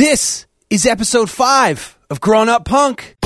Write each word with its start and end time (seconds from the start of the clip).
This 0.00 0.46
is 0.70 0.86
episode 0.86 1.28
five 1.28 1.98
of 2.08 2.22
Grown 2.22 2.48
Up 2.48 2.64
Punk. 2.64 3.18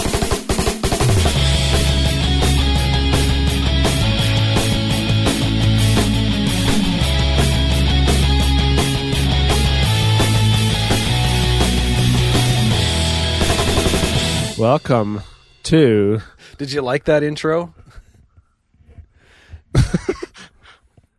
Welcome 14.59 15.23
to 15.63 16.19
Did 16.59 16.73
you 16.73 16.83
like 16.83 17.05
that 17.05 17.23
intro 17.23 17.73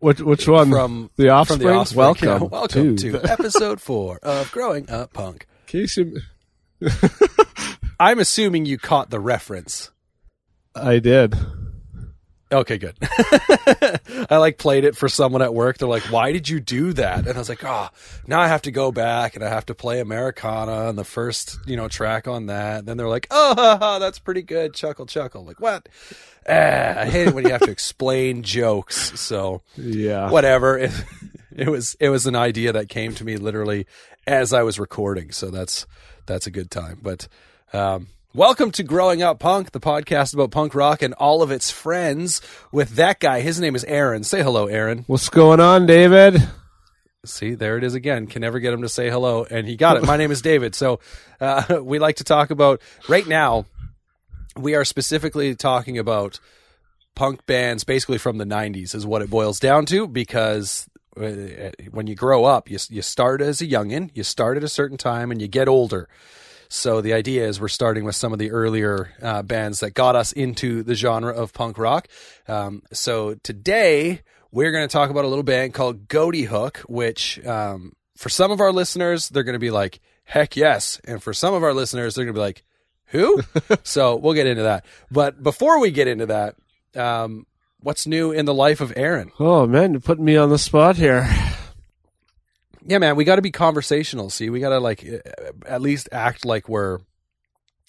which 0.06 0.22
which 0.22 0.48
one 0.48 0.70
from 0.70 1.10
the 1.16 1.30
offspring? 1.30 1.62
From 1.62 1.68
the 1.68 1.74
Offspring. 1.74 1.98
Welcome, 1.98 2.28
Yeah, 2.28 2.38
welcome 2.38 2.96
to, 2.96 3.12
to, 3.12 3.24
episode 3.32 3.82
four 3.82 4.20
of 4.22 4.52
Growing 4.52 4.88
Up 4.88 5.14
Punk. 5.14 5.48
Casey. 5.66 6.14
I'm 8.00 8.20
assuming 8.20 8.68
you 8.68 8.78
caught 8.78 9.10
the 9.10 9.20
reference. 9.20 9.90
I 10.76 11.00
did. 11.00 11.34
Okay, 12.52 12.78
good. 12.78 12.96
I 14.30 14.38
like 14.38 14.60
played 14.60 14.84
it 14.84 14.96
for 14.96 15.10
someone 15.10 15.42
at 15.42 15.56
work. 15.56 15.80
They're 15.80 15.88
like, 15.88 16.04
"Why 16.12 16.32
did 16.32 16.48
you 16.48 16.60
do 16.60 16.94
that?" 16.94 17.26
And 17.26 17.36
I 17.36 17.40
was 17.40 17.50
like, 17.50 17.64
"Oh, 17.64 17.90
now 18.28 18.40
I 18.40 18.48
have 18.48 18.62
to 18.64 18.72
go 18.72 18.92
back 18.92 19.36
and 19.36 19.44
I 19.44 19.50
have 19.50 19.66
to 19.66 19.74
play 19.74 20.00
Americana 20.00 20.88
and 20.88 20.98
the 20.98 21.04
first, 21.04 21.58
you 21.66 21.76
know, 21.76 21.88
track 21.88 22.28
on 22.28 22.46
that." 22.46 22.80
And 22.80 22.88
then 22.88 22.98
they're 22.98 23.10
like, 23.10 23.26
"Oh, 23.32 23.56
ha, 23.56 23.78
ha, 23.80 24.00
that's 24.00 24.20
pretty 24.20 24.44
good." 24.44 24.76
Chuckle, 24.76 25.08
chuckle. 25.08 25.44
Like 25.44 25.60
what? 25.60 25.90
Ah, 26.48 27.00
I 27.02 27.06
hate 27.06 27.28
it 27.28 27.34
when 27.34 27.44
you 27.46 27.52
have 27.52 27.62
to 27.62 27.72
explain 27.72 28.44
jokes. 28.44 29.20
So 29.20 29.62
Yeah. 29.78 30.30
whatever. 30.30 30.78
It, 30.78 30.92
it 31.56 31.70
was 31.70 31.96
it 32.00 32.10
was 32.10 32.28
an 32.28 32.36
idea 32.36 32.74
that 32.74 32.90
came 32.90 33.14
to 33.16 33.24
me 33.24 33.38
literally 33.38 33.88
as 34.28 34.54
I 34.54 34.62
was 34.64 34.78
recording. 34.80 35.32
So 35.32 35.50
that's 35.50 35.88
that's 36.26 36.46
a 36.48 36.52
good 36.52 36.70
time. 36.70 37.00
But 37.02 37.28
um, 37.74 38.08
welcome 38.34 38.72
to 38.72 38.84
Growing 38.84 39.24
Up 39.24 39.40
Punk, 39.40 39.72
the 39.72 39.80
podcast 39.80 40.34
about 40.34 40.52
punk 40.52 40.76
rock 40.76 41.02
and 41.02 41.14
all 41.16 41.42
of 41.42 41.50
its 41.52 41.72
friends. 41.72 42.42
With 42.72 42.96
that 42.98 43.20
guy, 43.20 43.40
his 43.42 43.60
name 43.60 43.76
is 43.76 43.84
Aaron. 43.86 44.24
Say 44.24 44.44
hello, 44.44 44.68
Aaron. 44.68 45.04
What's 45.08 45.30
going 45.30 45.60
on, 45.60 45.86
David? 45.86 46.48
See, 47.26 47.56
there 47.56 47.76
it 47.78 47.84
is 47.84 47.96
again. 47.96 48.28
Can 48.28 48.42
never 48.42 48.60
get 48.60 48.72
him 48.72 48.84
to 48.84 48.90
say 48.90 49.10
hello, 49.10 49.46
and 49.50 49.66
he 49.66 49.76
got 49.76 49.98
it. 49.98 50.04
My 50.04 50.16
name 50.16 50.30
is 50.30 50.44
David. 50.44 50.76
So 50.76 51.00
uh, 51.42 51.80
we 51.82 51.98
like 51.98 52.18
to 52.18 52.24
talk 52.24 52.52
about 52.52 52.82
right 53.10 53.26
now. 53.26 53.66
We 54.58 54.76
are 54.76 54.86
specifically 54.86 55.56
talking 55.56 55.98
about 55.98 56.40
punk 57.16 57.46
bands, 57.46 57.84
basically 57.84 58.18
from 58.18 58.38
the 58.38 58.46
'90s, 58.46 58.96
is 58.96 59.06
what 59.06 59.22
it 59.22 59.30
boils 59.30 59.60
down 59.60 59.86
to. 59.88 60.08
Because 60.08 60.88
uh, 61.20 61.72
when 61.92 62.08
you 62.08 62.16
grow 62.16 62.46
up, 62.46 62.70
you 62.70 62.78
you 62.90 63.02
start 63.02 63.42
as 63.42 63.62
a 63.62 63.68
youngin, 63.68 64.12
you 64.14 64.24
start 64.24 64.58
at 64.58 64.64
a 64.64 64.70
certain 64.70 64.98
time, 64.98 65.32
and 65.32 65.42
you 65.42 65.48
get 65.48 65.68
older. 65.68 66.08
So 66.68 67.02
the 67.02 67.14
idea 67.14 67.48
is 67.48 67.62
we're 67.62 67.68
starting 67.68 68.04
with 68.06 68.16
some 68.16 68.34
of 68.34 68.40
the 68.40 68.52
earlier 68.52 69.14
uh, 69.22 69.44
bands 69.44 69.80
that 69.80 69.92
got 69.92 70.16
us 70.16 70.32
into 70.32 70.84
the 70.84 70.96
genre 70.96 71.34
of 71.34 71.54
punk 71.54 71.78
rock. 71.78 72.08
Um, 72.48 72.82
so 72.92 73.36
today 73.36 74.22
we're 74.52 74.72
going 74.72 74.88
to 74.88 74.92
talk 74.92 75.10
about 75.10 75.26
a 75.26 75.28
little 75.28 75.44
band 75.44 75.74
called 75.74 76.08
Ghoti 76.08 76.48
Hook, 76.48 76.80
which 76.88 77.46
um, 77.46 77.94
for 78.16 78.30
some 78.30 78.52
of 78.52 78.60
our 78.60 78.72
listeners 78.72 79.30
they're 79.30 79.44
going 79.44 79.54
to 79.54 79.60
be 79.60 79.72
like, 79.72 80.00
"Heck 80.24 80.56
yes!" 80.56 81.00
and 81.06 81.22
for 81.22 81.34
some 81.34 81.54
of 81.54 81.64
our 81.64 81.74
listeners 81.74 82.16
they're 82.16 82.26
going 82.26 82.34
to 82.34 82.40
be 82.40 82.44
like, 82.44 82.64
"Who?" 83.08 83.42
so 83.84 84.16
we'll 84.16 84.34
get 84.34 84.48
into 84.48 84.64
that. 84.64 84.86
But 85.12 85.42
before 85.42 85.80
we 85.80 85.92
get 85.92 86.08
into 86.08 86.26
that, 86.28 86.56
um, 86.96 87.46
what's 87.80 88.08
new 88.08 88.32
in 88.32 88.46
the 88.46 88.54
life 88.54 88.82
of 88.82 88.94
Aaron? 88.96 89.32
Oh 89.40 89.66
man, 89.68 89.92
you're 89.94 90.02
putting 90.02 90.26
me 90.26 90.38
on 90.38 90.50
the 90.50 90.58
spot 90.58 90.96
here. 90.96 91.28
Yeah, 92.88 93.00
man, 93.00 93.16
we 93.16 93.24
got 93.24 93.38
to 93.38 93.42
be 93.42 93.52
conversational. 93.52 94.30
See, 94.30 94.50
we 94.50 94.60
got 94.60 94.70
to 94.70 94.80
like 94.80 95.04
uh, 95.04 95.18
at 95.66 95.82
least 95.82 96.08
act 96.12 96.46
like 96.46 96.70
we're, 96.70 97.00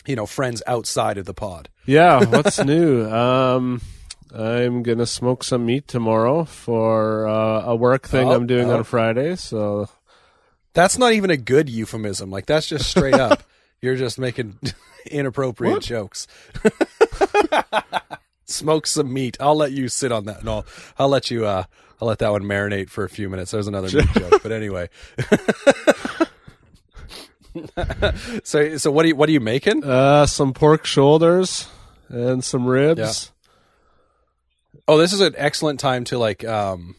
you 0.07 0.17
know, 0.17 0.25
friends 0.25 0.63
outside 0.67 1.19
of 1.19 1.27
the 1.27 1.35
pod. 1.35 1.69
Yeah, 1.85 2.25
what's 2.25 2.59
new? 2.65 3.05
Um, 3.11 3.83
I'm 4.35 4.83
gonna 4.83 5.07
smoke 5.07 5.45
some 5.45 5.67
meat 5.67 5.87
tomorrow 5.87 6.45
for 6.45 7.27
uh, 7.29 7.63
a 7.67 7.77
work 7.77 8.09
thing 8.09 8.29
Oh, 8.29 8.33
I'm 8.33 8.47
doing 8.47 8.71
oh. 8.71 8.79
on 8.79 8.85
Friday. 8.85 9.37
So 9.37 9.89
That's 10.73 10.99
not 10.99 11.13
even 11.13 11.31
a 11.31 11.37
good 11.37 11.69
euphemism. 11.69 12.31
Like 12.31 12.47
that's 12.47 12.67
just 12.67 12.89
straight 12.91 13.15
up. 13.15 13.43
You're 13.87 13.95
just 13.97 14.19
making 14.19 14.59
inappropriate 15.11 15.75
What? 15.75 15.83
jokes. 15.85 16.27
Smoke 18.47 18.87
some 18.89 19.13
meat. 19.13 19.37
I'll 19.41 19.55
let 19.57 19.71
you 19.73 19.89
sit 19.89 20.11
on 20.11 20.25
that. 20.27 20.43
No, 20.45 20.65
I'll 20.99 21.09
let 21.09 21.31
you. 21.31 21.47
uh 21.47 21.65
I'll 22.03 22.09
let 22.09 22.19
that 22.19 22.31
one 22.31 22.43
marinate 22.43 22.91
for 22.91 23.05
a 23.05 23.09
few 23.09 23.29
minutes. 23.31 23.53
There's 23.53 23.69
another 23.69 23.89
meat 23.97 24.09
joke, 24.15 24.43
but 24.43 24.51
anyway. 24.53 24.91
so, 28.45 28.77
so 28.77 28.91
what 28.91 29.05
are 29.05 29.09
you? 29.09 29.17
What 29.17 29.29
are 29.29 29.33
you 29.33 29.41
making? 29.41 29.85
uh, 29.85 30.27
some 30.27 30.53
pork 30.53 30.85
shoulders 30.85 31.69
and 32.09 32.45
some 32.45 32.67
ribs. 32.67 33.33
Oh, 34.89 34.99
this 34.99 35.13
is 35.13 35.21
an 35.21 35.35
excellent 35.37 35.81
time 35.81 36.05
to 36.05 36.19
like 36.19 36.45
um 36.45 36.97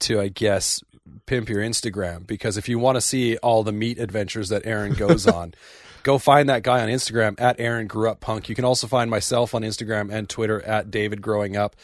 to 0.00 0.20
I 0.20 0.28
guess 0.28 0.82
pimp 1.26 1.48
your 1.48 1.60
Instagram 1.60 2.26
because 2.26 2.56
if 2.56 2.68
you 2.68 2.78
want 2.78 2.96
to 2.96 3.00
see 3.00 3.36
all 3.38 3.62
the 3.62 3.72
meat 3.72 3.98
adventures 3.98 4.48
that 4.48 4.66
Aaron 4.66 4.94
goes 4.94 5.26
on, 5.26 5.54
go 6.02 6.18
find 6.18 6.48
that 6.48 6.62
guy 6.62 6.82
on 6.82 6.88
Instagram 6.88 7.40
at 7.40 7.58
Aaron 7.58 7.86
Grew 7.86 8.10
Up 8.10 8.20
Punk. 8.20 8.48
You 8.48 8.54
can 8.54 8.64
also 8.64 8.86
find 8.86 9.10
myself 9.10 9.54
on 9.54 9.62
Instagram 9.62 10.12
and 10.12 10.28
Twitter 10.28 10.62
at 10.62 10.90
David 10.90 11.22
Growing 11.22 11.56
Up. 11.56 11.76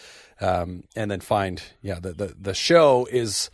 Um, 0.42 0.84
and 0.96 1.10
then 1.10 1.20
find 1.20 1.62
yeah 1.82 2.00
the, 2.00 2.12
the 2.14 2.34
the 2.40 2.54
show 2.54 3.06
is 3.10 3.50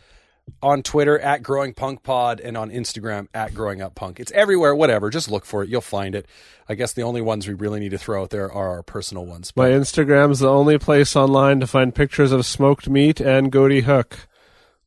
on 0.61 0.83
Twitter 0.83 1.19
at 1.19 1.43
Growing 1.43 1.73
Punk 1.73 2.03
Pod 2.03 2.39
and 2.39 2.57
on 2.57 2.71
Instagram 2.71 3.27
at 3.33 3.53
Growing 3.53 3.81
Up 3.81 3.95
Punk. 3.95 4.19
It's 4.19 4.31
everywhere, 4.31 4.75
whatever. 4.75 5.09
Just 5.09 5.29
look 5.29 5.45
for 5.45 5.63
it. 5.63 5.69
You'll 5.69 5.81
find 5.81 6.15
it. 6.15 6.25
I 6.69 6.75
guess 6.75 6.93
the 6.93 7.03
only 7.03 7.21
ones 7.21 7.47
we 7.47 7.53
really 7.53 7.79
need 7.79 7.91
to 7.91 7.97
throw 7.97 8.23
out 8.23 8.29
there 8.29 8.51
are 8.51 8.69
our 8.69 8.83
personal 8.83 9.25
ones. 9.25 9.53
My 9.55 9.69
Instagram's 9.69 10.39
the 10.39 10.49
only 10.49 10.77
place 10.77 11.15
online 11.15 11.59
to 11.59 11.67
find 11.67 11.93
pictures 11.93 12.31
of 12.31 12.45
smoked 12.45 12.89
meat 12.89 13.19
and 13.19 13.51
Ghoti 13.51 13.83
Hook. 13.83 14.26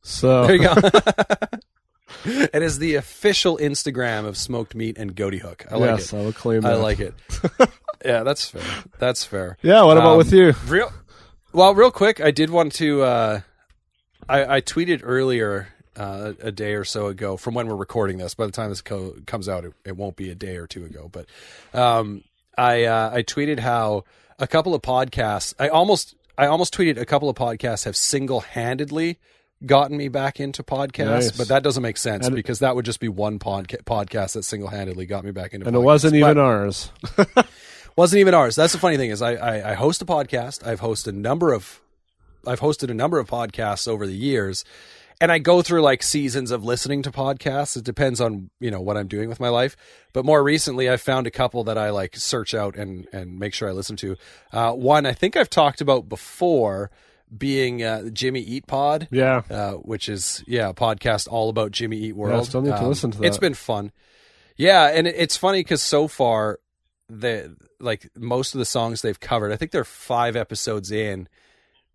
So 0.01 0.47
There 0.47 0.55
you 0.55 0.63
go. 0.63 0.75
it 2.25 2.61
is 2.61 2.79
the 2.79 2.95
official 2.95 3.57
Instagram 3.57 4.25
of 4.25 4.37
smoked 4.37 4.75
meat 4.75 4.97
and 4.97 5.15
Ghoti 5.15 5.39
Hook. 5.39 5.65
I 5.71 5.77
like 5.77 5.89
yes, 5.91 6.13
it. 6.13 6.17
I 6.17 6.21
will 6.21 6.33
claim 6.33 6.65
I 6.65 6.75
like 6.75 6.99
it. 6.99 7.13
yeah, 8.05 8.23
that's 8.23 8.49
fair. 8.49 8.63
That's 8.99 9.23
fair. 9.23 9.57
Yeah, 9.61 9.83
what 9.83 9.97
about 9.97 10.11
Um, 10.13 10.17
with 10.17 10.31
you? 10.33 10.53
Real 10.67 10.91
well, 11.53 11.73
real 11.75 11.91
quick, 11.91 12.21
I 12.21 12.31
did 12.31 12.49
want 12.49 12.73
to. 12.73 13.01
Uh, 13.01 13.41
I, 14.29 14.57
I 14.57 14.61
tweeted 14.61 15.01
earlier 15.03 15.67
uh, 15.97 16.33
a 16.41 16.51
day 16.51 16.75
or 16.75 16.85
so 16.85 17.07
ago 17.07 17.35
from 17.37 17.55
when 17.55 17.67
we're 17.67 17.75
recording 17.75 18.17
this. 18.19 18.33
By 18.35 18.45
the 18.45 18.51
time 18.51 18.69
this 18.69 18.81
co- 18.81 19.15
comes 19.25 19.49
out, 19.49 19.65
it, 19.65 19.73
it 19.83 19.97
won't 19.97 20.15
be 20.15 20.29
a 20.29 20.35
day 20.35 20.55
or 20.55 20.67
two 20.67 20.85
ago. 20.85 21.09
But 21.11 21.25
um, 21.77 22.23
I 22.57 22.85
uh, 22.85 23.11
I 23.13 23.23
tweeted 23.23 23.59
how 23.59 24.03
a 24.39 24.47
couple 24.47 24.73
of 24.75 24.81
podcasts. 24.81 25.53
I 25.59 25.69
almost 25.69 26.15
I 26.37 26.45
almost 26.45 26.73
tweeted 26.73 26.97
a 26.97 27.05
couple 27.05 27.29
of 27.29 27.35
podcasts 27.35 27.85
have 27.85 27.95
single 27.95 28.41
handedly 28.41 29.17
gotten 29.65 29.95
me 29.97 30.07
back 30.07 30.39
into 30.39 30.63
podcasts, 30.63 31.05
Nice. 31.05 31.31
but 31.37 31.47
that 31.49 31.61
doesn't 31.63 31.83
make 31.83 31.97
sense 31.97 32.25
And- 32.27 32.35
because 32.35 32.59
that 32.59 32.75
would 32.75 32.85
just 32.85 32.99
be 32.99 33.07
one 33.07 33.37
podca- 33.39 33.83
podcast 33.83 34.33
that 34.33 34.43
single 34.43 34.69
handedly 34.69 35.05
got 35.05 35.23
me 35.23 35.31
back 35.31 35.53
into. 35.53 35.67
And 35.67 35.75
it 35.75 35.79
wasn't 35.79 36.13
But- 36.13 36.17
even 36.17 36.37
ours. 36.37 36.91
wasn't 37.95 38.19
even 38.19 38.33
ours. 38.33 38.55
That's 38.55 38.73
the 38.73 38.79
funny 38.79 38.97
thing 38.97 39.11
is 39.11 39.21
I, 39.21 39.33
I 39.35 39.71
I 39.71 39.73
host 39.73 40.01
a 40.01 40.05
podcast. 40.05 40.65
I've 40.65 40.81
hosted 40.81 41.07
a 41.07 41.11
number 41.11 41.53
of 41.53 41.81
I've 42.47 42.59
hosted 42.59 42.89
a 42.89 42.93
number 42.93 43.19
of 43.19 43.29
podcasts 43.29 43.87
over 43.87 44.07
the 44.07 44.15
years, 44.15 44.65
and 45.19 45.31
I 45.31 45.37
go 45.37 45.61
through 45.61 45.81
like 45.83 46.01
seasons 46.01 46.49
of 46.49 46.63
listening 46.63 47.03
to 47.03 47.11
podcasts. 47.11 47.77
It 47.77 47.83
depends 47.83 48.19
on 48.19 48.49
you 48.59 48.71
know 48.71 48.81
what 48.81 48.97
I'm 48.97 49.07
doing 49.07 49.29
with 49.29 49.39
my 49.39 49.49
life. 49.49 49.75
But 50.13 50.25
more 50.25 50.41
recently, 50.43 50.89
I've 50.89 51.01
found 51.01 51.27
a 51.27 51.31
couple 51.31 51.63
that 51.65 51.77
I 51.77 51.91
like 51.91 52.15
search 52.15 52.53
out 52.55 52.75
and 52.75 53.07
and 53.13 53.37
make 53.37 53.53
sure 53.53 53.69
I 53.69 53.73
listen 53.73 53.95
to. 53.97 54.15
Uh, 54.51 54.71
one 54.71 55.05
I 55.05 55.13
think 55.13 55.35
I've 55.35 55.49
talked 55.49 55.81
about 55.81 56.09
before, 56.09 56.89
being 57.35 57.81
uh, 57.83 58.09
Jimmy 58.09 58.41
Eat 58.41 58.67
Pod 58.67 59.07
Yeah. 59.11 59.41
uh, 59.49 59.73
which 59.73 60.09
is 60.09 60.43
yeah 60.47 60.69
a 60.69 60.73
podcast 60.73 61.27
all 61.29 61.49
about 61.49 61.71
Jimmy 61.71 61.97
Eat 61.97 62.15
World. 62.15 62.39
Um, 62.39 62.45
still 62.45 62.61
need 62.61 62.75
to 62.75 62.87
listen 62.87 63.11
to 63.11 63.23
It's 63.23 63.37
that. 63.37 63.41
been 63.41 63.53
fun. 63.53 63.91
Yeah, 64.57 64.87
and 64.87 65.07
it, 65.07 65.15
it's 65.17 65.37
funny 65.37 65.59
because 65.61 65.81
so 65.81 66.07
far, 66.07 66.59
the 67.09 67.55
like 67.79 68.09
most 68.17 68.53
of 68.53 68.59
the 68.59 68.65
songs 68.65 69.01
they've 69.01 69.19
covered, 69.19 69.51
I 69.51 69.55
think 69.55 69.71
they're 69.71 69.83
five 69.83 70.35
episodes 70.35 70.91
in, 70.91 71.27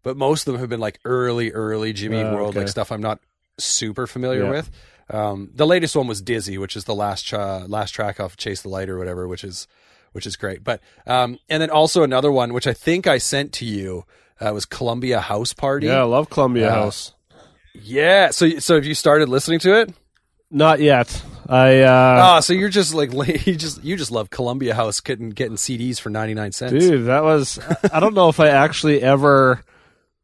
but 0.03 0.17
most 0.17 0.47
of 0.47 0.53
them 0.53 0.61
have 0.61 0.69
been 0.71 0.81
like 0.81 0.99
early, 1.05 1.53
early 1.53 1.93
Jimmy 1.93 2.21
Eat 2.21 2.25
Oh, 2.25 2.35
World, 2.35 2.51
okay. 2.51 2.61
like 2.61 2.69
stuff 2.69 2.91
I'm 2.91 3.03
not 3.03 3.21
super 3.59 4.07
familiar 4.07 4.45
Yeah. 4.45 4.51
with. 4.51 4.71
Um, 5.09 5.51
the 5.55 5.67
latest 5.67 5.95
one 5.95 6.09
was 6.09 6.21
Dizzy, 6.21 6.59
which 6.59 6.75
is 6.77 6.85
the 6.85 6.95
last 6.95 7.27
tra- 7.27 7.65
last 7.69 7.93
track 7.93 8.19
off 8.19 8.37
Chase 8.37 8.63
the 8.63 8.69
Light 8.69 8.89
or 8.89 8.99
whatever, 8.99 9.29
which 9.29 9.45
is 9.45 9.69
which 10.13 10.27
is 10.27 10.35
great. 10.37 10.65
But 10.65 10.81
um, 11.07 11.39
and 11.49 11.63
then 11.63 11.71
also 11.71 12.03
another 12.03 12.33
one 12.33 12.53
which 12.55 12.67
I 12.67 12.73
think 12.73 13.07
I 13.07 13.19
sent 13.19 13.53
to 13.55 13.65
you 13.65 14.05
uh, 14.41 14.53
was 14.53 14.67
Columbia 14.67 15.21
House 15.21 15.53
Party. 15.53 15.87
Yeah, 15.87 16.01
I 16.01 16.05
love 16.05 16.29
Columbia 16.31 16.69
Uh, 16.69 16.75
House. 16.75 17.13
Yeah. 17.75 18.31
So 18.31 18.59
so 18.59 18.75
have 18.77 18.85
you 18.87 18.95
started 18.95 19.29
listening 19.29 19.59
to 19.61 19.81
it? 19.81 19.93
Not 20.51 20.81
yet. 20.81 21.23
I 21.49 21.81
uh 21.83 22.21
Ah, 22.23 22.41
so 22.41 22.53
you're 22.53 22.69
just 22.69 22.95
like 22.95 23.13
you 23.47 23.55
just 23.57 23.83
you 23.85 23.97
just 23.97 24.11
love 24.11 24.31
Columbia 24.31 24.75
House 24.75 25.01
getting 25.01 25.31
getting 25.31 25.57
CDs 25.57 26.01
for 26.01 26.11
ninety 26.11 26.35
nine 26.35 26.53
cents. 26.53 26.73
dude, 26.73 27.07
that 27.07 27.23
was 27.23 27.59
I 27.93 28.01
don't 28.01 28.15
know 28.15 28.29
if 28.29 28.41
I 28.41 28.49
actually 28.49 29.03
ever 29.03 29.63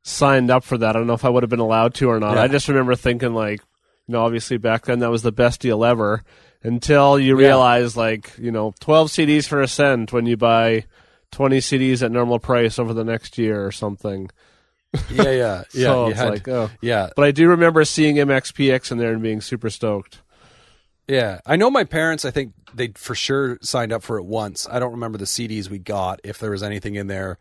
signed 0.03 0.51
up 0.51 0.65
for 0.65 0.79
that. 0.79 0.91
I 0.97 0.99
don't 0.99 1.07
know 1.07 1.13
if 1.15 1.25
I 1.25 1.29
would 1.29 1.43
have 1.43 1.51
been 1.51 1.61
allowed 1.61 1.95
to 1.95 2.09
or 2.09 2.19
not. 2.19 2.35
Yeah. 2.37 2.43
I 2.43 2.49
just 2.49 2.69
remember 2.69 2.95
thinking 2.97 3.35
like, 3.35 3.61
you 4.09 4.13
know, 4.13 4.25
obviously 4.25 4.57
back 4.57 4.87
then 4.87 4.99
that 5.01 5.11
was 5.11 5.23
the 5.23 5.33
best 5.33 5.61
deal 5.61 5.85
ever. 5.85 6.23
until 6.65 7.19
you 7.19 7.39
Yeah. 7.39 7.47
realize 7.49 7.97
like 7.97 8.33
you 8.39 8.51
know 8.53 8.73
12 8.81 9.09
CDs 9.11 9.47
for 9.47 9.61
a 9.61 9.69
cent 9.69 10.13
when 10.13 10.27
you 10.27 10.37
buy 10.37 10.85
20 11.33 11.59
CDs 11.59 12.03
at 12.03 12.13
normal 12.13 12.39
price 12.39 12.79
over 12.79 12.95
the 12.95 13.05
next 13.05 13.37
year 13.39 13.67
or 13.67 13.73
something. 13.73 14.31
Yeah, 15.11 15.23
yeah, 15.25 15.31
yeah. 15.31 15.63
so 15.69 16.05
you 16.07 16.11
it's 16.13 16.21
had- 16.21 16.31
like 16.31 16.49
oh. 16.49 16.71
yeah, 16.81 17.11
But 17.17 17.25
I 17.25 17.31
do 17.33 17.49
remember 17.49 17.85
seeing 17.85 18.17
MXPX 18.17 18.93
in 18.93 18.99
there 18.99 19.13
and 19.13 19.23
being 19.23 19.41
super 19.41 19.71
stoked. 19.71 20.21
Yeah, 21.09 21.41
I 21.45 21.57
know 21.57 21.71
my 21.71 21.85
parents. 21.85 22.25
I 22.25 22.31
think 22.31 22.53
they 22.73 22.89
for 22.95 23.15
sure 23.15 23.59
signed 23.61 23.93
up 23.93 24.03
for 24.03 24.19
it 24.19 24.25
once. 24.25 24.69
I 24.71 24.79
don't 24.79 24.93
remember 24.93 25.19
the 25.19 25.25
CDs 25.25 25.69
we 25.69 25.79
got 25.79 26.21
if 26.23 26.39
there 26.39 26.51
was 26.53 26.63
anything 26.63 26.95
in 26.95 27.09
there 27.09 27.39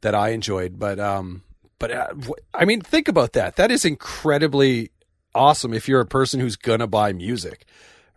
that 0.00 0.14
I 0.14 0.30
enjoyed, 0.30 0.78
but 0.78 0.98
um, 0.98 1.42
but 1.78 1.90
uh, 1.90 2.08
I 2.54 2.64
mean, 2.64 2.80
think 2.80 3.06
about 3.08 3.34
that. 3.34 3.56
That 3.56 3.70
is 3.70 3.84
incredibly 3.84 4.90
awesome 5.34 5.74
if 5.74 5.88
you're 5.88 6.00
a 6.00 6.06
person 6.06 6.40
who's 6.40 6.56
gonna 6.56 6.86
buy 6.86 7.12
music, 7.12 7.66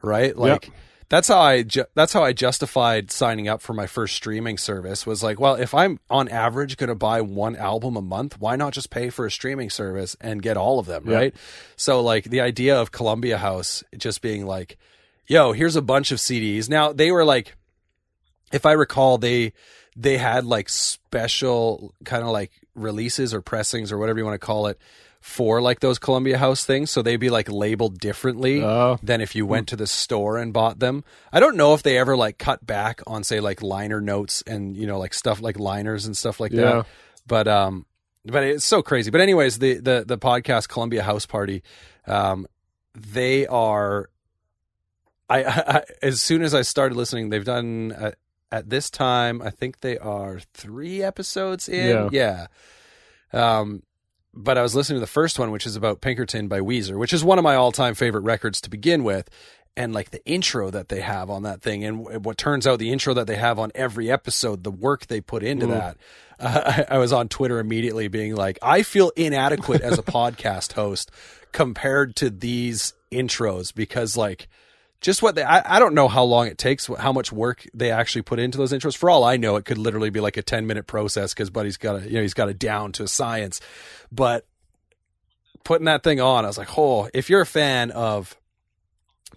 right? 0.01 0.35
Like 0.35 0.71
that's 1.09 1.27
how 1.27 1.39
I 1.39 1.63
ju- 1.63 1.85
that's 1.95 2.13
how 2.13 2.23
I 2.23 2.33
justified 2.33 3.09
signing 3.11 3.47
up 3.47 3.61
for 3.61 3.73
my 3.73 3.88
first 3.88 4.15
streaming 4.15 4.57
service. 4.57 5.06
Was 5.07 5.23
like, 5.23 5.39
well, 5.39 5.56
if 5.56 5.73
I'm 5.73 6.00
on 6.09 6.29
average 6.29 6.77
gonna 6.77 6.95
buy 6.95 7.21
one 7.21 7.56
album 7.56 7.97
a 7.97 8.01
month, 8.01 8.39
why 8.39 8.56
not 8.56 8.73
just 8.73 8.89
pay 8.91 9.09
for 9.09 9.25
a 9.25 9.31
streaming 9.31 9.69
service 9.69 10.15
and 10.21 10.41
get 10.41 10.56
all 10.57 10.77
of 10.79 10.85
them, 10.85 11.03
Yeah. 11.07 11.15
right? 11.15 11.35
So 11.75 12.01
like 12.01 12.25
the 12.25 12.41
idea 12.41 12.79
of 12.79 12.91
Columbia 12.91 13.38
House 13.39 13.83
just 13.97 14.21
being 14.21 14.45
like, 14.45 14.77
yo, 15.27 15.51
here's 15.51 15.75
a 15.75 15.81
bunch 15.81 16.11
of 16.11 16.19
CDs. 16.19 16.69
Now 16.69 16.94
they 16.94 17.11
were 17.11 17.25
like, 17.25 17.56
if 18.51 18.65
I 18.65 18.73
recall, 18.73 19.17
they 19.17 19.53
they 19.95 20.17
had 20.17 20.45
like 20.45 20.69
special 20.69 21.94
kind 22.06 22.23
of 22.23 22.29
like 22.29 22.51
releases 22.75 23.33
or 23.33 23.41
pressings 23.41 23.91
or 23.91 23.97
whatever 23.97 24.19
you 24.19 24.25
want 24.25 24.39
to 24.39 24.45
call 24.45 24.67
it 24.67 24.77
for 25.21 25.62
like 25.62 25.80
those 25.81 26.00
Columbia 26.00 26.38
House 26.38 26.63
things. 26.66 26.89
So 26.92 27.01
they'd 27.01 27.18
be 27.18 27.30
like 27.30 27.50
labeled 27.51 28.00
differently 28.00 28.63
Oh. 28.63 28.98
than 29.04 29.19
if 29.21 29.36
you 29.36 29.45
went 29.45 29.68
to 29.69 29.75
the 29.75 29.86
store 29.88 30.38
and 30.38 30.54
bought 30.54 30.80
them. 30.80 31.04
I 31.33 31.39
don't 31.42 31.57
know 31.57 31.74
if 31.74 31.83
they 31.83 31.98
ever 31.98 32.16
like 32.16 32.38
cut 32.38 32.66
back 32.66 33.01
on 33.06 33.24
say 33.24 33.39
like 33.39 33.62
liner 33.62 34.00
notes 34.01 34.42
and 34.48 34.77
you 34.77 34.88
know 34.88 34.98
like 34.98 35.13
stuff 35.13 35.42
like 35.42 35.60
liners 35.60 36.06
and 36.06 36.16
stuff 36.16 36.39
like 36.39 36.51
Yeah. 36.54 36.62
that. 36.62 36.86
But 37.27 37.48
um 37.48 37.86
but 38.25 38.44
it's 38.44 38.66
so 38.66 38.81
crazy. 38.81 39.12
But 39.12 39.21
anyways, 39.21 39.60
the 39.60 39.75
the 39.80 40.04
the 40.07 40.18
podcast 40.18 40.69
Columbia 40.69 41.04
House 41.04 41.25
Party 41.25 41.63
um 42.07 42.48
they 42.95 43.45
are 43.48 44.10
I, 45.30 45.44
I 45.44 45.83
as 46.01 46.21
soon 46.21 46.42
as 46.42 46.54
I 46.56 46.62
started 46.63 46.95
listening, 46.95 47.30
they've 47.30 47.45
done 47.45 47.92
uh, 47.92 48.12
at 48.51 48.69
this 48.69 48.89
time. 48.89 49.42
I 49.44 49.51
think 49.51 49.81
they 49.81 49.98
are 50.00 50.39
three 50.56 51.04
episodes 51.04 51.69
in. 51.69 52.10
Yeah. 52.12 52.48
Um, 53.31 53.83
but 54.33 54.57
I 54.57 54.61
was 54.61 54.75
listening 54.75 54.97
to 54.97 55.01
the 55.01 55.07
first 55.07 55.39
one, 55.39 55.51
which 55.51 55.65
is 55.65 55.75
about 55.75 56.01
Pinkerton 56.01 56.47
by 56.47 56.59
Weezer, 56.59 56.97
which 56.97 57.13
is 57.13 57.23
one 57.23 57.37
of 57.37 57.43
my 57.43 57.55
all-time 57.55 57.95
favorite 57.95 58.21
records 58.21 58.61
to 58.61 58.69
begin 58.69 59.03
with. 59.03 59.29
And 59.77 59.93
like 59.93 60.09
the 60.11 60.25
intro 60.25 60.69
that 60.71 60.89
they 60.89 60.99
have 60.99 61.29
on 61.29 61.43
that 61.43 61.61
thing, 61.61 61.85
and 61.85 62.25
what 62.25 62.37
turns 62.37 62.67
out 62.67 62.79
the 62.79 62.91
intro 62.91 63.13
that 63.13 63.27
they 63.27 63.35
have 63.37 63.57
on 63.59 63.71
every 63.75 64.11
episode, 64.11 64.63
the 64.63 64.71
work 64.71 65.07
they 65.07 65.21
put 65.21 65.41
into 65.41 65.67
Mm. 65.67 65.69
that. 65.69 65.97
Uh, 66.39 66.83
I, 66.89 66.95
I 66.95 66.97
was 66.97 67.13
on 67.13 67.29
Twitter 67.29 67.59
immediately 67.59 68.07
being 68.09 68.35
like, 68.35 68.59
I 68.61 68.81
feel 68.83 69.11
inadequate 69.15 69.81
as 69.81 69.97
a 69.97 70.03
podcast 70.03 70.73
host 70.73 71.11
compared 71.53 72.15
to 72.17 72.29
these 72.29 72.93
intros 73.11 73.73
because 73.73 74.17
like 74.17 74.47
just 75.01 75.21
what 75.21 75.35
they 75.35 75.43
I, 75.43 75.77
I 75.77 75.79
don't 75.79 75.93
know 75.93 76.07
how 76.07 76.23
long 76.23 76.47
it 76.47 76.57
takes 76.57 76.87
how 76.87 77.13
much 77.13 77.31
work 77.31 77.65
they 77.73 77.91
actually 77.91 78.23
put 78.23 78.39
into 78.39 78.57
those 78.57 78.73
intros. 78.73 78.97
For 78.97 79.09
all 79.09 79.23
i 79.23 79.37
know 79.37 79.55
it 79.55 79.65
could 79.65 79.77
literally 79.77 80.09
be 80.09 80.19
like 80.19 80.37
a 80.37 80.41
10 80.41 80.67
minute 80.67 80.87
process 80.87 81.33
because 81.33 81.49
buddy's 81.49 81.77
got 81.77 82.01
a 82.01 82.07
you 82.07 82.15
know 82.15 82.21
he's 82.21 82.33
got 82.33 82.49
it 82.49 82.59
down 82.59 82.91
to 82.93 83.03
a 83.03 83.07
science. 83.07 83.61
But 84.11 84.45
putting 85.63 85.85
that 85.85 86.03
thing 86.03 86.19
on 86.19 86.45
i 86.45 86.47
was 86.47 86.57
like 86.57 86.77
oh 86.77 87.09
if 87.13 87.29
you're 87.29 87.41
a 87.41 87.45
fan 87.45 87.91
of 87.91 88.37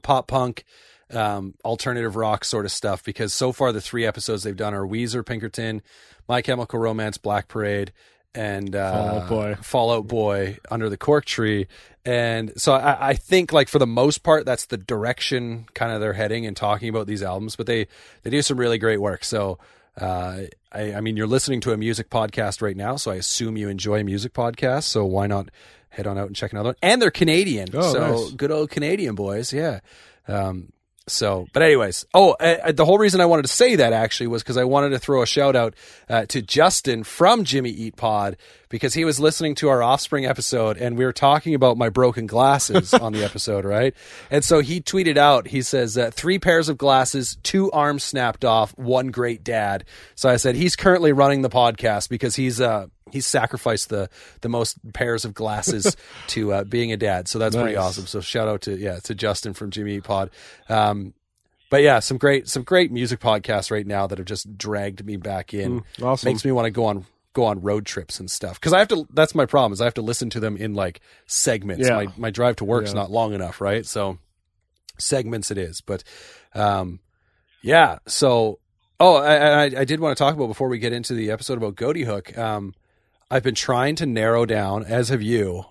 pop 0.02 0.28
punk 0.28 0.64
um, 1.10 1.54
alternative 1.62 2.16
rock 2.16 2.42
sort 2.42 2.64
of 2.64 2.72
stuff 2.72 3.04
because 3.04 3.34
so 3.34 3.52
far 3.52 3.70
the 3.70 3.82
three 3.82 4.06
episodes 4.06 4.44
they've 4.44 4.56
done 4.56 4.72
are 4.72 4.86
weezer 4.86 5.26
pinkerton 5.26 5.82
my 6.26 6.40
chemical 6.40 6.78
romance 6.78 7.18
black 7.18 7.48
parade 7.48 7.92
and 8.34 8.74
uh, 8.74 8.92
Fall 8.92 9.08
Out 9.08 9.28
Boy. 9.28 9.54
Fallout 9.62 10.06
Boy 10.06 10.58
under 10.70 10.88
the 10.88 10.96
cork 10.96 11.24
tree. 11.24 11.68
And 12.04 12.52
so 12.60 12.72
I, 12.72 13.10
I 13.10 13.14
think 13.14 13.52
like 13.52 13.68
for 13.68 13.78
the 13.78 13.86
most 13.86 14.22
part, 14.22 14.44
that's 14.44 14.66
the 14.66 14.76
direction 14.76 15.66
kind 15.74 15.92
of 15.92 16.00
they're 16.00 16.12
heading 16.12 16.46
and 16.46 16.56
talking 16.56 16.88
about 16.88 17.06
these 17.06 17.22
albums, 17.22 17.56
but 17.56 17.66
they, 17.66 17.86
they 18.22 18.30
do 18.30 18.42
some 18.42 18.58
really 18.58 18.78
great 18.78 19.00
work. 19.00 19.24
So, 19.24 19.58
uh, 20.00 20.42
I, 20.72 20.94
I 20.94 21.00
mean, 21.00 21.16
you're 21.16 21.26
listening 21.26 21.60
to 21.62 21.72
a 21.72 21.76
music 21.76 22.10
podcast 22.10 22.62
right 22.62 22.76
now, 22.76 22.96
so 22.96 23.10
I 23.10 23.16
assume 23.16 23.56
you 23.56 23.68
enjoy 23.68 24.02
music 24.02 24.32
podcasts. 24.32 24.84
So 24.84 25.04
why 25.04 25.26
not 25.26 25.50
head 25.90 26.06
on 26.06 26.18
out 26.18 26.26
and 26.26 26.34
check 26.34 26.52
another 26.52 26.70
one? 26.70 26.76
And 26.82 27.00
they're 27.00 27.10
Canadian. 27.10 27.68
Oh, 27.74 27.92
so 27.92 28.00
nice. 28.00 28.32
good 28.32 28.50
old 28.50 28.70
Canadian 28.70 29.14
boys. 29.14 29.52
Yeah. 29.52 29.80
Um, 30.26 30.72
so, 31.08 31.48
but 31.52 31.62
anyways, 31.62 32.06
oh, 32.14 32.32
uh, 32.32 32.70
the 32.70 32.84
whole 32.84 32.98
reason 32.98 33.20
I 33.20 33.26
wanted 33.26 33.42
to 33.42 33.52
say 33.52 33.74
that 33.76 33.92
actually 33.92 34.28
was 34.28 34.42
because 34.42 34.56
I 34.56 34.64
wanted 34.64 34.90
to 34.90 35.00
throw 35.00 35.22
a 35.22 35.26
shout 35.26 35.56
out 35.56 35.74
uh, 36.08 36.26
to 36.26 36.40
Justin 36.40 37.02
from 37.02 37.42
Jimmy 37.42 37.70
Eat 37.70 37.96
Pod 37.96 38.36
because 38.68 38.94
he 38.94 39.04
was 39.04 39.18
listening 39.18 39.56
to 39.56 39.68
our 39.68 39.82
Offspring 39.82 40.26
episode 40.26 40.76
and 40.76 40.96
we 40.96 41.04
were 41.04 41.12
talking 41.12 41.54
about 41.54 41.76
my 41.76 41.88
broken 41.88 42.26
glasses 42.26 42.94
on 43.02 43.12
the 43.12 43.24
episode, 43.24 43.64
right? 43.64 43.94
And 44.30 44.44
so 44.44 44.60
he 44.60 44.80
tweeted 44.80 45.16
out, 45.16 45.48
he 45.48 45.62
says, 45.62 45.98
uh, 45.98 46.12
three 46.12 46.38
pairs 46.38 46.68
of 46.68 46.78
glasses, 46.78 47.36
two 47.42 47.70
arms 47.72 48.04
snapped 48.04 48.44
off, 48.44 48.76
one 48.78 49.08
great 49.08 49.42
dad. 49.42 49.84
So 50.14 50.28
I 50.28 50.36
said, 50.36 50.54
he's 50.54 50.76
currently 50.76 51.12
running 51.12 51.42
the 51.42 51.50
podcast 51.50 52.10
because 52.10 52.36
he's, 52.36 52.60
uh, 52.60 52.86
he's 53.12 53.26
sacrificed 53.26 53.88
the, 53.90 54.08
the 54.40 54.48
most 54.48 54.78
pairs 54.92 55.24
of 55.24 55.34
glasses 55.34 55.96
to, 56.28 56.52
uh, 56.52 56.64
being 56.64 56.92
a 56.92 56.96
dad. 56.96 57.28
So 57.28 57.38
that's 57.38 57.54
pretty 57.54 57.76
awesome. 57.76 58.06
So 58.06 58.20
shout 58.20 58.48
out 58.48 58.62
to, 58.62 58.76
yeah, 58.76 58.98
to 59.00 59.14
Justin 59.14 59.52
from 59.54 59.70
Jimmy 59.70 59.96
Eat 59.96 60.04
Pod. 60.04 60.30
Um, 60.68 61.14
but 61.70 61.82
yeah, 61.82 62.00
some 62.00 62.18
great, 62.18 62.48
some 62.48 62.62
great 62.64 62.90
music 62.92 63.20
podcasts 63.20 63.70
right 63.70 63.86
now 63.86 64.06
that 64.06 64.18
have 64.18 64.26
just 64.26 64.58
dragged 64.58 65.04
me 65.06 65.16
back 65.16 65.54
in. 65.54 65.80
Mm, 65.80 66.02
awesome. 66.04 66.28
Makes 66.28 66.44
me 66.44 66.52
want 66.52 66.66
to 66.66 66.70
go 66.70 66.84
on, 66.86 67.06
go 67.32 67.44
on 67.44 67.62
road 67.62 67.86
trips 67.86 68.20
and 68.20 68.30
stuff. 68.30 68.60
Cause 68.60 68.74
I 68.74 68.78
have 68.78 68.88
to, 68.88 69.06
that's 69.14 69.34
my 69.34 69.46
problem 69.46 69.72
is 69.72 69.80
I 69.80 69.84
have 69.84 69.94
to 69.94 70.02
listen 70.02 70.28
to 70.30 70.40
them 70.40 70.56
in 70.58 70.74
like 70.74 71.00
segments. 71.26 71.88
Yeah. 71.88 71.94
My, 71.96 72.06
my 72.16 72.30
drive 72.30 72.56
to 72.56 72.64
work's 72.66 72.90
Yeah. 72.90 73.00
not 73.00 73.10
long 73.10 73.32
enough. 73.32 73.60
Right. 73.60 73.86
So 73.86 74.18
segments 74.98 75.50
it 75.50 75.58
is, 75.58 75.80
but, 75.80 76.04
um, 76.54 77.00
yeah. 77.62 77.98
So, 78.06 78.58
oh, 79.00 79.16
I, 79.16 79.36
I, 79.36 79.62
I 79.64 79.84
did 79.84 79.98
want 80.00 80.16
to 80.16 80.22
talk 80.22 80.34
about 80.34 80.48
before 80.48 80.68
we 80.68 80.78
get 80.78 80.92
into 80.92 81.14
the 81.14 81.30
episode 81.30 81.56
about 81.58 81.76
Ghoti 81.76 82.04
Hook. 82.04 82.36
Um, 82.36 82.74
I've 83.32 83.42
been 83.42 83.54
trying 83.54 83.96
to 83.96 84.04
narrow 84.04 84.44
down, 84.44 84.84
as 84.84 85.08
have 85.08 85.22
you, 85.22 85.64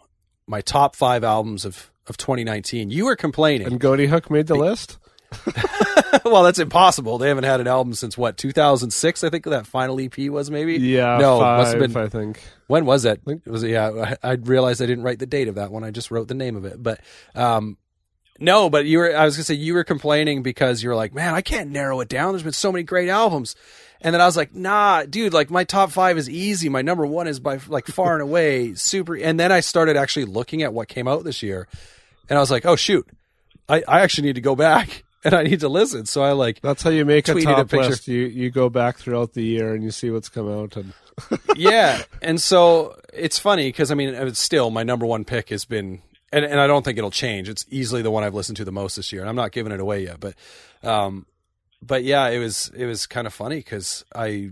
my 0.47 0.61
top 0.61 0.95
five 0.95 1.23
albums 1.23 1.63
of, 1.63 1.91
of 2.07 2.17
2019. 2.17 2.89
You 2.89 3.05
were 3.05 3.15
complaining. 3.15 3.67
And 3.67 3.79
Ghoti 3.79 4.07
Hook 4.07 4.31
made 4.31 4.47
the 4.47 4.55
list. 4.55 4.97
well, 6.25 6.41
that's 6.41 6.57
impossible. 6.57 7.19
They 7.19 7.27
haven't 7.27 7.43
had 7.43 7.61
an 7.61 7.67
album 7.67 7.93
since 7.93 8.17
what 8.17 8.35
2006. 8.35 9.23
I 9.23 9.29
think 9.29 9.45
that 9.45 9.67
final 9.67 9.99
EP 9.99 10.17
was 10.31 10.49
maybe. 10.49 10.77
Yeah, 10.77 11.19
no, 11.19 11.39
five, 11.39 11.59
must 11.59 11.71
have 11.73 11.79
been. 11.79 11.95
I 11.95 12.09
think. 12.09 12.41
When 12.65 12.85
was 12.85 13.03
that? 13.03 13.19
Was 13.45 13.61
it? 13.61 13.69
Yeah, 13.69 14.15
I, 14.23 14.31
I 14.31 14.33
realized 14.33 14.81
I 14.81 14.87
didn't 14.87 15.03
write 15.03 15.19
the 15.19 15.27
date 15.27 15.47
of 15.47 15.53
that 15.55 15.71
one. 15.71 15.83
I 15.83 15.91
just 15.91 16.09
wrote 16.09 16.29
the 16.29 16.33
name 16.33 16.55
of 16.55 16.65
it. 16.65 16.81
But 16.81 16.99
um, 17.35 17.77
no, 18.39 18.71
but 18.71 18.85
you 18.85 18.97
were. 18.97 19.15
I 19.15 19.23
was 19.23 19.37
gonna 19.37 19.43
say 19.43 19.53
you 19.53 19.75
were 19.75 19.83
complaining 19.83 20.41
because 20.41 20.81
you 20.81 20.89
were 20.89 20.95
like, 20.95 21.13
man, 21.13 21.35
I 21.35 21.41
can't 21.41 21.69
narrow 21.69 21.99
it 21.99 22.09
down. 22.09 22.33
There's 22.33 22.43
been 22.43 22.53
so 22.53 22.71
many 22.71 22.83
great 22.83 23.07
albums. 23.07 23.55
And 24.01 24.13
then 24.13 24.21
I 24.21 24.25
was 24.25 24.35
like, 24.35 24.55
nah, 24.55 25.03
dude, 25.03 25.33
like 25.33 25.51
my 25.51 25.63
top 25.63 25.91
five 25.91 26.17
is 26.17 26.29
easy. 26.29 26.69
My 26.69 26.81
number 26.81 27.05
one 27.05 27.27
is 27.27 27.39
by 27.39 27.59
like 27.67 27.85
far 27.87 28.13
and 28.13 28.21
away 28.21 28.73
super. 28.73 29.15
And 29.15 29.39
then 29.39 29.51
I 29.51 29.59
started 29.59 29.95
actually 29.95 30.25
looking 30.25 30.63
at 30.63 30.73
what 30.73 30.87
came 30.87 31.07
out 31.07 31.23
this 31.23 31.43
year. 31.43 31.67
And 32.27 32.37
I 32.37 32.41
was 32.41 32.49
like, 32.49 32.65
oh, 32.65 32.75
shoot, 32.75 33.07
I, 33.69 33.83
I 33.87 34.01
actually 34.01 34.27
need 34.27 34.35
to 34.35 34.41
go 34.41 34.55
back 34.55 35.03
and 35.23 35.33
I 35.35 35.43
need 35.43 35.59
to 35.59 35.69
listen. 35.69 36.05
So 36.05 36.23
I 36.23 36.31
like, 36.31 36.61
That's 36.61 36.81
how 36.81 36.89
you 36.89 37.05
make 37.05 37.27
a 37.27 37.41
top 37.41 37.71
a 37.71 37.75
list. 37.75 38.07
You 38.07 38.21
you 38.25 38.49
go 38.49 38.69
back 38.69 38.97
throughout 38.97 39.33
the 39.33 39.43
year 39.43 39.73
and 39.73 39.83
you 39.83 39.91
see 39.91 40.09
what's 40.09 40.29
come 40.29 40.51
out. 40.51 40.75
And 40.75 40.93
yeah. 41.55 42.01
And 42.21 42.41
so 42.41 42.99
it's 43.13 43.37
funny 43.37 43.69
because 43.69 43.91
I 43.91 43.95
mean, 43.95 44.09
it's 44.09 44.39
still 44.39 44.69
my 44.71 44.83
number 44.83 45.05
one 45.05 45.25
pick 45.25 45.49
has 45.49 45.65
been, 45.65 46.01
and, 46.33 46.45
and 46.45 46.59
I 46.59 46.67
don't 46.67 46.83
think 46.83 46.97
it'll 46.97 47.11
change. 47.11 47.49
It's 47.49 47.65
easily 47.69 48.01
the 48.01 48.11
one 48.11 48.23
I've 48.23 48.33
listened 48.33 48.57
to 48.57 48.65
the 48.65 48.71
most 48.71 48.95
this 48.95 49.11
year, 49.11 49.21
and 49.21 49.29
I'm 49.29 49.35
not 49.35 49.51
giving 49.51 49.71
it 49.71 49.79
away 49.79 50.03
yet. 50.03 50.19
But, 50.19 50.35
um, 50.83 51.25
but 51.81 52.03
yeah, 52.03 52.27
it 52.29 52.39
was 52.39 52.71
it 52.75 52.85
was 52.85 53.05
kind 53.07 53.27
of 53.27 53.33
funny 53.33 53.57
because 53.57 54.05
I 54.15 54.51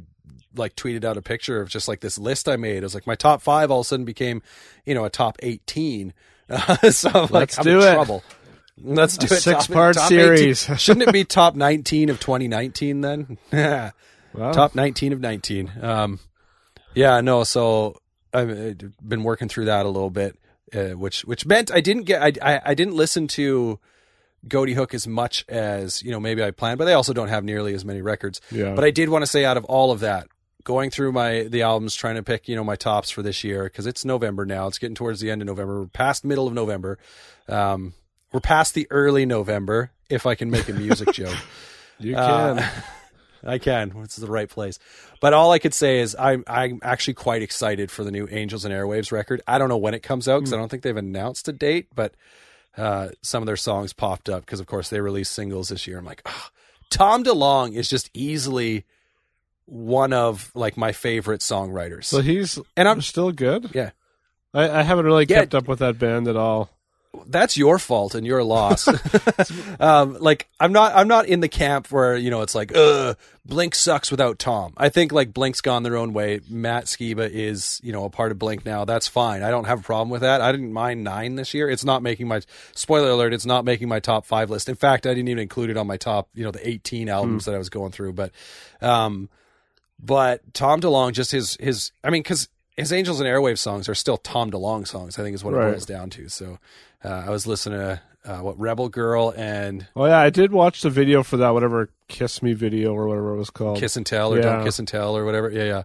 like 0.56 0.76
tweeted 0.76 1.04
out 1.06 1.18
a 1.18 1.22
picture 1.22 1.62
of 1.62 1.70
just 1.70 1.88
like 1.88 2.00
this 2.00 2.18
list 2.18 2.50
I 2.50 2.56
made. 2.58 2.78
It 2.78 2.84
was 2.84 2.96
like 2.96 3.08
my 3.08 3.16
top 3.16 3.42
five 3.42 3.70
all 3.72 3.82
of 3.82 3.86
a 3.86 3.88
sudden 3.88 4.06
became, 4.06 4.42
you 4.86 4.94
know, 4.96 5.06
a 5.06 5.10
top 5.10 5.38
eighteen. 5.42 6.14
so 6.90 7.10
I'm 7.10 7.22
like, 7.22 7.32
Let's 7.32 7.58
I'm 7.60 7.64
do 7.64 7.82
in 7.82 7.88
it. 7.88 7.94
trouble. 7.94 8.24
Let's 8.82 9.18
do 9.18 9.26
A 9.26 9.38
it. 9.38 9.42
Top- 9.42 9.62
six-part 9.62 9.96
top 9.98 10.08
series. 10.10 10.68
Shouldn't 10.78 11.08
it 11.08 11.12
be 11.14 11.24
top 11.26 11.54
19 11.56 12.10
of 12.10 12.20
2019 12.20 13.02
then? 13.02 13.38
wow. 14.34 14.52
top 14.52 14.74
19 14.76 15.12
of 15.14 15.20
19 15.20 15.72
um 15.82 16.20
yeah 16.94 17.20
no 17.20 17.44
so 17.44 17.96
i've 18.34 18.50
uh, 18.52 18.74
been 19.06 19.24
working 19.24 19.50
through 19.50 19.66
that 19.66 19.86
a 19.86 19.90
little 19.90 20.12
bit 20.12 20.36
uh, 20.74 20.90
which 20.90 21.22
which 21.26 21.46
meant 21.48 21.72
i 21.74 21.82
didn't 21.82 22.04
get 22.04 22.22
I, 22.22 22.56
I 22.56 22.62
i 22.66 22.74
didn't 22.76 22.94
listen 22.94 23.28
to 23.30 23.80
Ghoti 24.48 24.74
Hook 24.74 24.94
as 24.94 25.08
much 25.08 25.46
as 25.50 26.02
you 26.04 26.12
know 26.12 26.20
maybe 26.20 26.44
I 26.44 26.52
planned, 26.52 26.78
but 26.78 26.86
they 26.86 26.94
also 26.94 27.14
don't 27.14 27.28
have 27.30 27.44
nearly 27.44 27.74
as 27.74 27.84
many 27.86 28.02
records. 28.02 28.42
Yeah. 28.52 28.74
But 28.76 28.84
I 28.86 28.92
did 28.92 29.10
want 29.10 29.24
to 29.24 29.28
say, 29.28 29.46
out 29.46 29.58
of 29.58 29.66
all 29.66 29.92
of 29.92 30.00
that, 30.02 30.28
going 30.64 30.90
through 30.90 31.12
my 31.12 31.44
the 31.44 31.62
albums, 31.64 31.96
trying 31.96 32.16
to 32.16 32.24
pick 32.24 32.48
you 32.48 32.56
know 32.56 32.64
my 32.64 32.76
tops 32.76 33.10
for 33.10 33.22
this 33.22 33.44
year 33.44 33.64
because 33.66 33.86
it's 33.86 34.06
November 34.06 34.46
now. 34.46 34.68
It's 34.68 34.78
getting 34.78 34.96
towards 34.96 35.20
the 35.20 35.30
end 35.32 35.42
of 35.42 35.46
November. 35.48 35.82
We're 35.82 35.88
past 35.88 36.24
middle 36.24 36.48
of 36.48 36.54
November. 36.54 36.98
Um, 37.48 37.94
we're 38.32 38.40
past 38.40 38.74
the 38.76 38.88
early 38.92 39.26
November 39.26 39.92
if 40.10 40.26
I 40.26 40.36
can 40.36 40.50
make 40.50 40.70
a 40.70 40.74
music 40.74 41.12
joke. 41.14 41.36
You 42.00 42.16
Uh, 42.16 42.56
can. 42.58 42.72
I 43.42 43.58
can. 43.58 43.94
It's 44.04 44.18
the 44.18 44.28
right 44.28 44.50
place. 44.50 44.80
But 45.22 45.34
all 45.34 45.52
I 45.54 45.60
could 45.60 45.74
say 45.74 46.00
is 46.00 46.14
I'm 46.20 46.44
I'm 46.46 46.80
actually 46.84 47.14
quite 47.14 47.42
excited 47.42 47.90
for 47.90 48.04
the 48.04 48.12
new 48.12 48.28
Angels 48.30 48.66
and 48.66 48.74
Airwaves 48.74 49.12
record. 49.14 49.42
I 49.48 49.58
don't 49.58 49.70
know 49.70 49.78
when 49.78 49.94
it 49.94 50.04
comes 50.04 50.28
out 50.28 50.40
because 50.40 50.52
I 50.54 50.58
don't 50.58 50.68
think 50.70 50.84
they've 50.84 50.96
announced 50.98 51.48
a 51.48 51.54
date, 51.54 51.88
but 51.96 52.14
uh, 52.80 53.10
some 53.22 53.44
of 53.44 53.48
their 53.48 53.58
songs 53.58 53.94
popped 53.94 54.30
up 54.30 54.46
because 54.46 54.60
of 54.60 54.66
course 54.68 54.90
they 54.90 55.02
released 55.02 55.34
singles 55.34 55.70
this 55.70 55.86
year. 55.88 55.98
I'm 56.00 56.06
like, 56.06 56.22
oh, 56.26 56.48
Tom 56.90 57.24
DeLonge 57.24 57.76
is 57.76 57.90
just 57.90 58.10
easily 58.14 58.86
one 59.66 60.14
of 60.14 60.52
like 60.56 60.78
my 60.78 60.92
favorite 60.92 61.42
songwriters. 61.42 62.06
so 62.06 62.22
he's 62.22 62.58
and 62.76 62.88
I'm 62.88 63.02
still 63.02 63.32
good. 63.32 63.70
Yeah. 63.76 63.92
I, 64.54 64.80
I 64.80 64.82
haven't 64.82 65.06
really 65.06 65.26
Yeah. 65.30 65.42
kept 65.42 65.54
up 65.54 65.68
with 65.68 65.80
that 65.80 66.00
band 66.00 66.28
at 66.28 66.36
all. 66.36 66.72
That's 67.26 67.58
your 67.58 67.80
fault 67.80 68.14
and 68.16 68.26
your 68.26 68.44
loss. 68.44 68.88
um, 69.80 70.18
like 70.20 70.48
I'm 70.60 70.72
not, 70.72 70.94
I'm 70.96 71.08
not 71.08 71.26
in 71.26 71.40
the 71.40 71.48
camp 71.48 71.92
where 71.92 72.16
you 72.16 72.30
know 72.30 72.42
it's 72.42 72.54
like, 72.56 72.72
uh, 72.76 73.16
Blink 73.46 73.74
sucks 73.74 74.12
without 74.12 74.38
Tom. 74.38 74.74
I 74.78 74.90
think 74.90 75.12
like 75.12 75.34
Blink's 75.34 75.60
gone 75.62 75.82
their 75.82 75.98
own 75.98 76.14
way. 76.14 76.40
Matt 76.48 76.86
Skiba 76.86 77.28
is, 77.30 77.82
you 77.84 77.92
know, 77.92 78.06
a 78.06 78.10
part 78.12 78.32
of 78.32 78.38
Blink 78.38 78.64
now. 78.64 78.86
That's 78.86 79.08
fine. 79.08 79.42
I 79.42 79.50
don't 79.50 79.66
have 79.66 79.80
a 79.80 79.84
problem 79.84 80.10
with 80.10 80.22
that. 80.22 80.40
I 80.40 80.52
didn't 80.52 80.72
mind 80.72 81.04
nine 81.04 81.34
this 81.36 81.54
year. 81.56 81.68
It's 81.68 81.84
not 81.84 82.04
making 82.04 82.28
my 82.28 82.42
spoiler 82.76 83.10
alert. 83.10 83.34
It's 83.34 83.46
not 83.46 83.66
making 83.66 83.88
my 83.90 84.00
top 84.00 84.26
five 84.28 84.52
list. 84.52 84.70
In 84.70 84.76
fact, 84.76 85.08
I 85.08 85.10
didn't 85.16 85.30
even 85.30 85.42
include 85.42 85.72
it 85.72 85.78
on 85.78 85.88
my 85.88 85.98
top, 85.98 86.30
you 86.36 86.44
know, 86.44 86.52
the 86.52 86.68
18 86.68 87.10
albums 87.10 87.46
that 87.46 87.56
I 87.56 87.58
was 87.58 87.70
going 87.70 87.92
through. 87.92 88.14
But, 88.14 88.32
um, 88.82 89.30
but 90.00 90.54
Tom 90.54 90.80
DeLonge, 90.80 91.14
just 91.14 91.32
his 91.32 91.58
his, 91.60 91.92
I 92.04 92.12
mean, 92.12 92.22
because 92.22 92.50
his 92.78 92.94
Angels 92.94 93.20
and 93.20 93.28
Airwaves 93.28 93.58
songs 93.60 93.90
are 93.90 93.96
still 93.96 94.18
Tom 94.18 94.52
DeLonge 94.52 94.88
songs. 94.88 95.18
I 95.20 95.24
think 95.24 95.34
is 95.34 95.44
what 95.44 95.54
Right. 95.56 95.70
it 95.70 95.72
boils 95.72 95.86
down 95.86 96.10
to. 96.12 96.30
So 96.30 96.60
uh, 97.04 97.24
I 97.28 97.30
was 97.30 97.48
listening 97.48 97.80
to 97.80 98.02
uh, 98.26 98.40
what 98.40 98.60
Rebel 98.60 98.90
Girl 98.90 99.34
and 99.36 99.88
Oh 99.96 100.06
yeah, 100.06 100.20
I 100.20 100.30
did 100.30 100.52
watch 100.52 100.82
the 100.82 100.90
video 100.90 101.24
for 101.24 101.38
that 101.38 101.50
whatever 101.52 101.90
Kiss 102.08 102.42
Me 102.44 102.54
video 102.54 102.94
or 102.94 103.08
whatever 103.08 103.34
it 103.34 103.38
was 103.38 103.50
called. 103.50 103.80
Kiss 103.80 103.96
and 103.98 104.06
Tell 104.06 104.34
or 104.34 104.38
Yeah. 104.38 104.44
Don't 104.44 104.66
Kiss 104.66 104.80
and 104.80 104.88
Tell 104.88 105.16
or 105.16 105.26
whatever. 105.26 105.50
Yeah, 105.50 105.84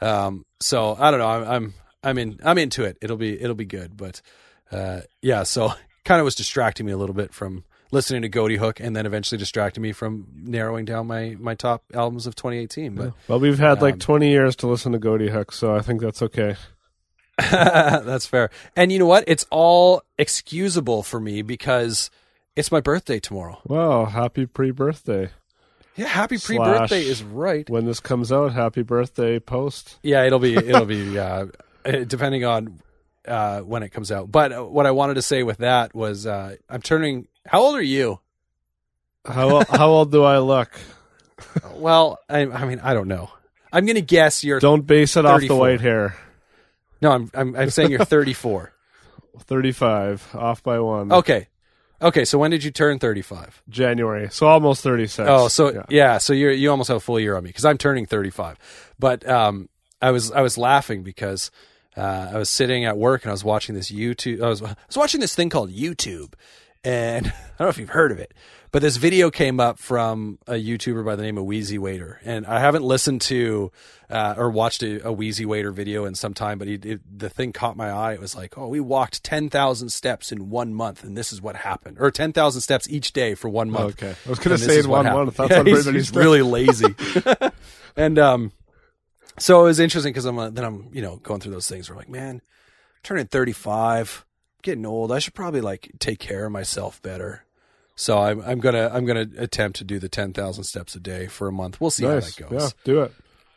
yeah. 0.00 0.26
Um, 0.26 0.44
so 0.60 0.96
I 0.98 1.10
don't 1.10 1.20
know. 1.20 1.28
I'm, 1.28 1.48
I'm 1.48 1.74
I'm 2.04 2.18
in 2.18 2.40
I'm 2.44 2.58
into 2.58 2.84
it. 2.84 2.98
It'll 3.00 3.16
be 3.16 3.40
it'll 3.40 3.54
be 3.56 3.64
good. 3.64 3.96
But 3.96 4.20
uh, 4.70 5.00
yeah, 5.20 5.42
so 5.42 5.72
kind 6.04 6.20
of 6.20 6.24
was 6.24 6.34
distracting 6.34 6.86
me 6.86 6.92
a 6.92 6.96
little 6.96 7.14
bit 7.14 7.32
from 7.34 7.64
listening 7.90 8.22
to 8.22 8.28
Ghoti 8.28 8.56
Hook 8.56 8.80
and 8.80 8.96
then 8.96 9.04
eventually 9.04 9.38
distracting 9.38 9.82
me 9.82 9.92
from 9.92 10.26
narrowing 10.34 10.84
down 10.84 11.06
my 11.06 11.36
my 11.38 11.54
top 11.54 11.84
albums 11.92 12.26
of 12.26 12.34
2018. 12.36 12.94
But 12.94 13.12
Well, 13.28 13.38
we've 13.40 13.58
had 13.58 13.82
like 13.82 13.94
Um, 13.94 14.00
20 14.00 14.30
years 14.30 14.56
to 14.56 14.66
listen 14.66 14.92
to 14.92 14.98
Ghoti 14.98 15.28
Hook, 15.30 15.52
so 15.52 15.74
I 15.74 15.80
think 15.80 16.00
that's 16.00 16.22
okay. 16.22 16.56
That's 17.50 18.26
fair. 18.26 18.50
And 18.76 18.92
you 18.92 18.98
know 18.98 19.06
what? 19.06 19.24
It's 19.26 19.46
all 19.50 20.02
excusable 20.18 21.02
for 21.02 21.18
me 21.20 21.42
because 21.42 22.10
it's 22.56 22.70
my 22.70 22.80
birthday 22.80 23.20
tomorrow. 23.20 23.60
Wow, 23.66 24.04
happy 24.04 24.46
pre-birthday. 24.46 25.30
Yeah, 25.96 26.06
happy 26.06 26.38
pre-birthday 26.38 27.02
is 27.02 27.22
right. 27.22 27.68
When 27.68 27.84
this 27.84 28.00
comes 28.00 28.32
out, 28.32 28.52
happy 28.52 28.82
birthday 28.82 29.38
post. 29.38 29.98
Yeah, 30.02 30.24
it'll 30.24 30.38
be 30.38 30.54
it'll 30.56 30.86
be 30.86 31.18
uh, 31.18 31.46
depending 31.84 32.44
on 32.44 32.80
uh, 33.26 33.60
when 33.60 33.82
it 33.82 33.90
comes 33.90 34.10
out. 34.10 34.30
But 34.30 34.52
uh, 34.52 34.64
what 34.64 34.86
I 34.86 34.90
wanted 34.90 35.14
to 35.14 35.22
say 35.22 35.42
with 35.42 35.58
that 35.58 35.94
was 35.94 36.26
uh, 36.26 36.56
I'm 36.68 36.82
turning. 36.82 37.28
How 37.46 37.60
old 37.60 37.76
are 37.76 37.82
you? 37.82 38.20
How 39.24 39.64
how 39.64 39.90
old 39.90 40.12
do 40.12 40.24
I 40.24 40.38
look? 40.38 40.70
Well, 41.74 42.20
I, 42.28 42.46
I 42.46 42.66
mean, 42.66 42.78
I 42.78 42.94
don't 42.94 43.08
know. 43.08 43.28
I'm 43.72 43.84
gonna 43.84 44.00
guess 44.00 44.44
you're. 44.44 44.60
Don't 44.60 44.86
base 44.86 45.16
it 45.16 45.26
off 45.26 45.40
the 45.40 45.56
white 45.56 45.80
hair. 45.80 46.16
No, 47.02 47.10
I'm 47.10 47.30
I'm, 47.34 47.56
I'm 47.56 47.70
saying 47.70 47.90
you're 47.90 48.04
34. 48.04 48.72
35, 49.38 50.34
off 50.34 50.62
by 50.62 50.78
one. 50.78 51.10
Okay, 51.10 51.48
okay. 52.00 52.24
So 52.24 52.38
when 52.38 52.50
did 52.50 52.64
you 52.64 52.70
turn 52.70 52.98
35? 52.98 53.62
January, 53.68 54.28
so 54.30 54.46
almost 54.46 54.82
36. 54.82 55.26
Oh, 55.28 55.48
so 55.48 55.72
yeah. 55.72 55.82
yeah, 55.88 56.18
so 56.18 56.32
you're 56.32 56.52
you 56.52 56.70
almost 56.70 56.88
have 56.88 56.98
a 56.98 57.00
full 57.00 57.18
year 57.18 57.36
on 57.36 57.42
me 57.42 57.48
because 57.48 57.64
I'm 57.64 57.78
turning 57.78 58.06
35. 58.06 58.58
But 58.98 59.26
um, 59.28 59.68
I 60.00 60.10
was 60.10 60.30
I 60.32 60.42
was 60.42 60.58
laughing 60.58 61.02
because 61.02 61.50
uh, 61.96 62.30
I 62.34 62.38
was 62.38 62.50
sitting 62.50 62.84
at 62.84 62.96
work 62.98 63.22
and 63.22 63.30
I 63.30 63.32
was 63.32 63.44
watching 63.44 63.74
this 63.74 63.90
YouTube. 63.90 64.42
I 64.42 64.48
was 64.48 64.62
I 64.62 64.76
was 64.86 64.96
watching 64.96 65.20
this 65.20 65.34
thing 65.34 65.48
called 65.48 65.72
YouTube, 65.72 66.34
and 66.84 67.26
I 67.28 67.30
don't 67.30 67.60
know 67.60 67.68
if 67.68 67.78
you've 67.78 67.88
heard 67.90 68.12
of 68.12 68.18
it, 68.18 68.34
but 68.72 68.80
this 68.80 68.96
video 68.96 69.30
came 69.30 69.60
up 69.60 69.78
from 69.78 70.38
a 70.46 70.54
YouTuber 70.54 71.04
by 71.04 71.14
the 71.14 71.22
name 71.22 71.36
of 71.36 71.44
Wheezy 71.44 71.76
Waiter, 71.76 72.18
and 72.24 72.46
I 72.46 72.58
haven't 72.58 72.82
listened 72.82 73.20
to 73.22 73.70
uh, 74.08 74.34
or 74.38 74.50
watched 74.50 74.82
a, 74.82 75.06
a 75.06 75.12
Wheezy 75.12 75.44
Waiter 75.44 75.70
video 75.70 76.06
in 76.06 76.14
some 76.14 76.32
time, 76.32 76.58
but 76.58 76.68
he, 76.68 76.74
it, 76.74 77.00
the 77.18 77.28
thing 77.28 77.52
caught 77.52 77.76
my 77.76 77.90
eye. 77.90 78.14
It 78.14 78.20
was 78.20 78.34
like, 78.34 78.56
oh, 78.56 78.68
we 78.68 78.80
walked 78.80 79.22
10,000 79.24 79.90
steps 79.90 80.32
in 80.32 80.48
one 80.48 80.72
month, 80.72 81.04
and 81.04 81.16
this 81.16 81.34
is 81.34 81.42
what 81.42 81.54
happened, 81.54 81.98
or 82.00 82.10
10,000 82.10 82.60
steps 82.62 82.88
each 82.88 83.12
day 83.12 83.34
for 83.34 83.50
one 83.50 83.70
month. 83.70 84.02
Okay. 84.02 84.14
I 84.26 84.28
was 84.30 84.38
going 84.38 84.56
to 84.56 84.62
say 84.62 84.78
in 84.78 84.88
one 84.88 85.04
month. 85.04 85.36
That's 85.36 85.50
Yeah, 85.50 85.62
he's, 85.64 85.84
he's 85.84 86.14
really 86.14 86.42
lazy. 86.42 86.94
and 87.96 88.18
um, 88.18 88.52
so 89.38 89.60
it 89.60 89.64
was 89.64 89.80
interesting 89.80 90.12
because 90.12 90.24
I'm 90.24 90.38
uh, 90.38 90.48
then 90.48 90.64
I'm 90.64 90.88
you 90.92 91.02
know 91.02 91.16
going 91.16 91.40
through 91.40 91.52
those 91.52 91.68
things 91.68 91.88
where 91.88 91.96
I'm 91.96 92.00
like, 92.00 92.08
man, 92.08 92.40
turning 93.02 93.26
35, 93.26 94.24
getting 94.62 94.86
old. 94.86 95.12
I 95.12 95.18
should 95.18 95.34
probably 95.34 95.60
like 95.60 95.90
take 95.98 96.18
care 96.18 96.46
of 96.46 96.52
myself 96.52 97.02
better. 97.02 97.44
So 98.02 98.18
I'm 98.18 98.40
I'm 98.40 98.58
gonna 98.58 98.90
I'm 98.92 99.04
gonna 99.06 99.28
attempt 99.38 99.78
to 99.78 99.84
do 99.84 100.00
the 100.00 100.08
10,000 100.08 100.64
steps 100.64 100.96
a 100.96 101.00
day 101.00 101.28
for 101.28 101.46
a 101.46 101.52
month. 101.52 101.80
We'll 101.80 101.92
see 101.92 102.04
nice. 102.04 102.36
how 102.36 102.48
that 102.48 102.50
goes. 102.50 102.62
Yeah, 102.62 102.68
do 102.84 103.02
it. 103.02 103.12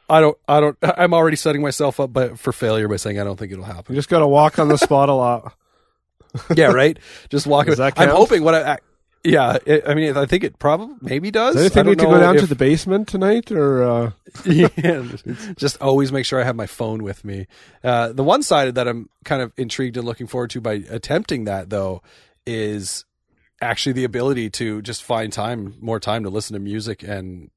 I 0.08 0.22
don't 0.22 0.38
I 0.48 0.60
don't 0.60 0.78
I'm 0.84 1.16
already 1.16 1.36
setting 1.36 1.64
myself 1.64 2.00
up 2.00 2.14
but 2.14 2.38
for 2.38 2.54
failure 2.54 2.88
by 2.88 2.98
saying 2.98 3.20
I 3.20 3.24
don't 3.24 3.38
think 3.38 3.52
it'll 3.52 3.66
You 3.66 3.74
happen. 3.74 3.96
just 3.96 4.08
got 4.08 4.20
to 4.20 4.28
walk 4.28 4.60
on 4.60 4.68
the 4.68 4.78
spot 4.78 5.10
a 5.10 5.14
lot. 5.14 5.56
yeah, 6.56 6.68
right. 6.68 6.98
Just 7.30 7.48
walking. 7.48 7.74
I'm 7.98 8.10
hoping 8.10 8.44
what 8.44 8.54
I. 8.54 8.74
I 8.74 8.78
yeah, 9.24 9.58
it, 9.66 9.86
I 9.88 9.96
mean, 9.96 10.16
I 10.16 10.28
think 10.28 10.44
it 10.44 10.60
probably 10.60 10.96
maybe 11.02 11.32
does. 11.32 11.56
Does 11.56 11.64
I 11.64 11.66
anything 11.66 11.86
need 11.88 12.00
to 12.00 12.06
go 12.06 12.20
down 12.20 12.36
to 12.36 12.46
the 12.46 12.54
basement 12.54 13.08
tonight, 13.08 13.52
or 13.52 13.84
uh, 13.84 14.12
yeah, 14.46 15.04
just 15.56 15.82
always 15.82 16.12
make 16.12 16.28
sure 16.28 16.40
I 16.40 16.44
have 16.44 16.56
my 16.56 16.68
phone 16.68 17.02
with 17.02 17.26
me. 17.26 17.48
Uh, 17.84 18.14
the 18.14 18.24
one 18.24 18.44
side 18.44 18.76
that 18.76 18.88
I'm 18.88 19.10
kind 19.24 19.42
of 19.42 19.52
intrigued 19.58 19.98
and 19.98 20.06
looking 20.06 20.28
forward 20.28 20.52
to 20.52 20.62
by 20.62 20.74
attempting 20.92 21.46
that 21.46 21.72
though 21.72 22.04
is 22.46 23.06
actually 23.62 23.94
the 23.94 24.04
ability 24.04 24.50
to 24.52 24.82
just 24.82 25.04
find 25.04 25.32
time, 25.32 25.76
more 25.80 26.00
time 26.00 26.24
to 26.24 26.30
listen 26.30 26.54
to 26.54 26.60
music 26.60 27.04
and 27.04 27.50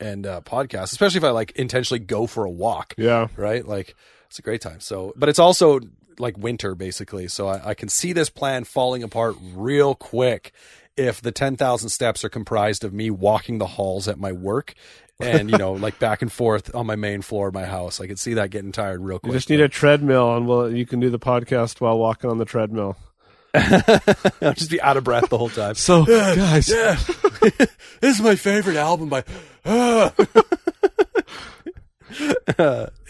and 0.00 0.26
uh, 0.26 0.40
podcasts, 0.42 0.92
especially 0.92 1.18
if 1.18 1.24
I 1.24 1.30
like 1.30 1.50
intentionally 1.52 1.98
go 1.98 2.26
for 2.28 2.44
a 2.44 2.50
walk, 2.50 2.94
yeah? 2.96 3.28
right? 3.36 3.66
Like 3.66 3.96
it's 4.28 4.38
a 4.38 4.42
great 4.42 4.60
time. 4.60 4.78
So, 4.80 5.12
but 5.16 5.28
it's 5.28 5.40
also 5.40 5.80
like 6.20 6.38
winter 6.38 6.74
basically, 6.74 7.26
so 7.28 7.48
I, 7.48 7.70
I 7.70 7.74
can 7.74 7.88
see 7.88 8.12
this 8.12 8.30
plan 8.30 8.64
falling 8.64 9.02
apart 9.02 9.36
real 9.54 9.94
quick 9.94 10.52
if 10.96 11.20
the 11.20 11.32
ten 11.32 11.56
thousand 11.56 11.88
steps 11.90 12.24
are 12.24 12.28
comprised 12.28 12.84
of 12.84 12.92
me 12.92 13.10
walking 13.10 13.58
the 13.58 13.66
halls 13.66 14.06
at 14.08 14.18
my 14.18 14.32
work. 14.32 14.74
and 15.20 15.50
you 15.50 15.58
know, 15.58 15.72
like 15.72 15.98
back 15.98 16.22
and 16.22 16.30
forth 16.30 16.72
on 16.76 16.86
my 16.86 16.94
main 16.94 17.22
floor 17.22 17.48
of 17.48 17.54
my 17.54 17.64
house, 17.64 18.00
I 18.00 18.06
could 18.06 18.20
see 18.20 18.34
that 18.34 18.50
getting 18.50 18.70
tired 18.70 19.00
real 19.00 19.16
You 19.16 19.20
quick. 19.20 19.32
just 19.32 19.50
need 19.50 19.60
a 19.60 19.68
treadmill, 19.68 20.36
and 20.36 20.46
well, 20.46 20.70
you 20.70 20.86
can 20.86 21.00
do 21.00 21.10
the 21.10 21.18
podcast 21.18 21.80
while 21.80 21.98
walking 21.98 22.30
on 22.30 22.38
the 22.38 22.44
treadmill. 22.44 22.96
I'll 23.54 24.54
just 24.54 24.70
be 24.70 24.80
out 24.80 24.96
of 24.96 25.04
breath 25.04 25.30
the 25.30 25.38
whole 25.38 25.48
time. 25.48 25.74
So, 25.74 26.04
guys, 26.04 26.68
Yeah, 26.68 26.94
this 28.00 28.16
is 28.16 28.20
my 28.20 28.36
favorite 28.36 28.76
album 28.76 29.08
by. 29.08 29.24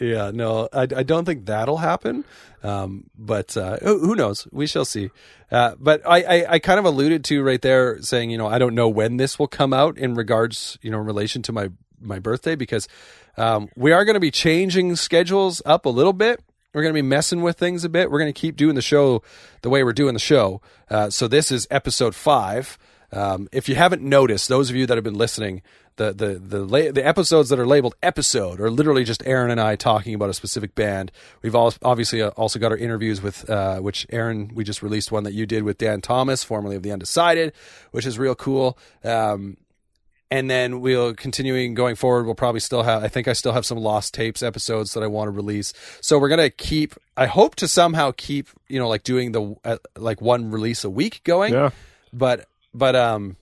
yeah, 0.00 0.30
no, 0.32 0.68
I, 0.72 0.82
I 0.82 1.02
don't 1.02 1.24
think 1.24 1.46
that'll 1.46 1.78
happen. 1.78 2.24
Um, 2.62 3.04
but 3.16 3.56
uh, 3.56 3.78
who 3.78 3.98
who 4.00 4.16
knows? 4.16 4.48
We 4.50 4.66
shall 4.66 4.84
see. 4.84 5.10
Uh, 5.50 5.74
but 5.78 6.02
I, 6.06 6.22
I, 6.22 6.52
I 6.54 6.58
kind 6.58 6.78
of 6.78 6.84
alluded 6.84 7.24
to 7.26 7.42
right 7.42 7.62
there, 7.62 8.02
saying 8.02 8.30
you 8.30 8.38
know 8.38 8.48
I 8.48 8.58
don't 8.58 8.74
know 8.74 8.88
when 8.88 9.16
this 9.16 9.38
will 9.38 9.48
come 9.48 9.72
out 9.72 9.96
in 9.96 10.14
regards 10.14 10.78
you 10.82 10.90
know 10.90 11.00
in 11.00 11.06
relation 11.06 11.42
to 11.42 11.52
my 11.52 11.70
my 12.00 12.18
birthday 12.18 12.56
because 12.56 12.88
um, 13.36 13.68
we 13.76 13.92
are 13.92 14.04
going 14.04 14.14
to 14.14 14.20
be 14.20 14.30
changing 14.30 14.96
schedules 14.96 15.62
up 15.64 15.86
a 15.86 15.90
little 15.90 16.12
bit. 16.12 16.42
We're 16.74 16.82
going 16.82 16.94
to 16.94 17.02
be 17.02 17.08
messing 17.08 17.40
with 17.40 17.56
things 17.56 17.84
a 17.84 17.88
bit. 17.88 18.10
We're 18.10 18.18
going 18.18 18.32
to 18.32 18.38
keep 18.38 18.56
doing 18.56 18.74
the 18.74 18.82
show 18.82 19.22
the 19.62 19.70
way 19.70 19.82
we're 19.82 19.92
doing 19.94 20.12
the 20.12 20.20
show. 20.20 20.60
Uh, 20.90 21.08
so 21.08 21.26
this 21.26 21.50
is 21.50 21.66
episode 21.70 22.14
five. 22.14 22.76
Um, 23.10 23.48
if 23.52 23.70
you 23.70 23.74
haven't 23.74 24.02
noticed, 24.02 24.48
those 24.48 24.68
of 24.68 24.76
you 24.76 24.86
that 24.86 24.96
have 24.96 25.04
been 25.04 25.14
listening, 25.14 25.62
the 25.96 26.12
the 26.12 26.34
the 26.34 26.64
la- 26.64 26.92
the 26.92 27.04
episodes 27.04 27.48
that 27.48 27.58
are 27.58 27.66
labeled 27.66 27.94
episode 28.02 28.60
are 28.60 28.70
literally 28.70 29.02
just 29.02 29.22
Aaron 29.26 29.50
and 29.50 29.58
I 29.58 29.76
talking 29.76 30.14
about 30.14 30.28
a 30.28 30.34
specific 30.34 30.74
band. 30.74 31.10
We've 31.42 31.54
all, 31.54 31.72
obviously 31.82 32.20
uh, 32.20 32.28
also 32.30 32.58
got 32.58 32.70
our 32.70 32.76
interviews 32.78 33.22
with 33.22 33.48
uh, 33.48 33.78
which 33.80 34.06
Aaron 34.10 34.52
we 34.54 34.62
just 34.62 34.82
released 34.82 35.10
one 35.10 35.24
that 35.24 35.32
you 35.32 35.46
did 35.46 35.62
with 35.62 35.78
Dan 35.78 36.02
Thomas, 36.02 36.44
formerly 36.44 36.76
of 36.76 36.82
the 36.82 36.92
Undecided, 36.92 37.54
which 37.92 38.04
is 38.04 38.18
real 38.18 38.34
cool. 38.34 38.78
Um, 39.02 39.56
and 40.30 40.50
then 40.50 40.80
we'll 40.80 41.14
continuing 41.14 41.74
going 41.74 41.94
forward. 41.96 42.26
We'll 42.26 42.34
probably 42.34 42.60
still 42.60 42.82
have. 42.82 43.02
I 43.02 43.08
think 43.08 43.28
I 43.28 43.32
still 43.32 43.52
have 43.52 43.64
some 43.64 43.78
lost 43.78 44.14
tapes 44.14 44.42
episodes 44.42 44.94
that 44.94 45.02
I 45.02 45.06
want 45.06 45.28
to 45.28 45.32
release. 45.32 45.72
So 46.00 46.18
we're 46.18 46.28
gonna 46.28 46.50
keep. 46.50 46.94
I 47.16 47.26
hope 47.26 47.54
to 47.56 47.68
somehow 47.68 48.12
keep 48.16 48.48
you 48.68 48.78
know 48.78 48.88
like 48.88 49.02
doing 49.02 49.32
the 49.32 49.56
uh, 49.64 49.78
like 49.96 50.20
one 50.20 50.50
release 50.50 50.84
a 50.84 50.90
week 50.90 51.22
going. 51.24 51.52
yeah, 51.52 51.70
But 52.12 52.46
but 52.74 52.94
um 52.94 53.36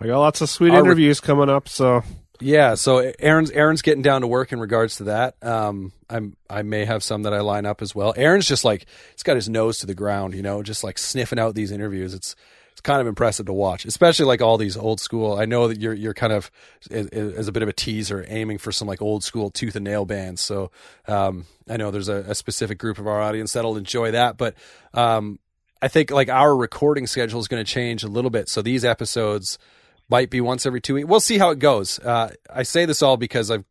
I 0.00 0.06
got 0.06 0.18
lots 0.20 0.40
of 0.40 0.48
sweet 0.48 0.72
interviews 0.72 1.20
coming 1.20 1.50
up. 1.50 1.68
So, 1.68 2.02
yeah. 2.40 2.74
So 2.74 3.12
Aaron's 3.18 3.50
Aaron's 3.50 3.82
getting 3.82 4.00
down 4.02 4.22
to 4.22 4.26
work 4.26 4.50
in 4.50 4.58
regards 4.60 4.96
to 4.96 5.04
that. 5.04 5.34
Um 5.42 5.92
I'm 6.08 6.36
I 6.48 6.62
may 6.62 6.86
have 6.86 7.02
some 7.02 7.24
that 7.24 7.34
I 7.34 7.40
line 7.40 7.66
up 7.66 7.82
as 7.82 7.94
well. 7.94 8.14
Aaron's 8.16 8.48
just 8.48 8.64
like 8.64 8.86
he's 9.12 9.22
got 9.22 9.36
his 9.36 9.48
nose 9.48 9.78
to 9.80 9.86
the 9.86 9.94
ground, 9.94 10.34
you 10.34 10.42
know, 10.42 10.62
just 10.62 10.82
like 10.82 10.96
sniffing 10.96 11.38
out 11.38 11.54
these 11.54 11.70
interviews. 11.70 12.14
It's 12.14 12.34
it's 12.80 12.86
kind 12.86 13.02
of 13.02 13.06
impressive 13.06 13.44
to 13.44 13.52
watch, 13.52 13.84
especially 13.84 14.24
like 14.24 14.40
all 14.40 14.56
these 14.56 14.74
old 14.74 15.00
school. 15.00 15.38
I 15.38 15.44
know 15.44 15.68
that 15.68 15.78
you're 15.78 15.92
you're 15.92 16.14
kind 16.14 16.32
of 16.32 16.50
as, 16.90 17.46
a 17.46 17.52
bit 17.52 17.62
of 17.62 17.68
a 17.68 17.74
teaser 17.74 18.24
aiming 18.26 18.56
for 18.56 18.72
some 18.72 18.88
like 18.88 19.02
old 19.02 19.22
school 19.22 19.50
tooth 19.50 19.76
and 19.76 19.84
nail 19.84 20.06
bands. 20.06 20.40
So 20.40 20.70
um, 21.06 21.44
I 21.68 21.76
know 21.76 21.90
there's 21.90 22.08
a, 22.08 22.24
a, 22.28 22.34
specific 22.34 22.78
group 22.78 22.98
of 22.98 23.06
our 23.06 23.20
audience 23.20 23.52
that'll 23.52 23.76
enjoy 23.76 24.12
that, 24.12 24.38
but 24.38 24.54
um, 24.94 25.38
I 25.82 25.88
think 25.88 26.10
like 26.10 26.30
our 26.30 26.56
recording 26.56 27.06
schedule 27.06 27.38
is 27.38 27.48
going 27.48 27.62
to 27.62 27.70
change 27.70 28.02
a 28.02 28.08
little 28.08 28.30
bit. 28.30 28.48
So 28.48 28.62
these 28.62 28.82
episodes 28.82 29.58
might 30.08 30.30
be 30.30 30.40
once 30.40 30.64
every 30.64 30.80
two 30.80 30.94
weeks. 30.94 31.06
We'll 31.06 31.20
see 31.20 31.36
how 31.36 31.50
it 31.50 31.58
goes. 31.58 31.98
Uh, 31.98 32.30
I 32.48 32.62
say 32.62 32.86
this 32.86 33.02
all 33.02 33.18
because 33.18 33.50
I've 33.50 33.66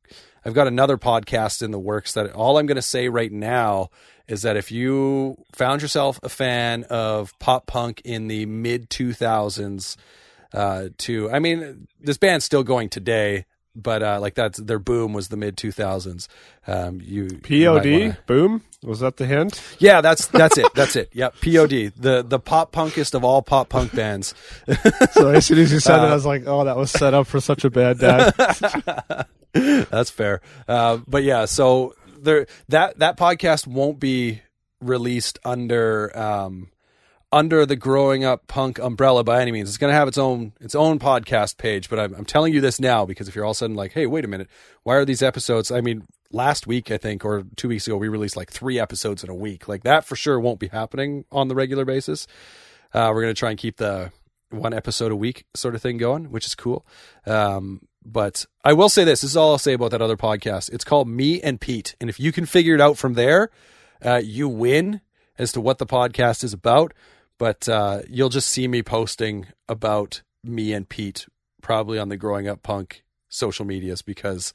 I've 0.45 0.53
got 0.53 0.67
another 0.67 0.99
podcast 0.99 1.63
in 1.63 1.71
the 1.71 1.79
works 1.79 2.13
that 2.13 2.31
all 2.33 2.59
I'm 2.59 2.67
going 2.67 2.75
to 2.75 2.81
say 2.83 3.09
right 3.09 3.31
now 3.31 3.89
is 4.29 4.43
that 4.43 4.55
if 4.55 4.71
you 4.71 5.35
found 5.53 5.81
yourself 5.81 6.19
a 6.23 6.29
fan 6.29 6.83
of 6.85 7.37
pop 7.39 7.65
punk 7.65 8.01
in 8.05 8.27
the 8.27 8.45
mid 8.45 8.89
2000s, 8.89 9.97
uh, 10.53 10.89
to 10.97 11.29
I 11.31 11.39
mean, 11.39 11.87
this 11.99 12.17
band's 12.17 12.45
still 12.45 12.63
going 12.63 12.89
today, 12.89 13.45
but 13.75 14.01
uh, 14.03 14.19
like 14.19 14.35
that's 14.35 14.59
their 14.59 14.79
boom 14.79 15.13
was 15.13 15.27
the 15.27 15.37
mid 15.37 15.57
2000s. 15.57 16.27
Um, 16.67 17.01
you 17.03 17.27
POD 17.27 17.85
you 17.85 17.99
wanna... 17.99 18.17
boom 18.25 18.63
was 18.83 19.01
that 19.01 19.17
the 19.17 19.25
hint? 19.25 19.61
Yeah, 19.79 20.01
that's 20.01 20.27
that's 20.27 20.57
it. 20.57 20.73
That's 20.73 20.95
it. 20.95 21.09
Yep, 21.13 21.35
POD 21.41 21.93
the 21.97 22.23
the 22.25 22.39
pop 22.39 22.71
punkest 22.71 23.13
of 23.13 23.23
all 23.23 23.41
pop 23.41 23.69
punk 23.69 23.93
bands. 23.93 24.33
so 25.11 25.29
as 25.29 25.45
soon 25.47 25.59
as 25.59 25.73
you 25.73 25.79
said 25.79 25.99
uh, 25.99 26.03
it, 26.03 26.09
I 26.09 26.13
was 26.13 26.25
like, 26.25 26.43
oh, 26.45 26.63
that 26.63 26.77
was 26.77 26.91
set 26.91 27.13
up 27.13 27.27
for 27.27 27.41
such 27.41 27.65
a 27.65 27.69
bad 27.69 27.99
dad. 27.99 28.33
that's 29.89 30.09
fair. 30.09 30.41
Uh, 30.67 30.99
but 31.07 31.23
yeah, 31.23 31.45
so 31.45 31.93
there 32.23 32.47
that 32.67 32.99
that 32.99 33.17
podcast 33.17 33.67
won't 33.67 33.99
be 33.99 34.41
released 34.81 35.39
under 35.43 36.17
um, 36.17 36.69
under 37.31 37.65
the 37.65 37.75
growing 37.75 38.23
up 38.23 38.47
punk 38.47 38.79
umbrella 38.79 39.23
by 39.23 39.41
any 39.41 39.51
means. 39.51 39.69
It's 39.69 39.77
going 39.77 39.91
to 39.91 39.97
have 39.97 40.07
its 40.07 40.17
own 40.17 40.53
its 40.59 40.75
own 40.75 40.99
podcast 40.99 41.57
page, 41.57 41.89
but 41.89 41.99
I'm, 41.99 42.13
I'm 42.15 42.25
telling 42.25 42.53
you 42.53 42.61
this 42.61 42.79
now 42.79 43.05
because 43.05 43.27
if 43.27 43.35
you're 43.35 43.45
all 43.45 43.51
of 43.51 43.55
a 43.55 43.59
sudden 43.59 43.75
like, 43.75 43.93
hey, 43.93 44.05
wait 44.05 44.25
a 44.25 44.27
minute, 44.27 44.49
why 44.83 44.95
are 44.95 45.05
these 45.05 45.21
episodes? 45.21 45.71
I 45.71 45.81
mean, 45.81 46.05
last 46.31 46.67
week 46.67 46.91
I 46.91 46.97
think 46.97 47.23
or 47.23 47.43
two 47.55 47.67
weeks 47.67 47.87
ago 47.87 47.97
we 47.97 48.07
released 48.07 48.37
like 48.37 48.51
three 48.51 48.79
episodes 48.79 49.23
in 49.23 49.29
a 49.29 49.35
week. 49.35 49.67
Like 49.67 49.83
that 49.83 50.05
for 50.05 50.15
sure 50.15 50.39
won't 50.39 50.59
be 50.59 50.67
happening 50.67 51.25
on 51.31 51.47
the 51.47 51.55
regular 51.55 51.85
basis. 51.85 52.27
Uh, 52.93 53.11
we're 53.13 53.21
going 53.21 53.35
to 53.35 53.39
try 53.39 53.51
and 53.51 53.59
keep 53.59 53.77
the 53.77 54.11
one 54.49 54.73
episode 54.73 55.11
a 55.11 55.15
week 55.15 55.45
sort 55.55 55.75
of 55.75 55.81
thing 55.81 55.97
going, 55.97 56.31
which 56.31 56.47
is 56.47 56.55
cool. 56.55 56.85
Um, 57.27 57.87
but 58.05 58.45
I 58.63 58.73
will 58.73 58.89
say 58.89 59.03
this: 59.03 59.21
this 59.21 59.31
is 59.31 59.37
all 59.37 59.51
I'll 59.51 59.57
say 59.57 59.73
about 59.73 59.91
that 59.91 60.01
other 60.01 60.17
podcast. 60.17 60.71
It's 60.71 60.83
called 60.83 61.07
Me 61.07 61.41
and 61.41 61.59
Pete, 61.59 61.95
and 61.99 62.09
if 62.09 62.19
you 62.19 62.31
can 62.31 62.45
figure 62.45 62.75
it 62.75 62.81
out 62.81 62.97
from 62.97 63.13
there, 63.13 63.49
uh, 64.03 64.21
you 64.23 64.47
win 64.47 65.01
as 65.37 65.51
to 65.53 65.61
what 65.61 65.77
the 65.77 65.85
podcast 65.85 66.43
is 66.43 66.53
about. 66.53 66.93
But 67.37 67.69
uh, 67.69 68.01
you'll 68.09 68.29
just 68.29 68.49
see 68.49 68.67
me 68.67 68.83
posting 68.83 69.47
about 69.67 70.21
me 70.43 70.73
and 70.73 70.87
Pete 70.87 71.27
probably 71.61 71.97
on 71.97 72.09
the 72.09 72.17
Growing 72.17 72.47
Up 72.47 72.63
Punk 72.63 73.03
social 73.29 73.65
medias 73.65 74.01
because 74.01 74.53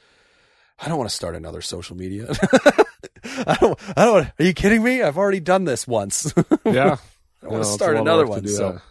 I 0.79 0.89
don't 0.89 0.99
want 0.99 1.09
to 1.09 1.17
start 1.17 1.35
another 1.35 1.63
social 1.63 1.97
media. 1.97 2.29
I 3.47 3.57
don't. 3.61 3.79
I 3.97 4.05
don't. 4.05 4.27
Are 4.39 4.45
you 4.45 4.53
kidding 4.53 4.83
me? 4.83 5.03
I've 5.03 5.17
already 5.17 5.41
done 5.41 5.65
this 5.65 5.87
once. 5.87 6.33
yeah. 6.65 6.97
I 7.43 7.47
want 7.47 7.65
to 7.65 7.71
start 7.71 7.97
another 7.97 8.27
one. 8.27 8.47
So. 8.47 8.73
That. 8.73 8.83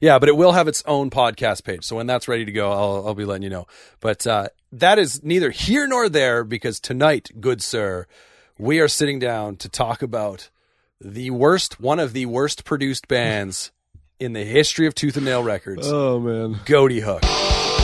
Yeah, 0.00 0.18
but 0.18 0.28
it 0.28 0.36
will 0.36 0.52
have 0.52 0.68
its 0.68 0.82
own 0.86 1.10
podcast 1.10 1.64
page. 1.64 1.84
So 1.84 1.96
when 1.96 2.06
that's 2.06 2.28
ready 2.28 2.44
to 2.44 2.52
go, 2.52 2.70
I'll, 2.72 3.08
I'll 3.08 3.14
be 3.14 3.24
letting 3.24 3.42
you 3.42 3.50
know. 3.50 3.66
But 4.00 4.26
uh, 4.26 4.48
that 4.72 4.98
is 4.98 5.22
neither 5.22 5.50
here 5.50 5.86
nor 5.86 6.08
there 6.08 6.44
because 6.44 6.80
tonight, 6.80 7.30
good 7.40 7.62
sir, 7.62 8.06
we 8.58 8.80
are 8.80 8.88
sitting 8.88 9.18
down 9.18 9.56
to 9.56 9.68
talk 9.68 10.02
about 10.02 10.50
the 11.00 11.30
worst, 11.30 11.80
one 11.80 11.98
of 11.98 12.12
the 12.12 12.26
worst 12.26 12.64
produced 12.64 13.08
bands 13.08 13.70
in 14.20 14.32
the 14.32 14.44
history 14.44 14.86
of 14.86 14.94
Tooth 14.94 15.16
and 15.16 15.26
Nail 15.26 15.42
Records. 15.42 15.86
Oh 15.86 16.18
man, 16.20 16.54
Ghoti 16.64 17.00
Hook. 17.02 17.75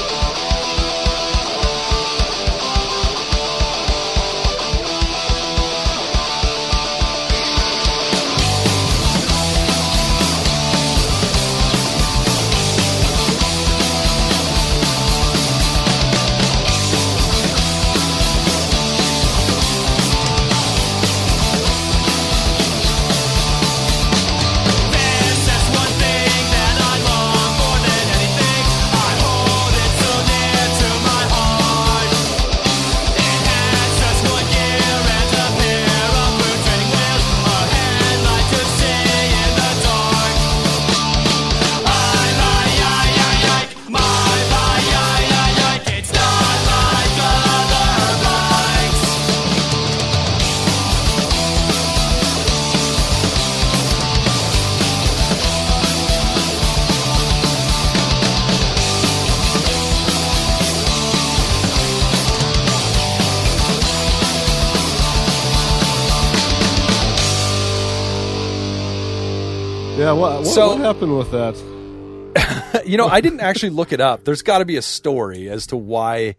So, 70.53 70.69
what 70.69 70.81
happened 70.81 71.17
with 71.17 71.31
that? 71.31 72.83
you 72.87 72.99
know, 72.99 73.07
I 73.07 73.23
didn't 73.23 73.41
actually 73.41 73.71
look 73.71 73.91
it 73.91 74.03
up. 74.03 74.25
There's 74.25 74.43
got 74.43 74.59
to 74.59 74.67
be 74.67 74.77
a 74.77 74.83
story 74.83 75.49
as 75.49 75.69
to 75.69 75.79
why 75.79 76.37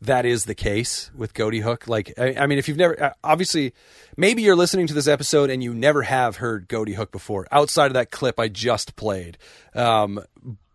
that 0.00 0.24
is 0.24 0.46
the 0.46 0.54
case 0.54 1.10
with 1.14 1.34
Ghoti 1.34 1.60
Hook. 1.60 1.86
Like, 1.86 2.14
I, 2.16 2.36
I, 2.38 2.46
mean, 2.46 2.58
if 2.58 2.68
you've 2.68 2.78
never, 2.78 3.02
uh, 3.02 3.12
obviously, 3.22 3.74
maybe 4.16 4.40
you're 4.40 4.56
listening 4.56 4.86
to 4.86 4.94
this 4.94 5.06
episode 5.06 5.50
and 5.50 5.62
you 5.62 5.74
never 5.74 6.00
have 6.04 6.36
heard 6.36 6.70
Ghoti 6.70 6.94
Hook 6.94 7.12
before, 7.12 7.46
outside 7.52 7.88
of 7.88 7.92
that 7.92 8.10
clip 8.10 8.40
I 8.40 8.48
just 8.48 8.96
played. 8.96 9.36
Um, 9.74 10.24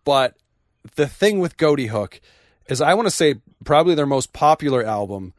but 0.04 0.36
the 0.94 1.08
thing 1.08 1.40
with 1.40 1.56
Ghoti 1.56 1.88
Hook 1.88 2.20
is, 2.68 2.80
I 2.80 2.94
want 2.94 3.06
to 3.06 3.10
say, 3.10 3.34
probably 3.64 3.96
their 3.96 4.06
most 4.06 4.32
popular 4.32 4.84
album 4.84 5.34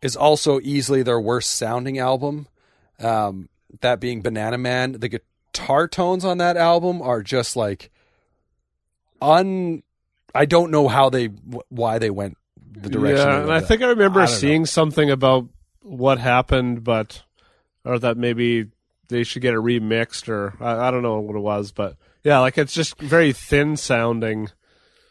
is 0.00 0.16
also 0.16 0.58
easily 0.58 1.04
their 1.04 1.20
worst 1.20 1.50
sounding 1.50 2.00
album. 2.00 2.48
Um, 2.98 3.48
that 3.82 4.00
being 4.00 4.20
Banana 4.20 4.58
Man. 4.58 4.92
The 4.92 5.20
guitar 5.52 5.86
tones 5.86 6.24
on 6.24 6.38
that 6.38 6.56
album 6.56 7.02
are 7.02 7.22
just 7.22 7.56
like 7.56 7.90
un. 9.20 9.82
I 10.34 10.46
don't 10.46 10.70
know 10.70 10.88
how 10.88 11.10
they 11.10 11.26
why 11.26 11.98
they 11.98 12.10
went 12.10 12.38
the 12.56 12.88
direction. 12.88 13.28
Yeah, 13.28 13.42
and 13.42 13.52
I 13.52 13.60
think 13.60 13.82
I 13.82 13.86
remember 13.86 14.20
I 14.20 14.26
seeing 14.26 14.62
know. 14.62 14.66
something 14.66 15.10
about 15.10 15.48
what 15.82 16.18
happened, 16.18 16.84
but 16.84 17.22
or 17.84 17.98
that 17.98 18.16
maybe 18.16 18.68
they 19.08 19.24
should 19.24 19.42
get 19.42 19.54
it 19.54 19.58
remixed, 19.58 20.28
or 20.28 20.54
I, 20.60 20.88
I 20.88 20.90
don't 20.90 21.02
know 21.02 21.20
what 21.20 21.36
it 21.36 21.40
was, 21.40 21.70
but 21.70 21.96
yeah, 22.24 22.38
like 22.38 22.56
it's 22.56 22.72
just 22.72 22.98
very 22.98 23.32
thin 23.32 23.76
sounding. 23.76 24.48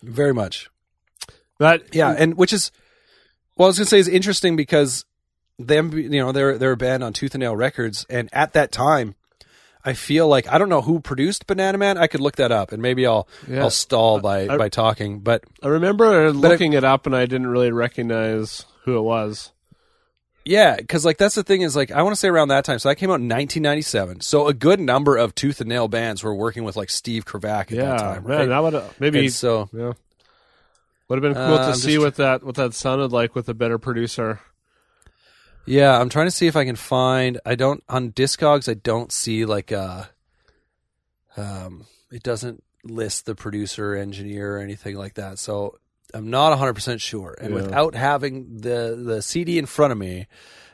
Very 0.02 0.34
much. 0.34 0.70
That 1.60 1.94
yeah, 1.94 2.16
and 2.18 2.36
which 2.36 2.54
is 2.54 2.72
well, 3.56 3.68
I 3.68 3.70
was 3.70 3.78
gonna 3.78 3.86
say 3.86 4.00
is 4.00 4.08
interesting 4.08 4.56
because 4.56 5.06
them, 5.60 5.96
you 5.96 6.10
know, 6.10 6.32
they're 6.32 6.58
they're 6.58 6.72
a 6.72 6.78
band 6.78 7.04
on 7.04 7.14
Tooth 7.14 7.36
and 7.36 7.42
Nail 7.42 7.56
Records, 7.56 8.08
and 8.10 8.28
at 8.34 8.54
that 8.54 8.72
time, 8.72 9.14
I 9.84 9.94
feel 9.94 10.28
like 10.28 10.48
I 10.48 10.58
don't 10.58 10.70
know 10.70 10.82
who 10.82 11.00
produced 11.00 11.48
Banana 11.48 11.78
Man. 11.78 11.98
I 11.98 12.08
could 12.08 12.22
look 12.22 12.38
that 12.38 12.52
up, 12.52 12.72
and 12.72 12.82
maybe 12.82 13.06
I'll 13.06 13.28
yeah. 13.48 13.62
I'll 13.62 13.70
stall 13.70 14.20
by 14.20 14.48
I, 14.48 14.58
by 14.58 14.70
talking. 14.70 15.20
But 15.20 15.44
I 15.62 15.68
remember 15.68 16.32
looking 16.32 16.74
it 16.74 16.84
up, 16.84 17.06
and 17.06 17.16
I 17.16 17.26
didn't 17.26 17.48
really 17.48 17.72
recognize 17.72 18.66
who 18.84 18.98
it 18.98 19.02
was. 19.02 19.52
Yeah, 20.44 20.76
because 20.76 21.06
like 21.06 21.18
that's 21.18 21.36
the 21.36 21.44
thing 21.44 21.62
is 21.62 21.76
like 21.76 21.92
I 21.92 22.02
want 22.02 22.14
to 22.14 22.20
say 22.20 22.28
around 22.28 22.48
that 22.48 22.66
time. 22.66 22.80
So 22.80 22.90
that 22.90 22.96
came 22.96 23.10
out 23.10 23.20
in 23.20 23.30
1997. 23.30 24.22
So 24.22 24.48
a 24.48 24.54
good 24.54 24.80
number 24.80 25.18
of 25.18 25.36
Tooth 25.36 25.62
and 25.62 25.70
Nail 25.70 25.88
bands 25.88 26.24
were 26.24 26.34
working 26.34 26.64
with 26.64 26.76
like 26.76 26.90
Steve 26.90 27.26
Kravac 27.26 27.64
at 27.64 27.72
yeah, 27.72 27.86
that 27.86 28.00
time. 28.00 28.24
Right? 28.24 28.40
Man, 28.40 28.50
that 28.50 28.64
would 28.64 28.84
maybe 29.00 29.20
and 29.20 29.34
so 29.34 29.70
yeah 29.72 29.94
would 31.12 31.22
have 31.22 31.34
been 31.34 31.46
cool 31.46 31.56
uh, 31.58 31.72
to 31.74 31.78
see 31.78 31.96
just, 31.96 32.04
what 32.04 32.16
that 32.16 32.42
what 32.42 32.56
that 32.56 32.74
sounded 32.74 33.12
like 33.12 33.36
with 33.36 33.50
a 33.50 33.54
better 33.54 33.78
producer. 33.78 34.40
Yeah, 35.66 36.00
I'm 36.00 36.10
trying 36.10 36.28
to 36.28 36.32
see 36.32 36.48
if 36.48 36.56
I 36.56 36.66
can 36.66 36.76
find. 36.76 37.40
I 37.46 37.56
don't 37.56 37.84
on 37.88 38.12
Discogs. 38.12 38.70
I 38.70 38.74
don't 38.74 39.12
see 39.12 39.46
like 39.46 39.72
a. 39.72 40.10
Uh, 41.38 41.42
um, 41.42 41.86
it 42.12 42.24
doesn't 42.24 42.64
list 42.84 43.26
the 43.26 43.36
producer, 43.36 43.96
engineer, 43.96 44.58
or 44.58 44.60
anything 44.60 44.96
like 44.98 45.14
that. 45.16 45.40
So 45.40 45.78
I'm 46.14 46.30
not 46.30 46.50
100 46.50 46.74
percent 46.74 47.02
sure. 47.02 47.36
And 47.40 47.50
yeah. 47.54 47.62
without 47.62 47.96
having 47.96 48.58
the 48.58 49.00
the 49.02 49.22
CD 49.22 49.58
in 49.58 49.66
front 49.66 49.92
of 49.92 49.98
me, 49.98 50.28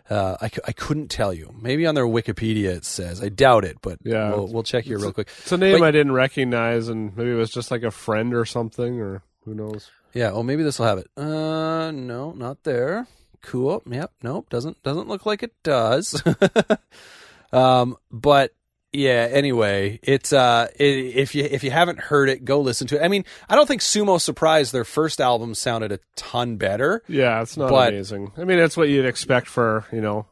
Uh, 0.10 0.38
I, 0.42 0.50
I 0.66 0.72
couldn't 0.72 1.10
tell 1.10 1.34
you. 1.34 1.54
Maybe 1.62 1.86
on 1.86 1.94
their 1.94 2.08
Wikipedia 2.08 2.70
it 2.78 2.86
says. 2.86 3.22
I 3.22 3.28
doubt 3.28 3.66
it, 3.66 3.78
but 3.82 4.00
Yeah. 4.06 4.30
we'll, 4.30 4.48
we'll 4.48 4.64
check 4.64 4.86
here 4.86 4.98
real 4.98 5.12
quick. 5.12 5.28
It's 5.40 5.52
a 5.52 5.58
name 5.58 5.80
But- 5.80 5.86
I 5.86 5.92
didn't 5.92 6.14
recognize, 6.14 6.88
and 6.88 7.12
maybe 7.18 7.32
it 7.32 7.36
was 7.36 7.52
just 7.52 7.72
like 7.72 7.84
a 7.84 7.92
friend 7.92 8.34
or 8.34 8.46
something, 8.46 9.02
or 9.02 9.22
who 9.44 9.54
knows. 9.54 9.92
Yeah. 10.14 10.32
Oh, 10.32 10.44
maybe 10.44 10.64
this 10.64 10.80
will 10.80 10.86
have 10.86 10.98
it. 10.98 11.10
Uh, 11.18 11.92
no, 11.92 12.32
not 12.32 12.64
there. 12.64 13.06
Cool. 13.42 13.82
Yep. 13.90 14.12
Nope. 14.24 14.50
Doesn't 14.50 14.82
doesn't 14.84 15.08
look 15.08 15.26
like 15.26 15.44
it 15.44 15.54
does. 15.64 16.22
um, 17.54 17.98
but 18.12 18.54
yeah. 18.94 19.28
Anyway, 19.32 20.00
it's 20.04 20.34
uh, 20.34 20.68
i 20.80 20.84
if 20.84 21.36
you 21.36 21.44
if 21.44 21.64
you 21.64 21.72
haven't 21.72 22.00
heard 22.00 22.30
it, 22.30 22.46
go 22.46 22.60
listen 22.62 22.88
to 22.88 22.98
it. 23.02 23.04
I 23.04 23.08
mean, 23.08 23.26
I 23.50 23.56
don't 23.56 23.68
think 23.68 23.82
Sumo 23.82 24.20
Surprise 24.20 24.72
their 24.72 24.84
first 24.86 25.22
album 25.22 25.54
sounded 25.56 25.92
a 25.92 26.00
ton 26.16 26.58
better. 26.58 27.04
Yeah, 27.08 27.42
it's 27.42 27.58
not 27.58 27.70
But- 27.70 27.94
amazing. 27.94 28.32
I 28.38 28.44
mean, 28.44 28.58
that's 28.58 28.78
what 28.78 28.90
you'd 28.90 29.06
expect 29.06 29.48
for 29.48 29.86
you 29.92 30.02
know 30.02 30.26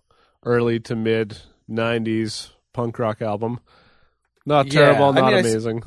early 0.43 0.79
to 0.81 0.95
mid 0.95 1.37
'90s 1.69 2.49
punk 2.73 2.99
rock 2.99 3.21
album. 3.21 3.59
Not 4.45 4.67
Yeah, 4.67 4.81
terrible, 4.81 5.05
I 5.05 5.11
not 5.11 5.25
mean, 5.25 5.33
I 5.35 5.39
s- 5.39 5.45
amazing. 5.45 5.83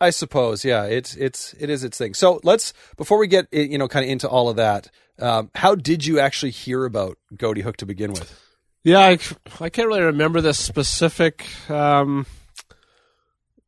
I 0.00 0.10
suppose, 0.10 0.64
yeah, 0.64 0.84
it's 0.84 1.14
it's 1.16 1.54
it 1.58 1.70
is 1.70 1.84
its 1.84 1.96
thing. 1.96 2.14
So 2.14 2.40
let's 2.42 2.72
before 2.96 3.18
we 3.18 3.26
get 3.26 3.46
you 3.52 3.78
know 3.78 3.88
kind 3.88 4.04
of 4.04 4.10
into 4.10 4.28
all 4.28 4.48
of 4.48 4.56
that, 4.56 4.90
um, 5.18 5.50
how 5.54 5.74
did 5.74 6.04
you 6.06 6.18
actually 6.20 6.50
hear 6.50 6.84
about 6.84 7.18
Ghoti 7.34 7.62
Hook 7.62 7.76
to 7.78 7.86
begin 7.86 8.12
with? 8.12 8.40
Yeah, 8.82 9.00
I, 9.00 9.18
I 9.60 9.70
can't 9.70 9.88
really 9.88 10.02
remember 10.02 10.40
the 10.40 10.52
specific 10.52 11.46
um, 11.70 12.26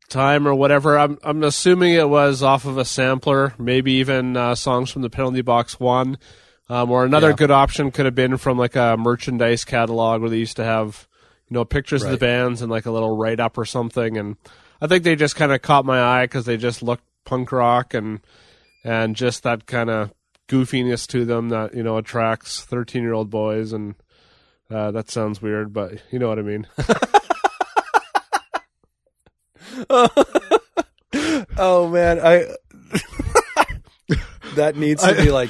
time 0.09 0.47
or 0.47 0.55
whatever. 0.55 0.99
I'm 0.99 1.19
I'm 1.23 1.43
assuming 1.43 1.95
it 1.95 2.09
was 2.09 2.43
off 2.43 2.65
of 2.65 2.79
a 2.79 2.85
sampler, 2.85 3.55
maybe 3.59 3.93
even 3.95 4.37
uh, 4.37 4.55
songs 4.55 4.91
from 4.91 5.03
the 5.03 5.11
Penalty 5.11 5.43
Box 5.43 5.81
One, 5.81 6.19
um, 6.69 6.91
or 6.91 7.05
another 7.05 7.31
Yeah. 7.31 7.37
good 7.37 7.51
option 7.51 7.91
could 7.91 8.05
have 8.05 8.15
been 8.15 8.37
from 8.37 8.59
like 8.59 8.77
a 8.77 8.97
merchandise 8.99 9.65
catalog 9.65 10.21
where 10.21 10.31
they 10.31 10.39
used 10.39 10.57
to 10.57 10.65
have 10.65 11.09
you 11.49 11.55
know 11.55 11.65
pictures 11.65 12.03
of 12.03 12.11
the 12.11 12.19
bands 12.19 12.63
and 12.63 12.71
like 12.71 12.87
a 12.87 12.91
little 12.91 13.17
write 13.17 13.41
up 13.41 13.57
or 13.59 13.65
something. 13.65 14.17
And 14.19 14.37
I 14.81 14.87
think 14.87 15.05
they 15.05 15.17
just 15.17 15.37
kind 15.37 15.53
of 15.53 15.63
caught 15.63 15.85
my 15.87 16.01
eye 16.01 16.25
because 16.25 16.45
they 16.45 16.57
just 16.57 16.83
looked 16.83 17.05
punk 17.25 17.51
rock 17.53 17.95
and 17.95 18.21
and 18.85 19.17
just 19.17 19.43
that 19.45 19.67
kind 19.67 19.91
of 19.91 20.13
goofiness 20.49 21.07
to 21.09 21.25
them 21.25 21.49
that 21.51 21.75
you 21.75 21.83
know 21.83 21.97
attracts 21.97 22.61
13 22.63 23.03
year 23.03 23.13
old 23.15 23.31
boys 23.31 23.73
and 23.73 23.95
uh, 24.71 24.91
that 24.91 25.11
sounds 25.11 25.41
weird, 25.41 25.73
but 25.73 26.01
you 26.11 26.19
know 26.19 26.29
what 26.29 26.39
I 26.39 26.43
mean. 26.43 26.67
Oh 31.59 31.89
man, 31.89 32.21
I 32.21 32.45
that 34.57 34.77
needs 34.77 35.03
to 35.03 35.15
be 35.15 35.31
like 35.31 35.49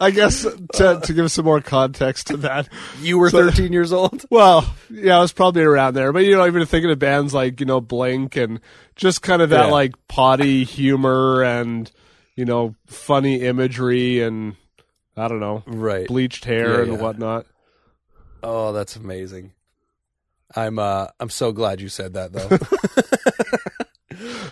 I 0.00 0.10
guess 0.12 0.42
to, 0.74 1.00
to 1.02 1.12
give 1.12 1.32
some 1.32 1.44
more 1.44 1.60
context 1.60 2.28
to 2.28 2.36
that. 2.38 2.68
you 3.00 3.18
were 3.18 3.30
13 3.30 3.72
years 3.72 3.92
old. 3.92 4.24
Well, 4.30 4.72
yeah, 4.88 5.16
I 5.18 5.20
was 5.20 5.32
probably 5.32 5.62
around 5.62 5.94
there, 5.94 6.12
but 6.12 6.24
you 6.24 6.36
know, 6.36 6.46
even 6.46 6.64
thinking 6.66 6.90
of 6.90 6.98
bands 7.00 7.34
like 7.34 7.58
you 7.58 7.66
know 7.66 7.80
Blink 7.80 8.36
and 8.36 8.60
just 8.94 9.22
kind 9.22 9.42
of 9.42 9.50
that 9.50 9.66
Yeah. 9.66 9.72
like 9.72 9.92
potty 10.08 10.62
humor 10.64 11.42
and 11.42 11.90
you 12.40 12.46
know 12.46 12.74
funny 12.86 13.42
imagery 13.42 14.22
and 14.22 14.56
I 15.16 15.28
don't 15.28 15.40
know 15.40 15.62
Right. 15.66 16.06
bleached 16.08 16.46
hair 16.46 16.76
Yeah, 16.76 16.82
and 16.84 16.92
yeah. 16.94 16.98
whatnot. 16.98 17.44
Oh, 18.42 18.72
that's 18.72 18.96
amazing. 18.96 19.52
I'm 20.56 20.78
uh 20.78 21.08
I'm 21.20 21.28
so 21.30 21.52
glad 21.52 21.80
you 21.82 21.88
said 21.90 22.14
that 22.14 22.32
though. 22.32 22.48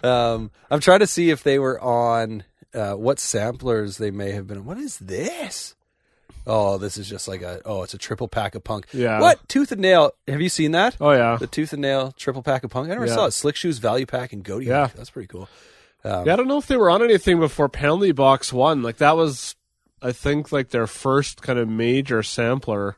um 0.35 0.51
I'm 0.71 0.81
trying 0.81 1.01
to 1.01 1.07
see 1.07 1.31
if 1.31 1.43
they 1.43 1.59
were 1.59 1.81
on 1.81 2.45
uh 2.75 2.93
what 2.95 3.19
samplers 3.19 3.97
they 3.99 4.11
may 4.11 4.33
have 4.33 4.47
been. 4.47 4.65
What 4.67 4.77
is 4.79 4.99
this? 4.99 5.75
Oh, 6.47 6.79
this 6.79 6.97
is 6.97 7.09
just 7.09 7.29
like 7.29 7.43
a 7.43 7.61
oh, 7.65 7.83
it's 7.83 7.95
a 7.95 7.99
triple 7.99 8.29
pack 8.29 8.55
of 8.55 8.65
punk. 8.65 8.87
Yeah. 8.93 9.21
What? 9.21 9.47
Tooth 9.49 9.73
and 9.73 9.81
nail. 9.81 10.13
Have 10.27 10.41
you 10.41 10.49
seen 10.49 10.73
that? 10.73 10.97
Oh 11.01 11.13
yeah, 11.13 11.37
The 11.37 11.47
tooth 11.47 11.73
and 11.73 11.83
nail 11.83 12.13
triple 12.17 12.43
pack 12.43 12.65
of 12.65 12.71
punk. 12.71 12.89
I 12.89 12.93
never 12.95 13.07
Yeah. 13.07 13.15
saw 13.15 13.27
it. 13.27 13.33
Slick 13.33 13.57
shoes, 13.57 13.79
Value 13.79 14.07
Pac, 14.07 14.33
and 14.33 14.43
goatee. 14.45 14.67
Yeah. 14.67 14.89
Hook. 14.89 14.97
That's 14.97 15.11
pretty 15.11 15.27
cool. 15.29 15.49
Um, 16.09 16.27
yeah. 16.27 16.33
I 16.33 16.37
don't 16.37 16.49
know 16.49 16.59
if 16.59 16.67
they 16.67 16.77
were 16.77 16.91
on 16.91 17.03
anything 17.03 17.39
before 17.39 17.69
Penalty 17.69 18.13
Box 18.13 18.53
One. 18.53 18.83
Like 18.83 18.97
that 18.99 19.17
was, 19.17 19.55
I 20.01 20.13
think, 20.13 20.53
like 20.53 20.71
their 20.71 20.87
first 20.87 21.43
kind 21.43 21.59
of 21.59 21.69
major 21.69 22.23
sampler. 22.23 22.97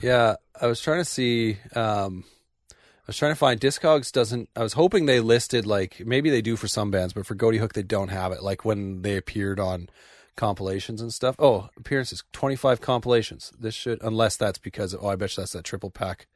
Yeah, 0.00 0.36
I 0.60 0.66
was 0.66 0.80
trying 0.80 1.00
to 1.00 1.04
see. 1.04 1.58
Um, 1.74 2.24
I 2.70 3.08
was 3.08 3.16
trying 3.16 3.32
to 3.32 3.38
find 3.38 3.60
Discogs 3.60 4.10
doesn't. 4.10 4.48
I 4.56 4.62
was 4.62 4.72
hoping 4.72 5.06
they 5.06 5.20
listed 5.20 5.66
like 5.66 6.02
maybe 6.04 6.30
they 6.30 6.42
do 6.42 6.56
for 6.56 6.68
some 6.68 6.90
bands, 6.90 7.12
but 7.12 7.26
for 7.26 7.34
Ghoti 7.34 7.58
Hook 7.58 7.74
they 7.74 7.82
don't 7.82 8.08
have 8.08 8.32
it. 8.32 8.42
Like 8.42 8.64
when 8.64 9.02
they 9.02 9.16
appeared 9.16 9.60
on 9.60 9.88
compilations 10.36 11.00
and 11.00 11.12
stuff. 11.12 11.36
Oh, 11.38 11.68
appearances 11.76 12.24
twenty 12.32 12.56
five 12.56 12.80
compilations. 12.80 13.52
This 13.58 13.74
should 13.74 14.02
unless 14.02 14.36
that's 14.36 14.58
because 14.58 14.94
oh 14.94 15.08
I 15.08 15.16
bet 15.16 15.36
you 15.36 15.42
that's 15.42 15.52
that 15.52 15.64
triple 15.64 15.90
pack 15.90 16.26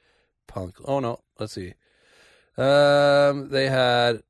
punk. 0.46 0.76
Oh 0.84 1.00
no, 1.00 1.20
let's 1.38 1.54
see. 1.54 1.74
Um, 2.56 3.48
they 3.48 3.68
had 3.68 4.22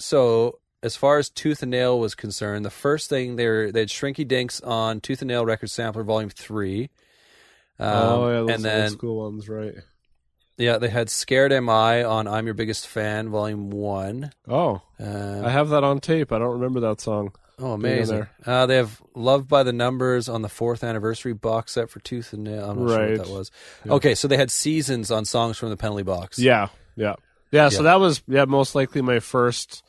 so 0.00 0.58
as 0.82 0.96
far 0.96 1.18
as 1.18 1.28
Tooth 1.28 1.62
and 1.62 1.70
Nail 1.70 1.98
was 2.00 2.14
concerned, 2.14 2.64
the 2.64 2.70
first 2.70 3.08
thing 3.10 3.36
they 3.36 3.46
were 3.46 3.70
they 3.70 3.80
had 3.80 3.88
Shrinky 3.88 4.26
Dinks 4.26 4.60
on 4.60 5.00
Tooth 5.00 5.20
and 5.22 5.28
Nail 5.28 5.44
Record 5.44 5.70
Sampler 5.70 6.02
Volume 6.02 6.30
Three. 6.30 6.90
Um, 7.78 7.88
oh 7.94 8.28
yeah, 8.28 8.40
those 8.40 8.50
and 8.50 8.64
then 8.64 8.82
old 8.84 8.92
school 8.92 9.16
ones, 9.30 9.48
right? 9.48 9.74
yeah, 10.58 10.76
they 10.78 10.88
had 10.90 11.08
Scared 11.08 11.52
Am 11.52 11.68
I 11.70 12.04
on 12.04 12.26
I'm 12.28 12.44
Your 12.44 12.54
Biggest 12.54 12.86
Fan, 12.86 13.30
Volume 13.30 13.70
1. 13.70 14.30
Oh, 14.48 14.82
Uh, 15.00 15.42
I 15.44 15.48
have 15.50 15.70
that 15.70 15.82
on 15.84 16.00
tape. 16.00 16.32
I 16.32 16.38
don't 16.38 16.52
remember 16.60 16.80
that 16.80 17.00
song. 17.00 17.32
oh, 17.58 17.72
amazing. 17.72 18.26
Uh, 18.44 18.66
they 18.66 18.76
have 18.76 19.00
Love 19.14 19.48
by 19.48 19.62
the 19.62 19.72
Numbers 19.72 20.28
on 20.28 20.42
the 20.42 20.50
fourth 20.50 20.84
anniversary 20.84 21.32
box 21.32 21.72
set 21.72 21.88
for 21.88 22.00
Tooth 22.00 22.34
and 22.34 22.44
Nail. 22.44 22.68
I'm 22.70 22.80
not 22.84 22.88
sure 22.90 22.98
Right. 22.98 23.18
what 23.18 23.26
that 23.26 23.32
was. 23.32 23.50
Yeah. 23.86 23.92
Okay, 23.94 24.14
so 24.14 24.28
they 24.28 24.36
had 24.36 24.50
Seasons 24.50 25.10
on 25.10 25.24
songs 25.24 25.56
from 25.56 25.70
the 25.70 25.76
penalty 25.78 26.02
box. 26.02 26.38
Yeah, 26.38 26.68
yeah, 26.96 27.14
yeah. 27.50 27.70
So 27.70 27.76
Yeah. 27.78 27.82
that 27.92 28.00
was 28.00 28.22
yeah, 28.28 28.44
most 28.44 28.74
likely 28.74 29.00
my 29.00 29.20
first 29.20 29.82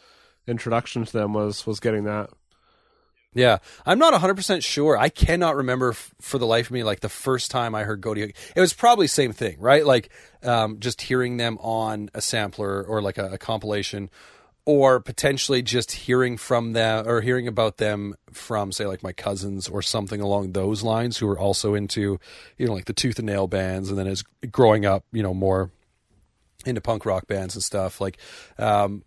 introduction 0.52 1.06
to 1.06 1.12
them 1.12 1.34
was 1.34 1.66
was 1.66 1.80
getting 1.80 2.04
that. 2.04 2.30
Yeah. 3.34 3.60
I'm 3.86 3.98
not 3.98 4.14
100% 4.14 4.62
sure. 4.62 4.98
I 4.98 5.08
cannot 5.08 5.56
remember 5.56 5.92
f- 5.92 6.14
for 6.20 6.38
the 6.38 6.46
life 6.46 6.66
of 6.66 6.72
me, 6.74 6.84
like 6.84 7.00
the 7.00 7.08
first 7.10 7.50
time 7.50 7.74
I 7.74 7.84
heard 7.84 8.04
Hook. 8.04 8.18
It 8.18 8.60
was 8.60 8.74
probably 8.74 9.08
same 9.08 9.32
thing, 9.32 9.58
right? 9.60 9.86
Like 9.86 10.10
um, 10.44 10.80
just 10.80 11.02
hearing 11.02 11.38
them 11.38 11.58
on 11.60 12.10
a 12.14 12.22
sampler 12.22 12.84
or 12.84 13.02
like 13.02 13.18
a, 13.18 13.32
a 13.32 13.38
compilation 13.38 14.10
or 14.66 15.00
potentially 15.00 15.62
just 15.62 15.92
hearing 15.92 16.38
from 16.38 16.74
them 16.74 17.08
or 17.08 17.22
hearing 17.22 17.48
about 17.48 17.78
them 17.78 18.16
from 18.32 18.72
say 18.72 18.86
like 18.86 19.02
my 19.02 19.12
cousins 19.12 19.68
or 19.68 19.82
something 19.82 20.22
along 20.22 20.52
those 20.52 20.84
lines 20.84 21.18
who 21.18 21.26
were 21.26 21.40
also 21.40 21.74
into 21.74 22.20
you 22.58 22.68
know 22.68 22.74
like 22.74 22.86
the 22.86 22.94
tooth 22.94 23.18
and 23.18 23.26
nail 23.26 23.48
bands 23.48 23.90
and 23.90 23.98
then 23.98 24.08
as 24.08 24.24
growing 24.52 24.86
up 24.86 25.04
you 25.12 25.24
know 25.24 25.34
more 25.34 25.72
into 26.64 26.80
punk 26.80 27.06
rock 27.08 27.26
bands 27.28 27.56
and 27.56 27.64
stuff 27.64 28.00
like 28.00 28.18
um 28.60 29.04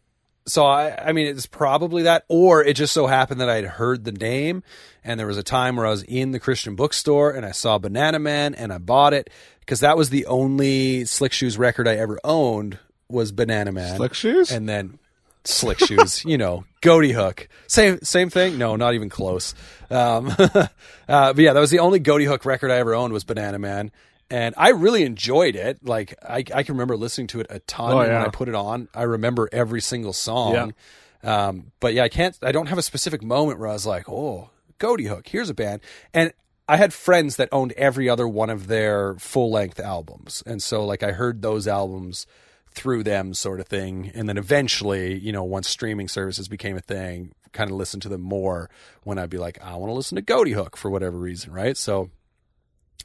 so 0.47 0.65
I, 0.65 1.09
I 1.09 1.13
mean, 1.13 1.27
it's 1.27 1.47
probably 1.47 2.03
that, 2.05 2.25
or 2.29 2.63
it 2.63 2.75
just 2.75 2.93
so 2.93 3.07
happened 3.07 3.41
that 3.41 3.49
I 3.49 3.57
had 3.57 3.65
heard 3.65 4.05
the 4.05 4.13
name, 4.13 4.63
and 5.03 5.19
there 5.19 5.27
was 5.27 5.39
a 5.39 5.43
time 5.43 5.77
where 5.77 5.87
I 5.87 5.91
was 5.91 6.03
in 6.03 6.33
the 6.33 6.41
Christian 6.41 6.75
bookstore 6.75 7.31
and 7.31 7.45
I 7.45 7.53
saw 7.53 7.79
Banana 7.79 8.19
Man 8.19 8.55
and 8.55 8.73
I 8.73 8.79
bought 8.79 9.13
it 9.13 9.31
because 9.61 9.81
that 9.81 9.97
was 9.97 10.11
the 10.11 10.27
only 10.27 11.05
Slick 11.05 11.33
Shoes 11.33 11.59
record 11.59 11.87
I 11.89 11.97
ever 11.97 12.19
owned 12.25 12.79
was 13.09 13.33
Banana 13.33 13.73
Man. 13.73 13.97
Slick 13.97 14.15
shoes. 14.15 14.51
and 14.51 14.69
then 14.69 14.99
Slick 15.45 15.79
Shoes, 15.79 16.25
you 16.25 16.39
know, 16.39 16.65
Ghoti 16.83 17.13
Hook, 17.13 17.49
same 17.67 18.01
same 18.03 18.31
thing. 18.31 18.57
No, 18.57 18.77
not 18.77 18.95
even 18.95 19.11
close. 19.11 19.55
Um, 19.91 20.35
uh, 20.39 20.69
but 21.07 21.39
yeah, 21.39 21.53
that 21.53 21.61
was 21.61 21.71
the 21.71 21.81
only 21.81 22.01
Ghoti 22.01 22.27
Hook 22.27 22.45
record 22.45 22.71
I 22.71 22.77
ever 22.77 22.95
owned 22.95 23.13
was 23.13 23.25
Banana 23.25 23.59
Man. 23.59 23.93
And 24.35 24.53
I 24.59 24.71
really 24.71 25.05
enjoyed 25.05 25.55
it. 25.55 25.87
Like 25.87 26.17
I, 26.21 26.39
I 26.39 26.65
can 26.65 26.75
remember 26.75 26.97
listening 26.97 27.29
to 27.29 27.41
it 27.41 27.47
a 27.51 27.61
ton. 27.61 27.93
Oh, 27.93 28.01
and 28.01 28.11
when 28.13 28.21
yeah. 28.21 28.27
I 28.27 28.31
put 28.31 28.49
it 28.49 28.57
on, 28.57 28.89
I 28.93 29.03
remember 29.03 29.49
every 29.53 29.81
single 29.81 30.13
song. 30.13 30.75
Yeah. 31.23 31.47
Um, 31.47 31.71
but 31.79 31.95
yeah, 31.95 32.03
I 32.03 32.09
can't. 32.09 32.37
I 32.43 32.51
don't 32.51 32.67
have 32.67 32.77
a 32.77 32.83
specific 32.83 33.23
moment 33.23 33.61
where 33.61 33.69
I 33.69 33.75
was 33.75 33.87
like, 33.87 34.09
"Oh, 34.09 34.51
Ghoti 34.81 35.07
Hook, 35.07 35.29
here's 35.29 35.51
a 35.51 35.55
band." 35.55 35.83
And 36.13 36.33
I 36.69 36.79
had 36.79 36.93
friends 36.93 37.37
that 37.37 37.49
owned 37.53 37.75
every 37.77 38.09
other 38.09 38.27
one 38.27 38.51
of 38.51 38.67
their 38.67 39.15
full 39.21 39.53
length 39.53 39.79
albums, 39.79 40.43
and 40.45 40.61
so 40.61 40.85
like 40.85 41.05
I 41.05 41.13
heard 41.13 41.41
those 41.41 41.69
albums 41.69 42.27
through 42.73 43.05
them, 43.05 43.35
sort 43.35 43.61
of 43.61 43.69
thing. 43.69 44.11
And 44.17 44.29
then 44.29 44.37
eventually, 44.37 45.17
you 45.17 45.31
know, 45.31 45.45
once 45.45 45.69
streaming 45.69 46.09
services 46.09 46.49
became 46.49 46.77
a 46.77 46.81
thing, 46.81 47.35
kind 47.53 47.71
of 47.71 47.77
listened 47.77 48.03
to 48.03 48.09
them 48.09 48.23
more 48.23 48.69
when 49.05 49.17
I'd 49.17 49.31
be 49.31 49.39
like, 49.39 49.63
"I 49.63 49.77
want 49.77 49.91
to 49.91 49.95
listen 49.95 50.17
to 50.17 50.23
Ghoti 50.23 50.55
Hook 50.55 50.77
for 50.77 50.91
whatever 50.91 51.17
reason," 51.17 51.53
right? 51.53 51.77
So. 51.77 52.11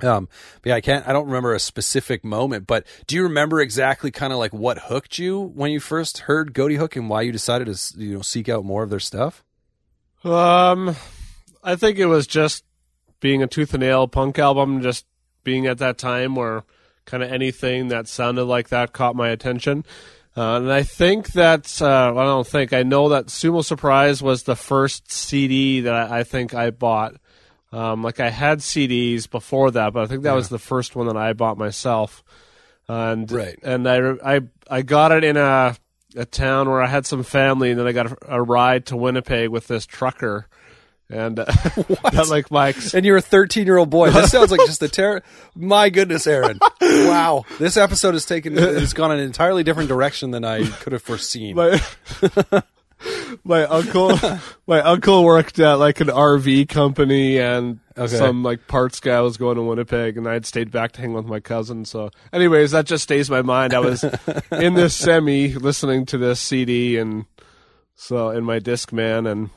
Um, 0.02 0.30
but 0.62 0.70
yeah, 0.70 0.76
I 0.76 0.82
can't, 0.82 1.08
I 1.08 1.12
don't 1.12 1.26
remember 1.26 1.54
a 1.54 1.60
specific 1.60 2.24
moment, 2.24 2.68
but 2.68 2.86
do 3.06 3.16
you 3.16 3.24
remember 3.24 3.60
exactly 3.60 4.12
kind 4.12 4.32
of 4.32 4.40
like 4.40 4.54
what 4.54 4.78
hooked 4.78 5.20
you 5.20 5.40
when 5.40 5.72
you 5.72 5.80
first 5.80 6.20
heard 6.20 6.54
Ghoti 6.54 6.78
Hook 6.78 6.96
and 6.96 7.10
why 7.10 7.22
you 7.22 7.32
decided 7.32 7.74
to, 7.74 8.00
you 8.00 8.16
know, 8.16 8.22
seek 8.22 8.48
out 8.48 8.64
more 8.64 8.84
of 8.84 8.90
their 8.90 9.00
stuff? 9.00 9.44
Um, 10.24 10.96
I 11.64 11.76
think 11.76 11.98
it 11.98 12.06
was 12.06 12.28
just 12.28 12.64
being 13.20 13.44
a 13.44 13.48
tooth 13.48 13.74
and 13.74 13.82
nail 13.82 14.08
punk 14.08 14.40
album, 14.40 14.82
just 14.82 15.06
being 15.44 15.68
at 15.68 15.80
that 15.80 15.98
time 15.98 16.36
where 16.36 16.64
kind 17.06 17.24
of 17.24 17.32
anything 17.32 17.90
that 17.90 18.08
sounded 18.08 18.46
like 18.46 18.70
that 18.70 18.94
caught 18.94 19.16
my 19.16 19.30
attention. 19.30 19.84
Uh, 20.38 20.58
and 20.58 20.72
I 20.72 20.84
think 20.84 21.34
that 21.34 21.82
uh, 21.82 22.14
I 22.16 22.24
don't 22.24 22.48
think 22.48 22.72
I 22.72 22.84
know 22.84 23.10
that 23.10 23.26
Sumo 23.26 23.66
Surprise 23.66 24.22
was 24.22 24.44
the 24.44 24.56
first 24.56 25.12
CD 25.12 25.82
that 25.82 25.94
I, 25.94 26.20
I 26.20 26.24
think 26.24 26.54
I 26.54 26.70
bought 26.70 27.16
Um, 27.72 28.04
like 28.04 28.20
I 28.20 28.30
had 28.30 28.60
CDs 28.60 29.30
before 29.30 29.72
that, 29.72 29.94
but 29.94 30.02
I 30.04 30.06
think 30.08 30.24
that 30.24 30.30
Yeah. 30.32 30.36
was 30.36 30.50
the 30.50 30.58
first 30.60 30.96
one 30.96 31.08
that 31.08 31.18
I 31.18 31.34
bought 31.34 31.58
myself. 31.58 32.24
And 32.88 33.32
Right. 33.32 33.60
and 33.64 33.88
I 33.88 33.98
I 34.38 34.42
I 34.70 34.82
got 34.82 35.12
it 35.12 35.24
in 35.24 35.38
a 35.38 35.76
a 36.16 36.26
town 36.26 36.68
where 36.68 36.82
I 36.82 36.88
had 36.88 37.06
some 37.06 37.22
family, 37.22 37.70
and 37.70 37.80
then 37.80 37.86
I 37.86 37.92
got 37.92 38.12
a, 38.12 38.18
a 38.28 38.42
ride 38.42 38.88
to 38.88 38.98
Winnipeg 38.98 39.50
with 39.50 39.68
this 39.68 39.86
trucker, 39.86 40.48
and 41.08 41.38
uh, 41.40 41.46
that 41.46 42.28
like 42.32 42.50
my 42.50 42.74
And 42.96 43.06
you're 43.06 43.18
a 43.18 43.22
13 43.22 43.68
year 43.68 43.78
old 43.78 43.92
boy. 43.92 44.10
This 44.10 44.32
sounds 44.32 44.50
like 44.50 44.62
just 44.66 44.82
a 44.82 44.90
terror. 44.90 45.22
My 45.56 45.90
goodness, 45.92 46.26
Aaron! 46.26 46.60
Wow, 46.82 47.46
this 47.60 47.78
episode 47.78 48.14
has 48.16 48.26
taken 48.26 48.58
it's 48.58 48.94
gone 48.94 49.12
an 49.12 49.20
entirely 49.20 49.64
different 49.64 49.90
direction 49.90 50.32
than 50.32 50.44
I 50.44 50.66
could 50.68 50.94
have 50.94 51.04
foreseen. 51.04 51.56
my 51.56 51.80
my 53.44 53.64
uncle 53.64 54.12
my 54.68 54.82
uncle 54.82 55.24
worked 55.24 55.60
at 55.60 55.76
like 55.76 56.00
an 56.02 56.08
RV 56.08 56.70
company 56.70 57.38
and 57.40 57.80
Okay. 57.98 58.16
some 58.16 58.44
like 58.44 58.66
parts 58.68 59.00
guy 59.02 59.20
was 59.20 59.36
going 59.36 59.58
to 59.58 59.62
Winnipeg 59.64 60.18
and 60.18 60.26
I 60.28 60.34
had 60.34 60.46
stayed 60.46 60.72
back 60.72 60.94
to 60.94 61.02
hang 61.02 61.12
with 61.14 61.26
my 61.26 61.42
cousin. 61.42 61.84
So 61.84 62.12
anyways 62.32 62.72
that 62.72 62.86
just 62.86 63.04
stays 63.04 63.30
my 63.30 63.42
mind. 63.42 63.74
I 63.74 63.80
was 63.80 64.04
in 64.52 64.74
this 64.76 64.96
semi 64.96 65.54
listening 65.54 66.06
to 66.08 66.18
this 66.18 66.40
CD 66.40 66.98
and 66.98 67.26
so 67.96 68.30
in 68.30 68.46
my 68.46 68.60
disc 68.60 68.94
man 68.94 69.28
and 69.28 69.50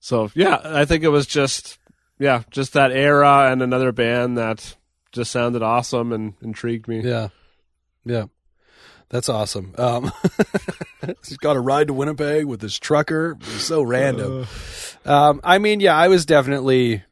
so 0.00 0.30
yeah 0.34 0.60
I 0.64 0.84
think 0.86 1.04
it 1.04 1.08
was 1.08 1.26
just 1.26 1.78
yeah 2.18 2.42
just 2.50 2.72
that 2.72 2.92
era 2.92 3.50
and 3.52 3.62
another 3.62 3.92
band 3.92 4.38
that 4.38 4.74
just 5.12 5.30
sounded 5.30 5.62
awesome 5.62 6.12
and 6.12 6.32
intrigued 6.40 6.88
me. 6.88 7.02
Yeah, 7.02 7.28
yeah, 8.06 8.24
that's 9.12 9.28
awesome. 9.28 9.74
Um, 9.76 10.10
he's 11.28 11.36
got 11.36 11.54
a 11.54 11.60
ride 11.60 11.88
to 11.88 11.92
Winnipeg 11.94 12.46
with 12.46 12.62
his 12.62 12.78
trucker. 12.78 13.36
So 13.58 13.82
random. 13.82 14.46
Um, 15.04 15.40
I 15.44 15.58
mean, 15.58 15.80
yeah, 15.80 15.94
I 15.94 16.08
was 16.08 16.24
definitely. 16.24 17.04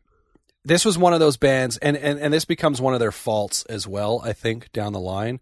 This 0.64 0.84
was 0.84 0.98
one 0.98 1.12
of 1.12 1.20
those 1.20 1.36
bands, 1.36 1.76
and, 1.78 1.96
and, 1.96 2.18
and 2.18 2.34
this 2.34 2.44
becomes 2.44 2.80
one 2.80 2.92
of 2.94 3.00
their 3.00 3.12
faults 3.12 3.64
as 3.66 3.86
well. 3.86 4.20
I 4.24 4.32
think 4.32 4.72
down 4.72 4.92
the 4.92 5.00
line, 5.00 5.40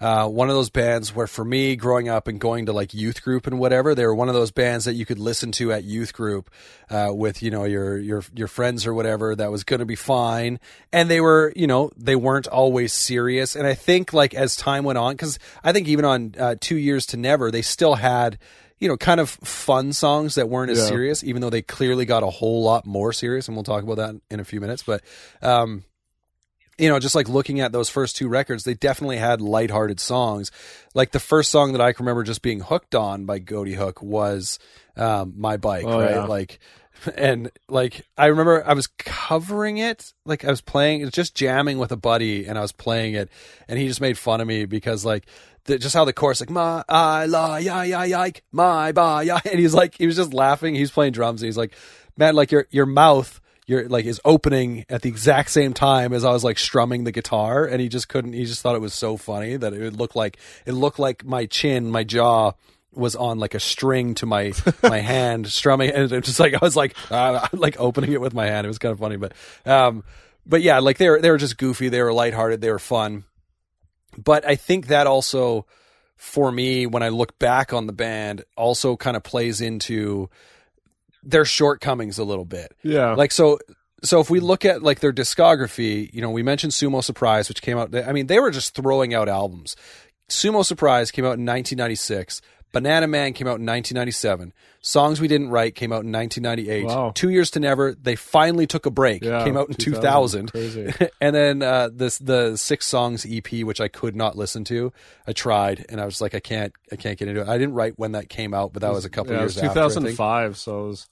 uh, 0.00 0.26
one 0.26 0.48
of 0.48 0.54
those 0.54 0.70
bands 0.70 1.14
where 1.14 1.26
for 1.26 1.44
me 1.44 1.76
growing 1.76 2.08
up 2.08 2.26
and 2.26 2.40
going 2.40 2.66
to 2.66 2.72
like 2.72 2.94
youth 2.94 3.22
group 3.22 3.46
and 3.46 3.58
whatever, 3.58 3.94
they 3.94 4.06
were 4.06 4.14
one 4.14 4.28
of 4.28 4.34
those 4.34 4.50
bands 4.50 4.86
that 4.86 4.94
you 4.94 5.04
could 5.04 5.18
listen 5.18 5.52
to 5.52 5.72
at 5.72 5.84
youth 5.84 6.12
group 6.14 6.50
uh, 6.88 7.10
with 7.12 7.42
you 7.42 7.50
know 7.50 7.64
your 7.64 7.98
your 7.98 8.22
your 8.34 8.48
friends 8.48 8.86
or 8.86 8.94
whatever. 8.94 9.36
That 9.36 9.50
was 9.50 9.62
going 9.64 9.80
to 9.80 9.86
be 9.86 9.96
fine, 9.96 10.58
and 10.92 11.10
they 11.10 11.20
were 11.20 11.52
you 11.54 11.66
know 11.66 11.90
they 11.96 12.16
weren't 12.16 12.46
always 12.46 12.92
serious. 12.92 13.54
And 13.54 13.66
I 13.66 13.74
think 13.74 14.12
like 14.12 14.34
as 14.34 14.56
time 14.56 14.84
went 14.84 14.98
on, 14.98 15.12
because 15.12 15.38
I 15.62 15.72
think 15.72 15.86
even 15.88 16.04
on 16.04 16.34
uh, 16.38 16.54
Two 16.60 16.76
Years 16.76 17.06
to 17.06 17.16
Never, 17.16 17.50
they 17.50 17.62
still 17.62 17.96
had 17.96 18.38
you 18.78 18.88
know, 18.88 18.96
kind 18.96 19.20
of 19.20 19.28
fun 19.28 19.92
songs 19.92 20.36
that 20.36 20.48
weren't 20.48 20.70
as 20.70 20.78
Yeah. 20.78 20.86
serious, 20.86 21.22
even 21.22 21.42
though 21.42 21.50
they 21.50 21.60
clearly 21.60 22.06
got 22.06 22.22
a 22.22 22.30
whole 22.30 22.62
lot 22.62 22.86
more 22.86 23.12
serious, 23.12 23.46
and 23.46 23.54
we'll 23.54 23.62
talk 23.62 23.82
about 23.82 23.98
that 23.98 24.14
in 24.30 24.40
a 24.40 24.44
few 24.44 24.58
minutes. 24.58 24.82
But, 24.82 25.02
um, 25.42 25.84
you 26.80 26.88
know, 26.88 26.98
just 26.98 27.14
like 27.14 27.28
looking 27.28 27.60
at 27.60 27.72
those 27.72 27.88
first 27.90 28.16
two 28.16 28.26
records, 28.28 28.64
they 28.64 28.74
definitely 28.74 29.18
had 29.18 29.40
lighthearted 29.40 30.00
songs. 30.00 30.50
Like 30.94 31.12
the 31.12 31.20
first 31.20 31.50
song 31.50 31.72
that 31.72 31.80
I 31.80 31.92
can 31.92 32.04
remember 32.06 32.22
just 32.22 32.42
being 32.42 32.60
hooked 32.60 32.94
on 32.94 33.26
by 33.26 33.38
Ghoti 33.38 33.74
Hook 33.74 34.02
was 34.02 34.58
um, 34.96 35.34
"My 35.36 35.56
Bike," 35.56 35.84
Oh, 35.84 36.00
right? 36.00 36.10
yeah. 36.12 36.24
Like, 36.24 36.58
and 37.16 37.50
like 37.68 38.06
I 38.16 38.26
remember 38.26 38.66
I 38.66 38.72
was 38.72 38.86
covering 38.86 39.78
it, 39.78 40.12
like 40.24 40.44
I 40.44 40.50
was 40.50 40.60
playing, 40.60 41.02
it 41.02 41.04
was 41.04 41.12
just 41.14 41.34
jamming 41.34 41.78
with 41.78 41.92
a 41.92 41.96
buddy, 41.96 42.46
and 42.46 42.58
I 42.58 42.62
was 42.62 42.72
playing 42.72 43.14
it, 43.14 43.28
and 43.68 43.78
he 43.78 43.86
just 43.86 44.00
made 44.00 44.16
fun 44.18 44.40
of 44.40 44.46
me 44.48 44.64
because 44.64 45.04
like 45.04 45.26
the, 45.64 45.78
just 45.78 45.94
how 45.94 46.04
the 46.04 46.12
chorus 46.12 46.40
like 46.40 46.50
my 46.50 46.82
I 46.88 47.26
la 47.26 47.56
ya 47.56 47.82
ya 47.82 48.02
yike 48.02 48.42
my 48.52 48.92
ba 48.92 49.22
ya, 49.24 49.38
and 49.50 49.60
he's 49.60 49.74
like 49.74 49.96
he 49.96 50.06
was 50.06 50.16
just 50.16 50.32
laughing. 50.34 50.74
He's 50.74 50.90
playing 50.90 51.12
drums, 51.12 51.42
and 51.42 51.46
he's 51.46 51.58
like, 51.58 51.74
man, 52.16 52.34
like 52.34 52.50
your 52.50 52.66
your 52.70 52.86
mouth. 52.86 53.39
Your 53.70 53.88
like 53.88 54.04
is 54.04 54.20
opening 54.24 54.84
at 54.88 55.02
the 55.02 55.08
exact 55.08 55.50
same 55.50 55.72
time 55.72 56.12
as 56.12 56.24
I 56.24 56.32
was 56.32 56.42
like 56.42 56.58
strumming 56.58 57.04
the 57.04 57.12
guitar, 57.12 57.64
and 57.64 57.80
he 57.80 57.88
just 57.88 58.08
couldn't. 58.08 58.32
He 58.32 58.44
just 58.44 58.62
thought 58.62 58.74
it 58.74 58.80
was 58.80 58.94
so 58.94 59.16
funny 59.16 59.56
that 59.56 59.72
it 59.72 59.78
would 59.78 59.96
look 59.96 60.16
like 60.16 60.38
it 60.66 60.72
looked 60.72 60.98
like 60.98 61.24
my 61.24 61.46
chin, 61.46 61.88
my 61.88 62.02
jaw 62.02 62.54
was 62.92 63.14
on 63.14 63.38
like 63.38 63.54
a 63.54 63.60
string 63.60 64.14
to 64.16 64.26
my 64.26 64.52
my 64.82 64.98
hand 64.98 65.46
strumming 65.46 65.90
and 65.90 66.10
it 66.10 66.24
just 66.24 66.40
like 66.40 66.52
I 66.52 66.58
was 66.60 66.74
like 66.74 66.96
uh, 67.12 67.46
like 67.52 67.78
opening 67.78 68.10
it 68.10 68.20
with 68.20 68.34
my 68.34 68.46
hand. 68.46 68.64
It 68.64 68.68
was 68.68 68.78
kind 68.78 68.90
of 68.90 68.98
funny, 68.98 69.16
but 69.16 69.34
um, 69.64 70.02
but 70.44 70.62
yeah, 70.62 70.80
like 70.80 70.98
they 70.98 71.08
were 71.08 71.20
they 71.20 71.30
were 71.30 71.38
just 71.38 71.56
goofy. 71.56 71.88
They 71.88 72.02
were 72.02 72.12
lighthearted. 72.12 72.60
They 72.60 72.72
were 72.72 72.80
fun. 72.80 73.22
But 74.18 74.44
I 74.44 74.56
think 74.56 74.88
that 74.88 75.06
also 75.06 75.66
for 76.16 76.50
me 76.50 76.86
when 76.86 77.04
I 77.04 77.08
look 77.10 77.38
back 77.38 77.72
on 77.72 77.86
the 77.86 77.92
band 77.92 78.44
also 78.56 78.96
kind 78.96 79.16
of 79.16 79.22
plays 79.22 79.60
into 79.60 80.28
their 81.22 81.44
shortcomings 81.44 82.18
a 82.18 82.24
little 82.24 82.44
bit. 82.44 82.74
yeah 82.82 83.14
Like 83.14 83.32
so 83.32 83.58
so 84.02 84.20
if 84.20 84.30
we 84.30 84.40
look 84.40 84.64
at 84.64 84.82
like 84.82 85.00
their 85.00 85.12
discography, 85.12 86.12
you 86.14 86.22
know, 86.22 86.30
we 86.30 86.42
mentioned 86.42 86.72
Sumo 86.72 87.02
Surprise 87.04 87.48
which 87.48 87.62
came 87.62 87.78
out 87.78 87.94
I 87.94 88.12
mean 88.12 88.26
they 88.26 88.40
were 88.40 88.50
just 88.50 88.74
throwing 88.74 89.14
out 89.14 89.28
albums. 89.28 89.76
Sumo 90.28 90.64
Surprise 90.64 91.10
came 91.10 91.24
out 91.24 91.38
in 91.38 91.44
1996. 91.44 92.40
Banana 92.72 93.06
Man 93.08 93.32
came 93.32 93.46
out 93.46 93.58
in 93.58 93.66
1997. 93.66 94.52
Songs 94.80 95.20
We 95.20 95.28
Didn't 95.28 95.50
Write 95.50 95.74
came 95.74 95.92
out 95.92 96.04
in 96.04 96.12
1998. 96.12 96.86
Wow. 96.86 97.12
Two 97.14 97.30
Years 97.30 97.50
to 97.52 97.60
Never, 97.60 97.94
they 97.94 98.16
finally 98.16 98.66
took 98.66 98.86
a 98.86 98.90
break. 98.90 99.24
Yeah, 99.24 99.44
came 99.44 99.56
out 99.56 99.68
in 99.68 99.74
2000. 99.74 100.46
2000. 100.46 100.50
Crazy. 100.52 101.08
and 101.20 101.34
then 101.34 101.62
uh, 101.62 101.90
this 101.92 102.18
the 102.18 102.56
six 102.56 102.86
songs 102.86 103.26
EP, 103.28 103.64
which 103.64 103.80
I 103.80 103.88
could 103.88 104.14
not 104.16 104.36
listen 104.36 104.64
to. 104.64 104.92
I 105.26 105.32
tried, 105.32 105.84
and 105.88 106.00
I 106.00 106.04
was 106.04 106.20
like, 106.20 106.34
I 106.34 106.40
can't, 106.40 106.72
I 106.92 106.96
can't 106.96 107.18
get 107.18 107.28
into 107.28 107.42
it. 107.42 107.48
I 107.48 107.58
didn't 107.58 107.74
write 107.74 107.94
when 107.98 108.12
that 108.12 108.28
came 108.28 108.54
out, 108.54 108.72
but 108.72 108.82
that 108.82 108.92
was 108.92 109.04
a 109.04 109.10
couple 109.10 109.32
yeah, 109.32 109.38
it 109.38 109.42
years 109.42 109.56
was 109.56 109.64
after. 109.64 109.80
I 109.80 109.88
2005 109.88 110.56
so 110.56 110.84
it 110.84 110.86
was 110.88 111.08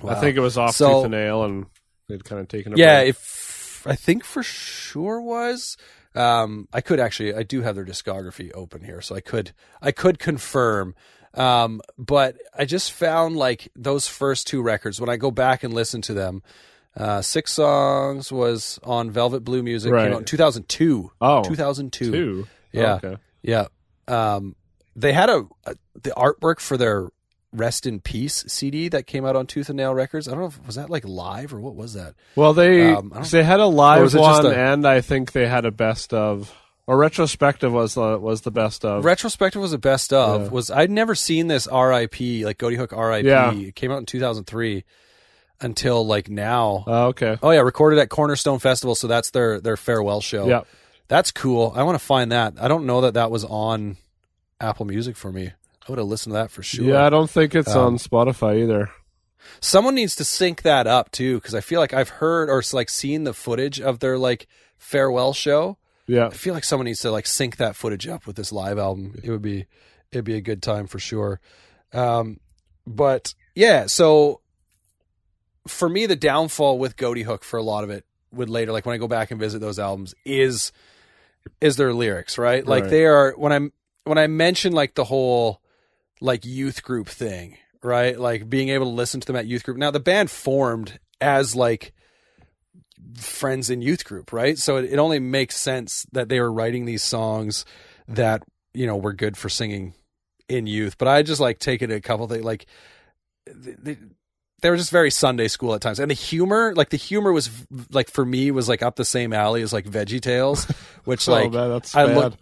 Wow. 0.00 0.12
I 0.12 0.14
think 0.20 0.36
it 0.36 0.40
was 0.40 0.58
off 0.58 0.74
So- 0.74 0.88
tooth 0.88 1.04
and 1.04 1.12
nail, 1.12 1.44
and 1.44 1.66
they'd 2.08 2.24
kind 2.24 2.40
of 2.40 2.48
taken 2.48 2.72
a 2.72 2.76
Yeah, 2.76 3.02
break. 3.02 3.16
I 3.84 3.94
think 3.96 4.24
for 4.24 4.42
sure 4.42 5.20
was. 5.20 5.76
Um, 6.14 6.68
I 6.72 6.80
could 6.80 7.00
actually, 7.00 7.34
I 7.34 7.42
do 7.42 7.62
have 7.62 7.74
their 7.74 7.84
discography 7.84 8.50
open 8.54 8.82
here, 8.84 9.00
so 9.00 9.14
I 9.14 9.20
could, 9.20 9.52
I 9.80 9.92
could 9.92 10.18
confirm. 10.18 10.94
Um, 11.34 11.80
but 11.96 12.36
I 12.56 12.64
just 12.66 12.92
found 12.92 13.36
like 13.36 13.70
those 13.74 14.06
first 14.06 14.46
two 14.46 14.60
records 14.62 15.00
when 15.00 15.08
I 15.08 15.16
go 15.16 15.30
back 15.30 15.62
and 15.64 15.72
listen 15.72 16.02
to 16.02 16.14
them. 16.14 16.42
Uh, 16.94 17.22
six 17.22 17.52
songs 17.52 18.30
was 18.30 18.78
on 18.82 19.10
Velvet 19.10 19.40
Blue 19.44 19.62
Music, 19.62 19.90
Right. 19.90 20.04
came 20.04 20.12
out 20.12 20.18
in 20.20 20.24
2002. 20.26 21.10
Oh, 21.22 21.42
2002. 21.42 22.10
two. 22.10 22.46
Yeah. 22.72 22.98
Oh, 23.02 23.06
okay. 23.08 23.22
Yeah. 23.40 23.66
Um, 24.08 24.56
they 24.94 25.14
had 25.14 25.30
a, 25.30 25.46
a 25.64 25.74
the 26.02 26.10
artwork 26.10 26.60
for 26.60 26.76
their 26.76 27.08
Rest 27.52 27.86
in 27.86 28.00
Peace 28.00 28.44
CD 28.48 28.88
that 28.88 29.06
came 29.06 29.24
out 29.26 29.36
on 29.36 29.46
Tooth 29.46 29.68
and 29.68 29.76
Nail 29.76 29.94
Records. 29.94 30.26
I 30.26 30.30
don't 30.30 30.40
know 30.40 30.46
if 30.46 30.66
was 30.66 30.76
that 30.76 30.88
like 30.90 31.04
live 31.04 31.52
or 31.52 31.60
what 31.60 31.74
was 31.74 31.92
that? 31.94 32.14
Well, 32.34 32.54
they 32.54 32.92
Um, 32.92 33.12
they 33.30 33.42
had 33.42 33.60
a 33.60 33.66
live 33.66 34.00
was 34.02 34.14
it 34.14 34.18
just 34.18 34.42
one, 34.44 34.52
a- 34.52 34.56
and 34.56 34.86
I 34.86 35.00
think 35.02 35.32
they 35.32 35.46
had 35.46 35.64
a 35.66 35.70
best 35.70 36.14
of 36.14 36.54
or 36.86 36.96
retrospective 36.96 37.72
was 37.72 37.94
the 37.94 38.18
was 38.18 38.40
the 38.40 38.50
best 38.50 38.84
of. 38.84 39.04
Retrospective 39.04 39.60
was 39.60 39.70
the 39.70 39.78
best 39.78 40.12
of. 40.12 40.42
Yeah. 40.44 40.48
Was 40.48 40.70
I'd 40.70 40.90
never 40.90 41.14
seen 41.14 41.46
this 41.46 41.66
R.I.P. 41.66 42.44
like 42.44 42.58
Ghoti 42.58 42.76
Hook 42.76 42.92
R.I.P. 42.92 43.28
Yeah. 43.28 43.52
It 43.52 43.74
came 43.76 43.92
out 43.92 43.98
in 43.98 44.06
2003 44.06 44.84
until 45.60 46.06
like 46.06 46.28
now. 46.28 46.84
oh, 46.86 47.06
okay. 47.08 47.36
oh 47.42 47.50
yeah, 47.50 47.60
recorded 47.60 47.98
at 47.98 48.08
Cornerstone 48.08 48.58
Festival. 48.58 48.94
So 48.94 49.06
that's 49.06 49.30
their 49.30 49.60
their 49.60 49.76
farewell 49.76 50.20
show. 50.20 50.48
Yeah. 50.48 50.62
That's 51.08 51.30
cool. 51.30 51.72
I 51.76 51.82
want 51.82 51.98
to 51.98 52.04
find 52.04 52.32
that. 52.32 52.54
I 52.60 52.68
don't 52.68 52.86
know 52.86 53.02
that 53.02 53.14
that 53.14 53.30
was 53.30 53.44
on 53.44 53.96
Apple 54.60 54.86
Music 54.86 55.16
for 55.16 55.30
me. 55.30 55.52
I 55.86 55.90
would 55.90 55.98
have 55.98 56.06
listened 56.08 56.32
to 56.32 56.38
that 56.38 56.50
for 56.50 56.62
sure. 56.62 56.84
Yeah, 56.84 57.04
I 57.04 57.10
don't 57.10 57.28
think 57.30 57.54
it's 57.54 57.74
Um, 57.74 57.94
on 57.94 57.98
Spotify 57.98 58.62
either. 58.62 58.90
Someone 59.60 59.94
needs 59.96 60.14
to 60.16 60.24
sync 60.24 60.62
that 60.62 60.86
up 60.86 61.10
too, 61.10 61.36
because 61.36 61.54
I 61.54 61.60
feel 61.60 61.80
like 61.80 61.92
I've 61.92 62.08
heard 62.08 62.48
or 62.48 62.62
like 62.72 62.88
seen 62.88 63.24
the 63.24 63.34
footage 63.34 63.80
of 63.80 63.98
their 63.98 64.16
like 64.16 64.46
farewell 64.78 65.32
show. 65.32 65.78
Yeah. 66.06 66.26
I 66.26 66.30
feel 66.30 66.54
like 66.54 66.64
someone 66.64 66.84
needs 66.86 67.00
to 67.00 67.10
like 67.10 67.26
sync 67.26 67.56
that 67.56 67.74
footage 67.76 68.06
up 68.06 68.26
with 68.26 68.36
this 68.36 68.52
live 68.52 68.78
album. 68.78 69.16
It 69.22 69.30
would 69.30 69.42
be 69.42 69.66
it'd 70.12 70.24
be 70.24 70.36
a 70.36 70.40
good 70.40 70.62
time 70.62 70.86
for 70.86 70.98
sure. 70.98 71.40
Um, 71.92 72.38
but 72.86 73.34
yeah, 73.54 73.86
so 73.86 74.40
for 75.66 75.88
me, 75.88 76.06
the 76.06 76.16
downfall 76.16 76.78
with 76.78 76.96
Ghoti 76.96 77.24
Hook 77.24 77.44
for 77.44 77.56
a 77.58 77.62
lot 77.62 77.84
of 77.84 77.90
it 77.90 78.04
would 78.32 78.50
later, 78.50 78.72
like 78.72 78.84
when 78.86 78.94
I 78.94 78.98
go 78.98 79.08
back 79.08 79.30
and 79.30 79.38
visit 79.40 79.60
those 79.60 79.78
albums, 79.78 80.14
is 80.24 80.70
is 81.60 81.76
their 81.76 81.92
lyrics, 81.92 82.38
right? 82.38 82.64
Like 82.66 82.82
Right. 82.84 82.90
they 82.90 83.04
are 83.06 83.32
when 83.36 83.52
I'm 83.52 83.72
when 84.04 84.18
I 84.18 84.26
mention 84.28 84.72
like 84.72 84.94
the 84.94 85.04
whole 85.04 85.60
like 86.22 86.44
youth 86.46 86.82
group 86.82 87.08
thing, 87.08 87.58
right? 87.82 88.18
Like 88.18 88.48
being 88.48 88.68
able 88.70 88.86
to 88.86 88.92
listen 88.92 89.20
to 89.20 89.26
them 89.26 89.36
at 89.36 89.46
youth 89.46 89.64
group. 89.64 89.76
Now 89.76 89.90
the 89.90 90.00
band 90.00 90.30
formed 90.30 90.98
as 91.20 91.54
like 91.54 91.92
friends 93.16 93.68
in 93.70 93.82
youth 93.82 94.04
group, 94.04 94.32
right? 94.32 94.56
So 94.56 94.76
it, 94.76 94.92
it 94.92 94.98
only 94.98 95.18
makes 95.18 95.56
sense 95.56 96.06
that 96.12 96.28
they 96.28 96.40
were 96.40 96.52
writing 96.52 96.84
these 96.84 97.02
songs 97.02 97.64
that 98.08 98.42
you 98.72 98.86
know 98.86 98.96
were 98.96 99.12
good 99.12 99.36
for 99.36 99.48
singing 99.48 99.94
in 100.48 100.66
youth. 100.66 100.96
But 100.96 101.08
I 101.08 101.22
just 101.22 101.40
like 101.40 101.58
taking 101.58 101.90
a 101.90 102.00
couple 102.00 102.28
things 102.28 102.44
like 102.44 102.66
they, 103.46 103.96
they 104.60 104.70
were 104.70 104.76
just 104.76 104.92
very 104.92 105.10
Sunday 105.10 105.48
school 105.48 105.74
at 105.74 105.80
times, 105.80 105.98
and 105.98 106.08
the 106.08 106.14
humor, 106.14 106.72
like 106.76 106.90
the 106.90 106.96
humor 106.96 107.32
was 107.32 107.50
like 107.90 108.08
for 108.08 108.24
me 108.24 108.52
was 108.52 108.68
like 108.68 108.82
up 108.82 108.94
the 108.94 109.04
same 109.04 109.32
alley 109.32 109.62
as 109.62 109.72
like 109.72 109.86
Veggie 109.86 110.20
Tales, 110.20 110.66
which 111.04 111.28
oh, 111.28 111.32
like 111.32 111.48
oh, 111.48 111.50
man, 111.50 111.70
that's 111.70 111.94
I 111.96 112.04
look- 112.04 112.34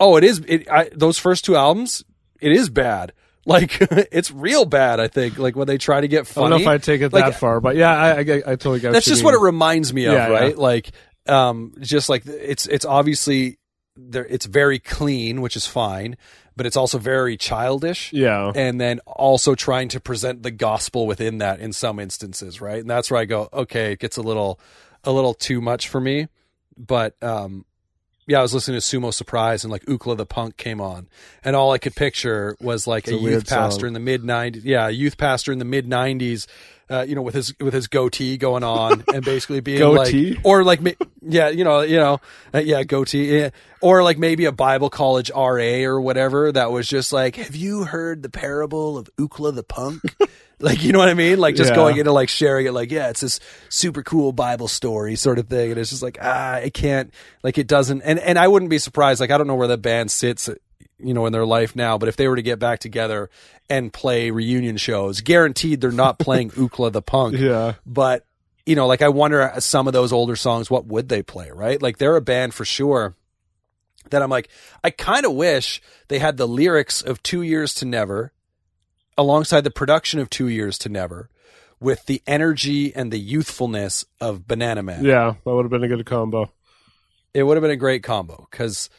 Oh, 0.00 0.16
it 0.16 0.24
is. 0.24 0.40
It 0.46 0.70
I, 0.70 0.90
those 0.92 1.18
first 1.18 1.44
two 1.44 1.56
albums, 1.56 2.04
it 2.44 2.52
is 2.52 2.68
bad. 2.70 3.12
Like 3.46 3.76
it's 4.10 4.30
real 4.30 4.64
bad. 4.64 5.00
I 5.00 5.08
think 5.08 5.36
like 5.36 5.54
when 5.54 5.66
they 5.66 5.76
try 5.76 6.00
to 6.00 6.08
get 6.08 6.26
funny. 6.26 6.46
I 6.46 6.48
don't 6.48 6.58
know 6.60 6.62
if 6.62 6.68
I 6.68 6.78
take 6.78 7.02
it 7.02 7.12
Like, 7.12 7.26
that 7.26 7.38
far, 7.38 7.60
but 7.60 7.76
yeah, 7.76 7.92
I, 7.94 8.10
I, 8.12 8.20
I 8.20 8.22
totally 8.56 8.80
get. 8.80 8.94
that's 8.94 9.04
just 9.04 9.22
what 9.22 9.34
it 9.34 9.40
reminds 9.40 9.92
me 9.92 10.06
of, 10.06 10.14
Yeah, 10.14 10.28
yeah. 10.28 10.32
right? 10.32 10.56
Like, 10.56 10.92
um, 11.26 11.74
just 11.80 12.08
like 12.08 12.24
it's 12.24 12.66
it's 12.66 12.86
obviously 12.86 13.58
there. 13.96 14.24
It's 14.24 14.46
very 14.46 14.78
clean, 14.78 15.42
which 15.42 15.56
is 15.56 15.66
fine, 15.66 16.16
but 16.56 16.64
it's 16.64 16.76
also 16.78 16.96
very 16.96 17.36
childish. 17.36 18.14
Yeah, 18.14 18.50
and 18.54 18.80
then 18.80 19.00
also 19.06 19.54
trying 19.54 19.88
to 19.88 20.00
present 20.00 20.42
the 20.42 20.50
gospel 20.50 21.06
within 21.06 21.36
that 21.38 21.60
in 21.60 21.74
some 21.74 21.98
instances, 22.00 22.62
right? 22.62 22.80
And 22.80 22.88
that's 22.88 23.10
where 23.10 23.20
I 23.20 23.26
go, 23.26 23.50
okay, 23.52 23.92
it 23.92 23.98
gets 23.98 24.16
a 24.16 24.22
little 24.22 24.58
a 25.04 25.12
little 25.12 25.34
too 25.34 25.60
much 25.60 25.88
for 25.88 26.00
me. 26.00 26.28
But 26.78 27.22
um 27.22 27.66
yeah, 28.26 28.38
I 28.38 28.42
was 28.42 28.54
listening 28.54 28.80
to 28.80 28.84
Sumo 28.84 29.12
Surprise 29.12 29.64
and 29.64 29.70
like 29.70 29.84
Ookla 29.84 30.16
the 30.16 30.26
Punk 30.26 30.56
came 30.56 30.80
on, 30.80 31.08
and 31.44 31.54
all 31.54 31.72
I 31.72 31.78
could 31.78 31.94
picture 31.94 32.56
was 32.60 32.86
like 32.86 33.06
a, 33.08 33.14
a 33.14 33.18
youth 33.18 33.48
pastor 33.48 33.80
song. 33.80 33.88
in 33.88 33.92
the 33.94 34.00
mid 34.00 34.22
'90s. 34.22 34.62
Yeah, 34.64 34.88
a 34.88 34.90
youth 34.90 35.18
pastor 35.18 35.52
in 35.52 35.58
the 35.58 35.64
mid 35.64 35.86
'90s, 35.86 36.46
uh, 36.90 37.04
you 37.06 37.14
know, 37.14 37.22
with 37.22 37.34
his 37.34 37.54
with 37.60 37.74
his 37.74 37.86
goatee 37.86 38.36
going 38.36 38.64
on 38.64 39.04
and 39.14 39.24
basically 39.24 39.60
being 39.60 39.78
Goatee? 39.78 40.34
like, 40.34 40.44
or 40.44 40.64
like, 40.64 40.80
yeah, 41.22 41.48
you 41.48 41.64
know, 41.64 41.80
you 41.80 41.98
know, 41.98 42.20
uh, 42.54 42.58
yeah, 42.58 42.82
goatee, 42.82 43.38
yeah. 43.38 43.50
or 43.80 44.02
like 44.02 44.18
maybe 44.18 44.44
a 44.44 44.52
Bible 44.52 44.90
college 44.90 45.30
RA 45.34 45.82
or 45.84 46.00
whatever 46.00 46.52
that 46.52 46.70
was 46.70 46.88
just 46.88 47.12
like, 47.12 47.36
have 47.36 47.56
you 47.56 47.84
heard 47.84 48.22
the 48.22 48.30
parable 48.30 48.98
of 48.98 49.10
Ookla 49.16 49.54
the 49.54 49.62
Punk? 49.62 50.02
like, 50.64 50.82
you 50.82 50.92
know 50.92 50.98
what 50.98 51.08
I 51.08 51.14
mean? 51.14 51.38
Like 51.38 51.54
just 51.56 51.70
Yeah. 51.70 51.76
going 51.76 51.96
into 51.98 52.10
like 52.12 52.28
sharing 52.28 52.66
it, 52.66 52.72
like, 52.72 52.90
yeah, 52.90 53.10
it's 53.10 53.20
this 53.20 53.38
super 53.68 54.02
cool 54.02 54.32
Bible 54.32 54.66
story 54.68 55.14
sort 55.16 55.38
of 55.38 55.46
thing, 55.48 55.70
and 55.70 55.78
it's 55.78 55.90
just 55.90 56.02
like, 56.02 56.18
ah, 56.20 56.56
it 56.56 56.74
can't, 56.74 57.12
like, 57.42 57.58
it 57.58 57.66
doesn't, 57.66 58.02
and 58.02 58.18
and 58.18 58.38
I 58.38 58.48
wouldn't 58.48 58.70
be 58.70 58.78
surprised. 58.78 59.20
Like, 59.20 59.30
I 59.30 59.38
don't 59.38 59.46
know 59.46 59.54
where 59.54 59.68
that 59.68 59.82
band 59.82 60.10
sits. 60.10 60.48
You 60.98 61.12
know, 61.12 61.26
in 61.26 61.32
their 61.32 61.44
life 61.44 61.74
now, 61.74 61.98
but 61.98 62.08
if 62.08 62.16
they 62.16 62.28
were 62.28 62.36
to 62.36 62.42
get 62.42 62.60
back 62.60 62.78
together 62.78 63.28
and 63.68 63.92
play 63.92 64.30
reunion 64.30 64.76
shows, 64.76 65.20
guaranteed 65.20 65.80
they're 65.80 65.90
not 65.90 66.20
playing 66.20 66.50
Ookla 66.62 66.92
the 66.92 67.02
Punk 67.02 67.36
yeah, 67.36 67.74
but 67.84 68.24
you 68.64 68.76
know 68.76 68.86
like 68.86 69.02
i 69.02 69.08
wonder 69.08 69.52
some 69.58 69.86
of 69.88 69.92
those 69.92 70.12
older 70.12 70.36
songs 70.36 70.70
what 70.70 70.86
would 70.86 71.08
they 71.10 71.20
play 71.22 71.50
right 71.50 71.82
like 71.82 71.98
they're 71.98 72.16
a 72.16 72.22
band 72.22 72.54
for 72.54 72.64
sure 72.64 73.14
that 74.10 74.22
i'm 74.22 74.30
like 74.30 74.48
i 74.82 74.88
kind 74.88 75.26
of 75.26 75.32
wish 75.32 75.82
they 76.08 76.18
had 76.18 76.36
the 76.38 76.48
lyrics 76.48 77.02
of 77.02 77.22
two 77.22 77.42
years 77.42 77.74
to 77.74 77.84
never 77.84 78.32
alongside 79.16 79.62
the 79.62 79.70
production 79.70 80.20
of 80.20 80.30
two 80.30 80.48
years 80.48 80.78
to 80.78 80.88
never 80.88 81.30
with 81.80 82.06
the 82.06 82.22
energy 82.26 82.94
and 82.94 83.12
the 83.12 83.18
youthfulness 83.18 84.04
of 84.20 84.46
banana 84.46 84.82
man 84.82 85.04
yeah. 85.04 85.34
That 85.44 85.54
would 85.54 85.64
have 85.64 85.70
been 85.70 85.84
a 85.84 85.88
good 85.88 86.06
combo. 86.06 86.50
it 87.32 87.42
would 87.42 87.56
have 87.56 87.62
been 87.62 87.70
a 87.70 87.76
great 87.76 88.02
combo 88.02 88.46
because 88.50 88.90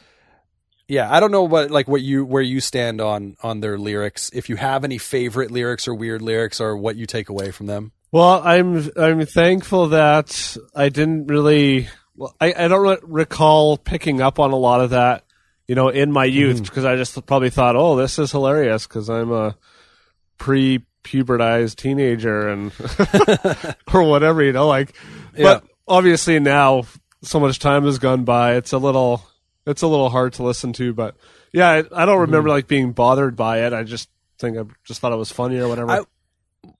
yeah 0.88 1.12
i 1.12 1.18
don't 1.20 1.32
know 1.32 1.42
what 1.42 1.70
like 1.70 1.88
what 1.88 2.02
you 2.02 2.24
where 2.24 2.42
you 2.42 2.60
stand 2.60 3.00
on 3.00 3.36
on 3.42 3.60
their 3.60 3.78
lyrics 3.78 4.30
if 4.32 4.48
you 4.48 4.56
have 4.56 4.84
any 4.84 4.98
favorite 4.98 5.50
lyrics 5.50 5.88
or 5.88 5.94
weird 5.94 6.22
lyrics 6.22 6.60
or 6.60 6.76
what 6.76 6.96
you 6.96 7.06
take 7.06 7.28
away 7.28 7.50
from 7.50 7.66
them 7.66 7.92
Well, 8.12 8.40
I'm 8.44 8.88
I'm 8.96 9.26
thankful 9.26 9.88
that 9.88 10.56
I 10.74 10.88
didn't 10.88 11.26
really. 11.26 11.88
Well, 12.14 12.34
I 12.40 12.54
I 12.56 12.68
don't 12.68 12.80
re- 12.80 12.98
recall 13.02 13.76
picking 13.76 14.22
up 14.22 14.38
on 14.38 14.52
a 14.52 14.56
lot 14.56 14.80
of 14.80 14.90
that, 14.90 15.24
you 15.66 15.74
know, 15.74 15.88
in 15.88 16.12
my 16.12 16.24
youth 16.24 16.56
mm-hmm. 16.56 16.64
because 16.64 16.84
I 16.84 16.96
just 16.96 17.26
probably 17.26 17.50
thought, 17.50 17.76
oh, 17.76 17.96
this 17.96 18.18
is 18.18 18.30
hilarious 18.30 18.86
because 18.86 19.10
I'm 19.10 19.32
a 19.32 19.56
pre-pubertized 20.38 21.76
teenager 21.76 22.48
and 22.48 22.72
or 23.94 24.02
whatever, 24.02 24.42
you 24.42 24.52
know, 24.52 24.66
like. 24.66 24.94
Yeah. 25.36 25.42
But 25.44 25.64
obviously 25.86 26.38
now, 26.40 26.84
so 27.22 27.40
much 27.40 27.58
time 27.58 27.84
has 27.84 27.98
gone 27.98 28.24
by. 28.24 28.54
It's 28.54 28.72
a 28.72 28.78
little 28.78 29.22
it's 29.66 29.82
a 29.82 29.86
little 29.86 30.10
hard 30.10 30.34
to 30.34 30.42
listen 30.42 30.72
to, 30.74 30.94
but 30.94 31.16
yeah, 31.52 31.68
I, 31.68 32.02
I 32.02 32.06
don't 32.06 32.20
remember 32.20 32.48
mm-hmm. 32.48 32.56
like 32.56 32.68
being 32.68 32.92
bothered 32.92 33.36
by 33.36 33.64
it. 33.66 33.72
I 33.72 33.82
just 33.82 34.08
think 34.38 34.56
I 34.56 34.62
just 34.84 35.00
thought 35.00 35.12
it 35.12 35.16
was 35.16 35.32
funny 35.32 35.58
or 35.58 35.68
whatever. 35.68 35.90
I- 35.90 36.04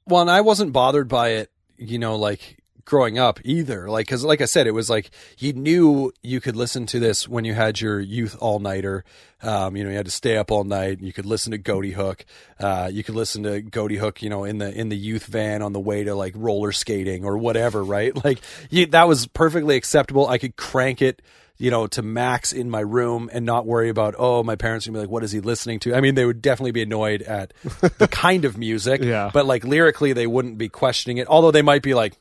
well, 0.06 0.22
and 0.22 0.30
I 0.30 0.40
wasn't 0.40 0.72
bothered 0.72 1.08
by 1.08 1.30
it, 1.30 1.50
you 1.76 1.98
know, 1.98 2.16
like 2.16 2.58
growing 2.86 3.18
up 3.18 3.38
either. 3.44 3.90
Like, 3.90 4.08
cause 4.08 4.24
like 4.24 4.40
I 4.40 4.46
said, 4.46 4.66
it 4.66 4.70
was 4.70 4.88
like 4.88 5.10
you 5.36 5.52
knew 5.52 6.12
you 6.22 6.40
could 6.40 6.56
listen 6.56 6.86
to 6.86 6.98
this 6.98 7.28
when 7.28 7.44
you 7.44 7.52
had 7.52 7.78
your 7.82 8.00
youth 8.00 8.34
all 8.40 8.58
nighter. 8.60 9.04
Um, 9.42 9.76
you 9.76 9.84
know, 9.84 9.90
you 9.90 9.96
had 9.96 10.06
to 10.06 10.10
stay 10.12 10.38
up 10.38 10.50
all 10.50 10.64
night. 10.64 11.00
You 11.02 11.12
could 11.12 11.26
listen 11.26 11.52
to 11.52 11.58
Ghoti 11.58 11.92
Hook. 11.92 12.24
Uh, 12.58 12.88
you 12.90 13.04
could 13.04 13.14
listen 13.14 13.42
to 13.42 13.60
Ghoti 13.60 13.98
Hook, 13.98 14.22
you 14.22 14.30
know, 14.30 14.44
in 14.44 14.56
the 14.56 14.72
in 14.72 14.88
the 14.88 14.96
youth 14.96 15.26
van 15.26 15.60
on 15.60 15.74
the 15.74 15.80
way 15.80 16.04
to 16.04 16.14
like 16.14 16.32
roller 16.34 16.72
skating 16.72 17.22
or 17.26 17.36
whatever, 17.36 17.84
right? 17.84 18.12
Like, 18.24 18.40
you, 18.70 18.86
that 18.86 19.06
was 19.06 19.26
perfectly 19.26 19.76
acceptable. 19.76 20.26
I 20.26 20.38
could 20.38 20.56
crank 20.56 21.02
it. 21.02 21.20
You 21.58 21.70
know, 21.70 21.86
to 21.86 22.02
max 22.02 22.52
in 22.52 22.68
my 22.68 22.80
room 22.80 23.30
and 23.32 23.46
not 23.46 23.64
worry 23.64 23.88
about, 23.88 24.14
oh, 24.18 24.42
my 24.42 24.56
parents 24.56 24.86
would 24.86 24.92
be 24.92 24.98
like, 25.00 25.08
what 25.08 25.24
is 25.24 25.32
he 25.32 25.40
listening 25.40 25.80
to? 25.80 25.94
I 25.94 26.02
mean, 26.02 26.14
they 26.14 26.26
would 26.26 26.42
definitely 26.42 26.72
be 26.72 26.82
annoyed 26.82 27.22
at 27.22 27.54
the 27.96 28.06
kind 28.12 28.44
of 28.44 28.58
music, 28.58 29.00
Yeah. 29.02 29.30
but 29.32 29.46
like 29.46 29.64
lyrically, 29.64 30.12
they 30.12 30.26
wouldn't 30.26 30.58
be 30.58 30.68
questioning 30.68 31.16
it. 31.16 31.26
Although 31.28 31.52
they 31.52 31.62
might 31.62 31.80
be 31.82 31.94
like, 31.94 32.12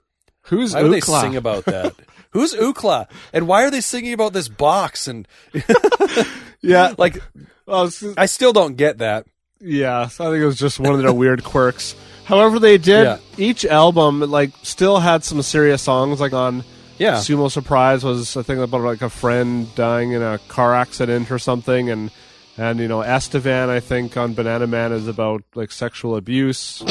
Who's 0.45 0.73
why 0.73 0.83
they 0.83 0.99
sing 1.01 1.35
about 1.35 1.65
that? 1.65 1.93
Who's 2.31 2.53
Ookla? 2.53 3.07
And 3.31 3.47
why 3.47 3.63
are 3.63 3.71
they 3.71 3.81
singing 3.81 4.13
about 4.13 4.33
this 4.33 4.47
box? 4.49 5.07
And 5.07 5.27
Yeah, 6.61 6.93
like, 6.97 7.17
well, 7.65 7.89
I 8.17 8.25
still 8.25 8.51
don't 8.53 8.75
get 8.75 8.97
that. 8.99 9.25
Yeah, 9.59 10.07
so 10.07 10.25
I 10.27 10.31
think 10.31 10.41
it 10.41 10.45
was 10.45 10.57
just 10.59 10.79
one 10.79 10.93
of 10.93 11.01
their 11.01 11.13
weird 11.13 11.43
quirks. 11.43 11.95
However, 12.25 12.59
they 12.59 12.77
did 12.77 13.03
Yeah. 13.05 13.17
each 13.37 13.65
album 13.65 14.19
like 14.19 14.51
still 14.63 14.99
had 14.99 15.23
some 15.23 15.41
serious 15.41 15.81
songs. 15.81 16.19
Like 16.19 16.33
on 16.33 16.63
Yeah. 16.97 17.15
Sumo 17.15 17.49
Surprise 17.49 18.03
was 18.03 18.35
I 18.35 18.41
think 18.43 18.59
about 18.59 18.81
like 18.81 19.01
a 19.01 19.09
friend 19.09 19.73
dying 19.75 20.11
in 20.11 20.21
a 20.21 20.39
car 20.49 20.75
accident 20.75 21.31
or 21.31 21.39
something, 21.39 21.89
and 21.89 22.11
and 22.57 22.79
you 22.79 22.87
know 22.87 23.01
Estevan 23.01 23.69
I 23.69 23.79
think 23.79 24.17
on 24.17 24.33
Banana 24.33 24.67
Man 24.67 24.91
is 24.91 25.07
about 25.07 25.43
like 25.55 25.71
sexual 25.71 26.15
abuse. 26.17 26.83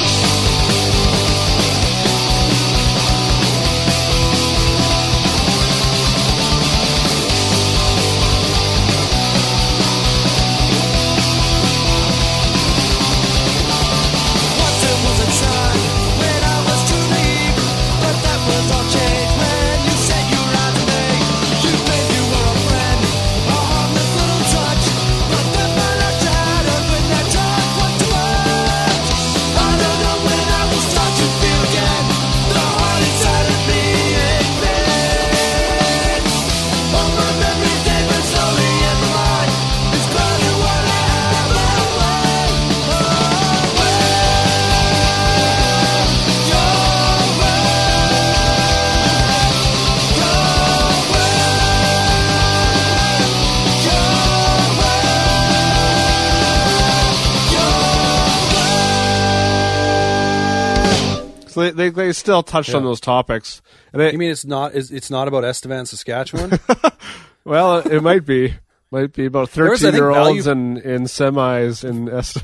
So 61.55 61.61
they 61.61 61.71
they, 61.71 61.89
they 61.89 62.11
still 62.11 62.43
touched 62.43 62.75
on 62.75 62.83
those 62.83 62.99
topics. 62.99 63.61
And 63.93 64.01
it, 64.01 64.11
You 64.11 64.19
mean 64.19 64.29
it's 64.29 64.43
not? 64.43 64.75
Is 64.75 64.91
it's 64.91 65.09
not 65.09 65.29
about 65.29 65.45
Estevan, 65.45 65.85
Saskatchewan? 65.85 66.59
well, 67.45 67.77
it 67.77 68.03
might 68.03 68.25
be 68.25 68.55
might 68.91 69.13
be 69.13 69.25
about 69.25 69.51
thirteen 69.51 69.93
year 69.93 70.09
olds 70.09 70.43
value- 70.43 70.51
in 70.51 70.77
in 70.79 71.03
semis 71.03 71.89
in 71.89 72.09
Est- 72.09 72.43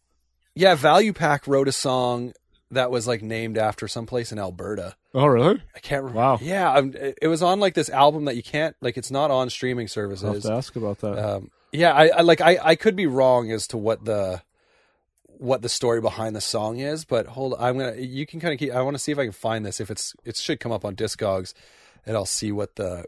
yeah, 0.54 0.76
Value 0.76 1.12
Pac 1.12 1.48
wrote 1.48 1.66
a 1.66 1.72
song 1.72 2.34
that 2.70 2.92
was 2.92 3.08
like 3.08 3.20
named 3.20 3.58
after 3.58 3.88
someplace 3.88 4.30
in 4.30 4.38
Alberta. 4.38 4.94
Oh, 5.12 5.26
really? 5.26 5.60
I 5.74 5.80
can't 5.80 6.04
remember. 6.04 6.20
Wow. 6.20 6.38
Yeah, 6.40 6.72
I'm, 6.72 6.94
it 6.94 7.26
was 7.26 7.42
on 7.42 7.58
like 7.58 7.74
this 7.74 7.90
album 7.90 8.26
that 8.26 8.36
you 8.36 8.44
can't 8.44 8.76
like. 8.80 8.96
It's 8.96 9.10
not 9.10 9.32
on 9.32 9.50
streaming 9.50 9.88
I'll 9.96 10.04
have 10.04 10.18
services. 10.20 10.44
to 10.44 10.52
ask 10.52 10.76
about 10.76 11.00
that. 11.00 11.18
Um, 11.18 11.50
yeah, 11.72 11.90
I, 11.92 12.06
I 12.10 12.20
like 12.20 12.40
I, 12.40 12.58
I 12.62 12.76
could 12.76 12.94
be 12.94 13.08
wrong 13.08 13.50
as 13.50 13.66
to 13.68 13.76
what 13.76 14.04
the 14.04 14.40
what 15.42 15.60
the 15.60 15.68
story 15.68 16.00
behind 16.00 16.36
the 16.36 16.40
song 16.40 16.78
is, 16.78 17.04
but 17.04 17.26
hold 17.26 17.54
I'm 17.58 17.76
gonna 17.76 17.96
you 17.96 18.26
can 18.26 18.38
kind 18.38 18.54
of 18.54 18.60
keep 18.60 18.72
I 18.72 18.80
want 18.82 18.94
to 18.94 18.98
see 18.98 19.10
if 19.10 19.18
I 19.18 19.24
can 19.24 19.32
find 19.32 19.66
this 19.66 19.80
if 19.80 19.90
it's 19.90 20.14
it 20.24 20.36
should 20.36 20.60
come 20.60 20.70
up 20.70 20.84
on 20.84 20.94
Discogs 20.94 21.52
and 22.06 22.16
I'll 22.16 22.26
see 22.26 22.52
what 22.52 22.76
the 22.76 23.04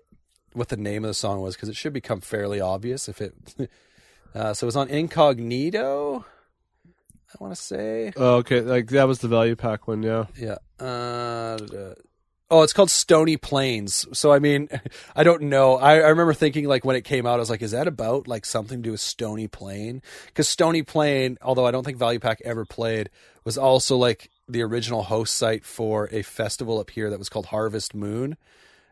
what 0.52 0.68
the 0.68 0.76
name 0.76 1.04
of 1.04 1.08
the 1.08 1.14
song 1.14 1.40
was 1.40 1.54
because 1.54 1.68
it 1.68 1.76
should 1.76 1.92
become 1.92 2.20
fairly 2.20 2.60
obvious 2.60 3.08
if 3.08 3.20
it 3.20 3.34
uh, 4.34 4.52
so 4.52 4.64
it 4.64 4.66
was 4.66 4.76
on 4.76 4.88
Incognito 4.88 6.24
I 6.86 7.42
want 7.42 7.54
to 7.54 7.60
say 7.60 8.12
oh, 8.16 8.36
okay, 8.36 8.60
like 8.60 8.88
that 8.88 9.06
was 9.06 9.20
the 9.20 9.28
value 9.28 9.54
pac 9.54 9.86
one. 9.86 10.02
Yeah. 10.02 10.26
yeah 10.36 10.56
uh, 10.80 11.58
uh, 11.58 11.94
Oh, 12.50 12.62
it's 12.62 12.72
called 12.74 12.90
Stony 12.90 13.36
Plains. 13.36 14.06
So 14.12 14.32
I 14.32 14.38
mean, 14.38 14.68
I 15.16 15.22
don't 15.24 15.42
know. 15.42 15.76
I, 15.76 15.94
I 15.94 16.08
remember 16.08 16.34
thinking 16.34 16.66
like 16.66 16.84
when 16.84 16.96
it 16.96 17.02
came 17.04 17.26
out, 17.26 17.36
I 17.36 17.38
was 17.38 17.50
like, 17.50 17.62
is 17.62 17.70
that 17.72 17.88
about 17.88 18.28
like 18.28 18.44
something 18.44 18.78
to 18.78 18.82
do 18.82 18.90
with 18.92 19.00
Stony 19.00 19.48
Plain? 19.48 20.02
Because 20.26 20.48
Stony 20.48 20.82
Plain, 20.82 21.38
although 21.42 21.66
I 21.66 21.70
don't 21.70 21.84
think 21.84 21.98
Value 21.98 22.20
Pac 22.20 22.40
ever 22.44 22.64
played, 22.64 23.10
was 23.44 23.56
also 23.58 23.96
like 23.96 24.30
the 24.48 24.62
original 24.62 25.02
host 25.04 25.34
site 25.34 25.64
for 25.64 26.08
a 26.12 26.22
festival 26.22 26.78
up 26.78 26.90
here 26.90 27.10
that 27.10 27.18
was 27.18 27.28
called 27.28 27.46
Harvest 27.46 27.94
Moon. 27.94 28.36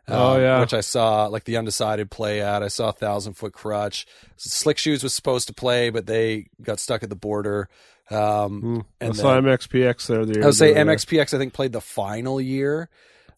Oh, 0.09 0.35
um, 0.35 0.41
yeah. 0.41 0.61
which 0.61 0.75
I 0.75 0.81
saw 0.81 1.27
like 1.27 1.45
the 1.45 1.57
Undecided 1.57 2.11
play 2.11 2.41
at. 2.41 2.63
I 2.63 2.69
saw 2.69 2.91
Thousand 2.91 3.35
Foot 3.35 3.53
Krutch. 3.53 4.05
Slick 4.37 4.79
Shoes 4.79 5.03
was 5.03 5.15
supposed 5.15 5.47
to 5.49 5.55
play, 5.55 5.91
but 5.91 6.07
they 6.07 6.49
got 6.61 6.81
stuck 6.81 7.03
at 7.03 7.11
the 7.11 7.17
border. 7.17 7.69
Um, 8.11 8.85
I 9.01 9.05
and 9.07 9.17
saw 9.17 9.41
then- 9.41 9.45
MXPX 9.45 10.07
there. 10.09 10.25
The 10.27 10.43
I 10.43 10.47
would 10.47 10.55
say 10.55 10.75
MXPX. 10.75 11.35
I 11.35 11.39
think 11.39 11.53
played 11.53 11.73
the 11.73 11.81
final 11.81 12.41
year. 12.41 12.89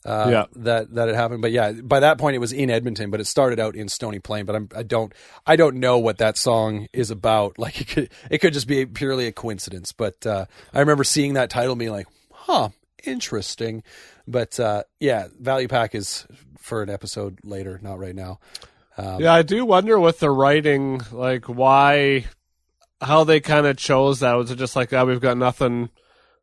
Uh, 0.05 0.29
Yeah. 0.31 0.45
that 0.57 0.95
that 0.95 1.09
it 1.09 1.15
happened, 1.15 1.41
but 1.41 1.51
yeah, 1.51 1.73
by 1.73 2.01
that 2.01 2.19
point 2.19 2.37
it 2.37 2.39
was 2.39 2.53
in 2.53 2.69
Edmonton, 2.71 3.11
but 3.11 3.21
it 3.21 3.27
started 3.27 3.59
out 3.59 3.75
in 3.75 3.89
Stony 3.89 4.19
Plain. 4.19 4.45
But 4.45 4.55
I'm, 4.57 4.69
I 4.77 4.83
don't, 4.83 5.13
I 5.47 5.57
don't 5.57 5.77
know 5.77 5.97
what 5.99 6.19
that 6.19 6.37
song 6.37 6.89
is 6.93 7.11
about. 7.11 7.59
Like 7.59 7.81
it 7.81 7.89
could, 7.89 8.11
it 8.31 8.39
could 8.39 8.53
just 8.53 8.67
be 8.69 8.85
purely 8.85 9.27
a 9.27 9.33
coincidence. 9.33 9.93
But 9.93 10.27
uh, 10.27 10.45
I 10.75 10.81
remember 10.81 11.05
seeing 11.05 11.35
that 11.35 11.49
title, 11.49 11.75
being 11.77 11.93
like, 11.93 12.07
huh, 12.31 12.69
interesting. 13.05 13.83
But 14.29 14.61
uh, 14.61 14.83
yeah, 15.01 15.29
Value 15.41 15.69
Pac 15.69 15.95
is 15.95 16.27
for 16.59 16.83
an 16.83 16.91
episode 16.91 17.39
later, 17.43 17.79
not 17.83 17.99
right 17.99 18.15
now. 18.15 18.41
Um, 18.99 19.21
Yeah, 19.21 19.33
I 19.33 19.43
do 19.43 19.65
wonder 19.65 19.99
with 19.99 20.19
the 20.19 20.31
writing, 20.31 21.01
like 21.13 21.47
why, 21.47 22.27
how 23.01 23.25
they 23.25 23.41
kind 23.41 23.67
of 23.67 23.77
chose 23.79 24.21
that. 24.21 24.35
Was 24.35 24.51
it 24.51 24.57
just 24.57 24.77
like, 24.77 24.93
oh, 24.93 25.05
we've 25.07 25.21
got 25.21 25.37
nothing, 25.39 25.89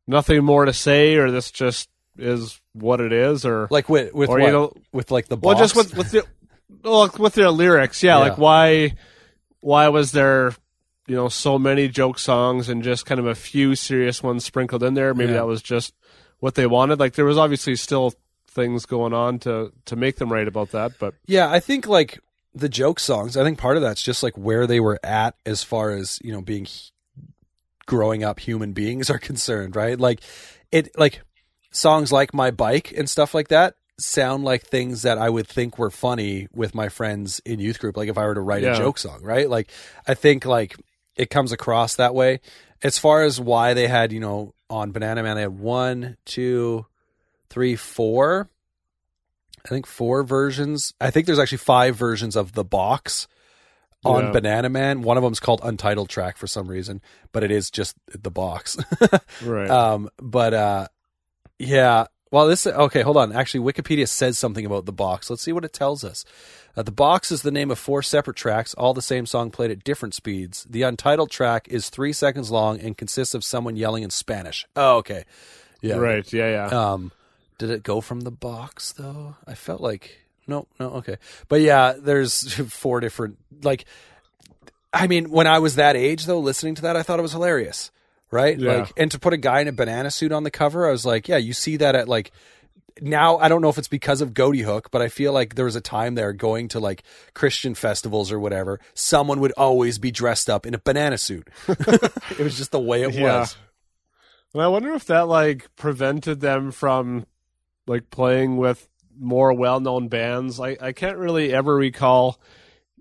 nothing 0.07 0.43
more 0.43 0.66
to 0.66 0.74
say, 0.74 1.16
or 1.16 1.30
this 1.32 1.49
just 1.51 1.89
is 2.18 2.59
what 2.74 2.99
it 3.01 3.12
is, 3.14 3.45
or 3.45 3.68
Like 3.72 3.89
with 3.89 4.14
with 4.14 4.30
Or, 4.30 4.39
what? 4.39 4.45
you 4.45 4.51
know- 4.51 4.74
with 4.91 5.12
like 5.12 5.28
the 5.28 5.38
well, 5.38 5.57
just 5.57 5.76
with 5.76 5.95
with 5.97 6.12
the, 6.12 6.26
well, 6.84 7.09
with 7.18 7.34
their 7.34 7.49
lyrics, 7.51 8.01
yeah, 8.03 8.18
Yeah. 8.18 8.30
Like 8.30 8.38
why, 8.38 8.95
why 9.59 9.88
was 9.89 10.12
there, 10.12 10.53
you 11.07 11.16
know, 11.16 11.30
so 11.30 11.59
many 11.59 11.88
joke 11.88 12.18
songs 12.20 12.70
and 12.70 12.84
just 12.84 13.05
kind 13.05 13.20
of 13.20 13.26
a 13.28 13.36
few 13.36 13.76
serious 13.76 14.22
ones 14.24 14.43
sprinkled 14.45 14.84
in 14.84 14.93
there? 14.93 15.14
Maybe 15.14 15.32
Yeah. 15.32 15.39
that 15.39 15.47
was 15.47 15.62
just 15.62 15.93
what 16.39 16.55
they 16.55 16.66
wanted. 16.68 16.99
Like 16.99 17.14
there 17.14 17.26
was 17.26 17.38
obviously 17.38 17.76
still 17.76 18.14
things 18.49 18.86
going 18.86 19.14
on 19.14 19.39
to 19.39 19.72
to 19.86 19.95
make 19.95 20.18
them 20.18 20.32
write 20.32 20.47
about 20.47 20.72
that, 20.72 20.93
but 20.99 21.14
Yeah, 21.26 21.49
I 21.49 21.59
think 21.59 21.88
like 21.88 22.20
the 22.53 22.68
joke 22.68 22.99
songs. 22.99 23.38
I 23.38 23.43
think 23.45 23.57
part 23.57 23.78
of 23.78 23.82
that's 23.84 24.01
just 24.01 24.24
like 24.24 24.38
where 24.38 24.68
they 24.68 24.80
were 24.82 24.99
at 25.03 25.36
as 25.45 25.64
far 25.64 25.91
as 25.91 26.20
you 26.24 26.34
know 26.34 26.41
being 26.41 26.68
growing 27.86 28.24
up 28.24 28.39
human 28.39 28.74
beings 28.74 29.09
are 29.09 29.18
concerned, 29.20 29.76
right? 29.76 29.99
Like 29.99 30.22
it, 30.72 30.89
like 30.97 31.22
songs 31.72 32.11
like 32.11 32.34
"My 32.34 32.51
Bike" 32.51 32.93
and 32.95 33.09
stuff 33.09 33.34
like 33.34 33.47
that 33.49 33.76
sound 33.99 34.43
like 34.43 34.63
things 34.63 35.03
that 35.03 35.17
I 35.19 35.30
would 35.30 35.47
think 35.47 35.78
were 35.78 35.91
funny 35.91 36.47
with 36.51 36.74
my 36.74 36.89
friends 36.89 37.39
in 37.45 37.59
youth 37.59 37.80
group. 37.80 37.95
Like 37.97 38.09
if 38.09 38.17
I 38.17 38.26
were 38.26 38.34
to 38.34 38.41
write 38.41 38.63
Yeah. 38.63 38.74
a 38.74 38.78
joke 38.78 38.97
song, 38.97 39.19
right? 39.22 39.47
Like 39.49 39.69
I 40.07 40.13
think 40.15 40.43
like 40.45 40.76
it 41.15 41.30
comes 41.30 41.51
across 41.51 41.95
that 41.97 42.15
way. 42.15 42.39
As 42.84 42.97
far 42.97 43.22
as 43.24 43.39
why 43.39 43.76
they 43.76 43.88
had, 43.88 44.11
you 44.11 44.19
know, 44.19 44.55
on 44.69 44.91
Banana 44.91 45.22
Man, 45.22 45.36
they 45.36 45.43
had 45.43 45.59
one, 45.59 46.17
two, 46.26 46.88
three, 47.49 47.76
four. 47.76 48.49
I 49.63 49.67
think 49.69 49.86
four 49.86 50.24
versions. 50.24 50.93
I 50.99 51.11
think 51.11 51.28
there's 51.28 51.38
actually 51.38 51.59
five 51.59 51.95
versions 51.95 52.36
of 52.36 52.53
the 52.53 52.63
box 52.63 53.28
on 54.03 54.26
Yeah. 54.26 54.32
Banana 54.32 54.69
Man. 54.69 55.03
One 55.03 55.17
of 55.17 55.22
them's 55.24 55.39
called 55.39 55.61
Untitled 55.63 56.09
Track 56.09 56.38
for 56.38 56.47
some 56.47 56.67
reason, 56.67 57.01
but 57.32 57.43
it 57.43 57.51
is 57.51 57.69
just 57.69 57.95
the 58.07 58.32
box. 58.32 58.78
right. 59.45 59.69
um, 59.69 60.09
but 60.17 60.55
uh, 60.55 60.88
yeah. 61.62 62.05
Well, 62.32 62.47
this 62.47 62.66
okay. 62.66 63.01
Hold 63.01 63.18
on. 63.18 63.34
Actually, 63.34 63.72
Wikipedia 63.72 64.07
says 64.07 64.38
something 64.38 64.66
about 64.66 64.86
the 64.86 64.93
box. 64.93 65.30
Let's 65.30 65.41
see 65.41 65.51
what 65.51 65.66
it 65.66 65.74
tells 65.74 66.03
us. 66.03 66.24
Uh, 66.76 66.84
the 66.84 66.91
box 66.91 67.32
is 67.32 67.41
the 67.41 67.51
name 67.51 67.70
of 67.70 67.78
four 67.78 68.01
separate 68.01 68.38
tracks, 68.38 68.74
all 68.76 68.93
the 68.93 69.01
same 69.01 69.26
song 69.26 69.51
played 69.51 69.72
at 69.72 69.84
different 69.84 70.14
speeds. 70.14 70.66
The 70.70 70.84
untitled 70.84 71.30
track 71.30 71.68
is 71.68 71.89
three 71.89 72.14
seconds 72.14 72.49
long 72.49 72.80
and 72.80 72.97
consists 72.97 73.34
of 73.34 73.43
someone 73.43 73.76
yelling 73.76 74.03
in 74.03 74.09
Spanish. 74.09 74.66
Oh, 74.78 74.97
okay. 74.97 75.26
Yeah. 75.82 75.95
right. 75.95 76.32
Yeah. 76.32 76.49
Yeah. 76.49 76.66
Um, 76.68 77.12
did 77.57 77.70
it 77.70 77.84
go 77.84 77.99
from 78.01 78.22
the 78.22 78.32
box 78.32 78.93
though? 78.93 79.36
I 79.45 79.53
felt 79.53 79.82
like 79.82 80.22
no, 80.47 80.68
no, 80.80 80.89
okay. 80.95 81.18
But 81.47 81.62
yeah, 81.62 81.93
there's 81.97 82.53
four 82.70 82.99
different 82.99 83.38
like. 83.64 83.86
I 84.93 85.07
mean, 85.07 85.30
when 85.30 85.47
I 85.47 85.59
was 85.59 85.76
that 85.76 85.95
age 85.95 86.26
though, 86.26 86.39
listening 86.39 86.76
to 86.76 86.82
that, 86.82 86.97
I 86.97 87.03
thought 87.03 87.20
it 87.20 87.22
was 87.22 87.32
hilarious, 87.32 87.91
right? 88.32 88.57
Yeah. 88.57 88.73
Like, 88.79 88.93
and 88.97 89.11
to 89.11 89.19
put 89.19 89.34
a 89.34 89.38
guy 89.38 89.61
in 89.61 89.67
a 89.67 89.71
banana 89.71 90.09
suit 90.11 90.32
on 90.32 90.43
the 90.43 90.51
cover, 90.51 90.88
I 90.88 90.91
was 90.91 91.05
like, 91.05 91.27
yeah, 91.27 91.38
you 91.38 91.53
see 91.53 91.77
that 91.77 91.95
at 91.95 92.07
like. 92.07 92.32
Now 93.01 93.38
I 93.38 93.47
don't 93.47 93.61
know 93.61 93.69
if 93.69 93.77
it's 93.77 93.88
because 93.88 94.19
of 94.19 94.34
Ghoti 94.34 94.63
Hook, 94.65 94.91
but 94.91 95.01
I 95.01 95.07
feel 95.07 95.32
like 95.32 95.55
there 95.55 95.63
was 95.65 95.77
a 95.77 95.82
time 95.82 96.15
there 96.15 96.34
going 96.34 96.67
to 96.69 96.79
like 96.79 97.03
Christian 97.34 97.73
festivals 97.73 98.34
or 98.34 98.39
whatever. 98.39 98.82
Someone 98.93 99.39
would 99.39 99.53
always 99.53 99.97
be 99.97 100.11
dressed 100.11 100.49
up 100.49 100.65
in 100.65 100.73
a 100.73 100.77
banana 100.77 101.17
suit. 101.17 101.47
it 101.69 102.38
was 102.39 102.57
just 102.57 102.71
the 102.71 102.82
way 102.82 103.03
it 103.03 103.13
Yeah. 103.13 103.39
was. 103.39 103.55
And 104.53 104.61
I 104.61 104.67
wonder 104.67 104.91
if 104.93 105.05
that 105.05 105.29
like 105.29 105.73
prevented 105.77 106.41
them 106.41 106.71
from 106.71 107.25
like 107.88 108.09
playing 108.09 108.57
with 108.57 108.89
more 109.17 109.53
well-known 109.53 110.09
bands. 110.09 110.59
I 110.59 110.75
I 110.82 110.91
can't 110.91 111.17
really 111.17 111.53
ever 111.53 111.73
recall 111.73 112.41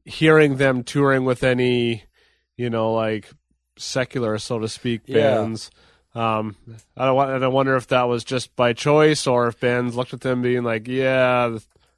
hearing 0.04 0.56
them 0.56 0.84
touring 0.84 1.24
with 1.24 1.42
any, 1.42 2.04
you 2.56 2.70
know, 2.70 2.92
like 2.92 3.28
secular, 3.80 4.38
so 4.38 4.58
to 4.58 4.68
speak, 4.68 5.02
Yeah. 5.06 5.34
bands. 5.36 5.70
Um, 6.14 6.56
I 6.96 7.04
don't 7.06 7.14
want, 7.14 7.30
and 7.30 7.44
I 7.44 7.48
wonder 7.48 7.76
if 7.76 7.86
that 7.88 8.04
was 8.08 8.24
just 8.24 8.54
by 8.56 8.72
choice 8.72 9.26
or 9.26 9.46
if 9.46 9.60
bands 9.60 9.94
looked 9.96 10.12
at 10.12 10.22
them 10.22 10.42
being 10.42 10.64
like, 10.64 10.88
yeah, 10.88 11.56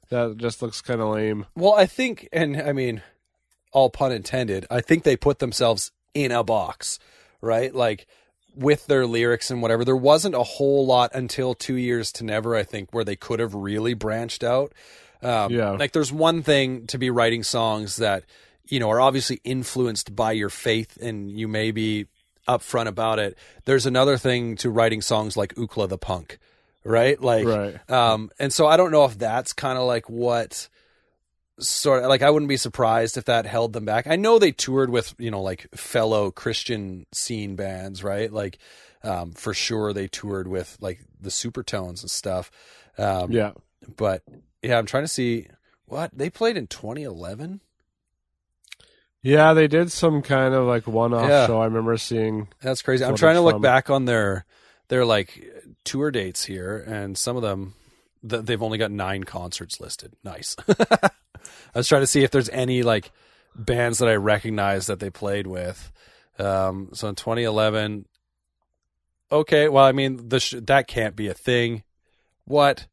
that 0.09 0.37
just 0.37 0.61
looks 0.61 0.81
kind 0.81 1.01
of 1.01 1.09
lame. 1.09 1.47
Well, 1.55 1.73
I 1.73 1.87
think, 1.87 2.29
and 2.31 2.55
I 2.61 2.73
mean, 2.73 3.01
all 3.71 3.89
pun 3.89 4.11
intended, 4.11 4.67
I 4.69 4.81
think 4.81 5.03
they 5.03 5.17
put 5.17 5.39
themselves 5.39 5.91
in 6.13 6.31
a 6.31 6.43
box, 6.43 6.99
right? 7.41 7.73
Like 7.73 8.05
with 8.55 8.85
their 8.85 9.07
lyrics 9.07 9.49
and 9.49 9.63
whatever. 9.63 9.83
There 9.83 9.95
wasn't 9.95 10.35
a 10.35 10.43
whole 10.43 10.85
lot 10.85 11.09
until 11.15 11.55
two 11.55 11.73
years 11.75 12.11
to 12.11 12.23
never, 12.23 12.55
I 12.55 12.61
think, 12.61 12.93
where 12.93 13.03
they 13.03 13.15
could 13.15 13.39
have 13.39 13.55
really 13.55 13.95
branched 13.95 14.43
out. 14.43 14.73
Um, 15.23 15.51
Yeah. 15.51 15.71
Like 15.71 15.91
there's 15.93 16.11
one 16.11 16.43
thing 16.43 16.85
to 16.87 16.99
be 16.99 17.09
writing 17.09 17.41
songs 17.41 17.95
that, 17.95 18.25
you 18.67 18.79
know, 18.79 18.89
are 18.89 19.01
obviously 19.01 19.39
influenced 19.43 20.15
by 20.15 20.31
your 20.31 20.49
faith 20.49 20.97
and 21.01 21.29
you 21.31 21.47
may 21.47 21.71
be 21.71 22.07
upfront 22.47 22.87
about 22.87 23.19
it. 23.19 23.37
There's 23.65 23.85
another 23.85 24.17
thing 24.17 24.55
to 24.57 24.69
writing 24.69 25.01
songs 25.01 25.35
like 25.37 25.53
Ookla 25.55 25.87
the 25.89 25.97
Punk, 25.97 26.39
right? 26.83 27.19
Like, 27.21 27.45
Right. 27.45 27.89
um, 27.89 28.29
and 28.39 28.51
so 28.53 28.67
I 28.67 28.77
don't 28.77 28.91
know 28.91 29.05
if 29.05 29.17
that's 29.17 29.53
kind 29.53 29.77
of 29.77 29.85
like 29.85 30.09
what 30.09 30.67
sort 31.59 32.03
of 32.03 32.09
like 32.09 32.21
I 32.23 32.29
wouldn't 32.31 32.49
be 32.49 32.57
surprised 32.57 33.15
if 33.17 33.25
that 33.25 33.45
held 33.45 33.73
them 33.73 33.85
back. 33.85 34.07
I 34.07 34.15
know 34.15 34.39
they 34.39 34.51
toured 34.51 34.89
with 34.89 35.13
you 35.19 35.29
know 35.31 35.41
like 35.41 35.67
fellow 35.75 36.31
Christian 36.31 37.05
scene 37.13 37.55
bands, 37.55 38.03
right? 38.03 38.31
Like 38.31 38.57
um, 39.03 39.31
for 39.33 39.53
sure 39.53 39.93
they 39.93 40.07
toured 40.07 40.47
with 40.47 40.77
like 40.81 40.99
the 41.21 41.29
Supertones 41.29 42.01
and 42.01 42.09
stuff. 42.11 42.49
Um, 42.97 43.31
Yeah. 43.31 43.51
but 43.97 44.23
yeah, 44.61 44.77
I'm 44.77 44.85
trying 44.85 45.03
to 45.03 45.09
see 45.09 45.47
what 45.85 46.11
they 46.17 46.29
played 46.29 46.57
in 46.57 46.67
2011. 46.67 47.59
Yeah, 49.23 49.53
they 49.53 49.67
did 49.67 49.91
some 49.91 50.21
kind 50.21 50.53
of 50.53 50.67
like 50.67 50.85
one-off 50.85 51.27
Yeah. 51.29 51.47
show. 51.47 51.61
I 51.61 51.65
remember 51.65 51.97
seeing. 51.97 52.49
That's 52.61 52.81
crazy. 52.81 53.03
I'm 53.05 53.15
trying 53.15 53.35
to 53.35 53.41
look 53.41 53.55
from- 53.55 53.61
back 53.61 53.89
on 53.89 54.05
their 54.05 54.45
their 54.89 55.05
like 55.05 55.41
tour 55.85 56.11
dates 56.11 56.43
here, 56.45 56.77
and 56.77 57.17
some 57.17 57.35
of 57.37 57.41
them 57.41 57.73
th- 58.27 58.43
they've 58.43 58.61
only 58.61 58.77
got 58.77 58.91
nine 58.91 59.23
concerts 59.23 59.79
listed. 59.79 60.13
Nice. 60.23 60.55
I 60.67 61.09
was 61.73 61.87
trying 61.87 62.01
to 62.03 62.07
see 62.07 62.23
if 62.23 62.31
there's 62.31 62.49
any 62.49 62.83
like 62.83 63.11
bands 63.55 63.99
that 63.99 64.09
I 64.09 64.15
recognize 64.15 64.87
that 64.87 64.99
they 64.99 65.09
played 65.09 65.47
with. 65.47 65.91
Um, 66.37 66.89
so 66.93 67.07
in 67.07 67.15
2011, 67.15 68.05
okay. 69.31 69.69
Well, 69.69 69.85
I 69.85 69.91
mean, 69.93 70.29
the 70.29 70.39
sh- 70.39 70.55
that 70.63 70.87
can't 70.87 71.15
be 71.15 71.27
a 71.27 71.33
thing. 71.33 71.83
What? 72.45 72.87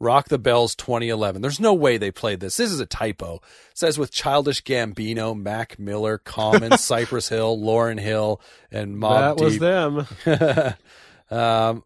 Rock 0.00 0.28
the 0.28 0.38
Bells 0.38 0.74
2011. 0.74 1.42
There's 1.42 1.60
no 1.60 1.74
way 1.74 1.98
they 1.98 2.10
played 2.10 2.40
this. 2.40 2.56
This 2.56 2.72
is 2.72 2.80
a 2.80 2.86
typo. 2.86 3.36
It 3.70 3.78
says 3.78 3.98
with 3.98 4.10
Childish 4.10 4.64
Gambino, 4.64 5.38
Mac 5.38 5.78
Miller, 5.78 6.18
Common, 6.18 6.72
Cypress 6.78 7.28
Hill, 7.28 7.58
Lauryn 7.58 8.00
Hill, 8.00 8.40
and 8.72 8.98
Mob 8.98 9.38
that 9.38 9.44
was 9.44 9.58
them. 9.58 10.06
um, 11.30 11.84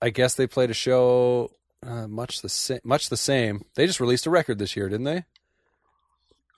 I 0.00 0.10
guess 0.10 0.34
they 0.34 0.46
played 0.46 0.70
a 0.70 0.74
show 0.74 1.52
uh, 1.86 2.08
much 2.08 2.40
the 2.40 2.48
same. 2.48 2.80
Much 2.82 3.08
the 3.10 3.16
same. 3.16 3.66
They 3.74 3.86
just 3.86 4.00
released 4.00 4.26
a 4.26 4.30
record 4.30 4.58
this 4.58 4.74
year, 4.74 4.88
didn't 4.88 5.04
they? 5.04 5.24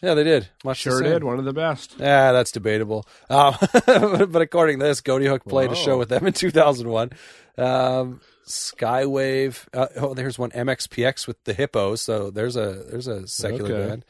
Yeah, 0.03 0.15
they 0.15 0.25
did. 0.25 0.49
Much 0.65 0.79
Sure 0.79 1.01
did. 1.01 1.25
One 1.25 1.39
of 1.39 1.47
the 1.47 1.55
best. 1.55 1.95
Yeah, 1.99 2.33
that's 2.33 2.53
debatable. 2.53 3.07
Um, 3.31 3.57
but 3.87 4.43
according 4.43 4.79
to 4.81 4.85
this, 4.85 5.01
Ghoti 5.01 5.27
Hook 5.27 5.47
played 5.47 5.73
a 5.73 5.77
show 5.77 5.97
with 5.97 6.11
them 6.11 6.27
in 6.27 6.35
2001. 6.35 7.11
Um, 7.57 8.21
Skywave. 8.47 9.66
Uh, 9.72 9.88
oh, 9.97 10.14
there's 10.14 10.38
one 10.38 10.51
MXPX 10.51 11.26
with 11.26 11.42
the 11.45 11.55
Hippos. 11.55 12.01
So 12.03 12.30
there's 12.30 12.57
a 12.57 12.84
there's 12.90 13.07
a 13.07 13.26
secular 13.26 13.72
Okay. 13.72 13.88
band. 13.88 14.05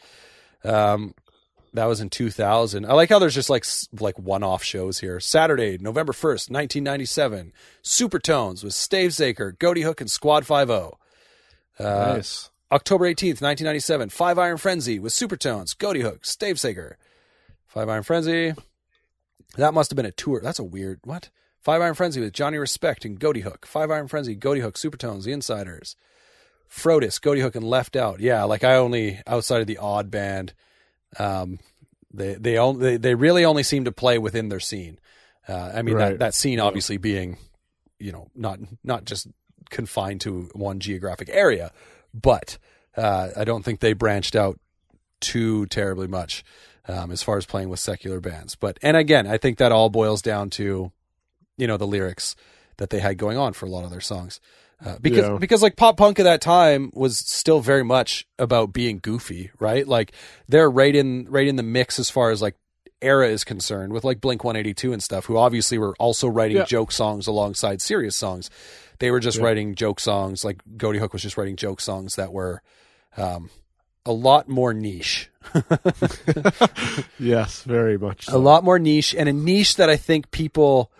Um, 0.65 1.15
that 1.73 1.87
was 1.87 2.01
in 2.01 2.09
2000. 2.09 2.87
I 2.87 2.93
like 2.95 3.09
how 3.11 3.19
there's 3.19 3.35
just 3.35 3.51
like 3.51 3.65
like 3.99 4.19
one-off 4.19 4.63
shows 4.63 5.01
here. 5.01 5.19
Saturday, 5.21 5.77
November 5.79 6.13
1st, 6.13 6.51
1997. 6.51 7.53
Supertones 7.83 8.63
with 8.63 8.75
Stave 8.75 9.11
Zaker, 9.11 9.57
Ghoti 9.57 9.83
Hook, 9.83 10.01
and 10.01 10.11
Squad 10.11 10.47
Five 10.47 10.71
O. 10.71 10.99
Uh, 11.79 11.85
nice. 12.17 12.51
October 12.73 13.05
18th, 13.07 13.41
1997, 13.43 14.09
Five 14.11 14.39
Iron 14.39 14.57
Frenzy 14.57 14.99
with 14.99 15.13
Supertones, 15.13 15.77
Ghoti 15.77 16.03
Hook, 16.03 16.23
Stavesacre. 16.23 16.95
Five 17.67 17.89
Iron 17.89 18.03
Frenzy. 18.05 18.55
That 19.57 19.75
must 19.75 19.91
have 19.91 19.97
been 19.97 20.07
a 20.07 20.11
tour. 20.13 20.41
That's 20.43 20.59
a 20.59 20.65
weird, 20.65 21.01
what? 21.05 21.31
Five 21.65 21.81
Iron 21.81 21.95
Frenzy 21.95 22.21
with 22.21 22.35
Johnny 22.35 22.59
Respect 22.59 23.07
and 23.07 23.19
Ghoti 23.19 23.41
Hook. 23.41 23.65
Five 23.65 23.91
Iron 23.91 24.07
Frenzy, 24.07 24.37
Ghoti 24.37 24.61
Hook, 24.61 24.75
Supertones, 24.75 25.25
The 25.25 25.33
Insyderz. 25.33 25.97
Frodis, 26.71 27.19
Ghoti 27.19 27.41
Hook, 27.41 27.55
and 27.57 27.65
Left 27.65 27.97
Out. 27.97 28.21
Yeah, 28.21 28.45
like 28.45 28.65
I 28.65 28.75
only, 28.75 29.23
outside 29.27 29.63
of 29.63 29.67
the 29.67 29.79
odd 29.79 30.11
band, 30.11 30.53
um, 31.19 31.59
they, 32.13 32.35
they, 32.35 32.59
only, 32.59 32.81
they, 32.81 32.97
they 32.99 33.15
really 33.15 33.47
only 33.47 33.63
seem 33.63 33.87
to 33.87 33.93
play 33.93 34.19
within 34.19 34.51
their 34.51 34.61
scene. 34.61 34.99
Uh, 35.49 35.73
I 35.75 35.81
mean, 35.81 35.97
that, 35.97 36.09
Right. 36.11 36.19
that 36.19 36.35
scene 36.35 36.61
obviously 36.61 36.99
being, 36.99 37.39
you 37.99 38.13
know, 38.13 38.29
not, 38.35 38.59
not 38.83 39.07
just 39.07 39.27
confined 39.71 40.21
to 40.23 40.51
one 40.53 40.81
geographic 40.81 41.31
area, 41.33 41.73
but 42.13 42.59
uh, 42.95 43.31
I 43.37 43.45
don't 43.45 43.65
think 43.65 43.81
they 43.81 43.95
branched 43.95 44.37
out 44.37 44.61
too 45.21 45.65
terribly 45.67 46.09
much 46.09 46.45
um, 46.89 47.11
as 47.11 47.23
far 47.23 47.39
as 47.39 47.47
playing 47.47 47.71
with 47.71 47.81
secular 47.81 48.21
bands. 48.21 48.55
But 48.55 48.79
and 48.83 48.97
again, 48.99 49.27
I 49.27 49.39
think 49.39 49.57
that 49.59 49.73
all 49.73 49.89
boils 49.89 50.21
down 50.21 50.51
to 50.51 50.93
you 51.57 51.67
know 51.67 51.77
the 51.77 51.87
lyrics 51.87 52.35
that 52.79 52.91
they 52.91 52.99
had 53.01 53.17
going 53.19 53.37
on 53.39 53.53
for 53.53 53.67
a 53.67 53.69
lot 53.71 53.85
of 53.85 53.91
their 53.91 54.01
songs. 54.01 54.41
Uh, 54.85 54.97
because 55.01 55.25
Yeah. 55.27 55.37
because 55.39 55.63
like 55.63 55.77
pop 55.77 55.97
punk 55.97 56.19
at 56.19 56.25
that 56.25 56.41
time 56.41 56.91
was 56.95 57.17
still 57.17 57.61
very 57.61 57.85
much 57.85 58.27
about 58.39 58.73
being 58.73 58.99
goofy, 58.99 59.51
right? 59.61 59.87
Like 59.87 60.13
they're 60.49 60.69
right 60.71 60.95
in 60.95 61.27
right 61.31 61.47
in 61.47 61.57
the 61.57 61.63
mix 61.63 61.99
as 61.99 62.11
far 62.11 62.31
as 62.31 62.43
like 62.43 62.57
era 63.01 63.29
is 63.29 63.45
concerned 63.45 63.93
with 63.93 64.03
like 64.03 64.21
Blink 64.21 64.43
182 64.45 64.93
and 64.93 65.03
stuff 65.03 65.27
who 65.27 65.37
obviously 65.37 65.79
were 65.79 65.95
also 65.99 66.27
writing 66.27 66.57
Yeah. 66.59 66.65
joke 66.65 66.91
songs 66.91 67.27
alongside 67.27 67.81
serious 67.83 68.17
songs. 68.17 68.51
They 68.99 69.11
were 69.11 69.21
just 69.21 69.39
Yeah. 69.39 69.45
writing 69.45 69.75
joke 69.75 70.01
songs 70.01 70.45
like 70.45 70.59
Ghoti 70.77 70.99
Hook 70.99 71.13
was 71.13 71.23
just 71.23 71.37
writing 71.37 71.57
joke 71.57 71.81
songs 71.81 72.17
that 72.17 72.33
were 72.33 72.61
um, 73.17 73.51
a 74.05 74.13
lot 74.13 74.49
more 74.49 74.75
niche. 74.75 75.31
Yes, 77.19 77.63
very 77.63 77.97
much. 77.99 78.29
a 78.29 78.39
lot 78.39 78.65
more 78.65 78.79
niche 78.79 79.15
and 79.15 79.29
a 79.29 79.33
niche 79.33 79.77
that 79.77 79.89
I 79.89 79.97
think 79.97 80.31
people 80.31 80.91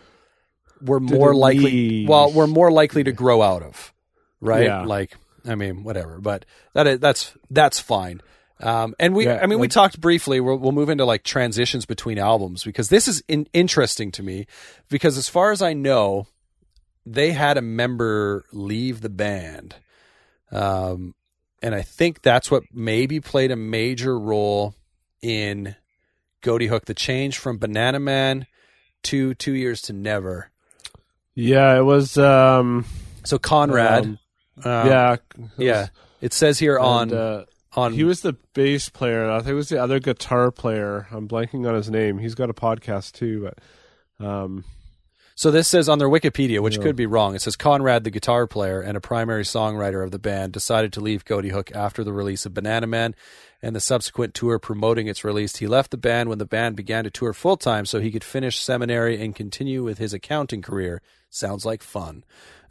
were 0.85 1.01
more 1.01 1.35
likely 1.35 2.07
well 2.07 2.31
were 2.33 2.47
more 2.47 2.71
likely 2.71 3.03
to 3.05 3.13
grow 3.13 3.43
out 3.43 3.63
of 3.63 3.93
right 4.41 4.65
Yeah. 4.67 4.85
like 4.85 5.17
I 5.47 5.55
mean 5.55 5.83
whatever 5.83 6.21
but 6.21 6.45
that 6.75 6.87
is, 6.87 7.01
that's 7.01 7.33
that's 7.51 7.81
fine 7.81 8.21
um, 8.61 8.95
and 9.01 9.15
we 9.15 9.27
Yeah, 9.27 9.41
I 9.43 9.47
mean 9.47 9.59
we 9.59 9.69
talked 9.69 10.01
briefly 10.01 10.41
we'll, 10.41 10.57
we'll 10.57 10.73
move 10.73 10.89
into 10.89 11.05
like 11.05 11.25
transitions 11.25 11.87
between 11.87 12.19
albums 12.19 12.63
because 12.65 12.89
this 12.89 13.09
is 13.09 13.23
in, 13.29 13.47
interesting 13.53 14.13
to 14.13 14.23
me 14.23 14.47
because 14.89 15.19
as 15.19 15.29
far 15.29 15.51
as 15.51 15.61
I 15.63 15.73
know 15.73 16.27
they 17.07 17.33
had 17.33 17.57
a 17.59 17.63
member 17.63 18.45
leave 18.53 19.01
the 19.01 19.11
band 19.11 19.75
um, 20.53 21.15
and 21.63 21.75
I 21.75 21.83
think 21.83 22.23
that's 22.23 22.51
what 22.51 22.63
maybe 22.73 23.21
played 23.21 23.51
a 23.51 23.57
major 23.57 24.19
role 24.19 24.75
in 25.23 25.75
Ghoti 26.43 26.69
Hook, 26.69 26.85
the 26.85 26.95
change 26.95 27.39
from 27.39 27.57
Banana 27.59 27.99
Man 27.99 28.47
to 29.05 29.35
Two 29.35 29.55
Years 29.55 29.81
to 29.83 29.93
Never. 29.95 30.51
Yeah, 31.35 31.77
it 31.77 31.83
was. 31.83 32.17
Um, 32.17 32.85
So 33.25 33.39
Conrad, 33.39 34.05
um, 34.05 34.19
um, 34.65 34.87
yeah, 34.87 35.17
yeah, 35.57 35.89
it 36.21 36.33
says 36.33 36.59
here 36.59 36.79
on 36.79 37.11
and, 37.11 37.13
uh, 37.13 37.45
on 37.73 37.93
he 37.93 38.05
was 38.05 38.21
the 38.21 38.35
bass 38.55 38.89
player. 38.89 39.31
I 39.31 39.39
think 39.39 39.51
it 39.51 39.55
was 39.55 39.69
the 39.69 39.83
other 39.83 39.99
guitar 39.99 40.51
player. 40.51 41.09
I'm 41.11 41.27
blanking 41.27 41.67
on 41.69 41.75
his 41.75 41.91
name. 41.91 42.19
He's 42.19 42.35
got 42.35 42.51
a 42.51 42.55
podcast 42.55 43.13
too, 43.13 43.51
but 44.19 44.25
um, 44.25 44.65
So 45.37 45.51
this 45.51 45.67
says 45.67 45.89
on 45.89 45.99
their 45.99 46.09
Wikipedia, 46.09 46.61
which 46.61 46.77
Yeah. 46.77 46.83
could 46.83 46.97
be 46.97 47.07
wrong. 47.07 47.35
It 47.35 47.43
says 47.43 47.57
Conrad, 47.57 48.05
the 48.05 48.11
guitar 48.11 48.47
player 48.47 48.81
and 48.81 48.97
a 48.97 49.01
primary 49.01 49.43
songwriter 49.43 50.05
of 50.05 50.13
the 50.13 50.19
band, 50.19 50.53
decided 50.53 50.93
to 50.93 51.01
leave 51.01 51.25
Ghoti 51.25 51.51
Hook 51.51 51.73
after 51.75 52.05
the 52.05 52.13
release 52.13 52.47
of 52.47 52.55
Banana 52.55 52.87
Man 52.87 53.15
and 53.61 53.75
the 53.75 53.81
subsequent 53.81 54.35
tour 54.35 54.59
promoting 54.61 55.09
its 55.09 55.25
release. 55.25 55.57
He 55.57 55.67
left 55.67 55.91
the 55.91 55.97
band 55.97 56.29
when 56.29 56.39
the 56.39 56.45
band 56.45 56.77
began 56.77 57.03
to 57.05 57.11
tour 57.11 57.33
full 57.33 57.57
time 57.57 57.85
so 57.85 57.99
he 58.01 58.13
could 58.13 58.23
finish 58.23 58.61
seminary 58.61 59.21
and 59.21 59.35
continue 59.35 59.83
with 59.83 59.99
his 59.99 60.13
accounting 60.13 60.63
career. 60.63 61.03
Sounds 61.31 61.65
like 61.65 61.83
fun. 61.83 62.23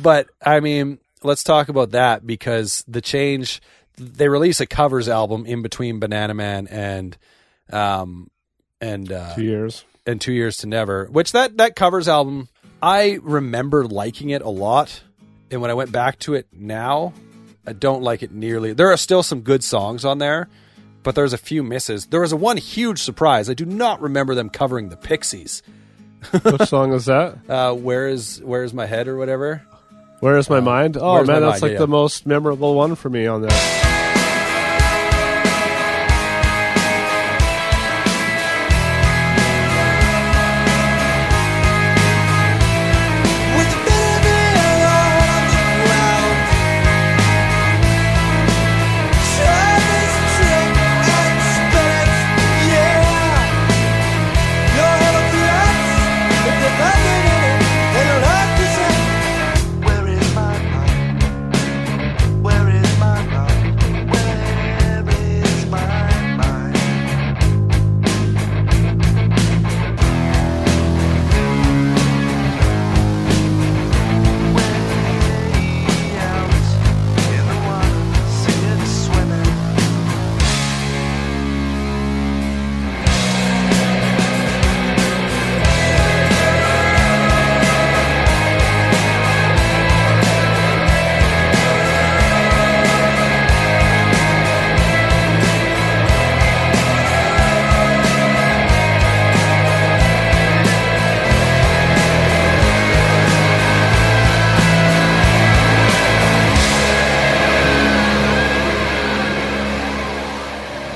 but 0.00 0.28
I 0.44 0.60
mean, 0.60 0.98
let's 1.22 1.42
talk 1.42 1.68
about 1.68 1.90
that 1.90 2.26
because 2.26 2.84
the 2.86 3.00
change 3.00 3.60
they 3.96 4.28
release 4.28 4.60
a 4.60 4.66
covers 4.66 5.08
album 5.08 5.46
in 5.46 5.62
between 5.62 5.98
Banana 6.00 6.34
Man 6.34 6.66
and 6.68 7.16
um 7.72 8.30
and 8.82 9.10
uh 9.10 9.34
two 9.34 9.44
years. 9.44 9.84
and 10.06 10.20
two 10.20 10.32
years 10.32 10.58
to 10.58 10.66
never 10.66 11.06
which 11.06 11.32
that 11.32 11.56
that 11.56 11.74
covers 11.76 12.08
album 12.08 12.48
i 12.82 13.18
remember 13.22 13.86
liking 13.86 14.28
it 14.30 14.42
a 14.42 14.48
lot 14.50 15.02
and 15.50 15.60
when 15.62 15.70
i 15.70 15.74
went 15.74 15.90
back 15.92 16.18
to 16.18 16.34
it 16.34 16.46
now 16.52 17.12
i 17.66 17.72
don't 17.72 18.02
like 18.02 18.22
it 18.22 18.32
nearly 18.32 18.72
there 18.74 18.90
are 18.92 18.96
still 18.98 19.22
some 19.22 19.40
good 19.40 19.62
songs 19.64 20.04
on 20.04 20.18
there 20.18 20.48
but 21.04 21.14
there's 21.14 21.32
a 21.32 21.38
few 21.38 21.62
misses 21.62 22.06
there 22.06 22.20
was 22.20 22.32
a 22.32 22.36
one 22.36 22.56
huge 22.56 22.98
surprise 23.00 23.48
i 23.48 23.54
do 23.54 23.64
not 23.64 24.00
remember 24.02 24.34
them 24.34 24.50
covering 24.50 24.88
the 24.90 24.96
pixies 24.96 25.62
Which 26.42 26.62
song 26.68 26.92
is 26.92 27.06
that? 27.06 27.38
uh 27.48 27.72
where 27.74 28.08
is 28.08 28.40
where 28.44 28.62
is 28.64 28.72
my 28.74 28.86
head 28.86 29.08
or 29.08 29.16
whatever 29.16 29.62
Where 30.20 30.38
is 30.38 30.48
my 30.48 30.60
mind? 30.60 30.96
Oh 30.96 31.14
My 31.14 31.22
man, 31.24 31.42
that's 31.42 31.60
Mind, 31.60 31.62
like 31.62 31.72
yeah. 31.72 31.78
the 31.78 31.88
most 31.88 32.26
memorable 32.26 32.74
one 32.76 32.94
for 32.94 33.10
me 33.10 33.26
on 33.26 33.42
there. 33.42 33.81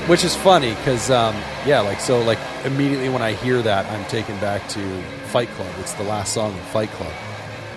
Which 0.09 0.25
is 0.25 0.35
funny 0.37 0.71
because 0.71 1.11
um 1.11 1.35
yeah 1.67 1.81
like 1.81 2.01
so 2.01 2.21
like 2.23 2.39
immediately 2.65 3.09
when 3.09 3.23
i 3.23 3.33
hear 3.33 3.61
that 3.63 3.85
i'm 3.93 4.05
taken 4.07 4.39
back 4.41 4.67
to 4.69 5.03
fight 5.27 5.49
club 5.51 5.69
it's 5.81 5.93
the 5.95 6.03
last 6.05 6.33
song 6.33 6.53
in 6.53 6.59
fight 6.65 6.91
club 6.91 7.13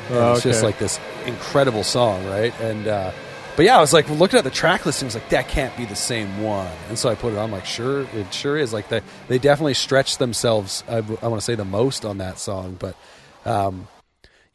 And 0.09 0.17
Oh, 0.17 0.33
it's 0.33 0.43
just 0.43 0.63
like 0.63 0.79
this 0.79 0.99
incredible 1.27 1.83
song, 1.83 2.25
right? 2.25 2.53
And 2.61 2.87
uh, 2.87 3.11
but 3.55 3.65
yeah, 3.65 3.77
I 3.77 3.81
was 3.81 3.93
like 3.93 4.09
looking 4.09 4.37
at 4.39 4.43
the 4.43 4.49
track 4.49 4.85
list 4.85 5.01
and 5.01 5.07
was 5.07 5.13
like, 5.15 5.29
that 5.29 5.47
can't 5.49 5.75
be 5.77 5.85
the 5.85 5.95
same 5.95 6.41
one. 6.41 6.71
And 6.87 6.97
so 6.97 7.09
I 7.09 7.15
put 7.15 7.33
it 7.33 7.37
on. 7.37 7.51
like, 7.51 7.65
sure, 7.65 8.07
it 8.15 8.33
sure 8.33 8.57
is. 8.57 8.73
Like 8.73 8.89
they 8.89 9.01
they 9.27 9.37
definitely 9.37 9.75
stretched 9.75 10.17
themselves. 10.17 10.83
I, 10.87 11.01
want 11.01 11.35
to 11.35 11.41
say 11.41 11.55
the 11.55 11.65
most 11.65 12.05
on 12.05 12.17
that 12.19 12.39
song, 12.39 12.75
but 12.79 12.95
um, 13.45 13.87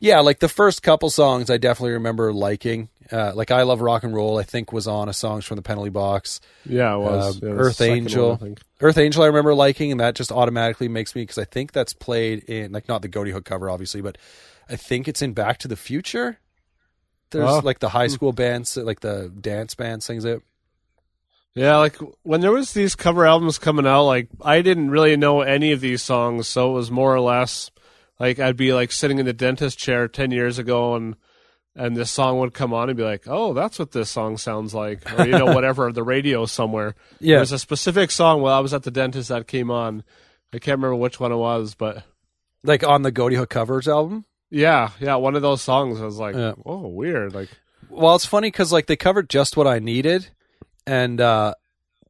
yeah, 0.01 0.21
like 0.21 0.41
the 0.41 0.49
first 0.49 0.83
couple 0.83 1.09
songs, 1.11 1.51
I 1.51 1.57
definitely 1.59 1.93
remember 1.93 2.33
liking. 2.33 2.89
Uh, 3.13 3.33
like 3.35 3.51
I 3.51 3.63
love 3.63 3.81
rock 3.81 4.03
and 4.05 4.15
roll. 4.15 4.39
I 4.39 4.43
think 4.43 4.73
was 4.73 4.87
on 4.87 5.09
a 5.09 5.13
songs 5.13 5.45
from 5.45 5.57
the 5.57 5.63
penalty 5.63 5.91
box. 5.91 6.41
Yeah, 6.65 6.95
it 6.95 6.99
was. 6.99 7.43
Uh, 7.43 7.47
It 7.47 7.51
was 7.57 7.67
Earth 7.69 7.81
Angel. 7.81 8.37
one, 8.37 8.57
Earth 8.81 8.99
Angel, 8.99 9.23
I 9.23 9.27
remember 9.27 9.55
liking, 9.55 9.91
and 9.91 10.01
that 10.01 10.15
just 10.15 10.33
automatically 10.33 10.89
makes 10.89 11.15
me 11.15 11.23
because 11.23 11.39
I 11.39 11.45
think 11.45 11.73
that's 11.73 11.93
played 11.93 12.45
in 12.45 12.73
like 12.73 12.89
not 12.89 13.03
the 13.03 13.09
Ghoti 13.09 13.33
Hook 13.33 13.45
cover, 13.45 13.69
obviously, 13.69 14.01
but 14.01 14.17
I 14.69 14.77
think 14.77 15.07
it's 15.09 15.21
in 15.23 15.33
Back 15.35 15.59
to 15.59 15.69
the 15.69 15.77
Future. 15.77 16.39
There's 17.31 17.49
Oh. 17.51 17.59
like 17.65 17.81
the 17.81 17.89
high 17.91 18.07
school 18.07 18.33
bands, 18.33 18.77
like 18.77 19.01
the 19.01 19.31
dance 19.41 19.75
band 19.75 20.03
sings 20.03 20.25
it. 20.25 20.41
Yeah, 21.55 21.77
like 21.79 21.97
when 22.23 22.41
there 22.41 22.51
was 22.53 22.73
these 22.73 22.95
cover 22.97 23.27
albums 23.27 23.59
coming 23.59 23.87
out, 23.87 24.05
like 24.05 24.29
I 24.43 24.61
didn't 24.63 24.91
really 24.91 25.17
know 25.17 25.41
any 25.43 25.71
of 25.73 25.81
these 25.81 26.03
songs, 26.03 26.49
so 26.49 26.71
it 26.71 26.75
was 26.75 26.91
more 26.91 27.15
or 27.15 27.21
less 27.21 27.71
like 28.19 28.39
I'd 28.39 28.57
be 28.57 28.73
like 28.73 28.91
sitting 28.93 29.19
in 29.19 29.27
the 29.27 29.33
dentist 29.33 29.79
chair 29.79 30.09
ten 30.09 30.31
years 30.31 30.59
ago, 30.59 30.95
and 30.97 31.15
and 31.77 31.97
this 31.97 32.11
song 32.11 32.39
would 32.39 32.55
come 32.55 32.73
on 32.73 32.89
and 32.89 32.97
be 32.97 33.03
like, 33.05 33.25
"Oh, 33.27 33.53
that's 33.55 33.79
what 33.79 33.93
this 33.93 34.11
song 34.11 34.37
sounds 34.37 34.75
like," 34.75 35.11
or 35.19 35.27
you 35.27 35.33
know, 35.33 35.47
whatever 35.47 35.91
the 35.93 36.03
radio 36.03 36.47
somewhere. 36.47 36.95
Yeah. 37.21 37.37
There's 37.37 37.53
a 37.53 37.59
specific 37.59 38.11
song 38.11 38.41
while 38.43 38.55
I 38.55 38.61
was 38.61 38.75
at 38.75 38.83
the 38.83 38.91
dentist 38.91 39.29
that 39.31 39.47
came 39.47 39.71
on. 39.71 40.05
I 40.53 40.59
can't 40.59 40.79
remember 40.79 40.97
which 40.97 41.19
one 41.19 41.33
it 41.33 41.37
was, 41.37 41.75
but 41.75 42.05
Like 42.63 42.85
on 42.85 43.03
the 43.03 43.11
Ghoti 43.13 43.37
Hook 43.37 43.51
covers 43.51 43.89
album. 43.89 44.25
yeah, 44.51 44.91
yeah, 45.01 45.17
one 45.17 45.35
of 45.35 45.43
those 45.43 45.63
songs. 45.63 46.01
I 46.01 46.05
was 46.05 46.19
like, 46.19 46.35
Yeah. 46.37 46.53
"Oh, 46.65 46.87
weird." 46.89 47.35
Like, 47.35 47.49
Well, 47.91 48.15
it's 48.15 48.27
funny 48.27 48.49
because 48.49 48.73
like 48.73 48.87
they 48.87 48.97
covered 48.97 49.29
just 49.29 49.57
what 49.57 49.67
I 49.67 49.79
needed, 49.81 50.29
and 50.87 51.21
uh, 51.21 51.55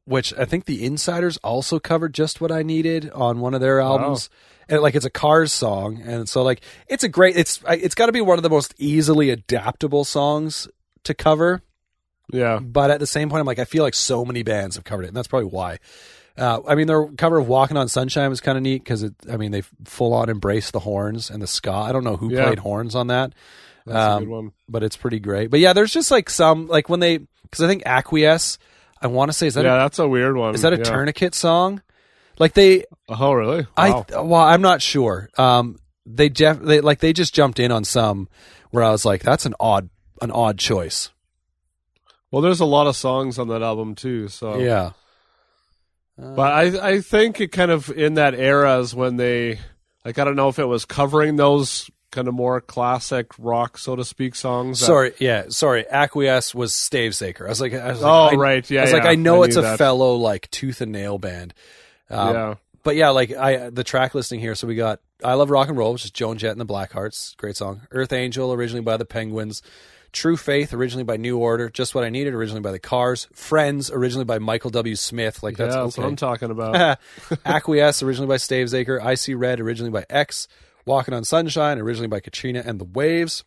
which 0.05 0.33
I 0.37 0.45
think 0.45 0.65
the 0.65 0.83
Insyderz 0.87 1.37
also 1.43 1.79
covered 1.79 2.13
just 2.13 2.39
what 2.41 2.51
I 2.51 2.63
needed 2.63 3.09
on 3.11 3.39
one 3.39 3.53
of 3.53 3.61
their 3.61 3.79
albums. 3.81 4.29
And 4.67 4.81
like 4.81 4.95
it's 4.95 5.05
a 5.05 5.11
Cars 5.11 5.53
song, 5.53 6.01
and 6.03 6.27
so 6.27 6.41
like 6.41 6.61
it's 6.87 7.03
a 7.03 7.07
great. 7.09 7.37
It's 7.37 7.59
it's 7.69 7.93
got 7.93 8.07
to 8.07 8.11
be 8.11 8.21
one 8.21 8.39
of 8.39 8.43
the 8.43 8.49
most 8.49 8.73
easily 8.79 9.29
adaptable 9.29 10.03
songs 10.03 10.67
to 11.03 11.13
cover. 11.13 11.61
yeah, 12.33 12.57
But 12.59 12.89
at 12.89 12.99
the 12.99 13.05
same 13.05 13.29
point, 13.29 13.41
I'm 13.41 13.45
like 13.45 13.59
I 13.59 13.65
feel 13.65 13.83
like 13.83 13.93
so 13.93 14.25
many 14.25 14.41
bands 14.41 14.75
have 14.75 14.83
covered 14.83 15.03
it, 15.03 15.09
and 15.09 15.17
that's 15.17 15.27
probably 15.27 15.49
why. 15.49 15.77
Uh, 16.35 16.61
I 16.67 16.73
mean, 16.73 16.87
their 16.87 17.05
cover 17.09 17.37
of 17.37 17.47
"Walking 17.47 17.77
on 17.77 17.87
Sunshine" 17.87 18.27
was 18.29 18.41
kind 18.41 18.57
of 18.57 18.63
neat 18.63 18.83
because 18.83 19.03
it. 19.03 19.13
I 19.31 19.37
mean, 19.37 19.51
they 19.51 19.61
full 19.85 20.13
on 20.13 20.29
embraced 20.31 20.73
the 20.73 20.79
horns 20.79 21.29
and 21.29 21.41
the 21.43 21.47
ska. 21.47 21.71
I 21.71 21.91
don't 21.91 22.03
know 22.03 22.17
who 22.17 22.31
Yeah. 22.33 22.45
played 22.45 22.59
horns 22.59 22.95
on 22.95 23.05
that 23.07 23.33
that's 23.85 23.95
a 23.95 24.11
Um, 24.13 24.19
good 24.23 24.29
one. 24.29 24.51
but 24.67 24.81
it's 24.83 24.97
pretty 24.97 25.19
great. 25.19 25.51
But 25.51 25.59
yeah, 25.59 25.73
there's 25.73 25.93
just 25.93 26.09
like 26.09 26.29
some 26.31 26.67
like 26.67 26.89
when 26.89 26.99
they 27.01 27.19
because 27.43 27.61
I 27.63 27.67
think 27.67 27.83
acquiesce. 27.85 28.57
I 29.01 29.07
want 29.07 29.29
to 29.29 29.33
say 29.33 29.47
is 29.47 29.53
that 29.55 29.65
Yeah, 29.65 29.75
a, 29.75 29.77
that's 29.79 29.99
a 29.99 30.07
weird 30.07 30.35
one. 30.37 30.55
is 30.55 30.61
that 30.61 30.73
a 30.73 30.77
yeah. 30.77 30.83
tourniquet 30.83 31.35
song? 31.35 31.81
Like 32.39 32.53
they, 32.53 32.85
Oh, 33.07 33.33
really? 33.33 33.65
I 33.77 33.89
Wow. 33.91 34.05
well, 34.23 34.41
I'm 34.41 34.61
not 34.61 34.81
sure. 34.81 35.29
Um, 35.37 35.77
they 36.05 36.29
jeff 36.29 36.59
they 36.59 36.81
like 36.81 36.99
they 36.99 37.13
just 37.13 37.33
jumped 37.33 37.59
in 37.59 37.71
on 37.71 37.83
some 37.83 38.27
where 38.71 38.83
I 38.83 38.91
was 38.91 39.05
like, 39.05 39.23
that's 39.23 39.45
an 39.45 39.55
odd 39.59 39.89
an 40.21 40.31
odd 40.31 40.57
choice. 40.59 41.09
well, 42.31 42.41
there's 42.41 42.59
a 42.59 42.65
lot 42.65 42.87
of 42.87 42.95
songs 42.95 43.39
on 43.39 43.47
that 43.49 43.61
album 43.61 43.95
too. 43.95 44.27
So 44.27 44.59
Yeah, 44.59 44.91
But 46.17 46.51
I 46.53 46.89
I 46.91 47.01
think 47.01 47.41
it 47.41 47.51
kind 47.51 47.71
of 47.71 47.89
in 47.89 48.13
that 48.15 48.33
era 48.35 48.79
is 48.79 48.93
when 48.95 49.17
they 49.17 49.59
like 50.03 50.19
I 50.19 50.23
don't 50.23 50.35
know 50.35 50.49
if 50.49 50.59
it 50.59 50.65
was 50.65 50.85
covering 50.85 51.35
those 51.35 51.89
kind 52.11 52.27
of 52.27 52.33
more 52.33 52.61
classic 52.61 53.27
rock 53.37 53.77
so 53.77 53.95
to 53.95 54.05
speak 54.05 54.35
songs. 54.35 54.79
that- 54.79 54.85
sorry, 54.85 55.13
yeah, 55.19 55.45
sorry. 55.49 55.85
Acquiesce 55.89 56.55
was 56.55 56.71
Stavesacre. 56.73 57.45
I 57.45 57.49
was 57.49 57.59
like, 57.61 57.73
I 57.73 57.89
was 57.91 58.01
like, 58.01 58.11
Oh 58.11 58.35
I, 58.35 58.39
right, 58.39 58.69
yeah. 58.71 58.81
I 58.81 58.83
was 58.85 58.93
like, 58.93 59.05
I 59.05 59.15
know 59.15 59.43
it's 59.43 59.55
a 59.57 59.61
that. 59.61 59.77
fellow 59.77 60.15
like 60.15 60.49
tooth 60.51 60.81
and 60.81 60.91
nail 60.91 61.17
band. 61.17 61.53
Um, 62.09 62.33
yeah, 62.35 62.55
But 62.83 62.95
yeah, 62.95 63.09
like 63.09 63.31
I 63.35 63.69
the 63.69 63.83
track 63.83 64.15
listing 64.15 64.39
here. 64.39 64.55
So 64.55 64.67
we 64.67 64.75
got 64.75 64.99
I 65.23 65.33
Love 65.33 65.49
Rock 65.49 65.69
and 65.69 65.77
Roll, 65.77 65.93
which 65.93 66.05
is 66.05 66.11
Joan 66.11 66.37
Jett 66.37 66.51
and 66.51 66.61
the 66.61 66.65
Blackhearts, 66.65 67.35
great 67.37 67.55
song. 67.57 67.81
Earth 67.91 68.13
Angel, 68.13 68.53
originally 68.53 68.83
by 68.83 68.97
the 68.97 69.05
Penguins. 69.05 69.61
True 70.11 70.37
Faith, 70.37 70.73
originally 70.73 71.03
by 71.03 71.17
New 71.17 71.37
Order. 71.37 71.69
Just 71.69 71.93
What 71.93 72.05
I 72.05 72.09
Needed, 72.09 72.33
originally 72.33 72.61
by 72.61 72.71
the 72.71 72.79
Cars. 72.79 73.27
Friends, 73.33 73.91
originally 73.91 74.23
by 74.23 74.39
Michael 74.39 74.69
W. 74.69 74.95
Smith. 74.95 75.43
Like 75.43 75.57
yeah, 75.57 75.65
that's 75.65 75.75
that's 75.75 75.97
what 75.97 76.07
I'm 76.07 76.15
talking 76.15 76.51
about. 76.51 76.99
Acquiesce, 77.45 78.01
originally 78.01 78.27
by 78.29 78.37
Stavesacre. 78.37 79.01
I 79.03 79.15
See 79.15 79.33
Red, 79.33 79.59
originally 79.59 79.91
by 79.91 80.05
X. 80.09 80.47
Walking 80.85 81.13
on 81.13 81.23
Sunshine, 81.23 81.79
originally 81.79 82.07
by 82.07 82.19
Katrina 82.19 82.61
and 82.65 82.79
the 82.79 82.85
Waves. 82.85 83.43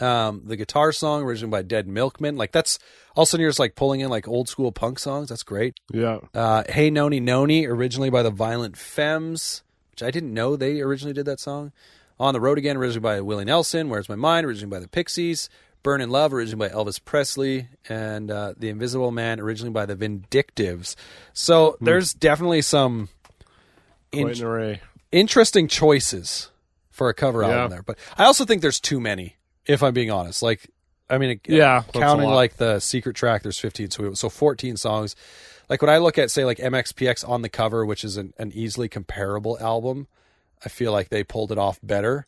Um, 0.00 0.42
the 0.46 0.56
guitar 0.56 0.92
song, 0.92 1.22
originally 1.24 1.50
by 1.50 1.62
Dead 1.62 1.86
Milkman. 1.86 2.36
Like 2.36 2.52
that's 2.52 2.78
also 3.14 3.20
of 3.20 3.22
a 3.22 3.26
sudden 3.26 3.40
you're 3.42 3.50
just 3.50 3.58
like 3.58 3.74
pulling 3.74 4.00
in 4.00 4.08
like 4.08 4.26
old 4.28 4.48
school 4.48 4.72
punk 4.72 4.98
songs. 4.98 5.28
That's 5.28 5.42
great. 5.42 5.74
yeah, 5.92 6.20
Uh, 6.32 6.62
hey 6.68 6.90
Nonny 6.90 7.20
Nonny, 7.20 7.66
originally 7.66 8.08
by 8.08 8.22
the 8.22 8.30
Violent 8.30 8.76
Femmes, 8.78 9.62
which 9.90 10.02
I 10.02 10.10
didn't 10.10 10.32
know 10.32 10.56
they 10.56 10.80
originally 10.80 11.12
did 11.12 11.26
that 11.26 11.40
song. 11.40 11.72
On 12.18 12.32
the 12.32 12.40
Road 12.40 12.56
Again, 12.58 12.76
originally 12.76 13.00
by 13.00 13.20
Willie 13.20 13.44
Nelson. 13.44 13.88
Where's 13.90 14.08
My 14.08 14.14
Mind, 14.14 14.46
originally 14.46 14.70
by 14.70 14.78
the 14.80 14.88
Pixies. 14.88 15.50
Burn 15.82 16.00
in 16.02 16.10
Love, 16.10 16.32
originally 16.34 16.68
by 16.68 16.74
Elvis 16.74 17.02
Presley. 17.02 17.68
And 17.88 18.30
uh, 18.30 18.52
The 18.56 18.68
Invisible 18.68 19.10
Man, 19.10 19.40
originally 19.40 19.72
by 19.72 19.86
the 19.86 19.96
Vindictives. 19.96 20.96
So 21.32 21.76
there's 21.80 22.12
definitely 22.14 22.60
some 22.62 23.08
in- 24.12 24.24
quite 24.24 24.38
an 24.40 24.46
array. 24.46 24.80
Interesting 25.12 25.68
choices 25.68 26.50
for 26.90 27.08
a 27.08 27.14
cover 27.14 27.42
Yeah. 27.42 27.48
album 27.48 27.70
there. 27.70 27.82
But 27.82 27.98
I 28.16 28.24
also 28.24 28.44
think 28.44 28.62
there's 28.62 28.80
too 28.80 29.00
many, 29.00 29.36
if 29.66 29.82
I'm 29.82 29.94
being 29.94 30.10
honest. 30.10 30.42
Like, 30.42 30.68
I 31.08 31.18
mean, 31.18 31.40
Yeah, 31.46 31.82
counting 31.92 32.28
like 32.30 32.56
the 32.56 32.78
secret 32.80 33.16
track, 33.16 33.42
there's 33.42 33.58
15, 33.58 33.90
so 33.90 34.14
so 34.14 34.28
14 34.28 34.76
songs. 34.76 35.16
Like 35.68 35.82
when 35.82 35.90
I 35.90 35.98
look 35.98 36.18
at 36.18 36.30
say 36.30 36.44
like 36.44 36.58
MXPX 36.58 37.28
on 37.28 37.42
the 37.42 37.48
cover, 37.48 37.84
which 37.86 38.04
is 38.04 38.16
an, 38.16 38.32
an 38.38 38.52
easily 38.54 38.88
comparable 38.88 39.58
album, 39.60 40.06
I 40.64 40.68
feel 40.68 40.92
like 40.92 41.08
they 41.08 41.24
pulled 41.24 41.50
it 41.52 41.58
off 41.58 41.78
better, 41.82 42.26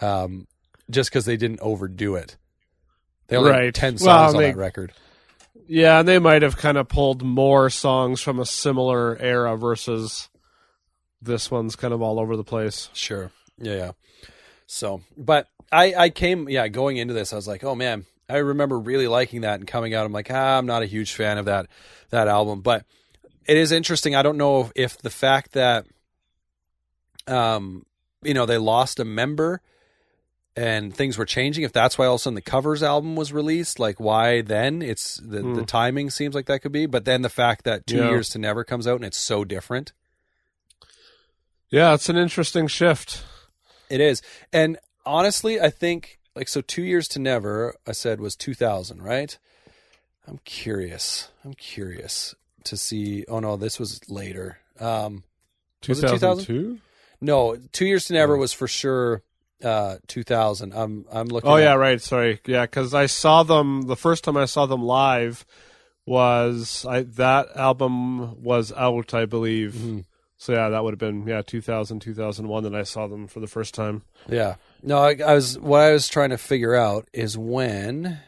um, 0.00 0.46
just 0.90 1.10
because 1.10 1.24
they 1.26 1.36
didn't 1.36 1.60
overdo 1.60 2.14
it. 2.16 2.36
They 3.28 3.36
only 3.36 3.50
Right. 3.50 3.74
10 3.74 3.98
songs 3.98 4.06
Well, 4.06 4.28
on 4.28 4.36
they- 4.36 4.50
that 4.50 4.56
record. 4.56 4.92
Yeah, 5.66 5.98
and 6.00 6.06
they 6.08 6.18
might 6.18 6.42
have 6.42 6.56
kind 6.58 6.76
of 6.76 6.88
pulled 6.88 7.22
more 7.22 7.70
songs 7.70 8.20
from 8.20 8.38
a 8.38 8.44
similar 8.44 9.16
era 9.18 9.56
versus 9.56 10.28
this 11.24 11.50
one's 11.50 11.76
kind 11.76 11.92
of 11.94 12.02
all 12.02 12.18
over 12.20 12.36
the 12.36 12.44
place. 12.44 12.90
Sure. 12.92 13.30
Yeah, 13.58 13.74
yeah. 13.76 13.90
So, 14.66 15.02
but 15.16 15.48
I, 15.70 15.94
I 15.94 16.10
came, 16.10 16.48
yeah, 16.48 16.68
going 16.68 16.96
into 16.96 17.14
this, 17.14 17.32
I 17.32 17.36
was 17.36 17.46
like, 17.48 17.64
oh 17.64 17.74
man, 17.74 18.06
I 18.28 18.38
remember 18.38 18.78
really 18.78 19.06
liking 19.08 19.42
that 19.42 19.60
and 19.60 19.66
coming 19.66 19.94
out. 19.94 20.06
I'm 20.06 20.12
like, 20.12 20.30
ah, 20.30 20.56
I'm 20.58 20.66
not 20.66 20.82
a 20.82 20.86
huge 20.86 21.14
fan 21.14 21.38
of 21.38 21.44
that, 21.44 21.66
that 22.10 22.28
album, 22.28 22.60
but 22.62 22.84
it 23.46 23.56
is 23.56 23.72
interesting. 23.72 24.14
I 24.14 24.22
don't 24.22 24.38
know 24.38 24.60
if, 24.62 24.72
if 24.74 24.98
the 24.98 25.10
fact 25.10 25.52
that, 25.52 25.84
um, 27.26 27.84
you 28.22 28.34
know, 28.34 28.46
they 28.46 28.58
lost 28.58 28.98
a 29.00 29.04
member 29.04 29.60
and 30.56 30.94
things 30.94 31.18
were 31.18 31.24
changing, 31.24 31.64
if 31.64 31.72
that's 31.72 31.98
why 31.98 32.06
all 32.06 32.14
of 32.14 32.20
a 32.20 32.22
sudden 32.22 32.34
the 32.36 32.40
covers 32.40 32.82
album 32.82 33.16
was 33.16 33.32
released, 33.32 33.78
like 33.78 33.98
why 33.98 34.40
then 34.40 34.82
it's 34.82 35.16
the, 35.16 35.38
the 35.38 35.42
Hmm. 35.42 35.62
timing 35.64 36.10
seems 36.10 36.34
like 36.34 36.46
that 36.46 36.60
could 36.62 36.72
be, 36.72 36.86
but 36.86 37.04
then 37.04 37.22
the 37.22 37.28
fact 37.28 37.64
that 37.64 37.86
two 37.86 37.98
Yeah. 37.98 38.10
years 38.10 38.28
to 38.30 38.38
never 38.38 38.64
comes 38.64 38.86
out 38.86 38.96
and 38.96 39.04
it's 39.04 39.18
so 39.18 39.44
different. 39.44 39.92
Yeah, 41.74 41.94
it's 41.94 42.08
an 42.08 42.16
interesting 42.16 42.68
shift. 42.68 43.24
It 43.90 44.00
is. 44.00 44.22
And 44.52 44.78
honestly, 45.04 45.60
I 45.60 45.70
think 45.70 46.20
like 46.36 46.46
so 46.48 46.60
2 46.60 46.82
years 46.82 47.08
to 47.08 47.18
never 47.18 47.74
I 47.86 47.92
said 47.92 48.20
was 48.20 48.36
2000, 48.36 49.02
right? 49.02 49.36
I'm 50.28 50.38
curious. 50.44 51.30
I'm 51.44 51.54
curious 51.54 52.34
to 52.64 52.76
see 52.76 53.24
Oh 53.28 53.40
no, 53.40 53.56
this 53.56 53.80
was 53.80 54.00
later. 54.08 54.58
Um 54.78 55.24
Was 55.88 55.98
it 55.98 56.02
2000? 56.08 56.38
2002? 56.46 56.78
no, 57.20 57.56
2 57.72 57.86
years 57.86 58.04
to 58.06 58.12
never 58.12 58.36
was 58.36 58.52
for 58.52 58.68
sure 58.68 59.22
uh 59.64 59.96
2000. 60.06 60.72
I'm 60.72 61.04
I'm 61.12 61.26
looking 61.26 61.50
Oh 61.50 61.56
at- 61.56 61.62
yeah, 61.62 61.74
right. 61.74 62.00
Sorry. 62.00 62.40
Yeah, 62.46 62.66
because 62.66 62.94
I 62.94 63.06
saw 63.06 63.42
them 63.42 63.82
the 63.82 63.96
first 63.96 64.22
time 64.22 64.36
I 64.36 64.44
saw 64.46 64.66
them 64.66 64.82
live 64.84 65.44
was 66.06 66.86
I 66.88 67.02
that 67.02 67.48
album 67.56 68.42
was 68.42 68.72
out, 68.72 69.12
I 69.12 69.24
believe. 69.26 69.72
Mhm. 69.74 70.04
So 70.36 70.52
yeah, 70.52 70.68
that 70.68 70.82
would 70.84 70.92
have 70.92 70.98
been 70.98 71.26
yeah 71.26 71.42
2000 71.42 72.00
2001 72.00 72.62
that 72.64 72.74
I 72.74 72.82
saw 72.82 73.06
them 73.06 73.26
for 73.28 73.40
the 73.40 73.46
first 73.46 73.72
time. 73.74 74.02
Yeah. 74.28 74.56
No, 74.82 74.98
I, 74.98 75.16
I 75.24 75.34
was 75.34 75.58
what 75.58 75.80
I 75.80 75.92
was 75.92 76.08
trying 76.08 76.30
to 76.30 76.38
figure 76.38 76.74
out 76.74 77.08
is 77.12 77.38
when 77.38 78.18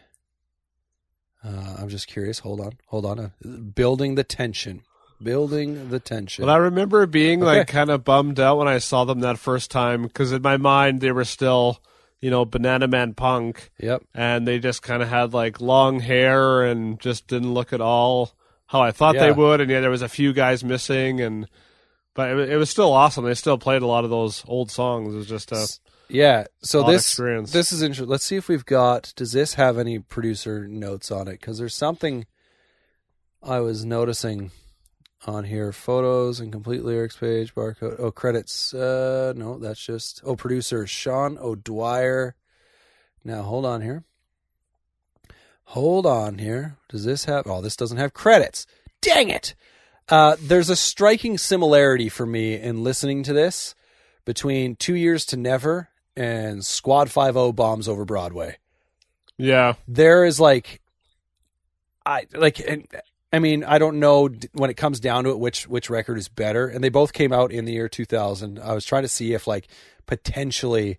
uh, 1.44 1.76
I'm 1.78 1.88
just 1.88 2.06
curious. 2.06 2.40
Hold 2.40 2.60
on. 2.60 2.72
Hold 2.86 3.06
on. 3.06 3.18
Uh, 3.20 3.28
building 3.48 4.14
the 4.14 4.24
tension. 4.24 4.82
Building 5.22 5.88
the 5.90 6.00
tension. 6.00 6.44
But 6.44 6.50
I 6.52 6.56
remember 6.56 7.06
being 7.06 7.42
Okay. 7.42 7.58
like 7.58 7.68
kind 7.68 7.90
of 7.90 8.04
bummed 8.04 8.38
out 8.40 8.58
when 8.58 8.68
I 8.68 8.78
saw 8.78 9.04
them 9.04 9.20
that 9.20 9.38
first 9.38 9.70
time 9.70 10.02
because 10.02 10.32
in 10.32 10.42
my 10.42 10.56
mind 10.56 11.00
they 11.00 11.12
were 11.12 11.24
still 11.24 11.78
you 12.20 12.30
know 12.30 12.44
Banana 12.44 12.86
Man 12.88 13.14
punk 13.14 13.70
yep. 13.78 14.02
and 14.14 14.46
they 14.46 14.58
just 14.58 14.82
kind 14.82 15.02
of 15.02 15.08
had 15.08 15.32
like 15.32 15.60
long 15.60 16.00
hair 16.00 16.62
and 16.64 17.00
just 17.00 17.26
didn't 17.28 17.54
look 17.54 17.72
at 17.72 17.80
all 17.80 18.32
how 18.66 18.80
I 18.82 18.90
thought 18.90 19.14
Yeah. 19.14 19.26
they 19.26 19.32
would. 19.32 19.60
And 19.60 19.70
yeah, 19.70 19.80
there 19.80 19.90
was 19.90 20.02
a 20.02 20.08
few 20.08 20.32
guys 20.32 20.64
missing, 20.64 21.20
and 21.20 21.46
but 22.16 22.30
it, 22.30 22.50
it 22.50 22.56
was 22.56 22.70
still 22.70 22.92
awesome. 22.92 23.24
They 23.24 23.34
still 23.34 23.58
played 23.58 23.82
a 23.82 23.86
lot 23.86 24.04
of 24.04 24.10
those 24.10 24.42
old 24.48 24.70
songs. 24.70 25.14
It 25.14 25.18
was 25.18 25.28
just 25.28 25.52
a 25.52 25.68
Yeah. 26.08 26.46
So 26.62 26.82
this 26.82 27.02
experience. 27.06 27.52
this 27.52 27.70
is 27.72 27.82
interesting. 27.82 28.08
Let's 28.08 28.24
see 28.24 28.36
if 28.36 28.48
we've 28.48 28.64
got. 28.64 29.12
Does 29.14 29.32
this 29.32 29.54
have 29.54 29.78
any 29.78 29.98
producer 29.98 30.66
notes 30.66 31.10
on 31.12 31.28
it? 31.28 31.40
Because 31.40 31.58
there's 31.58 31.74
something 31.74 32.26
I 33.42 33.60
was 33.60 33.84
noticing 33.84 34.50
on 35.26 35.44
here: 35.44 35.72
photos 35.72 36.40
and 36.40 36.50
complete 36.50 36.84
lyrics 36.84 37.16
page, 37.16 37.54
barcode. 37.54 37.96
Oh, 37.98 38.10
credits. 38.10 38.72
Uh, 38.72 39.32
no, 39.36 39.58
that's 39.58 39.84
just. 39.84 40.22
Oh, 40.24 40.36
producer 40.36 40.86
Sean 40.86 41.36
O'Dwyer. 41.38 42.34
Now 43.24 43.42
hold 43.42 43.66
on 43.66 43.82
here. 43.82 44.04
Hold 45.70 46.06
on 46.06 46.38
here. 46.38 46.76
Does 46.88 47.04
this 47.04 47.24
have? 47.24 47.46
Oh, 47.46 47.60
this 47.60 47.76
doesn't 47.76 47.98
have 47.98 48.14
credits. 48.14 48.66
Dang 49.00 49.28
it! 49.28 49.54
Uh, 50.08 50.36
there's 50.40 50.70
a 50.70 50.76
striking 50.76 51.36
similarity 51.38 52.08
for 52.08 52.26
me 52.26 52.54
in 52.54 52.84
listening 52.84 53.22
to 53.24 53.32
this 53.32 53.74
between 54.24 54.76
Two 54.76 54.94
Years 54.94 55.24
to 55.26 55.36
Never 55.36 55.88
and 56.16 56.64
Squad 56.64 57.10
Five 57.10 57.36
O 57.36 57.52
Bombs 57.52 57.88
Over 57.88 58.04
Broadway. 58.04 58.56
yeah. 59.36 59.74
There 59.88 60.24
is 60.24 60.38
like, 60.40 60.80
I 62.04 62.26
like, 62.32 62.60
and, 62.60 62.86
I 63.32 63.38
mean, 63.40 63.64
I 63.64 63.78
don't 63.78 63.98
know 63.98 64.28
when 64.52 64.70
it 64.70 64.76
comes 64.76 65.00
down 65.00 65.24
to 65.24 65.30
it 65.30 65.38
which 65.38 65.66
which 65.68 65.90
record 65.90 66.16
is 66.18 66.28
better, 66.28 66.68
and 66.68 66.82
they 66.82 66.88
both 66.88 67.12
came 67.12 67.32
out 67.32 67.50
in 67.52 67.64
the 67.64 67.72
year 67.72 67.88
2000. 67.88 68.58
I 68.60 68.72
was 68.72 68.84
trying 68.84 69.02
to 69.02 69.08
see 69.08 69.34
if 69.34 69.46
like 69.46 69.66
potentially 70.06 70.98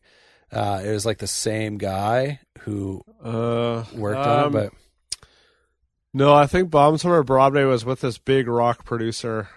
Uh, 0.51 0.81
it 0.83 0.91
was 0.91 1.05
like 1.05 1.17
the 1.17 1.27
same 1.27 1.77
guy 1.77 2.39
who 2.59 3.03
Uh, 3.23 3.83
worked 3.95 4.19
on 4.19 4.39
it, 4.39 4.45
um, 4.47 4.51
but 4.53 4.73
no, 6.17 6.33
I 6.33 6.47
think 6.47 6.69
Bombs 6.69 7.05
Over 7.05 7.23
Broadway 7.23 7.63
was 7.63 7.85
with 7.85 8.01
this 8.01 8.17
big 8.17 8.47
rock 8.47 8.83
producer. 8.85 9.49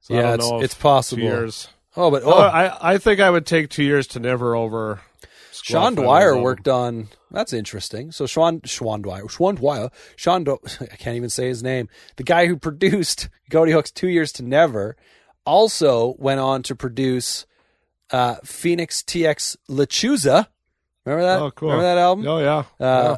So 0.00 0.14
I 0.14 0.18
yeah, 0.18 0.36
don't 0.36 0.56
it's 0.62 0.64
it's 0.72 0.74
possible. 0.74 1.20
two 1.22 1.26
years. 1.26 1.68
Oh, 1.96 2.10
but 2.10 2.22
Oh, 2.24 2.32
oh, 2.34 2.38
I 2.40 2.94
I 2.94 2.98
think 2.98 3.20
I 3.20 3.30
would 3.30 3.46
take 3.46 3.68
two 3.70 3.82
years 3.84 4.06
to 4.08 4.20
never 4.20 4.54
over. 4.54 5.00
Sean 5.52 5.94
Dwyer 5.94 6.36
worked 6.36 6.68
on. 6.68 7.08
That's 7.30 7.52
interesting. 7.54 8.12
So 8.12 8.26
Sean 8.26 8.60
Sean 8.64 9.00
Dwyer, 9.00 9.28
Sean 9.28 9.54
Dwyer, 9.54 9.90
Sean. 10.16 10.44
Do, 10.44 10.58
I 10.80 10.96
can't 10.96 11.16
even 11.16 11.30
say 11.30 11.48
his 11.48 11.62
name. 11.62 11.88
The 12.16 12.22
guy 12.24 12.46
who 12.46 12.56
produced 12.56 13.28
Ghoti 13.50 13.72
Hook's 13.72 13.90
Two 13.90 14.08
Years 14.08 14.30
to 14.32 14.42
Never 14.42 14.96
also 15.46 16.14
went 16.18 16.40
on 16.40 16.62
to 16.64 16.74
produce 16.74 17.46
uh, 18.10 18.36
Phoenix 18.44 19.02
TX 19.02 19.56
Lechuza. 19.70 20.48
Remember 21.06 21.24
that? 21.24 21.40
Oh, 21.40 21.50
cool. 21.50 21.68
Remember 21.70 21.84
that 21.84 21.98
album? 21.98 22.26
Oh 22.26 22.38
yeah, 22.40 22.64
Uh, 22.78 23.16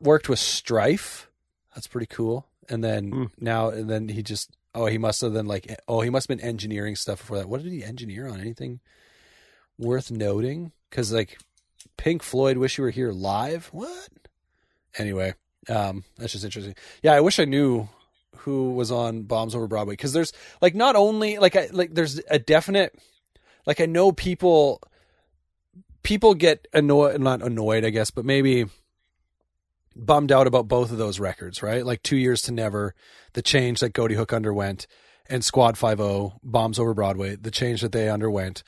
Worked 0.00 0.28
with 0.28 0.38
Strife. 0.38 1.28
That's 1.74 1.86
pretty 1.86 2.06
cool. 2.06 2.46
And 2.68 2.82
then 2.82 3.10
Hmm. 3.10 3.24
now, 3.38 3.68
and 3.70 3.88
then 3.90 4.08
he 4.08 4.22
just. 4.22 4.50
Oh, 4.74 4.86
he 4.86 4.96
must 4.98 5.20
have 5.20 5.32
then 5.34 5.46
like. 5.46 5.74
Oh, 5.88 6.00
he 6.00 6.10
must 6.10 6.28
have 6.28 6.38
been 6.38 6.46
engineering 6.46 6.96
stuff 6.96 7.18
before 7.20 7.38
that. 7.38 7.48
What 7.48 7.62
did 7.62 7.72
he 7.72 7.84
engineer 7.84 8.26
on? 8.26 8.40
Anything 8.40 8.80
worth 9.78 10.10
noting? 10.10 10.72
Because 10.88 11.12
like 11.12 11.38
Pink 11.96 12.22
Floyd, 12.22 12.56
"Wish 12.56 12.78
You 12.78 12.84
Were 12.84 12.90
Here" 12.90 13.12
live. 13.12 13.66
What? 13.72 14.08
Anyway, 14.98 15.34
um, 15.68 16.04
that's 16.16 16.32
just 16.32 16.44
interesting. 16.44 16.74
Yeah, 17.02 17.12
I 17.12 17.20
wish 17.20 17.38
I 17.38 17.44
knew 17.44 17.88
who 18.38 18.72
was 18.72 18.90
on 18.90 19.22
Bombs 19.22 19.54
Over 19.54 19.66
Broadway 19.66 19.92
because 19.94 20.12
there's 20.14 20.32
like 20.60 20.74
not 20.74 20.96
only 20.96 21.38
like 21.38 21.54
I 21.56 21.68
like 21.72 21.94
there's 21.94 22.20
a 22.30 22.38
definite 22.38 22.94
like 23.66 23.80
I 23.80 23.86
know 23.86 24.10
people 24.10 24.80
people 26.02 26.34
get 26.34 26.66
annoyed 26.72 27.20
not 27.20 27.42
annoyed 27.42 27.84
I 27.84 27.90
guess 27.90 28.10
but 28.10 28.24
maybe 28.24 28.66
bummed 29.96 30.32
out 30.32 30.46
about 30.46 30.68
both 30.68 30.90
of 30.90 30.98
those 30.98 31.20
records 31.20 31.62
right 31.62 31.84
like 31.84 32.02
two 32.02 32.16
years 32.16 32.42
to 32.42 32.52
never 32.52 32.94
the 33.34 33.42
change 33.42 33.80
that 33.80 33.92
Ghoti 33.92 34.14
Hook 34.14 34.32
underwent 34.32 34.86
and 35.28 35.44
Squad 35.44 35.78
Five 35.78 36.00
O 36.00 36.34
Bombs 36.42 36.78
Over 36.78 36.94
Broadway 36.94 37.36
the 37.36 37.50
change 37.50 37.80
that 37.80 37.92
they 37.92 38.08
underwent 38.08 38.62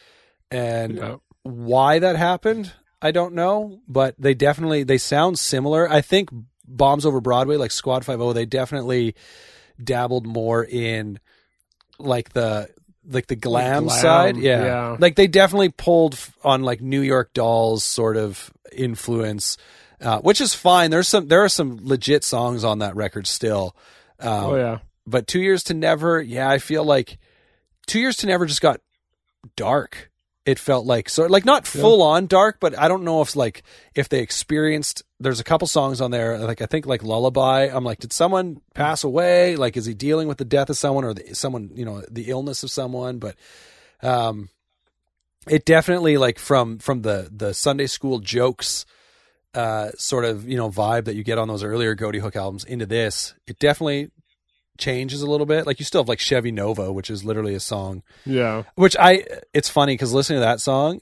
and 0.50 0.96
yeah. 0.96 1.16
why 1.42 1.98
that 1.98 2.16
happened 2.16 2.72
i 3.02 3.10
don't 3.10 3.34
know 3.34 3.80
but 3.88 4.14
they 4.18 4.34
definitely 4.34 4.84
they 4.84 4.98
sound 4.98 5.38
similar 5.38 5.90
i 5.90 6.00
think 6.00 6.28
bombs 6.66 7.04
over 7.04 7.20
broadway 7.20 7.56
like 7.56 7.70
squad 7.70 8.04
50 8.04 8.32
they 8.32 8.46
definitely 8.46 9.14
dabbled 9.82 10.26
more 10.26 10.64
in 10.64 11.18
like 11.98 12.30
the 12.30 12.68
like 13.06 13.26
the 13.26 13.36
glam, 13.36 13.84
glam, 13.84 14.00
side 14.00 14.36
yeah. 14.36 14.64
yeah. 14.64 14.96
like 14.98 15.16
they 15.16 15.26
definitely 15.26 15.68
pulled 15.68 16.18
on 16.42 16.62
like 16.62 16.80
new 16.80 17.02
york 17.02 17.32
dolls 17.34 17.84
sort 17.84 18.16
of 18.16 18.52
influence 18.72 19.56
uh, 20.05 20.20
which 20.20 20.40
is 20.40 20.55
fine. 20.55 20.90
There's 20.90 21.09
some 21.09 21.28
there 21.28 21.42
are 21.42 21.48
some 21.48 21.80
legit 21.82 22.24
songs 22.24 22.62
on 22.62 22.80
that 22.80 22.94
record 22.94 23.26
still. 23.26 23.74
Um, 24.20 24.44
oh 24.44 24.57
yeah. 24.57 24.78
but 25.07 25.26
two 25.26 25.40
years 25.40 25.64
to 25.64 25.74
never 25.74 26.22
yeah 26.22 26.48
i 26.48 26.59
feel 26.59 26.84
like 26.84 27.18
two 27.86 27.98
years 27.98 28.16
to 28.18 28.26
never 28.26 28.46
just 28.46 28.61
got 28.61 28.80
dark. 29.57 30.11
It 30.46 30.59
felt 30.59 30.84
like 30.84 31.09
so 31.09 31.24
like 31.24 31.46
not 31.46 31.66
full 31.66 32.02
on 32.02 32.26
dark 32.26 32.59
but 32.61 32.78
i 32.78 32.86
don't 32.86 33.02
know 33.02 33.22
if 33.22 33.34
like 33.34 33.62
if 33.94 34.11
they 34.11 34.20
experienced 34.20 35.02
there's 35.18 35.40
a 35.40 35.44
couple 35.44 35.66
songs 35.66 36.02
on 36.02 36.11
there 36.11 36.38
like 36.38 36.61
i 36.61 36.66
think 36.66 36.84
like 36.84 37.02
lullaby. 37.02 37.70
I'm 37.72 37.82
like 37.82 37.98
did 37.98 38.12
someone 38.12 38.61
pass 38.74 39.05
away? 39.05 39.57
Like 39.57 39.76
is 39.78 39.86
he 39.86 39.94
dealing 39.94 40.28
with 40.28 40.36
the 40.36 40.44
death 40.44 40.68
of 40.68 40.76
someone 40.76 41.05
or 41.05 41.14
the, 41.14 41.34
someone 41.34 41.70
you 41.74 41.86
know 41.86 42.02
the 42.11 42.28
illness 42.30 42.62
of 42.62 42.70
someone? 42.70 43.18
But 43.18 43.36
um 44.02 44.50
it 45.48 45.64
definitely 45.64 46.18
like 46.18 46.38
from 46.38 46.78
from 46.78 47.02
the 47.02 47.30
the 47.32 47.55
sunday 47.55 47.86
school 47.86 48.18
jokes 48.18 48.84
uh 49.55 49.90
sort 49.96 50.24
of 50.24 50.48
you 50.48 50.57
know 50.57 50.68
vibe 50.70 51.05
that 51.05 51.14
you 51.14 51.22
get 51.24 51.38
on 51.38 51.48
those 51.48 51.62
earlier 51.62 51.94
Ghoti 51.96 52.20
Hook 52.20 52.36
albums 52.36 52.64
into 52.64 52.86
this 52.86 53.34
it 53.46 53.59
definitely 53.59 54.11
changes 54.78 55.22
a 55.22 55.26
little 55.30 55.46
bit 55.46 55.66
like 55.66 55.78
you 55.78 55.84
still 55.84 56.00
have 56.02 56.09
like 56.09 56.18
Chevy 56.18 56.50
Nova 56.50 56.92
which 56.92 57.09
is 57.11 57.24
literally 57.24 57.55
a 57.55 57.61
song 57.61 58.02
Yeah. 58.26 58.64
which 58.74 58.96
I 58.98 59.24
it's 59.52 59.68
funny 59.68 59.94
because 59.94 60.12
listening 60.12 60.38
to 60.38 60.44
that 60.44 60.61
song, 60.61 61.00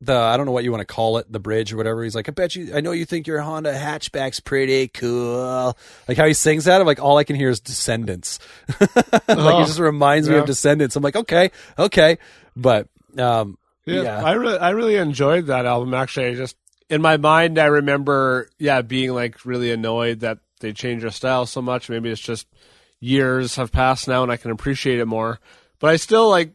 the 0.00 0.16
I 0.16 0.36
don't 0.36 0.46
know 0.46 0.52
what 0.52 0.64
you 0.64 0.72
want 0.72 0.80
to 0.80 0.86
call 0.92 1.18
it, 1.18 1.30
the 1.30 1.38
bridge 1.38 1.72
or 1.72 1.76
whatever. 1.76 2.02
He's 2.02 2.14
like, 2.14 2.26
I 2.26 2.32
bet 2.32 2.56
you, 2.56 2.74
I 2.74 2.80
know 2.80 2.92
you 2.92 3.04
think 3.04 3.26
your 3.26 3.40
Honda 3.42 3.74
hatchback's 3.74 4.40
pretty 4.40 4.88
cool. 4.88 5.76
Like 6.08 6.16
how 6.16 6.24
he 6.26 6.32
sings 6.32 6.64
that, 6.64 6.80
I'm 6.80 6.86
like, 6.86 7.00
all 7.00 7.18
I 7.18 7.24
can 7.24 7.36
hear 7.36 7.50
is 7.50 7.60
Descendents. 7.60 8.38
like 8.80 8.88
Oh, 9.28 9.62
it 9.62 9.66
just 9.66 9.78
reminds 9.78 10.26
me 10.28 10.36
of 10.36 10.46
Descendents. 10.46 10.96
I'm 10.96 11.02
like, 11.02 11.16
okay, 11.16 11.50
okay, 11.78 12.16
but 12.56 12.88
um, 13.18 13.58
Yeah, 13.84 14.02
Yeah. 14.02 14.24
I 14.24 14.32
really, 14.32 14.58
I 14.58 14.70
really 14.70 14.96
enjoyed 14.96 15.46
that 15.48 15.66
album. 15.66 15.92
Actually, 15.92 16.28
I 16.28 16.34
just 16.34 16.56
in 16.90 17.00
my 17.00 17.16
mind, 17.16 17.58
I 17.58 17.66
remember, 17.66 18.50
yeah, 18.58 18.82
being 18.82 19.14
like 19.14 19.46
really 19.46 19.70
annoyed 19.70 20.20
that 20.20 20.38
they 20.60 20.72
changed 20.72 21.04
their 21.04 21.10
style 21.10 21.46
so 21.46 21.62
much. 21.62 21.88
Maybe 21.88 22.10
it's 22.10 22.20
just 22.20 22.46
years 22.98 23.56
have 23.56 23.72
passed 23.72 24.08
now, 24.08 24.22
and 24.22 24.30
I 24.30 24.36
can 24.36 24.50
appreciate 24.50 24.98
it 24.98 25.06
more. 25.06 25.38
But 25.78 25.90
I 25.90 25.96
still 25.96 26.28
like 26.28 26.52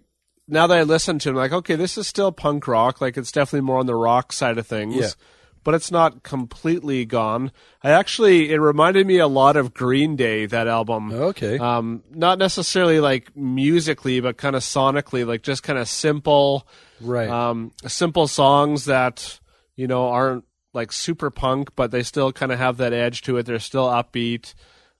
now 0.47 0.67
that 0.67 0.77
I 0.77 0.83
listen 0.83 1.17
to 1.19 1.29
it, 1.29 1.31
I'm 1.31 1.37
like, 1.37 1.53
okay, 1.53 1.75
this 1.75 1.97
is 1.97 2.05
still 2.05 2.31
punk 2.31 2.67
rock. 2.67 3.01
Like 3.01 3.17
it's 3.17 3.31
definitely 3.31 3.65
more 3.65 3.79
on 3.79 3.87
the 3.87 3.95
rock 3.95 4.31
side 4.31 4.57
of 4.59 4.67
things. 4.67 4.95
Yeah. 4.95 5.09
But 5.63 5.73
it's 5.73 5.89
not 5.89 6.21
completely 6.21 7.05
gone. 7.05 7.51
I 7.81 7.89
actually, 7.89 8.51
it 8.51 8.57
reminded 8.59 9.07
me 9.07 9.17
a 9.17 9.25
lot 9.25 9.57
of 9.57 9.73
Green 9.73 10.15
Day, 10.15 10.45
that 10.45 10.67
album. 10.67 11.11
okay, 11.11 11.57
Um, 11.57 12.03
not 12.11 12.37
necessarily 12.37 12.99
like 12.99 13.35
musically, 13.35 14.19
but 14.19 14.37
kind 14.37 14.55
of 14.55 14.61
sonically, 14.61 15.25
like 15.25 15.41
just 15.41 15.63
kind 15.63 15.79
of 15.79 15.87
simple, 15.89 16.67
right, 17.01 17.27
um, 17.27 17.71
simple 17.87 18.27
songs 18.27 18.85
that 18.85 19.39
you 19.75 19.87
know 19.87 20.07
aren't 20.07 20.45
like 20.73 20.91
super 20.91 21.29
punk, 21.31 21.69
but 21.75 21.91
they 21.91 22.03
still 22.03 22.31
kind 22.31 22.51
of 22.51 22.59
have 22.59 22.77
that 22.77 22.93
edge 22.93 23.21
to 23.23 23.37
it. 23.37 23.45
They're 23.45 23.59
still 23.59 23.87
upbeat. 23.87 24.53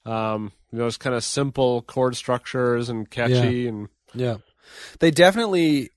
Um, 0.06 0.52
you 0.72 0.80
know, 0.80 0.88
it's 0.88 0.98
kind 0.98 1.16
of 1.16 1.24
simple 1.24 1.82
chord 1.82 2.16
structures 2.16 2.90
and 2.90 3.10
catchy, 3.10 3.68
and 3.68 3.90
yeah. 4.14 4.38
They 5.00 5.12
definitely, 5.12 5.90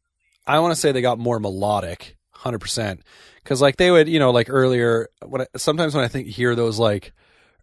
I 0.46 0.58
want 0.60 0.74
to 0.74 0.80
say 0.80 0.92
they 0.92 1.00
got 1.00 1.18
more 1.18 1.40
melodic, 1.40 2.16
hundred 2.30 2.60
percent. 2.60 3.02
Because 3.42 3.62
like 3.62 3.76
they 3.76 3.90
would, 3.90 4.08
you 4.08 4.18
know, 4.18 4.30
like 4.30 4.50
earlier, 4.50 5.08
when 5.24 5.42
I, 5.42 5.46
sometimes 5.56 5.94
when 5.94 6.04
I 6.04 6.08
think 6.08 6.28
hear 6.28 6.54
those 6.54 6.78
like 6.78 7.12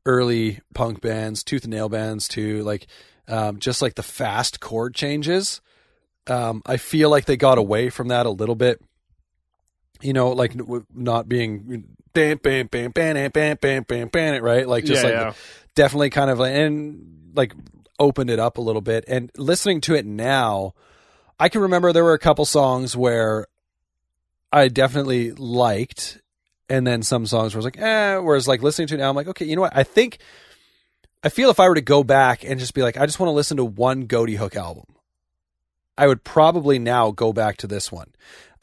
early 0.05 0.61
punk 0.73 1.01
bands, 1.01 1.43
tooth 1.43 1.63
and 1.63 1.71
nail 1.71 1.89
bands 1.89 2.27
too, 2.27 2.63
like 2.63 2.87
um, 3.27 3.59
just 3.59 3.81
like 3.81 3.95
the 3.95 4.03
fast 4.03 4.59
chord 4.59 4.95
changes. 4.95 5.61
Um, 6.27 6.63
I 6.65 6.77
feel 6.77 7.09
like 7.11 7.25
they 7.25 7.37
got 7.37 7.59
away 7.59 7.89
from 7.89 8.07
that 8.07 8.25
a 8.25 8.31
little 8.31 8.55
bit. 8.55 8.81
You 10.01 10.13
know, 10.13 10.29
like 10.29 10.53
not 10.93 11.27
being 11.29 11.85
bam 12.13 12.37
bam 12.37 12.67
bam 12.67 12.91
bam 12.91 13.31
bam 13.31 13.57
bam 13.61 13.83
bam 13.83 14.07
bam 14.07 14.43
right, 14.43 14.67
like 14.67 14.85
just 14.85 15.03
Yeah, 15.03 15.09
like 15.09 15.17
yeah. 15.17 15.33
definitely 15.75 16.09
kind 16.09 16.29
of 16.29 16.39
like 16.39 16.53
and 16.53 17.31
like 17.35 17.53
opened 17.99 18.29
it 18.29 18.39
up 18.39 18.57
a 18.57 18.61
little 18.61 18.81
bit. 18.81 19.05
And 19.07 19.31
listening 19.37 19.81
to 19.81 19.95
it 19.95 20.05
now, 20.05 20.73
I 21.39 21.49
can 21.49 21.61
remember 21.61 21.91
there 21.93 22.03
were 22.03 22.13
a 22.13 22.19
couple 22.19 22.45
songs 22.45 22.95
where 22.95 23.47
I 24.51 24.67
definitely 24.67 25.31
liked, 25.31 26.21
and 26.69 26.85
then 26.85 27.03
some 27.03 27.25
songs 27.25 27.53
where 27.53 27.59
I 27.59 27.63
was 27.63 27.65
like, 27.65 27.79
eh. 27.79 28.17
Whereas 28.17 28.47
like 28.47 28.61
listening 28.63 28.87
to 28.89 28.95
it 28.95 28.97
now, 28.99 29.09
I'm 29.09 29.15
like, 29.15 29.27
okay, 29.27 29.45
you 29.45 29.55
know 29.55 29.61
what? 29.63 29.75
I 29.75 29.83
think 29.83 30.19
I 31.23 31.29
feel 31.29 31.49
if 31.49 31.59
I 31.59 31.67
were 31.67 31.75
to 31.75 31.81
go 31.81 32.03
back 32.03 32.43
and 32.43 32.59
just 32.59 32.73
be 32.73 32.83
like, 32.83 32.97
I 32.97 33.05
just 33.05 33.19
want 33.19 33.29
to 33.29 33.33
listen 33.33 33.57
to 33.57 33.65
one 33.65 34.07
Ghoti 34.07 34.37
Hook 34.37 34.55
album, 34.55 34.85
I 35.97 36.07
would 36.07 36.23
probably 36.23 36.79
now 36.79 37.11
go 37.11 37.33
back 37.33 37.57
to 37.57 37.67
this 37.67 37.91
one. 37.91 38.11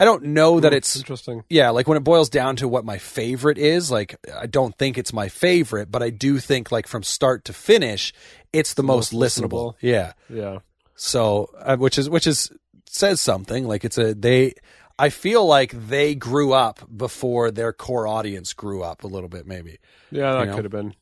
I 0.02 0.04
don't 0.04 0.24
know 0.24 0.58
that 0.58 0.72
Hmm, 0.72 0.78
it's 0.78 0.96
interesting. 0.96 1.44
yeah, 1.48 1.70
like 1.70 1.86
when 1.86 1.96
it 1.96 2.02
boils 2.02 2.28
down 2.28 2.56
to 2.56 2.66
what 2.66 2.84
my 2.84 2.98
favorite 2.98 3.56
is, 3.58 3.88
like 3.88 4.16
I 4.36 4.46
don't 4.46 4.76
think 4.76 4.98
it's 4.98 5.12
my 5.12 5.28
favorite, 5.28 5.90
but 5.92 6.02
I 6.02 6.10
do 6.10 6.40
think 6.40 6.72
like 6.72 6.88
from 6.88 7.04
start 7.04 7.44
to 7.44 7.52
finish, 7.52 8.12
it's 8.52 8.74
the 8.74 8.82
most, 8.82 9.12
most 9.12 9.22
listenable. 9.38 9.50
listenable. 9.50 9.74
Yeah. 9.80 10.12
Yeah, 10.28 10.58
So, 10.96 11.50
uh, 11.56 11.76
which 11.76 11.98
is 11.98 12.10
which 12.10 12.26
is 12.26 12.50
says 12.86 13.20
something. 13.20 13.68
Like 13.68 13.84
it's 13.84 13.96
a 13.98 14.12
they. 14.14 14.54
I 14.98 15.08
feel 15.10 15.46
like 15.46 15.70
they 15.88 16.14
grew 16.16 16.52
up 16.52 16.80
before 16.94 17.50
their 17.52 17.72
core 17.72 18.06
audience 18.08 18.52
grew 18.54 18.82
up 18.82 19.04
a 19.04 19.06
little 19.06 19.28
bit, 19.28 19.46
maybe, 19.46 19.78
yeah, 20.10 20.32
that 20.32 20.40
You 20.40 20.46
know? 20.46 20.54
could 20.56 20.64
have 20.64 20.72
been. 20.72 20.94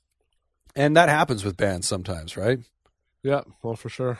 and 0.76 0.96
that 0.96 1.08
happens 1.08 1.42
with 1.44 1.56
bands 1.56 1.88
sometimes, 1.88 2.36
right? 2.36 2.60
Yeah, 3.22 3.42
well, 3.62 3.76
for 3.76 3.88
sure. 3.88 4.18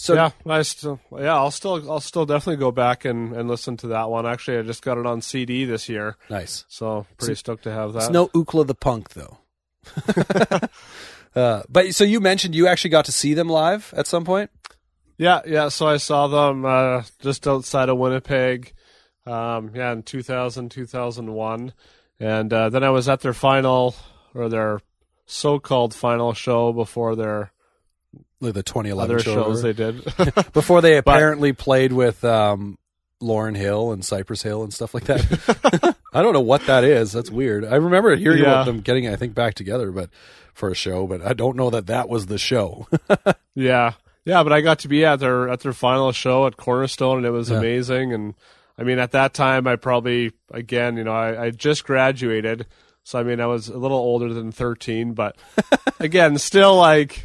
So 0.00 0.14
yeah, 0.14 0.30
I 0.46 0.62
still, 0.62 0.98
yeah, 1.12 1.36
I'll 1.36 1.50
still, 1.50 1.92
I'll 1.92 2.00
still 2.00 2.24
definitely 2.24 2.56
go 2.56 2.72
back 2.72 3.04
and, 3.04 3.36
and 3.36 3.50
listen 3.50 3.76
to 3.76 3.88
that 3.88 4.08
one. 4.08 4.24
Actually, 4.24 4.56
I 4.56 4.62
just 4.62 4.82
got 4.82 4.96
it 4.96 5.04
on 5.04 5.20
CD 5.20 5.66
this 5.66 5.90
year, 5.90 6.16
nice. 6.30 6.64
so 6.68 7.04
pretty 7.18 7.34
stoked 7.34 7.64
to 7.64 7.70
have 7.70 7.92
that. 7.92 8.04
It's 8.04 8.08
no 8.08 8.28
Ookla 8.28 8.66
the 8.66 8.74
Punk 8.74 9.10
though. 9.10 9.36
uh, 11.38 11.64
but 11.68 11.94
so 11.94 12.04
you 12.04 12.18
mentioned 12.18 12.54
you 12.54 12.66
actually 12.66 12.88
got 12.88 13.04
to 13.04 13.12
see 13.12 13.34
them 13.34 13.50
live 13.50 13.92
at 13.94 14.06
some 14.06 14.24
point. 14.24 14.50
Yeah, 15.18 15.42
yeah. 15.44 15.68
So 15.68 15.86
I 15.86 15.98
saw 15.98 16.28
them 16.28 16.64
uh, 16.64 17.02
just 17.18 17.46
outside 17.46 17.90
of 17.90 17.98
Winnipeg. 17.98 18.72
Um, 19.26 19.72
yeah, 19.74 19.92
in 19.92 20.02
2000, 20.02 20.70
2001. 20.70 21.74
and 22.18 22.52
uh, 22.54 22.70
then 22.70 22.82
I 22.82 22.88
was 22.88 23.06
at 23.06 23.20
their 23.20 23.34
final 23.34 23.94
or 24.34 24.48
their 24.48 24.80
so-called 25.26 25.94
final 25.94 26.32
show 26.32 26.72
before 26.72 27.14
their 27.16 27.52
the 28.40 28.62
2011 28.62 29.14
other 29.14 29.22
show, 29.22 29.34
shows 29.34 29.62
they 29.62 29.72
did. 29.72 30.02
before 30.52 30.80
they 30.80 30.96
apparently 30.98 31.52
played 31.52 31.92
with 31.92 32.24
um, 32.24 32.78
Lauryn 33.22 33.56
Hill 33.56 33.92
and 33.92 34.04
Cypress 34.04 34.42
Hill 34.42 34.62
and 34.62 34.72
stuff 34.72 34.94
like 34.94 35.04
that. 35.04 35.96
I 36.12 36.22
don't 36.22 36.32
know 36.32 36.40
what 36.40 36.66
that 36.66 36.82
is. 36.84 37.12
That's 37.12 37.30
weird. 37.30 37.64
I 37.64 37.76
remember 37.76 38.16
hearing 38.16 38.38
Yeah. 38.42 38.46
about 38.50 38.66
them 38.66 38.80
getting, 38.80 39.06
I 39.08 39.16
think, 39.16 39.34
back 39.34 39.54
together, 39.54 39.90
but 39.92 40.10
for 40.54 40.70
a 40.70 40.74
show. 40.74 41.06
But 41.06 41.22
I 41.22 41.34
don't 41.34 41.56
know 41.56 41.70
that 41.70 41.86
that 41.88 42.08
was 42.08 42.26
the 42.26 42.38
show. 42.38 42.88
Yeah, 43.54 43.92
yeah, 44.24 44.42
but 44.42 44.52
I 44.52 44.60
got 44.62 44.78
to 44.80 44.88
be 44.88 45.04
at 45.04 45.20
their 45.20 45.48
at 45.48 45.60
their 45.60 45.72
final 45.72 46.12
show 46.12 46.46
at 46.46 46.56
Cornerstone, 46.56 47.18
and 47.18 47.26
it 47.26 47.30
was 47.30 47.50
Yeah. 47.50 47.58
amazing. 47.58 48.12
And 48.12 48.34
I 48.78 48.82
mean, 48.84 48.98
at 48.98 49.12
that 49.12 49.34
time, 49.34 49.66
I 49.66 49.76
probably 49.76 50.32
again, 50.50 50.96
you 50.96 51.04
know, 51.04 51.12
I, 51.12 51.44
I 51.46 51.50
just 51.50 51.84
graduated, 51.84 52.66
so 53.04 53.18
I 53.18 53.22
mean, 53.22 53.40
I 53.40 53.46
was 53.46 53.68
a 53.68 53.76
little 53.78 53.98
older 53.98 54.32
than 54.32 54.50
thirteen, 54.52 55.12
but 55.14 55.36
again, 56.00 56.38
still 56.38 56.76
like 56.76 57.24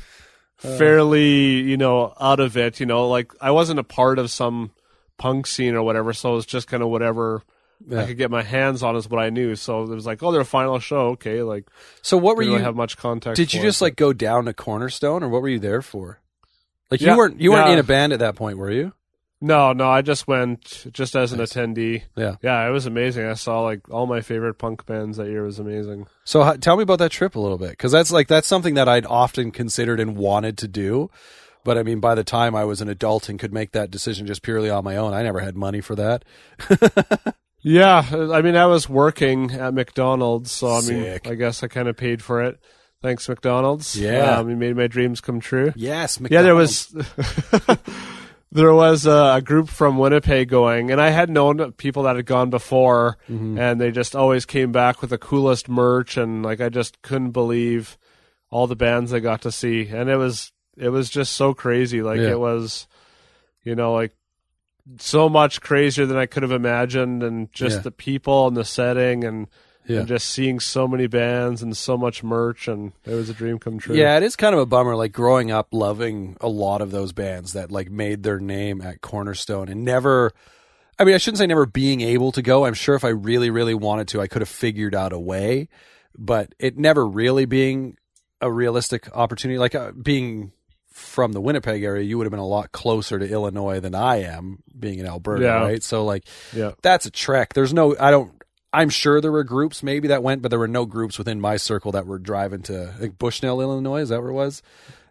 fairly, 0.65 1.61
you 1.61 1.77
know, 1.77 2.13
out 2.19 2.39
of 2.39 2.57
it. 2.57 2.79
You 2.79 2.85
know, 2.85 3.07
like 3.07 3.31
I 3.41 3.51
wasn't 3.51 3.79
a 3.79 3.83
part 3.83 4.19
of 4.19 4.29
some 4.31 4.71
punk 5.17 5.47
scene 5.47 5.75
or 5.75 5.83
whatever, 5.83 6.13
so 6.13 6.33
it 6.33 6.35
was 6.35 6.45
just 6.45 6.67
kind 6.67 6.83
of 6.83 6.89
whatever. 6.89 7.43
I 7.95 8.05
could 8.05 8.17
get 8.17 8.31
my 8.31 8.41
hands 8.41 8.83
on 8.83 8.95
is 8.95 9.09
what 9.09 9.21
I 9.21 9.29
knew. 9.29 9.55
So 9.55 9.83
it 9.83 9.89
was 9.89 10.05
like, 10.05 10.23
oh, 10.23 10.31
their 10.31 10.45
final 10.45 10.79
show, 10.79 11.09
okay. 11.09 11.43
Like, 11.43 11.67
so 12.01 12.17
what 12.17 12.37
were 12.37 12.41
you? 12.41 12.51
really 12.51 12.63
have 12.63 12.75
much 12.75 12.97
contact? 12.97 13.35
did 13.35 13.53
you 13.53 13.59
it, 13.59 13.63
just 13.63 13.79
but- 13.79 13.87
like 13.87 13.95
go 13.97 14.13
down 14.13 14.45
to 14.45 14.53
Cornerstone, 14.53 15.23
or 15.23 15.29
what 15.29 15.41
were 15.41 15.49
you 15.49 15.59
there 15.59 15.81
for? 15.81 16.19
Like 16.89 17.01
Yeah, 17.01 17.11
you 17.11 17.17
weren't 17.17 17.41
you 17.41 17.51
weren't 17.51 17.69
in 17.69 17.79
a 17.79 17.83
band 17.83 18.13
at 18.13 18.19
that 18.19 18.35
point, 18.35 18.57
were 18.57 18.71
you? 18.71 18.93
No, 19.41 19.73
no, 19.73 19.89
I 19.89 20.01
just 20.01 20.27
went 20.27 20.87
just 20.91 21.15
as 21.15 21.31
an 21.33 21.39
Nice. 21.39 21.53
attendee. 21.53 22.03
Yeah. 22.15 22.35
Yeah, 22.41 22.67
it 22.67 22.71
was 22.71 22.85
amazing. 22.85 23.25
I 23.25 23.33
saw 23.33 23.61
like 23.61 23.81
all 23.91 24.07
my 24.07 24.21
favorite 24.21 24.55
punk 24.55 24.85
bands 24.85 25.17
that 25.17 25.27
year. 25.27 25.43
It 25.43 25.47
was 25.47 25.59
amazing. 25.59 26.07
So 26.23 26.47
h- 26.49 26.59
tell 26.61 26.77
me 26.77 26.83
about 26.83 26.99
that 26.99 27.11
trip 27.11 27.35
a 27.35 27.39
little 27.39 27.57
bit, 27.57 27.71
because 27.71 27.91
that's 27.91 28.11
like 28.11 28.27
that's 28.27 28.47
something 28.47 28.73
that 28.75 28.87
I'd 28.87 29.05
often 29.05 29.51
considered 29.51 29.99
and 29.99 30.15
wanted 30.15 30.57
to 30.59 30.67
do, 30.67 31.09
but 31.63 31.77
I 31.77 31.83
mean, 31.83 31.99
by 31.99 32.15
the 32.15 32.23
time 32.23 32.55
I 32.55 32.63
was 32.63 32.79
an 32.81 32.87
adult 32.89 33.27
and 33.29 33.37
could 33.37 33.53
make 33.53 33.71
that 33.73 33.91
decision 33.91 34.25
just 34.25 34.41
purely 34.41 34.69
on 34.69 34.83
my 34.83 34.95
own, 34.95 35.13
I 35.13 35.21
never 35.23 35.39
had 35.41 35.55
money 35.55 35.81
for 35.81 35.95
that. 35.95 36.23
Yeah, 37.67 38.05
I 38.31 38.43
mean, 38.43 38.55
I 38.55 38.67
was 38.67 38.87
working 38.87 39.49
at 39.49 39.73
McDonald's, 39.73 40.51
so 40.51 40.67
I 40.67 40.81
mean, 40.81 41.01
Sick. 41.01 41.27
I 41.27 41.33
guess 41.33 41.63
I 41.63 41.67
kind 41.67 41.87
of 41.87 41.97
paid 41.97 42.21
for 42.21 42.43
it. 42.43 42.59
Thanks, 43.01 43.27
McDonald's. 43.27 43.95
Yeah. 43.95 44.37
um, 44.37 44.51
you 44.51 44.55
made 44.55 44.75
my 44.75 44.85
dreams 44.85 45.19
come 45.19 45.39
true. 45.39 45.73
Yes, 45.75 46.19
Yeah, 46.29 46.43
there 46.43 46.53
was 46.53 46.93
there 48.55 48.73
was 48.73 49.05
a, 49.05 49.41
group 49.43 49.69
from 49.69 49.97
Winnipeg 49.97 50.49
going, 50.49 50.89
and 50.91 50.99
I 51.01 51.09
had 51.09 51.29
known 51.29 51.71
people 51.73 52.03
that 52.03 52.15
had 52.15 52.25
gone 52.25 52.49
before, 52.49 53.17
Mm-hmm. 53.29 53.57
and 53.59 53.79
they 53.79 53.91
just 53.91 54.15
always 54.15 54.45
came 54.45 54.71
back 54.71 55.01
with 55.01 55.09
the 55.11 55.17
coolest 55.17 55.69
merch, 55.69 56.17
and 56.17 56.41
like 56.43 56.61
I 56.61 56.69
just 56.69 57.01
couldn't 57.01 57.31
believe 57.31 57.97
all 58.49 58.67
the 58.67 58.75
bands 58.75 59.13
I 59.13 59.19
got 59.19 59.41
to 59.43 59.51
see, 59.51 59.87
and 59.89 60.09
it 60.09 60.15
was 60.17 60.51
it 60.77 60.89
was 60.89 61.09
just 61.09 61.33
so 61.33 61.53
crazy. 61.53 62.01
Like 62.01 62.19
Yeah. 62.19 62.31
it 62.31 62.39
was, 62.39 62.87
you 63.63 63.75
know, 63.75 63.93
like 63.93 64.13
so 64.99 65.29
much 65.29 65.61
crazier 65.61 66.05
than 66.05 66.17
I 66.17 66.25
could 66.25 66.43
have 66.43 66.51
imagined, 66.51 67.23
and 67.23 67.51
just 67.53 67.77
Yeah. 67.77 67.81
the 67.83 67.91
people 67.91 68.47
and 68.47 68.55
the 68.57 68.65
setting, 68.65 69.23
and, 69.23 69.47
Yeah. 69.87 69.99
and 69.99 70.07
just 70.07 70.27
seeing 70.31 70.59
so 70.59 70.87
many 70.87 71.07
bands 71.07 71.61
and 71.61 71.75
so 71.77 71.97
much 71.97 72.23
merch, 72.23 72.67
and 72.67 72.91
it 73.05 73.13
was 73.13 73.29
a 73.29 73.33
dream 73.33 73.59
come 73.59 73.77
true. 73.79 73.95
Yeah, 73.95 74.17
it 74.17 74.23
is 74.23 74.35
kind 74.35 74.53
of 74.55 74.59
a 74.61 74.65
bummer. 74.65 74.95
Like 74.95 75.11
growing 75.11 75.51
up, 75.51 75.67
loving 75.71 76.37
a 76.41 76.47
lot 76.47 76.81
of 76.81 76.91
those 76.91 77.11
bands 77.13 77.53
that 77.53 77.71
like 77.71 77.89
made 77.91 78.23
their 78.23 78.39
name 78.39 78.81
at 78.81 79.01
Cornerstone 79.01 79.69
and 79.69 79.85
never. 79.85 80.31
I 80.97 81.03
mean, 81.03 81.13
I 81.13 81.17
shouldn't 81.17 81.39
say 81.39 81.47
never 81.47 81.65
being 81.65 82.01
able 82.01 82.31
to 82.31 82.41
go. 82.41 82.65
I'm 82.65 82.73
sure 82.73 82.95
if 82.95 83.03
I 83.03 83.09
really, 83.09 83.49
really 83.49 83.73
wanted 83.73 84.07
to, 84.09 84.21
I 84.21 84.27
could 84.27 84.41
have 84.41 84.49
figured 84.49 84.95
out 84.95 85.11
a 85.11 85.19
way, 85.19 85.67
but 86.17 86.55
it 86.57 86.77
never 86.77 87.05
really 87.05 87.45
being 87.45 87.97
a 88.41 88.49
realistic 88.51 89.09
opportunity. 89.15 89.57
Like 89.59 89.75
uh, 89.75 89.91
being 89.91 90.53
from 90.93 91.33
the 91.33 91.41
Winnipeg 91.41 91.83
area, 91.83 92.03
you 92.03 92.17
would 92.17 92.23
have 92.25 92.31
been 92.31 92.39
a 92.39 92.47
lot 92.47 92.71
closer 92.71 93.19
to 93.19 93.29
Illinois 93.29 93.81
than 93.81 93.93
I 93.93 94.21
am, 94.21 94.63
being 94.79 94.99
in 94.99 95.05
Alberta, 95.05 95.43
Yeah. 95.43 95.59
right? 95.59 95.83
So 95.83 96.05
like, 96.05 96.23
yeah. 96.53 96.71
that's 96.81 97.05
a 97.05 97.11
trek. 97.11 97.53
There's 97.53 97.73
no, 97.73 97.97
I 97.99 98.11
don't, 98.11 98.31
I'm 98.75 98.89
sure 98.89 99.21
there 99.21 99.31
were 99.31 99.43
groups 99.43 99.81
maybe 99.83 100.07
that 100.09 100.23
went, 100.23 100.41
but 100.41 100.49
there 100.49 100.59
were 100.59 100.67
no 100.67 100.85
groups 100.85 101.17
within 101.17 101.39
my 101.41 101.57
circle 101.57 101.91
that 101.93 102.05
were 102.05 102.19
driving 102.19 102.61
to 102.63 102.89
I 102.95 102.99
think 102.99 103.17
Bushnell, 103.17 103.61
Illinois. 103.61 104.01
Is 104.01 104.09
that 104.09 104.21
where 104.21 104.29
it 104.31 104.33
was? 104.33 104.61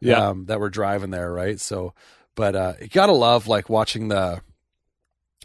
Yeah. 0.01 0.29
Um, 0.29 0.47
that 0.47 0.61
were 0.61 0.71
driving 0.71 1.11
there, 1.11 1.33
right? 1.33 1.59
So, 1.59 1.95
but, 2.35 2.55
uh, 2.55 2.75
you 2.81 2.89
gotta 2.89 3.13
love 3.13 3.47
like 3.47 3.69
watching 3.71 4.09
the, 4.09 4.41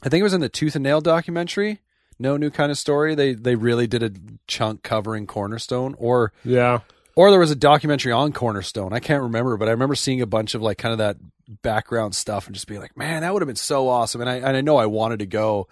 I 0.03 0.09
think 0.09 0.19
it 0.21 0.23
was 0.23 0.33
in 0.33 0.41
the 0.41 0.49
Tooth 0.49 0.75
and 0.75 0.83
Nail 0.83 1.01
documentary. 1.01 1.79
No 2.19 2.35
new 2.37 2.49
kind 2.49 2.71
of 2.71 2.77
story. 2.77 3.15
They, 3.15 3.33
they 3.33 3.55
really 3.55 3.87
did 3.87 4.03
a 4.03 4.11
chunk 4.47 4.83
covering 4.83 5.25
Cornerstone 5.27 5.95
or, 5.97 6.33
Yeah. 6.43 6.79
or 7.15 7.31
there 7.31 7.39
was 7.39 7.51
a 7.51 7.55
documentary 7.55 8.11
on 8.11 8.33
Cornerstone. 8.33 8.91
I 8.91 8.99
can't 8.99 9.23
remember, 9.23 9.55
but 9.57 9.67
I 9.67 9.71
remember 9.71 9.95
seeing 9.95 10.21
a 10.21 10.25
bunch 10.25 10.55
of 10.55 10.61
like 10.61 10.77
kind 10.77 10.91
of 10.91 10.97
that 10.97 11.17
background 11.61 12.15
stuff 12.15 12.45
and 12.47 12.53
just 12.55 12.67
being 12.67 12.81
like, 12.81 12.97
man, 12.97 13.21
that 13.21 13.31
would 13.33 13.41
have 13.41 13.47
been 13.47 13.55
so 13.55 13.87
awesome. 13.87 14.21
And 14.21 14.29
I 14.29 14.35
and 14.35 14.57
I 14.57 14.61
know 14.61 14.77
I 14.77 14.85
wanted 14.87 15.19
to 15.19 15.25
go, 15.25 15.67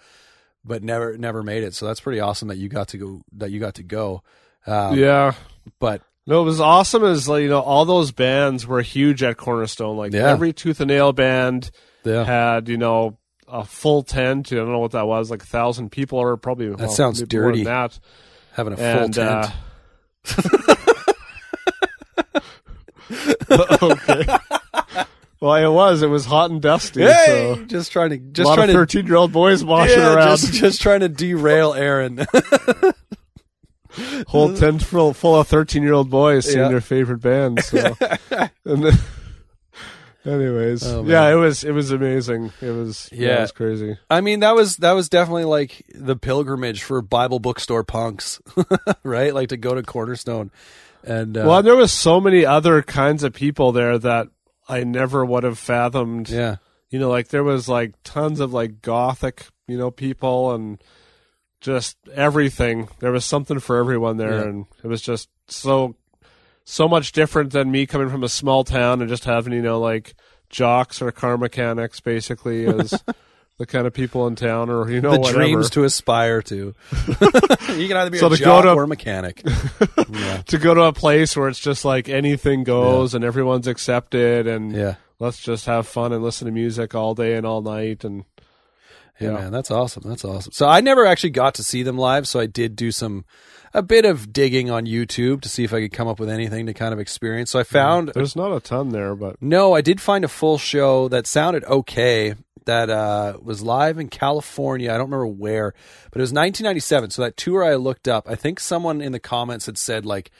but 0.68 0.82
never 0.84 1.16
never 1.18 1.42
made 1.42 1.64
it. 1.64 1.74
So 1.74 1.86
that's 1.86 2.00
pretty 2.00 2.20
awesome 2.20 2.48
that 2.48 2.58
you 2.58 2.68
got 2.68 2.88
to 2.88 2.98
go. 2.98 3.22
That 3.38 3.50
you 3.50 3.58
got 3.58 3.74
to 3.76 3.82
go. 3.82 4.22
Um, 4.66 4.96
yeah. 4.96 5.32
But 5.80 6.02
No, 6.26 6.42
it 6.42 6.44
was 6.44 6.60
awesome. 6.60 7.02
Is 7.04 7.28
like 7.28 7.42
you 7.42 7.48
know 7.48 7.60
all 7.60 7.84
those 7.84 8.12
bands 8.12 8.66
were 8.66 8.80
huge 8.82 9.22
at 9.22 9.36
Cornerstone. 9.36 9.96
Like 9.96 10.12
Yeah. 10.12 10.28
every 10.30 10.52
Tooth 10.52 10.80
and 10.80 10.88
Nail 10.88 11.12
band 11.12 11.70
yeah, 12.04 12.24
had 12.24 12.68
you 12.68 12.76
know 12.76 13.18
a 13.48 13.64
full 13.64 14.02
tent. 14.02 14.52
I 14.52 14.56
don't 14.56 14.70
know 14.70 14.78
what 14.78 14.92
that 14.92 15.06
was, 15.06 15.30
like 15.30 15.42
a 15.42 15.46
thousand 15.46 15.90
people 15.90 16.18
or 16.18 16.36
probably. 16.36 16.68
That 16.74 16.90
sounds 16.90 17.20
dirty. 17.22 17.64
Than 17.64 17.72
that. 17.72 17.98
having 18.52 18.74
a 18.74 18.76
full 18.76 18.84
And 18.84 19.14
tent. 19.14 19.46
uh, 19.46 19.50
okay. 23.82 24.38
Well, 25.40 25.54
it 25.54 25.72
was. 25.72 26.02
It 26.02 26.08
was 26.08 26.24
hot 26.24 26.50
and 26.50 26.60
dusty. 26.60 27.02
hey, 27.02 27.54
so. 27.56 27.64
just 27.66 27.92
trying 27.92 28.10
to 28.10 28.16
a 28.16 28.18
just 28.18 28.46
lot 28.48 28.56
trying 28.56 28.70
of 28.70 28.74
to 28.74 28.78
thirteen-year-old 28.78 29.30
boys 29.32 29.62
washing 29.64 29.98
yeah, 29.98 30.14
around. 30.14 30.36
just 30.38 30.52
just 30.54 30.82
trying 30.82 31.00
to 31.00 31.08
derail 31.08 31.74
Aaron. 31.74 32.26
Whole 34.28 34.54
tent 34.54 34.82
full, 34.82 35.12
full 35.14 35.40
of 35.40 35.48
thirteen-year-old 35.48 36.10
boys 36.10 36.44
singing 36.44 36.60
Yeah. 36.62 36.68
their 36.68 36.80
favorite 36.80 37.18
band. 37.20 37.62
So, 37.64 37.96
and 38.64 38.84
then, 38.84 38.98
anyways, 40.24 40.86
Oh, 40.86 41.04
yeah, 41.04 41.28
it 41.30 41.34
was 41.34 41.64
it 41.64 41.72
was 41.72 41.90
amazing. 41.90 42.52
It 42.60 42.70
was 42.70 43.08
yeah, 43.10 43.28
Yeah. 43.28 43.38
it 43.38 43.40
was 43.42 43.52
crazy. 43.52 43.96
I 44.10 44.20
mean, 44.20 44.40
that 44.40 44.54
was 44.54 44.76
that 44.78 44.92
was 44.92 45.08
definitely 45.08 45.44
like 45.44 45.84
the 45.94 46.16
pilgrimage 46.16 46.82
for 46.82 47.00
Bible 47.02 47.40
bookstore 47.40 47.82
punks, 47.82 48.40
right? 49.02 49.34
Like 49.34 49.48
to 49.48 49.56
go 49.56 49.74
to 49.74 49.82
Cornerstone, 49.82 50.50
and 51.02 51.36
uh, 51.36 51.44
well, 51.46 51.58
and 51.58 51.66
there 51.66 51.76
was 51.76 51.92
so 51.92 52.20
many 52.20 52.44
other 52.44 52.82
kinds 52.82 53.24
of 53.24 53.32
people 53.32 53.72
there 53.72 53.98
that 53.98 54.28
I 54.68 54.84
never 54.84 55.24
would 55.24 55.44
have 55.44 55.58
fathomed. 55.58 56.28
yeah, 56.28 56.56
You 56.90 56.98
know, 56.98 57.08
like 57.08 57.28
there 57.28 57.44
was 57.44 57.68
like 57.68 57.94
tons 58.04 58.38
of 58.40 58.52
like 58.52 58.82
gothic, 58.82 59.46
you 59.66 59.78
know, 59.78 59.90
people 59.90 60.52
and 60.54 60.82
just 61.60 61.96
everything. 62.12 62.88
There 63.00 63.12
was 63.12 63.24
something 63.24 63.58
for 63.60 63.78
everyone 63.78 64.16
there, 64.16 64.34
Yeah. 64.40 64.42
and 64.42 64.66
it 64.84 64.86
was 64.88 65.00
just 65.02 65.28
so 65.48 65.96
so 66.64 66.86
much 66.86 67.12
different 67.12 67.52
than 67.52 67.70
me 67.70 67.86
coming 67.86 68.10
from 68.10 68.22
a 68.22 68.28
small 68.28 68.62
town 68.62 69.00
and 69.00 69.08
just 69.08 69.24
having 69.24 69.54
you 69.54 69.62
know 69.62 69.80
like 69.80 70.14
jocks 70.50 71.00
or 71.00 71.10
car 71.10 71.38
mechanics 71.38 71.98
basically 72.00 72.66
as 72.78 73.02
the 73.58 73.66
kind 73.66 73.86
of 73.86 73.92
people 73.92 74.26
in 74.26 74.36
town 74.36 74.70
or 74.70 74.90
you 74.90 75.00
know 75.00 75.10
the 75.12 75.18
whatever. 75.20 75.38
dreams 75.38 75.70
to 75.70 75.84
aspire 75.84 76.40
to. 76.42 76.74
you 77.76 77.88
can 77.88 77.96
either 77.96 78.10
be 78.10 78.18
So 78.18 78.32
a 78.32 78.36
jock 78.36 78.64
go 78.64 78.70
to- 78.70 78.74
or 78.74 78.84
a 78.84 78.88
mechanic. 78.88 79.42
yeah, 80.08 80.42
to 80.46 80.58
go 80.58 80.74
to 80.74 80.82
a 80.84 80.92
place 80.92 81.36
where 81.36 81.48
it's 81.48 81.58
just 81.60 81.84
like 81.84 82.08
anything 82.08 82.64
goes 82.64 83.14
and 83.14 83.24
everyone's 83.24 83.66
accepted 83.66 84.46
and 84.46 84.72
yeah, 84.72 84.94
let's 85.18 85.38
just 85.40 85.66
have 85.66 85.86
fun 85.86 86.12
and 86.12 86.22
listen 86.22 86.46
to 86.46 86.52
music 86.52 86.94
all 86.94 87.14
day 87.14 87.34
and 87.34 87.44
all 87.46 87.60
night 87.60 88.04
and 88.04 88.24
yeah, 89.20 89.30
Yeah. 89.32 89.34
man, 89.34 89.52
that's 89.52 89.70
awesome. 89.72 90.04
That's 90.06 90.24
awesome. 90.24 90.52
So 90.52 90.66
I 90.68 90.80
never 90.80 91.04
actually 91.04 91.30
got 91.30 91.54
to 91.56 91.64
see 91.64 91.82
them 91.82 91.98
live, 91.98 92.28
so 92.28 92.38
I 92.38 92.46
did 92.46 92.76
do 92.76 92.92
some 92.92 93.24
a 93.74 93.82
bit 93.82 94.04
of 94.06 94.32
digging 94.32 94.70
on 94.70 94.86
YouTube 94.86 95.42
to 95.42 95.48
see 95.48 95.62
if 95.64 95.74
I 95.74 95.80
could 95.82 95.92
come 95.92 96.08
up 96.08 96.18
with 96.18 96.30
anything 96.30 96.66
to 96.66 96.72
kind 96.72 96.94
of 96.94 96.98
experience. 97.00 97.50
So 97.50 97.58
I 97.58 97.64
found 97.64 98.12
there's 98.14 98.34
not 98.36 98.50
a 98.56 98.60
ton 98.60 98.90
there 98.90 99.14
but 99.16 99.42
No, 99.42 99.74
I 99.74 99.80
did 99.82 100.00
find 100.00 100.24
a 100.24 100.28
full 100.28 100.56
show 100.56 101.08
that 101.08 101.26
sounded 101.26 101.64
okay. 101.64 102.34
That 102.68 102.90
uh, 102.90 103.38
was 103.42 103.62
live 103.62 103.98
in 103.98 104.08
California. 104.08 104.90
I 104.90 104.98
don't 104.98 105.10
remember 105.10 105.26
where, 105.26 105.72
but 106.10 106.20
it 106.20 106.22
was 106.22 106.34
1997. 106.34 107.08
So 107.10 107.22
that 107.22 107.38
tour 107.38 107.64
I 107.64 107.76
looked 107.76 108.06
up. 108.06 108.28
I 108.28 108.34
think 108.34 108.60
someone 108.60 109.00
in 109.00 109.12
the 109.12 109.18
comments 109.18 109.64
had 109.64 109.78
said 109.78 110.04
like 110.04 110.30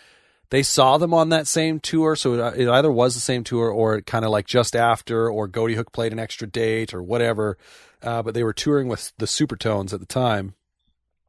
they 0.50 0.62
saw 0.62 0.98
them 0.98 1.14
on 1.14 1.30
that 1.30 1.46
same 1.46 1.80
tour. 1.80 2.16
So 2.16 2.34
it, 2.34 2.60
it 2.60 2.68
either 2.68 2.92
was 2.92 3.14
the 3.14 3.20
same 3.20 3.44
tour 3.44 3.70
or 3.70 3.96
it 3.96 4.04
kind 4.04 4.26
of 4.26 4.30
like 4.30 4.46
just 4.46 4.76
after, 4.76 5.30
or 5.30 5.48
Ghoti 5.48 5.74
Hook 5.74 5.90
played 5.92 6.12
an 6.12 6.18
extra 6.18 6.46
date 6.46 6.92
or 6.92 7.02
whatever. 7.02 7.56
Uh, 8.02 8.22
but 8.22 8.34
they 8.34 8.44
were 8.44 8.52
touring 8.52 8.88
with 8.88 9.14
the 9.16 9.24
Supertones 9.26 9.94
at 9.94 10.00
the 10.00 10.06
time. 10.06 10.54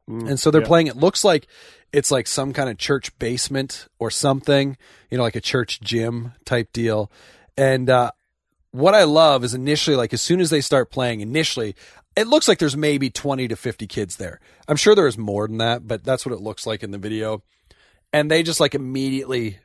mm, 0.06 0.28
And 0.28 0.38
so 0.38 0.50
they're 0.50 0.60
yeah. 0.60 0.66
playing. 0.66 0.86
It 0.86 0.96
looks 0.96 1.24
like 1.24 1.46
it's 1.94 2.10
like 2.10 2.26
some 2.26 2.52
kind 2.52 2.68
of 2.68 2.76
church 2.76 3.18
basement 3.18 3.88
or 3.98 4.10
something, 4.10 4.76
you 5.10 5.16
know, 5.16 5.24
like 5.24 5.34
a 5.34 5.40
church 5.40 5.80
gym 5.80 6.32
type 6.44 6.72
deal. 6.72 7.10
And 7.56 7.88
uh, 7.90 8.12
what 8.72 8.94
I 8.94 9.04
love 9.04 9.44
is 9.44 9.54
initially, 9.54 9.96
like 9.96 10.12
as 10.12 10.22
soon 10.22 10.40
as 10.40 10.50
they 10.50 10.60
start 10.60 10.90
playing, 10.90 11.20
initially, 11.20 11.74
it 12.16 12.26
looks 12.26 12.48
like 12.48 12.58
there's 12.58 12.76
maybe 12.76 13.10
20 13.10 13.48
to 13.48 13.56
50 13.56 13.86
kids 13.86 14.16
there. 14.16 14.40
I'm 14.68 14.76
sure 14.76 14.94
there 14.94 15.06
is 15.06 15.18
more 15.18 15.46
than 15.46 15.58
that, 15.58 15.86
but 15.86 16.04
that's 16.04 16.24
what 16.24 16.34
it 16.34 16.40
looks 16.40 16.66
like 16.66 16.82
in 16.82 16.90
the 16.90 16.98
video. 16.98 17.42
And 18.12 18.30
they 18.30 18.42
just 18.42 18.60
like 18.60 18.74
immediately 18.74 19.58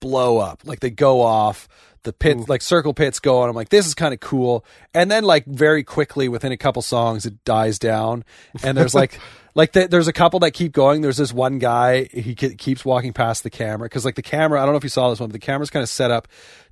blow 0.00 0.38
up. 0.38 0.62
Like 0.64 0.80
they 0.80 0.90
go 0.90 1.20
off. 1.22 1.68
the 2.02 2.12
pit 2.12 2.38
mm. 2.38 2.48
like 2.48 2.62
circle 2.62 2.94
pits 2.94 3.20
go 3.20 3.42
and 3.42 3.50
I'm 3.50 3.56
like 3.56 3.68
this 3.68 3.86
is 3.86 3.94
kind 3.94 4.14
of 4.14 4.20
cool 4.20 4.64
and 4.94 5.10
then 5.10 5.22
like 5.22 5.44
very 5.44 5.84
quickly 5.84 6.30
within 6.30 6.50
a 6.50 6.56
couple 6.56 6.80
songs 6.80 7.26
it 7.26 7.44
dies 7.44 7.78
down 7.78 8.24
and 8.62 8.74
there's 8.74 8.94
like 8.94 9.20
like 9.54 9.72
the, 9.72 9.88
there's 9.88 10.08
a 10.08 10.12
couple 10.12 10.40
that 10.40 10.52
keep 10.52 10.72
going. 10.72 11.00
There's 11.00 11.16
this 11.16 11.32
one 11.32 11.58
guy 11.58 12.04
he 12.04 12.34
ke- 12.34 12.56
keeps 12.58 12.84
walking 12.84 13.12
past 13.12 13.42
the 13.42 13.50
camera 13.50 13.88
because 13.88 14.04
like 14.04 14.14
the 14.14 14.22
camera 14.22 14.60
I 14.60 14.64
don't 14.64 14.72
know 14.72 14.78
if 14.78 14.84
you 14.84 14.90
saw 14.90 15.10
this 15.10 15.20
one 15.20 15.28
but 15.28 15.34
the 15.34 15.38
camera's 15.38 15.70
kind 15.70 15.82
of 15.82 15.88
set 15.88 16.10
up 16.10 16.28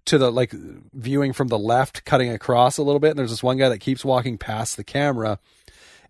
to 0.07 0.18
the 0.18 0.31
like 0.31 0.53
viewing 0.53 1.33
from 1.33 1.49
the 1.49 1.59
left 1.59 2.05
cutting 2.05 2.31
across 2.31 2.79
a 2.79 2.83
little 2.83 3.01
bit 3.01 3.11
and 3.11 3.18
there's 3.18 3.31
this 3.31 3.43
one 3.43 3.59
guy 3.59 3.68
that 3.68 3.79
keeps 3.79 4.05
walking 4.05 4.39
past 4.39 4.76
the 4.76 4.85
camera 4.85 5.39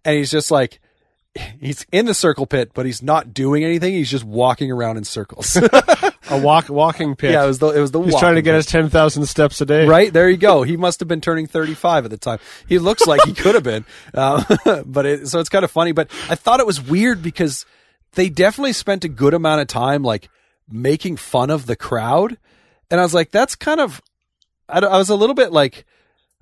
and 0.05 0.17
he's 0.17 0.31
just 0.31 0.51
like 0.51 0.81
he's 1.61 1.87
in 1.93 2.07
the 2.07 2.15
circle 2.15 2.47
pit 2.47 2.71
but 2.75 2.87
he's 2.87 3.03
not 3.03 3.33
doing 3.35 3.65
anything. 3.65 3.93
He's 3.95 4.11
just 4.11 4.25
walking 4.25 4.71
around 4.71 4.97
in 4.97 5.05
circles. 5.05 5.57
A 6.31 6.39
walk 6.39 6.69
walking 6.69 7.17
pit. 7.17 7.31
yeah 7.33 7.43
it 7.45 7.47
was 7.47 7.59
the 7.59 7.69
it 7.69 7.81
was 7.81 7.91
the 7.91 8.03
He's 8.03 8.19
trying 8.19 8.35
to 8.35 8.43
get 8.43 8.51
pit. 8.51 8.57
his 8.57 8.67
ten 8.67 8.91
thousand 8.91 9.25
steps 9.27 9.61
a 9.63 9.67
day. 9.67 9.87
right? 9.87 10.13
There 10.13 10.29
you 10.29 10.37
go. 10.37 10.63
He 10.63 10.77
must 10.77 11.01
have 11.01 11.09
been 11.09 11.23
turning 11.23 11.47
35 11.47 12.05
at 12.05 12.11
the 12.11 12.19
time. 12.19 12.39
He 12.69 12.79
looks 12.79 13.07
like 13.07 13.23
he 13.25 13.33
could 13.33 13.55
have 13.55 13.65
been. 13.65 13.85
Um, 14.15 14.45
but 14.87 15.07
it, 15.07 15.29
so 15.29 15.39
it's 15.41 15.49
kind 15.49 15.65
of 15.65 15.71
funny 15.71 15.93
but 15.93 16.11
i 16.29 16.35
thought 16.35 16.61
it 16.61 16.67
was 16.67 16.81
weird 16.81 17.23
because 17.23 17.65
they 18.15 18.29
definitely 18.29 18.73
spent 18.73 19.05
a 19.05 19.09
good 19.09 19.33
amount 19.35 19.61
of 19.61 19.67
time 19.69 20.03
like 20.03 20.29
making 20.71 21.17
fun 21.17 21.51
of 21.51 21.67
the 21.67 21.77
crowd. 21.77 22.37
And 22.91 23.01
i 23.01 23.03
was 23.03 23.15
like 23.15 23.31
that's 23.31 23.55
kind 23.55 23.81
of 23.81 24.01
i, 24.69 24.79
I 24.81 24.97
was 24.99 25.09
a 25.11 25.15
little 25.17 25.35
bit 25.35 25.53
like 25.53 25.85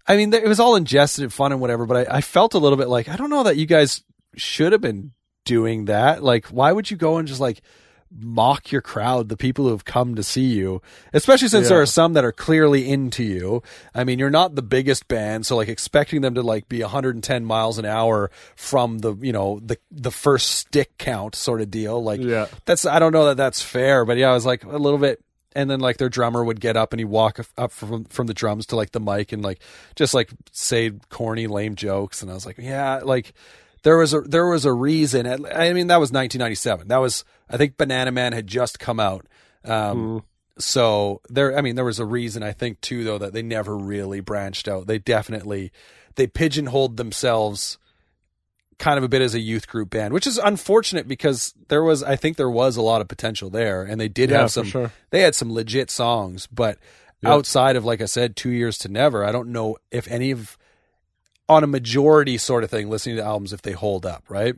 i 0.07 0.17
mean 0.17 0.33
it 0.33 0.47
was 0.47 0.61
all 0.61 0.77
ingested 0.77 1.23
and 1.25 1.33
fun 1.33 1.53
and 1.53 1.61
whatever 1.61 1.87
but 1.87 2.09
I, 2.09 2.17
I 2.19 2.21
felt 2.21 2.55
a 2.55 2.59
little 2.59 2.79
bit 2.79 2.89
like 2.89 3.09
i 3.09 3.17
don't 3.17 3.31
know 3.31 3.43
that 3.45 3.57
you 3.57 3.67
guys 3.67 4.03
should 4.37 4.73
have 4.73 4.81
been 4.81 5.13
doing 5.45 5.85
that 5.87 6.23
like 6.23 6.47
why 6.47 6.73
would 6.73 6.91
you 6.91 6.97
go 6.97 7.19
and 7.19 7.29
just 7.29 7.41
like 7.41 7.61
mock 8.11 8.71
your 8.71 8.81
crowd, 8.81 9.29
the 9.29 9.37
people 9.37 9.65
who 9.65 9.71
have 9.73 9.85
come 9.85 10.15
to 10.15 10.23
see 10.23 10.45
you, 10.47 10.81
especially 11.13 11.49
since 11.49 11.69
there 11.69 11.81
are 11.81 11.87
some 11.87 12.13
that 12.15 12.25
are 12.25 12.33
clearly 12.33 12.89
into 12.89 13.23
you. 13.23 13.63
I 13.95 14.05
mean, 14.05 14.19
you're 14.19 14.31
not 14.31 14.55
the 14.55 14.63
biggest 14.63 15.09
band, 15.09 15.45
so 15.45 15.57
like 15.57 15.69
expecting 15.69 16.21
them 16.21 16.35
to 16.35 16.43
like 16.43 16.69
be 16.69 16.81
110 16.83 17.45
miles 17.45 17.79
an 17.79 17.85
hour 17.85 18.31
from 18.55 18.99
the, 19.01 19.15
you 19.17 19.33
know, 19.33 19.61
the 19.61 19.79
the 19.91 20.11
first 20.11 20.51
stick 20.53 20.97
count 20.99 21.35
sort 21.35 21.61
of 21.61 21.71
deal. 21.71 22.03
Like 22.03 22.21
Yeah. 22.21 22.47
that's 22.65 22.87
I 22.87 22.99
don't 22.99 23.13
know 23.13 23.27
that 23.27 23.37
that's 23.37 23.63
fair, 23.63 24.05
but 24.05 24.17
yeah, 24.17 24.31
I 24.31 24.35
was 24.35 24.47
like 24.47 24.65
a 24.65 24.79
little 24.79 24.99
bit 24.99 25.21
and 25.55 25.71
then 25.71 25.81
like 25.81 25.97
their 25.97 26.09
drummer 26.09 26.45
would 26.45 26.61
get 26.61 26.77
up 26.77 26.93
and 26.93 27.01
he'd 27.01 27.07
walk 27.07 27.41
up 27.59 27.73
from 27.73 28.05
from 28.05 28.27
the 28.27 28.35
drums 28.35 28.67
to 28.67 28.77
like 28.77 28.93
the 28.93 29.01
mic 29.01 29.33
and 29.33 29.43
like 29.43 29.61
just 29.97 30.15
like 30.15 30.31
say 30.53 30.93
corny 31.09 31.47
lame 31.47 31.75
jokes 31.75 32.23
and 32.23 32.31
I 32.31 32.35
was 32.35 32.47
like, 32.47 32.59
yeah, 32.59 33.01
like 33.03 33.33
there 33.87 33.97
was 33.97 34.13
a 34.13 34.21
there 34.21 34.49
was 34.49 34.65
a 34.65 34.73
reason. 34.73 35.27
I 35.27 35.73
mean, 35.73 35.87
that 35.87 36.01
was 36.01 36.11
1997. 36.11 36.89
That 36.89 36.97
was 36.99 37.25
I 37.49 37.57
think 37.57 37.77
Banana 37.77 38.11
Man 38.11 38.33
had 38.33 38.47
just 38.49 38.79
come 38.81 38.99
out. 39.01 39.27
Um, 39.65 40.25
So 40.59 41.21
there, 41.29 41.57
I 41.57 41.61
mean, 41.61 41.77
there 41.77 41.85
was 41.85 41.99
a 42.01 42.05
reason. 42.05 42.43
I 42.43 42.53
think 42.53 42.81
too, 42.81 43.05
though, 43.05 43.19
that 43.19 43.33
they 43.33 43.43
never 43.43 43.77
really 43.77 44.21
branched 44.21 44.67
out. 44.69 44.87
They 44.87 44.99
definitely 44.99 45.71
they 46.17 46.27
pigeonholed 46.27 46.97
themselves 46.97 47.79
kind 48.79 48.99
of 48.99 49.05
a 49.05 49.09
bit 49.09 49.23
as 49.23 49.35
a 49.35 49.39
youth 49.41 49.69
group 49.69 49.91
band, 49.91 50.13
which 50.13 50.27
is 50.27 50.37
unfortunate 50.39 51.07
because 51.09 51.55
there 51.69 51.83
was, 51.83 52.03
I 52.03 52.17
think, 52.17 52.37
there 52.37 52.51
was 52.51 52.77
a 52.77 52.83
lot 52.83 53.01
of 53.01 53.09
potential 53.09 53.51
there, 53.51 53.83
and 53.85 54.01
they 54.01 54.09
did 54.09 54.31
Yeah, 54.31 54.41
have 54.41 54.51
some. 54.51 54.65
sure. 54.67 54.91
They 55.11 55.21
had 55.23 55.35
some 55.35 55.53
legit 55.53 55.91
songs, 55.91 56.47
but 56.49 56.79
Yeah. 57.23 57.33
outside 57.35 57.77
of, 57.77 57.85
like 57.85 58.01
I 58.03 58.07
said, 58.07 58.35
two 58.37 58.51
years 58.51 58.77
to 58.79 58.89
never, 58.89 59.25
I 59.25 59.33
don't 59.33 59.49
know 59.53 59.77
if 59.91 60.07
any 60.09 60.31
of 60.31 60.59
on 61.49 61.63
a 61.65 61.67
majority 61.67 62.37
sort 62.39 62.65
of 62.65 62.71
thing 62.71 62.89
listening 62.91 63.17
to 63.17 63.23
albums 63.23 63.53
if 63.53 63.63
they 63.63 63.73
hold 63.73 64.05
up, 64.05 64.25
right? 64.29 64.55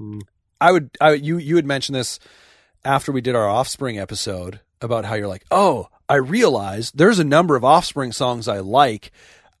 Mm. 0.00 0.22
I 0.60 0.72
would, 0.72 0.90
I 1.00 1.12
you 1.14 1.36
you 1.38 1.56
had 1.56 1.66
mentioned 1.66 1.96
this 1.96 2.18
after 2.84 3.12
we 3.12 3.20
did 3.20 3.34
our 3.34 3.48
Offspring 3.48 3.98
episode 3.98 4.60
about 4.80 5.04
how 5.04 5.14
you're 5.14 5.28
like, 5.28 5.44
oh, 5.50 5.88
I 6.08 6.16
realized 6.16 6.96
there's 6.96 7.18
a 7.18 7.24
number 7.24 7.56
of 7.56 7.64
Offspring 7.64 8.12
songs 8.12 8.48
I 8.48 8.58
like. 8.60 9.10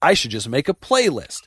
I 0.02 0.14
should 0.14 0.30
just 0.30 0.48
make 0.48 0.68
a 0.68 0.74
playlist. 0.74 1.42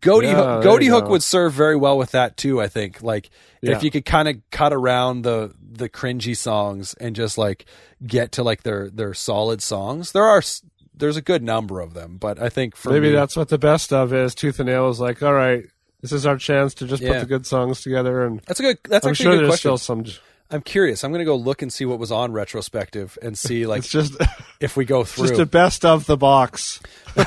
Ghoti 0.00 0.22
Yeah, 0.24 0.36
Hook, 0.36 0.64
Ghoti 0.64 0.88
Hook 0.88 1.04
go. 1.04 1.10
would 1.10 1.22
serve 1.22 1.52
very 1.52 1.76
well 1.76 1.98
with 1.98 2.12
that 2.12 2.36
too. 2.36 2.60
I 2.60 2.68
think 2.68 3.02
like 3.02 3.28
Yeah. 3.60 3.72
if 3.72 3.82
you 3.82 3.90
could 3.90 4.04
kind 4.04 4.28
of 4.28 4.36
cut 4.50 4.72
around 4.72 5.22
the 5.22 5.52
the 5.72 5.88
cringy 5.88 6.36
songs 6.36 6.94
and 6.94 7.16
just 7.16 7.36
like 7.38 7.64
get 8.06 8.32
to 8.32 8.42
like 8.42 8.62
their 8.62 8.88
their 8.90 9.14
solid 9.14 9.62
songs. 9.62 10.12
There 10.12 10.24
are 10.24 10.42
there's 11.00 11.16
a 11.16 11.22
good 11.22 11.42
number 11.42 11.80
of 11.80 11.94
them, 11.94 12.16
but 12.18 12.40
I 12.40 12.48
think 12.48 12.76
for 12.76 12.90
Maybe 12.90 13.08
me, 13.08 13.14
that's 13.14 13.36
what 13.36 13.48
the 13.48 13.58
best 13.58 13.92
of 13.92 14.12
is. 14.12 14.34
Tooth 14.34 14.60
and 14.60 14.68
Nail 14.68 14.88
is 14.88 15.00
like, 15.00 15.22
all 15.22 15.34
right, 15.34 15.64
this 16.00 16.12
is 16.12 16.24
our 16.26 16.36
chance 16.36 16.74
to 16.74 16.86
just 16.86 17.02
Yeah. 17.02 17.14
put 17.14 17.20
the 17.20 17.26
good 17.26 17.46
songs 17.46 17.80
together, 17.82 18.24
and 18.24 18.40
that's 18.46 18.60
a 18.60 18.62
good 18.62 18.78
that's 18.88 19.04
I'm 19.04 19.10
actually 19.10 19.24
sure 19.24 19.32
a 19.32 19.36
good 19.36 19.40
there's 19.42 19.50
question. 19.62 19.76
still 19.78 19.78
some. 19.78 20.04
I'm 20.52 20.62
curious. 20.62 21.04
I'm 21.04 21.12
gonna 21.12 21.24
go 21.24 21.36
look 21.36 21.62
and 21.62 21.72
see 21.72 21.84
what 21.84 21.98
was 21.98 22.10
on 22.12 22.32
retrospective 22.32 23.16
and 23.22 23.36
see 23.38 23.66
like 23.68 23.80
It's 23.80 23.88
just 23.88 24.16
if 24.60 24.76
we 24.76 24.84
go 24.84 25.04
through. 25.04 25.26
just 25.28 25.40
a 25.40 25.46
best 25.46 25.84
of 25.84 26.06
the 26.06 26.16
box. 26.16 26.80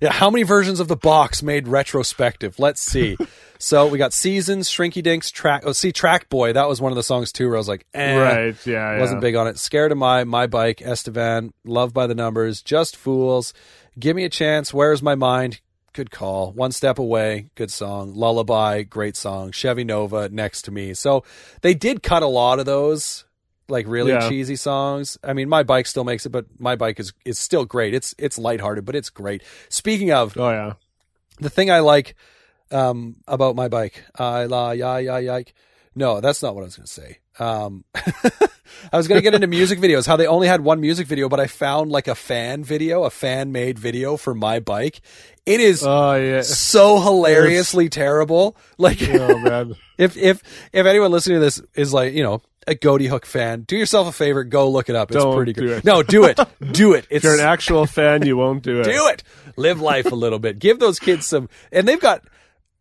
Yeah, 0.00 0.12
how 0.12 0.30
many 0.30 0.42
versions 0.42 0.80
of 0.80 0.88
the 0.88 0.96
box 0.96 1.42
made 1.42 1.68
retrospective? 1.68 2.58
Let's 2.58 2.80
see. 2.80 3.16
so 3.58 3.86
we 3.88 3.98
got 3.98 4.12
seasons, 4.12 4.68
Shrinky 4.68 5.02
Dinks, 5.02 5.30
track. 5.30 5.62
Oh, 5.66 5.72
see, 5.72 5.92
Track 5.92 6.28
Boy. 6.28 6.52
That 6.52 6.68
was 6.68 6.80
one 6.80 6.92
of 6.92 6.96
the 6.96 7.02
songs 7.02 7.32
too, 7.32 7.46
where 7.48 7.56
I 7.56 7.58
was 7.58 7.68
like, 7.68 7.86
eh, 7.94 8.16
Right, 8.16 8.66
yeah, 8.66 8.94
yeah. 8.94 9.00
wasn't 9.00 9.20
big 9.20 9.34
on 9.34 9.46
it. 9.46 9.58
Scared 9.58 9.92
of 9.92 9.98
my 9.98 10.24
my 10.24 10.46
bike, 10.46 10.80
Estevan, 10.82 11.52
Love 11.64 11.92
by 11.92 12.06
the 12.06 12.14
Numbers, 12.14 12.62
Just 12.62 12.96
Fools, 12.96 13.52
Give 13.98 14.14
Me 14.16 14.24
a 14.24 14.28
Chance, 14.28 14.72
Where's 14.72 15.02
My 15.02 15.14
Mind? 15.14 15.60
Good 15.94 16.10
call. 16.12 16.52
One 16.52 16.70
Step 16.70 16.98
Away, 16.98 17.50
good 17.56 17.72
song. 17.72 18.14
Lullaby, 18.14 18.82
great 18.82 19.16
song. 19.16 19.50
Chevy 19.50 19.82
Nova, 19.82 20.28
Next 20.28 20.62
to 20.62 20.70
Me. 20.70 20.94
So 20.94 21.24
they 21.62 21.74
did 21.74 22.02
cut 22.04 22.22
a 22.22 22.26
lot 22.28 22.60
of 22.60 22.66
those 22.66 23.24
like 23.68 23.86
really 23.86 24.12
Yeah. 24.12 24.28
cheesy 24.28 24.56
songs. 24.56 25.18
I 25.22 25.32
mean, 25.32 25.48
my 25.48 25.62
bike 25.62 25.86
still 25.86 26.04
makes 26.04 26.26
it, 26.26 26.30
but 26.30 26.46
my 26.58 26.76
bike 26.76 26.98
is 27.00 27.12
is 27.24 27.38
still 27.38 27.64
great. 27.64 27.94
It's 27.94 28.14
it's 28.18 28.38
lighthearted, 28.38 28.84
but 28.84 28.94
it's 28.96 29.10
great. 29.10 29.42
Speaking 29.68 30.10
of 30.12 30.36
Oh 30.36 30.50
yeah, 30.50 30.74
the 31.40 31.50
thing 31.50 31.70
I 31.70 31.80
like 31.80 32.14
um, 32.70 33.16
about 33.26 33.56
my 33.56 33.68
bike, 33.68 34.04
I 34.18 34.44
la 34.44 34.72
ya 34.72 34.96
ya 34.96 35.16
yike. 35.16 35.54
No, 35.94 36.20
that's 36.20 36.42
not 36.42 36.54
what 36.54 36.62
I 36.62 36.64
was 36.64 36.76
going 36.76 36.86
to 36.86 36.92
say. 36.92 37.18
Um, 37.40 37.84
I 38.92 38.96
was 38.96 39.08
going 39.08 39.18
to 39.18 39.22
get 39.22 39.34
into 39.34 39.46
music 39.48 39.80
videos. 39.80 40.06
How 40.06 40.16
they 40.16 40.26
only 40.28 40.46
had 40.46 40.60
one 40.60 40.80
music 40.80 41.08
video, 41.08 41.28
but 41.28 41.40
I 41.40 41.48
found 41.48 41.90
like 41.90 42.06
a 42.06 42.14
fan 42.14 42.62
video, 42.62 43.02
a 43.02 43.10
fan 43.10 43.50
made 43.50 43.78
video 43.78 44.16
for 44.16 44.34
my 44.34 44.60
bike. 44.60 45.00
It 45.44 45.60
is 45.60 45.82
oh 45.84 46.14
yeah. 46.14 46.42
so 46.42 47.00
hilariously 47.00 47.88
terrible. 47.88 48.56
Like 48.76 48.98
Oh 49.02 49.38
man, 49.38 49.74
if 49.98 50.16
if 50.16 50.42
if 50.72 50.86
anyone 50.86 51.10
listening 51.10 51.36
to 51.36 51.40
this 51.40 51.60
is 51.74 51.92
like 51.92 52.12
you 52.12 52.22
know 52.22 52.42
a 52.70 52.74
Ghoti 52.74 53.08
Hook 53.08 53.26
fan, 53.26 53.62
do 53.62 53.76
yourself 53.76 54.08
a 54.08 54.12
favor, 54.12 54.44
go 54.44 54.68
look 54.70 54.88
it 54.88 54.96
up. 54.96 55.10
It's 55.10 55.22
Don't 55.22 55.34
pretty 55.34 55.52
good. 55.52 55.70
it. 55.78 55.84
No, 55.84 56.02
do 56.02 56.24
it, 56.24 56.38
do 56.72 56.92
it. 56.94 57.06
It's 57.10 57.18
if 57.18 57.24
you're 57.24 57.34
an 57.34 57.40
actual 57.40 57.86
fan, 57.86 58.24
you 58.26 58.36
won't 58.36 58.62
do 58.62 58.80
it. 58.80 58.84
do 58.84 59.08
it. 59.08 59.22
Live 59.56 59.80
life 59.80 60.06
a 60.12 60.14
little 60.14 60.38
bit. 60.38 60.58
Give 60.58 60.78
those 60.78 60.98
kids 60.98 61.26
some. 61.26 61.48
And 61.72 61.86
they've 61.88 62.00
got. 62.00 62.22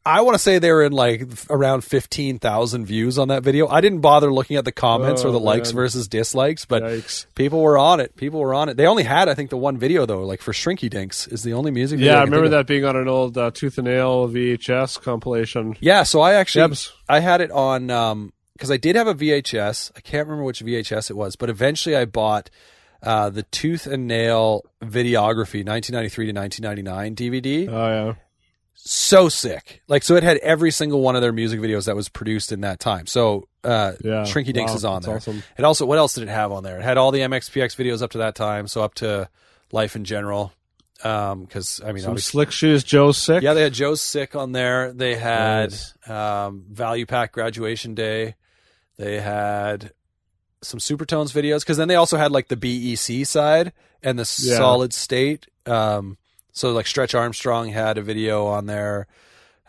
I 0.06 0.22
want 0.22 0.36
to 0.36 0.40
say 0.40 0.58
they 0.58 0.72
were 0.72 0.84
in 0.86 0.94
like 0.94 1.28
around 1.50 1.84
fifteen 1.84 2.40
thousand 2.40 2.86
views 2.86 3.20
on 3.20 3.28
that 3.28 3.44
video. 3.44 3.68
I 3.68 3.82
didn't 3.82 4.00
bother 4.00 4.32
looking 4.32 4.56
at 4.56 4.64
the 4.64 4.72
comments 4.72 5.26
or 5.26 5.28
Oh, 5.28 5.32
the 5.34 5.40
likes 5.40 5.74
man. 5.74 5.76
versus 5.82 6.08
dislikes, 6.08 6.64
but 6.64 6.82
Yikes. 6.82 7.26
people 7.36 7.60
were 7.62 7.78
on 7.78 8.00
it. 8.00 8.16
People 8.16 8.40
were 8.40 8.54
on 8.54 8.70
it. 8.70 8.78
They 8.78 8.86
only 8.88 9.04
had, 9.04 9.28
I 9.28 9.34
think, 9.34 9.50
the 9.50 9.58
one 9.58 9.78
video 9.78 10.06
though. 10.06 10.24
Like 10.24 10.40
for 10.42 10.54
Shrinky 10.54 10.90
Dinks 10.90 11.28
is 11.28 11.44
the 11.44 11.52
only 11.52 11.72
music. 11.72 12.00
video 12.00 12.14
Yeah, 12.14 12.22
I 12.22 12.24
can 12.24 12.32
remember 12.32 12.50
that 12.56 12.68
being 12.68 12.86
on 12.86 12.96
an 12.96 13.10
old 13.10 13.38
uh, 13.38 13.52
Tooth 13.54 13.78
and 13.80 13.88
Nail 13.88 14.30
VHS 14.30 15.02
compilation. 15.02 15.76
Yeah, 15.82 16.04
so 16.04 16.22
I 16.22 16.36
actually 16.36 16.70
Yebs. 16.70 16.92
I 17.10 17.20
had 17.20 17.42
it 17.42 17.52
on 17.52 17.90
um 17.90 18.32
because 18.58 18.72
I 18.72 18.78
did 18.78 18.96
have 18.96 19.08
a 19.08 19.14
VHS. 19.16 19.92
I 19.96 20.02
can't 20.02 20.28
remember 20.28 20.44
which 20.44 20.62
VHS 20.62 21.10
it 21.10 21.16
was, 21.16 21.36
but 21.36 21.50
eventually 21.50 21.96
I 21.96 22.06
bought 22.06 22.50
uh 23.04 23.30
the 23.30 23.44
Tooth 23.44 23.86
and 23.88 24.08
Nail 24.08 24.64
videography 24.82 25.64
1993 25.66 26.26
to 26.28 26.34
1999 26.34 27.16
DVD. 27.16 27.70
Oh 27.70 27.88
yeah, 28.08 28.14
so 28.74 29.30
sick. 29.30 29.82
Like 29.88 30.04
so 30.04 30.16
it 30.16 30.24
had 30.24 30.38
every 30.38 30.72
single 30.72 31.02
one 31.02 31.16
of 31.16 31.22
their 31.22 31.32
music 31.34 31.60
videos 31.60 31.86
that 31.86 31.96
was 31.96 32.10
produced 32.10 32.52
in 32.52 32.62
that 32.62 32.80
time. 32.80 33.06
So 33.08 33.48
uh 33.64 33.94
Yeah. 34.04 34.24
Shrinky 34.24 34.54
Dinks 34.54 34.72
Wow, 34.72 34.76
is 34.78 34.86
on 34.86 35.02
there. 35.04 35.16
awesome. 35.18 35.44
It 35.58 35.64
also 35.66 35.86
what 35.86 35.98
else 35.98 36.14
did 36.16 36.24
it 36.24 36.30
have 36.30 36.52
on 36.52 36.64
there? 36.64 36.80
It 36.80 36.84
had 36.84 36.98
all 36.98 37.12
the 37.12 37.20
MXPX 37.22 37.76
videos 37.76 38.02
up 38.02 38.12
to 38.12 38.18
that 38.20 38.36
time, 38.36 38.68
so 38.68 38.82
up 38.84 38.94
to 38.96 39.30
Life 39.72 39.96
in 39.96 40.04
General. 40.04 40.52
Um 41.04 41.46
cuz 41.46 41.80
I 41.86 41.92
mean 41.92 42.04
some 42.04 42.18
slick 42.18 42.50
shoes. 42.50 42.84
Joe 42.84 43.12
sick. 43.12 43.44
yeah, 43.44 43.54
they 43.54 43.62
had 43.62 43.74
Joe's 43.74 44.02
Sick 44.02 44.36
on 44.36 44.54
there. 44.54 44.92
They 44.94 45.14
had 45.16 45.70
Nice. 45.72 45.94
um, 46.10 46.66
Value 46.72 47.06
Pac 47.06 47.32
Graduation 47.34 47.94
Day. 47.94 48.34
They 48.98 49.20
had 49.20 49.92
some 50.62 50.80
Supertones 50.80 51.32
videos 51.32 51.60
because 51.62 51.78
then 51.78 51.88
they 51.88 51.96
also 51.96 52.18
had 52.18 52.32
like 52.32 52.48
the 52.48 52.56
BEC 52.58 53.26
side 53.26 53.74
and 54.04 54.18
the 54.18 54.30
Yeah. 54.42 54.58
Solid 54.58 54.94
State. 54.94 55.48
Um, 55.66 56.18
so 56.52 56.72
like 56.72 56.88
Stretch 56.88 57.14
Armstrong 57.14 57.70
had 57.70 57.98
a 57.98 58.02
video 58.02 58.46
on 58.48 58.66
there. 58.66 59.08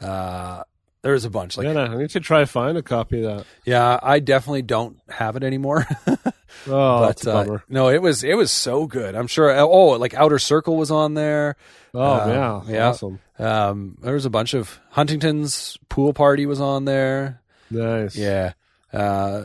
Uh, 0.00 0.62
there 1.02 1.12
was 1.12 1.24
a 1.24 1.30
bunch. 1.30 1.56
Like 1.56 1.66
yeah, 1.66 1.78
I 1.84 1.96
need 1.96 2.10
to 2.10 2.20
try 2.20 2.44
find 2.46 2.76
a 2.78 2.82
copy 2.82 3.22
of 3.22 3.36
that. 3.38 3.46
Yeah, 3.64 3.98
I 4.02 4.18
definitely 4.20 4.62
don't 4.62 4.98
have 5.08 5.36
it 5.36 5.42
anymore. 5.44 5.86
Oh, 6.66 7.02
that's 7.02 7.26
a 7.26 7.32
uh, 7.32 7.58
no, 7.68 7.88
it 7.88 8.00
was 8.02 8.24
it 8.24 8.34
was 8.34 8.50
so 8.50 8.86
good. 8.86 9.14
I'm 9.14 9.26
sure. 9.26 9.50
Oh, 9.60 9.90
like 9.90 10.14
Outer 10.14 10.38
Circle 10.38 10.76
was 10.76 10.90
on 10.90 11.12
there. 11.14 11.56
Oh 11.94 12.00
uh, 12.00 12.62
yeah, 12.66 12.72
yeah. 12.74 12.88
awesome, 12.88 13.20
Um, 13.38 13.96
there 14.02 14.14
was 14.14 14.24
a 14.24 14.30
bunch 14.30 14.54
of 14.54 14.80
Huntington's 14.90 15.78
pool 15.88 16.12
party 16.14 16.46
was 16.46 16.60
on 16.60 16.84
there. 16.86 17.42
nice. 17.70 18.16
Yeah. 18.16 18.54
Uh, 18.92 19.44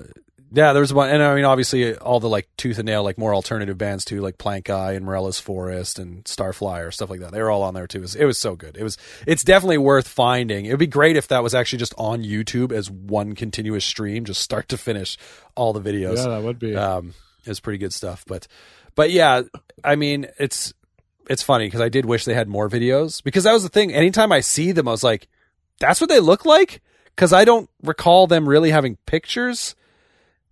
Yeah, 0.55 0.73
there 0.73 0.81
was 0.81 0.93
one, 0.93 1.09
and 1.09 1.23
I 1.23 1.33
mean, 1.33 1.45
obviously, 1.45 1.95
all 1.97 2.19
the 2.19 2.29
like 2.29 2.47
tooth 2.57 2.77
and 2.77 2.85
nail, 2.85 3.01
like 3.03 3.17
more 3.17 3.33
alternative 3.33 3.75
bands 3.75 4.05
too, 4.05 4.21
like 4.21 4.37
Plankeye 4.37 4.95
and 4.95 5.03
Morella's 5.03 5.39
Forest 5.39 5.97
and 5.97 6.23
Starflyer 6.25 6.93
stuff 6.93 7.09
like 7.09 7.21
that. 7.21 7.31
They 7.31 7.41
were 7.41 7.49
all 7.49 7.63
on 7.63 7.73
there 7.73 7.87
too. 7.87 7.97
It 7.97 8.01
was, 8.01 8.15
it 8.15 8.25
was 8.25 8.37
so 8.37 8.55
good. 8.55 8.77
It 8.77 8.83
was, 8.83 8.95
it's 9.25 9.43
definitely 9.43 9.79
worth 9.79 10.07
finding. 10.07 10.67
It 10.67 10.69
would 10.69 10.77
be 10.77 10.85
great 10.85 11.17
if 11.17 11.27
that 11.29 11.41
was 11.41 11.55
actually 11.55 11.79
just 11.79 11.95
on 11.97 12.21
YouTube 12.21 12.71
as 12.71 12.91
one 12.91 13.33
continuous 13.33 13.83
stream, 13.83 14.25
just 14.25 14.41
start 14.41 14.69
to 14.69 14.77
finish, 14.77 15.17
all 15.55 15.73
the 15.73 15.81
videos. 15.81 16.17
Yeah, 16.17 16.27
that 16.27 16.43
would 16.43 16.59
be. 16.59 16.75
Um, 16.75 17.15
it 17.43 17.49
was 17.49 17.59
pretty 17.59 17.79
good 17.79 17.91
stuff. 17.93 18.23
But, 18.27 18.47
but 18.93 19.09
yeah, 19.09 19.41
I 19.83 19.95
mean, 19.95 20.27
it's 20.37 20.71
it's 21.27 21.41
funny 21.41 21.65
because 21.65 21.81
I 21.81 21.89
did 21.89 22.05
wish 22.05 22.25
they 22.25 22.35
had 22.35 22.47
more 22.47 22.69
videos 22.69 23.23
because 23.23 23.45
that 23.45 23.53
was 23.53 23.63
the 23.63 23.69
thing. 23.69 23.91
Anytime 23.91 24.31
I 24.31 24.41
see 24.41 24.71
them, 24.71 24.87
I 24.87 24.91
was 24.91 25.03
like, 25.03 25.27
that's 25.79 25.99
what 25.99 26.11
they 26.11 26.19
look 26.19 26.45
like 26.45 26.79
because 27.15 27.33
I 27.33 27.45
don't 27.45 27.69
recall 27.83 28.27
them 28.27 28.47
really 28.47 28.71
having 28.71 28.97
pictures 29.05 29.75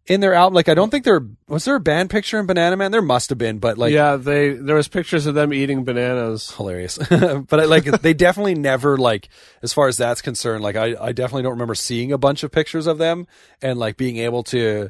in 0.08 0.20
their 0.20 0.34
album. 0.34 0.56
Like, 0.56 0.68
I 0.68 0.74
don't 0.74 0.90
think 0.90 1.06
there 1.06 1.22
was 1.48 1.66
there 1.66 1.76
a 1.76 1.80
band 1.80 2.10
picture 2.10 2.40
in 2.40 2.46
Banana 2.48 2.76
Man. 2.76 2.92
There 2.92 3.02
must 3.04 3.30
have 3.30 3.38
been, 3.38 3.60
but 3.60 3.78
like, 3.78 3.94
yeah, 3.94 4.16
they 4.16 4.50
there 4.54 4.76
was 4.76 4.88
pictures 4.88 5.26
of 5.28 5.36
them 5.36 5.54
eating 5.54 5.84
bananas. 5.84 6.52
hilarious. 6.52 6.98
but 7.10 7.60
I, 7.60 7.66
like, 7.66 7.86
they 7.86 8.14
definitely 8.14 8.56
never 8.56 8.98
like, 8.98 9.30
as 9.62 9.74
far 9.74 9.88
as 9.88 9.98
that's 9.98 10.22
concerned, 10.22 10.64
like, 10.64 10.76
I 10.76 10.96
I 11.00 11.12
definitely 11.12 11.44
don't 11.44 11.54
remember 11.54 11.76
seeing 11.76 12.12
a 12.12 12.18
bunch 12.18 12.44
of 12.44 12.52
pictures 12.52 12.88
of 12.88 12.98
them 12.98 13.28
and 13.62 13.78
like 13.80 13.96
being 13.98 14.18
able 14.18 14.44
to 14.46 14.90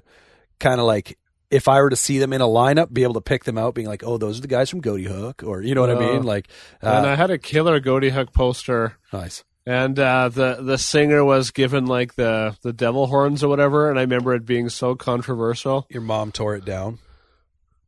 kind 0.59 0.79
of 0.79 0.85
like. 0.87 1.17
If 1.49 1.67
I 1.67 1.81
were 1.81 1.89
to 1.89 1.97
see 1.97 2.17
them 2.17 2.31
in 2.31 2.39
a 2.39 2.45
lineup, 2.45 2.93
be 2.93 3.03
able 3.03 3.15
to 3.15 3.19
pick 3.21 3.43
them 3.43 3.57
out, 3.57 3.75
being 3.75 3.85
like, 3.87 4.03
"Oh, 4.05 4.17
those 4.17 4.37
are 4.37 4.41
the 4.41 4.47
guys 4.47 4.69
from 4.69 4.81
Ghoti 4.81 5.05
Hook," 5.05 5.43
or 5.45 5.61
you 5.61 5.75
know 5.75 5.81
what 5.81 5.89
I 5.89 5.95
Oh. 5.95 5.99
mean? 5.99 6.23
Like, 6.23 6.47
and 6.81 7.05
uh, 7.05 7.09
I 7.09 7.15
had 7.15 7.29
a 7.29 7.37
killer 7.37 7.81
Ghoti 7.81 8.09
Hook 8.09 8.31
poster, 8.31 8.93
nice. 9.11 9.43
And 9.65 9.97
uh, 9.99 10.29
the 10.29 10.55
the 10.61 10.77
singer 10.77 11.23
was 11.23 11.51
given 11.51 11.85
like 11.85 12.15
the 12.15 12.55
the 12.61 12.73
devil 12.73 13.07
horns 13.07 13.43
or 13.43 13.47
whatever, 13.47 13.89
and 13.89 13.97
I 13.99 14.03
remember 14.03 14.33
it 14.33 14.45
being 14.45 14.69
so 14.69 14.95
controversial. 14.95 15.85
Your 15.89 16.01
mom 16.01 16.31
tore 16.31 16.55
it 16.55 16.65
down. 16.65 16.99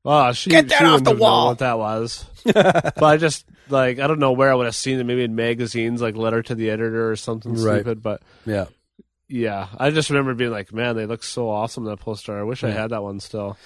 Oh, 0.05 0.33
she 0.33 0.49
Get 0.49 0.67
that 0.67 0.77
she 0.79 0.83
off 0.83 0.91
wouldn't 1.01 1.05
the 1.05 1.11
have 1.11 1.19
known 1.19 1.29
wall. 1.29 1.47
What 1.47 1.59
that 1.59 1.77
was, 1.79 2.25
but 2.43 3.03
I 3.03 3.17
just 3.17 3.45
like 3.69 3.99
I 3.99 4.07
don't 4.07 4.19
know 4.19 4.33
where 4.33 4.51
I 4.51 4.55
would 4.55 4.65
have 4.65 4.75
seen 4.75 4.99
it. 4.99 5.05
Maybe 5.05 5.23
in 5.23 5.35
magazines, 5.35 6.01
like 6.01 6.15
Letter 6.15 6.43
to 6.43 6.55
the 6.55 6.69
Editor 6.69 7.09
or 7.09 7.15
something 7.15 7.53
Right. 7.53 7.77
stupid. 7.81 8.01
But 8.03 8.21
Yeah. 8.45 8.65
yeah, 9.29 9.69
I 9.77 9.91
just 9.91 10.09
remember 10.09 10.33
being 10.33 10.51
like, 10.51 10.73
man, 10.73 10.95
they 10.97 11.05
look 11.05 11.23
so 11.23 11.49
awesome 11.49 11.85
that 11.85 12.01
poster. 12.01 12.37
I 12.37 12.43
wish 12.43 12.63
I 12.65 12.71
had 12.71 12.89
that 12.91 13.01
one 13.01 13.19
still. 13.21 13.57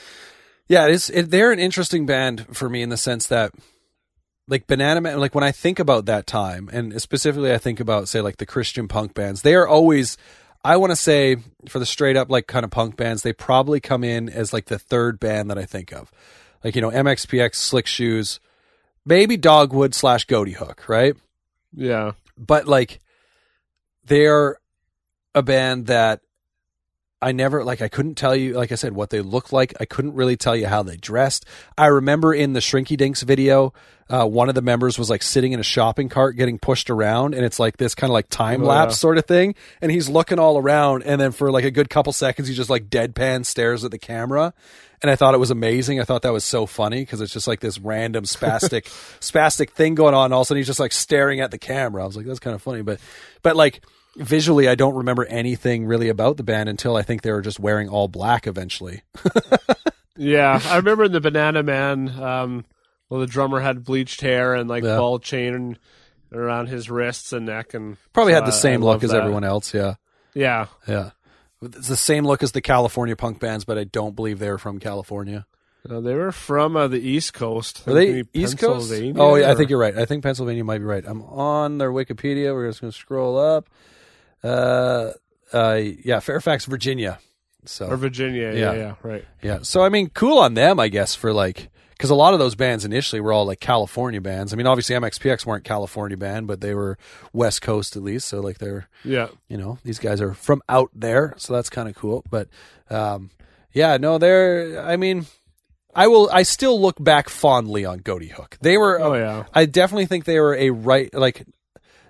Yeah, 0.68 0.86
it 0.86 0.92
is. 0.92 1.10
It, 1.10 1.32
they're 1.32 1.52
an 1.52 1.60
interesting 1.60 2.06
band 2.06 2.46
for 2.56 2.70
me 2.70 2.82
in 2.84 2.90
the 2.90 2.98
sense 2.98 3.26
that, 3.28 3.52
like 4.48 4.68
Banana 4.68 5.02
Man, 5.02 5.20
like 5.20 5.36
when 5.36 5.44
I 5.44 5.52
think 5.52 5.80
about 5.80 6.06
that 6.06 6.26
time, 6.26 6.70
and 6.72 7.00
specifically 7.02 7.54
I 7.54 7.58
think 7.58 7.80
about 7.80 8.08
say 8.08 8.22
like 8.22 8.38
the 8.38 8.46
Christian 8.46 8.88
punk 8.88 9.14
bands, 9.14 9.42
they 9.42 9.56
are 9.56 9.68
always. 9.68 10.18
I 10.64 10.76
want 10.78 10.92
to 10.92 10.98
say 10.98 11.38
for 11.70 11.80
the 11.80 11.86
straight 11.86 12.18
up 12.18 12.30
like 12.30 12.48
kind 12.48 12.66
of 12.66 12.72
punk 12.72 12.98
bands, 12.98 13.22
they 13.22 13.32
probably 13.32 13.80
come 13.80 14.04
in 14.04 14.28
as 14.28 14.52
like 14.52 14.66
the 14.66 14.80
third 14.80 15.20
band 15.20 15.50
that 15.50 15.58
I 15.58 15.66
think 15.66 15.94
of, 15.94 16.12
like 16.64 16.76
you 16.76 16.82
know 16.82 16.92
MXPX, 16.92 17.56
Slick 17.56 17.88
Shoes, 17.88 18.40
maybe 19.06 19.38
Dogwood 19.38 19.94
slash 19.94 20.26
Ghoti 20.26 20.56
Hook, 20.56 20.90
right? 20.90 21.16
Yeah, 21.74 22.14
but 22.38 22.68
like 22.68 23.00
they're 24.06 24.58
a 25.36 25.44
band 25.44 25.88
that 25.88 26.22
I 27.22 27.32
never 27.32 27.64
like 27.64 27.82
I 27.82 27.88
couldn't 27.88 28.16
tell 28.16 28.36
you 28.36 28.54
like 28.54 28.72
I 28.72 28.76
said 28.76 28.94
what 28.94 29.10
they 29.10 29.22
looked 29.22 29.52
like. 29.52 29.74
I 29.80 29.86
couldn't 29.86 30.14
really 30.14 30.38
tell 30.38 30.56
you 30.56 30.68
how 30.68 30.84
they 30.84 30.98
dressed. 30.98 31.46
I 31.78 31.88
remember 31.88 32.32
in 32.34 32.54
the 32.54 32.60
Shrinky 32.60 32.96
Dinks 32.96 33.24
video, 33.24 33.74
uh, 34.08 34.26
one 34.28 34.50
of 34.50 34.56
the 34.56 34.62
members 34.62 35.00
was 35.00 35.10
like 35.10 35.24
sitting 35.24 35.52
in 35.52 35.60
a 35.60 35.64
shopping 35.64 36.10
cart 36.10 36.36
getting 36.36 36.60
pushed 36.60 36.90
around 36.92 37.34
and 37.34 37.44
it's 37.44 37.60
like 37.60 37.78
this 37.78 37.96
kind 37.96 38.10
of 38.12 38.14
like 38.14 38.30
time 38.30 38.62
Oh, 38.64 38.68
lapse 38.68 38.92
yeah. 38.94 38.98
sort 38.98 39.18
of 39.18 39.26
thing 39.26 39.56
and 39.82 39.92
he's 39.92 40.08
looking 40.08 40.38
all 40.38 40.58
around 40.60 41.04
and 41.04 41.20
then 41.20 41.32
for 41.32 41.52
like 41.52 41.66
a 41.66 41.72
good 41.72 41.90
couple 41.90 42.14
seconds 42.14 42.48
he 42.48 42.54
just 42.54 42.70
like 42.70 42.88
deadpan 42.90 43.46
stares 43.46 43.84
at 43.84 43.90
the 43.92 43.98
camera 43.98 44.54
and 45.02 45.12
I 45.12 45.16
thought 45.16 45.34
it 45.36 45.40
was 45.40 45.52
amazing. 45.52 46.00
I 46.00 46.04
thought 46.06 46.22
that 46.24 46.34
was 46.34 46.44
so 46.44 46.66
funny 46.66 47.02
because 47.02 47.22
it's 47.22 47.34
just 47.34 47.48
like 47.48 47.60
this 47.60 47.80
random 47.80 48.24
spastic 48.26 48.86
spastic 49.22 49.72
thing 49.72 49.96
going 49.96 50.14
on. 50.14 50.26
And 50.26 50.34
all 50.36 50.42
of 50.42 50.46
a 50.46 50.48
sudden 50.50 50.60
he's 50.60 50.68
just 50.68 50.80
like 50.80 50.92
staring 50.92 51.40
at 51.40 51.50
the 51.52 51.58
camera. 51.60 52.04
I 52.04 52.06
was 52.08 52.16
like, 52.16 52.26
that's 52.28 52.40
kind 52.40 52.54
of 52.56 52.62
funny, 52.62 52.82
but 52.84 53.00
but 53.44 53.56
like 53.56 53.82
visually, 54.18 54.68
I 54.68 54.76
don't 54.76 54.96
remember 54.96 55.26
anything 55.26 55.86
really 55.86 56.10
about 56.10 56.38
the 56.38 56.44
band 56.44 56.70
until 56.70 56.96
I 56.96 57.02
think 57.04 57.22
they 57.22 57.32
were 57.32 57.42
just 57.42 57.60
wearing 57.60 57.90
all 57.90 58.08
black 58.08 58.48
eventually. 58.48 59.04
yeah. 60.18 60.60
I 60.66 60.78
remember 60.78 61.04
in 61.06 61.12
the 61.12 61.22
Banana 61.22 61.64
Man, 61.64 62.10
um, 62.22 62.66
well, 63.10 63.20
the 63.20 63.28
drummer 63.28 63.60
had 63.60 63.84
bleached 63.84 64.22
hair 64.22 64.54
and 64.56 64.70
like 64.70 64.84
Yeah. 64.84 64.98
ball 64.98 65.20
chain 65.20 65.78
around 66.34 66.68
his 66.68 66.90
wrists 66.90 67.32
and 67.32 67.46
neck, 67.46 67.74
and 67.74 67.98
Probably 68.14 68.34
so 68.34 68.36
had 68.42 68.46
the 68.48 68.52
same 68.52 68.82
I 68.84 68.86
look 68.86 68.94
love 68.96 69.04
as 69.06 69.12
that. 69.12 69.22
everyone 69.22 69.44
else. 69.46 69.74
Yeah, 69.74 69.96
Yeah, 70.34 70.68
yeah. 70.88 71.12
It's 71.62 71.88
the 71.88 71.96
same 71.96 72.26
look 72.26 72.44
as 72.44 72.52
the 72.52 72.62
California 72.62 73.16
punk 73.16 73.40
bands, 73.40 73.66
but 73.66 73.78
I 73.78 73.86
don't 73.86 74.16
believe 74.16 74.38
they're 74.40 74.58
from 74.60 74.80
California. 74.80 75.46
They 75.90 76.14
were 76.14 76.34
from 76.34 76.76
uh, 76.76 76.90
the 76.90 77.00
East 77.00 77.34
Coast. 77.34 77.88
Are 77.88 77.94
they 77.94 78.24
East 78.34 78.58
Coast? 78.58 78.92
Oh, 79.16 79.36
yeah, 79.36 79.50
I 79.50 79.56
think 79.56 79.70
you're 79.70 79.80
right. 79.80 79.98
I 79.98 80.04
think 80.04 80.22
Pennsylvania 80.22 80.66
might 80.66 80.80
be 80.80 80.84
right. 80.84 81.04
I'm 81.08 81.22
on 81.24 81.78
their 81.78 81.92
Wikipedia. 81.92 82.54
We're 82.54 82.68
just 82.68 82.82
going 82.82 82.92
to 82.92 82.98
scroll 82.98 83.38
up. 83.40 83.70
Uh, 84.48 85.14
uh, 85.54 85.82
yeah, 86.04 86.20
Fairfax, 86.20 86.66
Virginia. 86.66 87.20
So 87.66 87.88
or 87.88 87.98
Virginia. 87.98 88.54
Yeah. 88.54 88.72
Yeah, 88.72 88.74
yeah, 88.74 88.94
right. 89.04 89.26
Yeah. 89.42 89.60
So 89.62 89.84
I 89.84 89.90
mean, 89.90 90.10
cool 90.10 90.38
on 90.40 90.54
them, 90.54 90.80
I 90.80 90.88
guess, 90.88 91.16
for 91.16 91.34
like 91.34 91.70
because 91.92 92.10
a 92.10 92.16
lot 92.16 92.34
of 92.34 92.40
those 92.40 92.56
bands 92.56 92.86
initially 92.86 93.20
were 93.20 93.34
all 93.34 93.46
like 93.46 93.60
California 93.60 94.22
bands. 94.22 94.54
I 94.54 94.56
mean, 94.56 94.68
obviously 94.68 94.96
MXPX 94.96 95.46
weren't 95.46 95.64
California 95.64 96.16
band, 96.18 96.48
but 96.48 96.62
they 96.62 96.74
were 96.74 96.98
West 97.34 97.62
Coast 97.62 97.96
at 97.96 98.04
least. 98.04 98.28
So 98.28 98.40
like 98.40 98.60
they're 98.60 98.88
Yeah, 99.04 99.28
you 99.50 99.58
know 99.58 99.80
these 99.84 100.00
guys 100.00 100.22
are 100.22 100.34
from 100.34 100.62
out 100.70 100.92
there, 100.94 101.34
so 101.38 101.54
that's 101.54 101.70
kind 101.70 101.90
of 101.90 101.96
cool. 101.96 102.24
But 102.30 102.48
um, 102.90 103.32
yeah, 103.74 103.98
no, 103.98 104.18
they're. 104.18 104.82
I 104.82 104.96
mean, 104.96 105.26
I 105.94 106.08
will. 106.08 106.30
I 106.32 106.44
still 106.44 106.80
look 106.80 107.04
back 107.04 107.30
fondly 107.30 107.84
on 107.86 108.00
Ghoti 108.00 108.32
Hook. 108.32 108.58
They 108.62 108.78
were. 108.78 109.02
Oh, 109.02 109.14
yeah. 109.14 109.46
I 109.54 109.66
definitely 109.66 110.06
think 110.06 110.26
they 110.26 110.40
were 110.40 110.56
a 110.56 110.70
right 110.70 111.14
like 111.14 111.46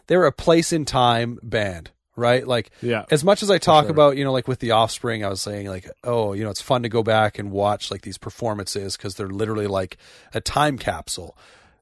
they 0.07 0.17
were 0.17 0.27
a 0.27 0.31
place 0.31 0.71
in 0.71 0.85
time 0.85 1.39
band. 1.41 1.91
Right, 2.17 2.47
like 2.47 2.71
Yeah. 2.81 3.05
as 3.11 3.23
much 3.23 3.43
as 3.43 3.51
I 3.51 3.59
talk 3.59 3.85
sure. 3.85 3.91
about, 3.91 4.17
you 4.17 4.23
know, 4.23 4.31
like 4.31 4.47
with 4.47 4.57
the 4.59 4.71
Offspring, 4.71 5.23
I 5.23 5.29
was 5.29 5.39
saying 5.39 5.67
like, 5.67 5.87
oh, 6.03 6.33
you 6.33 6.43
know, 6.43 6.49
it's 6.49 6.61
fun 6.61 6.81
to 6.81 6.89
go 6.89 7.03
back 7.03 7.37
and 7.37 7.51
watch 7.51 7.91
like 7.91 8.01
these 8.01 8.17
performances 8.17 8.97
because 8.97 9.13
they're 9.15 9.29
literally 9.29 9.67
like 9.67 9.97
a 10.33 10.41
time 10.41 10.79
capsule. 10.79 11.37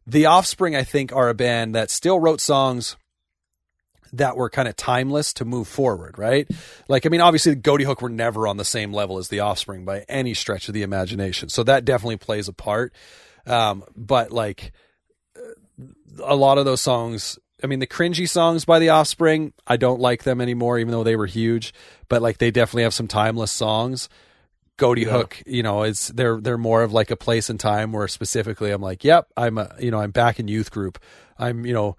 The 0.06 0.26
Offspring, 0.26 0.76
I 0.76 0.84
think, 0.84 1.14
are 1.16 1.30
a 1.30 1.34
band 1.34 1.74
that 1.74 1.90
still 1.90 2.20
wrote 2.20 2.42
songs 2.42 2.98
that 4.12 4.36
were 4.36 4.50
kind 4.50 4.68
of 4.68 4.76
timeless 4.76 5.34
to 5.36 5.46
move 5.46 5.68
forward, 5.70 6.18
right? 6.18 6.50
Like, 6.90 7.06
I 7.06 7.10
mean, 7.10 7.22
obviously, 7.22 7.54
the 7.54 7.62
Ghoti 7.62 7.84
Hook 7.86 8.02
were 8.02 8.10
never 8.10 8.46
on 8.46 8.58
the 8.58 8.66
same 8.66 8.94
level 8.94 9.18
as 9.18 9.30
the 9.30 9.40
Offspring 9.40 9.86
by 9.86 10.06
any 10.10 10.34
stretch 10.34 10.68
of 10.68 10.74
the 10.74 10.84
imagination, 10.84 11.48
so 11.48 11.64
that 11.64 11.86
definitely 11.86 12.18
plays 12.18 12.48
a 12.48 12.54
part. 12.54 12.94
Um, 13.48 13.84
but 13.96 14.32
like, 14.32 14.74
a 16.24 16.36
lot 16.36 16.58
of 16.58 16.66
those 16.66 16.82
songs 16.82 17.40
I 17.64 17.68
mean 17.68 17.80
the 17.80 17.88
cringy 17.88 18.28
songs 18.28 18.66
by 18.66 18.80
the 18.80 18.89
Offspring, 18.89 19.53
I 19.66 19.78
don't 19.78 19.99
like 19.99 20.24
them 20.24 20.41
anymore 20.41 20.78
even 20.78 20.91
though 20.91 21.03
they 21.03 21.16
were 21.16 21.26
huge, 21.26 21.74
but 22.10 22.22
like 22.22 22.38
they 22.38 22.51
definitely 22.51 22.84
have 22.84 22.93
some 22.93 23.08
timeless 23.08 23.51
songs. 23.51 24.10
Ghoti 24.78 25.06
Yeah. 25.06 25.12
Hook, 25.12 25.41
you 25.45 25.64
know, 25.64 25.84
it's 25.84 26.10
they're 26.10 26.41
they're 26.41 26.58
more 26.58 26.84
of 26.84 26.91
like 26.91 27.10
a 27.10 27.16
place 27.16 27.49
and 27.49 27.60
time 27.60 27.93
where 27.93 28.08
specifically 28.10 28.72
I'm 28.72 28.82
like, 28.82 29.03
yep, 29.06 29.28
I'm 29.38 29.58
a, 29.58 29.74
you 29.80 29.89
know, 29.89 29.99
I'm 30.01 30.12
back 30.12 30.38
in 30.39 30.49
youth 30.49 30.70
group. 30.70 30.99
I'm, 31.39 31.66
you 31.66 31.74
know, 31.74 31.95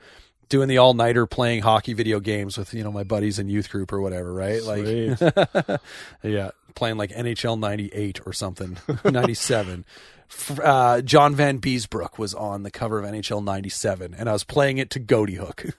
doing 0.48 0.68
the 0.68 0.78
all-nighter 0.78 1.26
playing 1.26 1.62
hockey 1.62 1.92
video 1.94 2.20
games 2.20 2.57
with, 2.59 2.72
you 2.74 2.84
know, 2.84 2.92
my 2.92 3.02
buddies 3.02 3.38
in 3.38 3.48
youth 3.48 3.70
group 3.70 3.92
or 3.92 4.00
whatever, 4.00 4.32
right? 4.32 4.61
Sweet. 4.62 5.20
Like 5.20 5.80
yeah, 6.22 6.50
playing 6.74 6.98
like 6.98 7.11
NHL 7.11 7.59
98 7.59 8.20
or 8.26 8.32
something. 8.32 8.76
97. 9.04 9.84
F- 10.31 10.59
Uh, 10.61 11.01
John 11.03 11.35
Vanbiesbrouck 11.36 12.19
was 12.19 12.35
on 12.35 12.62
the 12.62 12.70
cover 12.70 12.98
of 12.98 13.05
NHL 13.05 13.43
97 13.44 14.15
and 14.19 14.28
I 14.28 14.32
was 14.32 14.44
playing 14.44 14.78
it 14.78 14.90
to 14.90 15.01
Ghoti 15.01 15.36
Hook. 15.36 15.65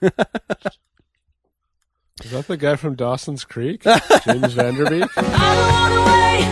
Is 2.24 2.32
that 2.32 2.48
the 2.48 2.56
guy 2.56 2.74
from 2.76 2.96
Dawson's 2.96 3.44
Creek, 3.44 3.82
James 4.24 4.52
Van 4.54 4.74
Der 4.74 4.90
Beek? 4.90 5.08
I 5.16 5.22
don't 5.54 5.70
wanna 5.70 6.00
wait 6.10 6.46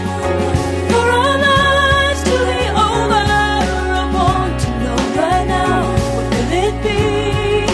for 0.93 1.07
our 1.11 1.39
lives 1.39 2.23
to 2.23 2.31
be 2.31 2.69
over. 2.71 3.23
I 3.27 4.11
want 4.15 4.61
to 4.61 4.69
know 4.79 4.97
right 5.21 5.47
now 5.49 5.91
what 6.15 6.27
will 6.31 6.53
it 6.53 6.77
be? 6.85 7.67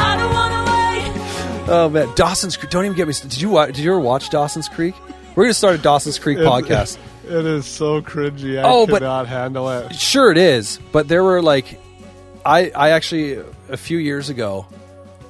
I 0.00 0.16
don't 0.18 0.32
wanna 0.34 0.62
wait. 0.72 1.70
oh 1.70 1.88
man, 1.90 2.08
Dawson's 2.16 2.56
Creek. 2.56 2.70
Don't 2.72 2.84
even 2.86 2.96
get 2.96 3.06
me. 3.06 3.14
Did 3.14 3.40
you 3.40 3.50
watch, 3.50 3.68
did 3.74 3.84
you 3.84 3.92
ever 3.92 4.00
watch 4.00 4.30
Dawson's 4.30 4.68
Creek? 4.68 4.94
We're 5.36 5.44
going 5.44 5.50
to 5.50 5.54
start 5.54 5.74
a 5.76 5.78
Dawson's 5.78 6.18
Creek 6.18 6.38
podcast. 6.38 6.98
It 7.26 7.46
is 7.46 7.66
so 7.66 8.00
cringy. 8.02 8.58
I 8.58 8.62
Oh, 8.64 8.86
but- 8.86 8.98
cannot 9.00 9.26
handle 9.28 9.70
it. 9.70 9.94
Sure, 9.94 10.30
it 10.30 10.38
is. 10.38 10.78
But 10.92 11.08
there 11.08 11.22
were 11.24 11.40
like, 11.42 11.80
I 12.44 12.70
I 12.74 12.90
actually 12.90 13.42
a 13.70 13.76
few 13.76 13.98
years 13.98 14.28
ago, 14.30 14.66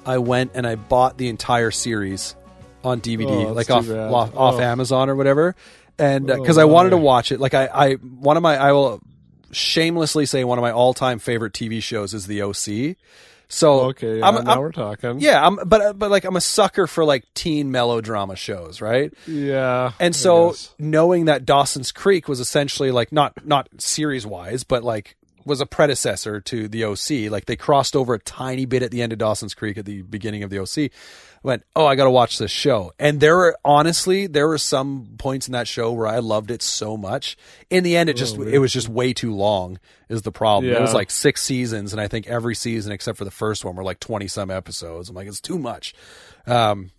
I 0.05 0.19
went 0.19 0.53
and 0.55 0.67
I 0.67 0.75
bought 0.75 1.17
the 1.19 1.29
entire 1.29 1.71
series 1.71 2.35
on 2.83 3.01
DVD, 3.01 3.47
Oh, 3.47 3.53
like 3.53 3.71
off 3.71 3.87
bad. 3.89 4.13
off, 4.13 4.37
off 4.37 4.55
Oh. 4.57 4.61
Amazon 4.61 5.09
or 5.09 5.15
whatever, 5.17 5.55
and 5.99 6.31
Oh, 6.31 6.41
because 6.41 6.59
I 6.59 6.65
wanted 6.65 6.91
to 6.91 6.97
watch 6.99 7.31
it. 7.33 7.41
Like 7.41 7.55
I 7.55 7.67
I 7.67 7.93
one 7.95 8.37
of 8.37 8.43
my 8.43 8.57
I 8.57 8.73
will 8.73 9.01
shamelessly 9.53 10.27
say 10.27 10.43
one 10.45 10.59
of 10.59 10.63
my 10.63 10.73
all 10.73 10.93
time 10.95 11.19
favorite 11.19 11.53
TV 11.53 11.81
shows 11.83 12.13
is 12.13 12.27
The 12.27 12.43
OC. 12.43 12.97
So 13.49 13.81
Okay, 13.91 14.19
yeah, 14.19 14.27
I'm, 14.27 14.43
now 14.45 14.51
I'm- 14.53 14.61
we're 14.61 14.73
talking. 14.73 15.21
yeah, 15.21 15.47
I'm, 15.47 15.57
but 15.67 15.99
but 15.99 16.11
like 16.11 16.25
I'm 16.25 16.37
a 16.37 16.41
sucker 16.41 16.87
for 16.87 17.05
like 17.05 17.25
teen 17.35 17.71
melodrama 17.71 18.37
shows, 18.37 18.81
right? 18.81 19.13
yeah. 19.27 19.93
And 20.01 20.15
so 20.17 20.55
knowing 20.79 21.27
that 21.27 21.45
Dawson's 21.45 21.93
Creek 21.93 22.27
was 22.29 22.41
essentially 22.41 22.91
like 22.91 23.13
not 23.13 23.47
not 23.47 23.69
series 23.79 24.27
wise, 24.27 24.65
but 24.65 24.83
like 24.83 25.17
was 25.47 25.61
a 25.61 25.67
predecessor 25.67 26.41
to 26.41 26.69
the 26.69 26.85
OC. 26.85 27.31
Like 27.31 27.45
they 27.45 27.55
crossed 27.57 27.95
over 27.95 28.15
a 28.15 28.19
tiny 28.19 28.65
bit 28.65 28.83
at 28.83 28.91
the 28.91 29.03
end 29.03 29.13
of 29.13 29.19
Dawson's 29.19 29.53
Creek 29.55 29.77
at 29.77 29.85
the 29.85 30.01
beginning 30.03 30.43
of 30.43 30.49
the 30.51 30.59
OC. 30.59 30.91
Went, 31.45 31.63
oh, 31.77 31.85
I 31.87 31.95
got 31.95 32.05
to 32.05 32.11
watch 32.11 32.39
this 32.39 32.51
show. 32.51 32.93
And 32.99 33.21
there 33.21 33.37
were 33.37 33.57
honestly, 33.65 34.27
there 34.27 34.49
were 34.49 34.59
some 34.59 35.11
points 35.19 35.47
in 35.47 35.53
that 35.53 35.69
show 35.69 35.93
where 35.93 36.07
I 36.07 36.19
loved 36.19 36.51
it 36.51 36.63
so 36.63 36.97
much. 36.97 37.37
In 37.69 37.85
the 37.85 37.97
end, 37.97 38.09
it 38.09 38.17
just 38.17 38.37
it 38.39 38.59
was 38.59 38.73
just 38.73 38.89
way 38.89 39.13
too 39.13 39.35
long. 39.35 39.79
Is 40.09 40.23
the 40.23 40.33
problem? 40.33 40.73
It 40.73 40.81
was 40.81 40.95
like 40.95 41.11
six 41.11 41.43
seasons, 41.43 41.93
and 41.93 42.01
I 42.01 42.09
think 42.09 42.27
every 42.27 42.55
season 42.55 42.93
except 42.93 43.19
for 43.19 43.25
the 43.27 43.31
first 43.31 43.63
one 43.65 43.77
were 43.77 43.85
like 43.85 44.01
twenty 44.01 44.27
some 44.27 44.51
episodes. 44.51 45.11
I'm 45.11 45.15
like, 45.15 45.29
it's 45.29 45.41
too 45.41 45.59
much. 45.59 45.95
Um, 46.47 46.91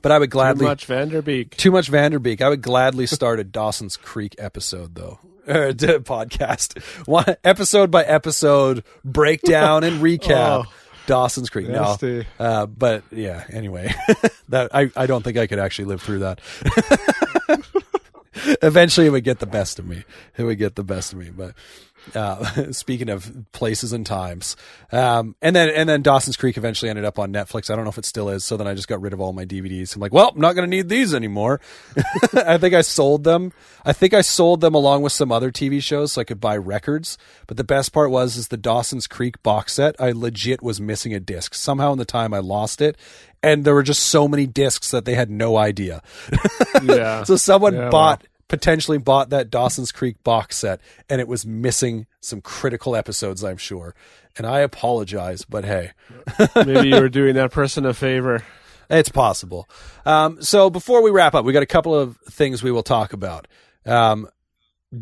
but 0.00 0.10
I 0.10 0.18
would 0.18 0.30
gladly 0.30 0.64
Too 0.64 0.68
much 0.68 0.86
Van 0.86 1.08
Der 1.10 1.22
Beek. 1.22 1.56
too 1.56 1.70
much 1.70 1.86
Van 1.88 2.10
Der 2.10 2.18
Beek. 2.18 2.42
I 2.42 2.48
would 2.48 2.62
gladly 2.62 3.06
start 3.06 3.38
a 3.38 3.44
Dawson's 3.44 3.96
Creek 3.96 4.34
episode 4.38 4.96
though. 4.96 5.20
Uh, 5.44 5.72
podcast 5.74 6.80
one 7.08 7.34
episode 7.42 7.90
by 7.90 8.04
episode 8.04 8.84
breakdown 9.04 9.82
and 9.82 10.00
recap 10.00 10.64
Oh. 10.64 10.64
Dawson's 11.06 11.50
Creek. 11.50 11.68
No, 11.68 11.96
uh, 12.38 12.66
but 12.66 13.04
yeah. 13.10 13.44
Anyway, 13.50 13.92
that 14.48 14.74
I 14.74 14.90
I 14.96 15.06
don't 15.06 15.22
think 15.22 15.36
I 15.36 15.46
could 15.46 15.58
actually 15.58 15.86
live 15.86 16.02
through 16.02 16.20
that. 16.20 16.40
Eventually, 18.62 19.06
it 19.06 19.10
would 19.10 19.24
get 19.24 19.38
the 19.38 19.46
best 19.46 19.78
of 19.78 19.86
me. 19.86 20.04
It 20.36 20.44
would 20.44 20.58
get 20.58 20.74
the 20.74 20.84
best 20.84 21.12
of 21.12 21.18
me. 21.18 21.30
But 21.30 21.54
uh, 22.14 22.44
speaking 22.72 23.08
of 23.08 23.32
places 23.52 23.92
and 23.92 24.04
times, 24.04 24.56
um, 24.90 25.34
and 25.42 25.54
then 25.56 25.70
and 25.70 25.88
then 25.88 26.02
Dawson's 26.02 26.36
Creek 26.36 26.56
eventually 26.56 26.88
ended 26.90 27.04
up 27.04 27.18
on 27.18 27.32
Netflix. 27.32 27.70
I 27.70 27.76
don't 27.76 27.84
know 27.84 27.90
if 27.90 27.98
it 27.98 28.04
still 28.04 28.28
is. 28.28 28.44
So 28.44 28.56
then 28.56 28.66
I 28.66 28.74
just 28.74 28.88
got 28.88 29.00
rid 29.00 29.12
of 29.12 29.20
all 29.20 29.32
my 29.32 29.44
DVDs. 29.44 29.94
I'm 29.94 30.00
like, 30.00 30.12
well, 30.12 30.32
I'm 30.34 30.40
not 30.40 30.54
going 30.54 30.68
to 30.70 30.76
need 30.76 30.88
these 30.88 31.14
anymore. 31.14 31.60
I 32.34 32.58
think 32.58 32.74
I 32.74 32.80
sold 32.82 33.24
them. 33.24 33.52
I 33.84 33.92
think 33.92 34.14
I 34.14 34.20
sold 34.20 34.60
them 34.60 34.74
along 34.74 35.02
with 35.02 35.12
some 35.12 35.32
other 35.32 35.50
TV 35.50 35.82
shows 35.82 36.12
so 36.12 36.20
I 36.20 36.24
could 36.24 36.40
buy 36.40 36.56
records. 36.56 37.18
But 37.46 37.56
the 37.56 37.64
best 37.64 37.92
part 37.92 38.10
was 38.10 38.36
is 38.36 38.48
the 38.48 38.56
Dawson's 38.56 39.06
Creek 39.06 39.42
box 39.42 39.74
set. 39.74 39.96
I 40.00 40.12
legit 40.12 40.62
was 40.62 40.80
missing 40.80 41.14
a 41.14 41.20
disc. 41.20 41.54
Somehow 41.54 41.92
in 41.92 41.98
the 41.98 42.04
time 42.04 42.32
I 42.34 42.38
lost 42.38 42.80
it. 42.80 42.96
And 43.44 43.64
there 43.64 43.74
were 43.74 43.82
just 43.82 44.04
so 44.04 44.28
many 44.28 44.46
discs 44.46 44.92
that 44.92 45.04
they 45.04 45.14
had 45.14 45.30
no 45.30 45.56
idea. 45.56 46.02
Yeah. 46.82 47.22
So 47.24 47.36
someone 47.36 47.74
Yeah, 47.74 47.90
bought 47.90 48.24
potentially 48.52 48.98
bought 48.98 49.30
that 49.30 49.48
Dawson's 49.48 49.90
Creek 49.92 50.22
box 50.22 50.58
set 50.58 50.78
and 51.08 51.22
it 51.22 51.26
was 51.26 51.46
missing 51.46 52.06
some 52.20 52.42
critical 52.42 52.94
episodes, 52.94 53.42
I'm 53.42 53.56
sure. 53.56 53.94
And 54.36 54.46
I 54.46 54.58
apologize, 54.60 55.46
but 55.46 55.64
hey, 55.64 55.92
Maybe 56.54 56.88
you 56.90 57.00
were 57.00 57.08
doing 57.08 57.34
that 57.36 57.50
person 57.50 57.86
a 57.86 57.94
favor. 57.94 58.44
it's 58.90 59.08
possible. 59.08 59.66
Um, 60.04 60.42
so 60.42 60.68
before 60.68 61.02
we 61.02 61.10
wrap 61.10 61.34
up, 61.34 61.46
we 61.46 61.54
got 61.54 61.62
a 61.62 61.66
couple 61.66 61.94
of 61.94 62.18
things 62.28 62.62
we 62.62 62.70
will 62.70 62.82
talk 62.82 63.14
about. 63.14 63.48
Um, 63.86 64.28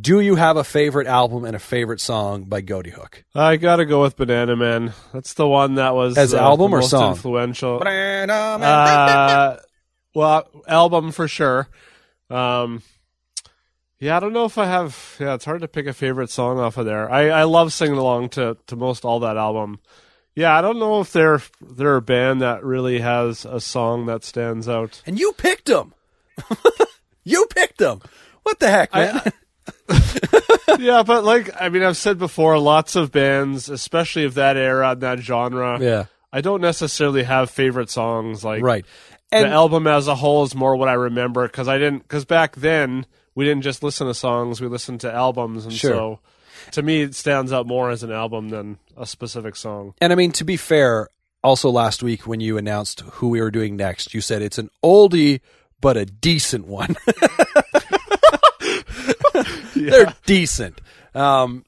do 0.01 0.21
you 0.21 0.37
have 0.37 0.57
a 0.57 0.63
favorite 0.63 1.09
album 1.09 1.45
and 1.45 1.57
a 1.57 1.59
favorite 1.59 2.01
song 2.01 2.45
by 2.45 2.63
Ghoti 2.63 2.93
Hook? 2.93 3.25
I 3.35 3.57
gotta 3.57 3.85
go 3.85 4.01
with 4.03 4.17
Banana 4.17 4.55
Man. 4.55 4.93
That's 5.13 5.35
the 5.35 5.49
one 5.49 5.75
that 5.75 5.97
was 5.97 6.17
As 6.17 6.33
uh, 6.35 6.39
album 6.39 6.73
or 6.73 6.79
most 6.79 6.91
song? 6.91 7.15
Influential. 7.15 7.81
Banana 7.81 8.33
Uh, 8.65 9.57
well, 10.15 10.49
album 10.69 11.11
for 11.11 11.27
sure. 11.27 11.67
Um, 12.31 12.83
yeah, 14.01 14.17
I 14.17 14.21
don't 14.21 14.33
know 14.33 14.47
if 14.47 14.57
I 14.57 14.65
have. 14.65 15.17
Yeah, 15.21 15.35
it's 15.35 15.45
hard 15.45 15.61
to 15.61 15.69
pick 15.69 15.87
a 15.87 15.93
favorite 15.93 16.31
song 16.31 16.59
off 16.59 16.79
of 16.79 16.87
there. 16.87 17.11
I, 17.11 17.29
I 17.29 17.43
love 17.45 17.73
singing 17.73 17.99
along 17.99 18.31
to 18.31 18.57
to 18.67 18.77
most 18.77 19.05
all 19.05 19.21
that 19.21 19.37
album. 19.37 19.79
Yeah, 20.35 20.57
I 20.57 20.63
don't 20.63 20.79
know 20.79 21.01
if 21.01 21.13
they're 21.13 21.43
they're 21.61 21.97
a 21.97 22.03
band 22.03 22.41
that 22.41 22.65
really 22.65 23.01
has 23.01 23.45
a 23.45 23.61
song 23.61 24.07
that 24.07 24.25
stands 24.25 24.69
out. 24.69 25.03
and 25.05 25.19
you 25.19 25.33
picked 25.33 25.67
them. 25.67 25.93
you 27.25 27.47
picked 27.51 27.77
them. 27.77 28.01
What 28.43 28.59
the 28.59 28.71
heck, 28.71 28.95
man? 28.95 29.21
yeah, 30.79 31.03
but 31.03 31.25
like 31.25 31.51
I 31.61 31.69
mean, 31.69 31.83
I've 31.83 31.99
said 31.99 32.19
before, 32.19 32.59
lots 32.59 32.97
of 32.97 33.13
bands, 33.13 33.69
especially 33.69 34.25
of 34.25 34.35
that 34.35 34.57
era 34.57 34.93
and 34.93 35.03
that 35.03 35.19
genre. 35.19 35.79
yeah, 35.79 36.07
I 36.33 36.41
don't 36.41 36.63
necessarily 36.63 37.25
have 37.25 37.51
favorite 37.51 37.91
songs. 37.91 38.43
Like 38.43 38.63
right. 38.63 38.87
the 39.31 39.47
album 39.47 39.87
as 39.87 40.09
a 40.09 40.15
whole 40.15 40.45
is 40.45 40.55
more 40.55 40.75
what 40.77 40.89
I 40.89 40.95
remember 40.95 41.47
because 41.47 41.69
I 41.69 41.77
didn't 41.77 41.99
because 41.99 42.25
back 42.25 42.57
then 42.57 43.05
we 43.41 43.47
didn't 43.47 43.63
just 43.63 43.83
listen 43.83 44.07
to 44.07 44.13
songs, 44.13 44.61
we 44.61 44.69
listened 44.69 45.01
to 45.01 45.11
albums, 45.11 45.65
and 45.65 45.73
Sure. 45.73 45.91
so 45.91 46.19
to 46.73 46.83
me 46.83 47.01
it 47.01 47.15
stands 47.15 47.55
out 47.55 47.67
more 47.67 47.89
as 47.91 48.03
an 48.03 48.13
album 48.13 48.51
than 48.51 48.77
a 48.99 49.07
specific 49.07 49.57
song. 49.57 49.95
And 49.99 50.13
I 50.13 50.17
mean, 50.17 50.31
to 50.33 50.45
be 50.45 50.59
fair, 50.59 51.09
also 51.43 51.71
last 51.71 52.03
week 52.03 52.27
when 52.27 52.41
you 52.41 52.59
announced 52.59 53.01
who 53.13 53.31
we 53.31 53.41
were 53.41 53.51
doing 53.51 53.77
next, 53.77 54.13
you 54.13 54.21
said 54.21 54.43
it's 54.43 54.59
an 54.59 54.69
oldie 54.85 55.41
but 55.81 55.97
a 55.97 56.05
decent 56.05 56.67
one. 56.67 56.97
They're 59.75 60.15
decent. 60.27 60.81
Um, 61.15 61.65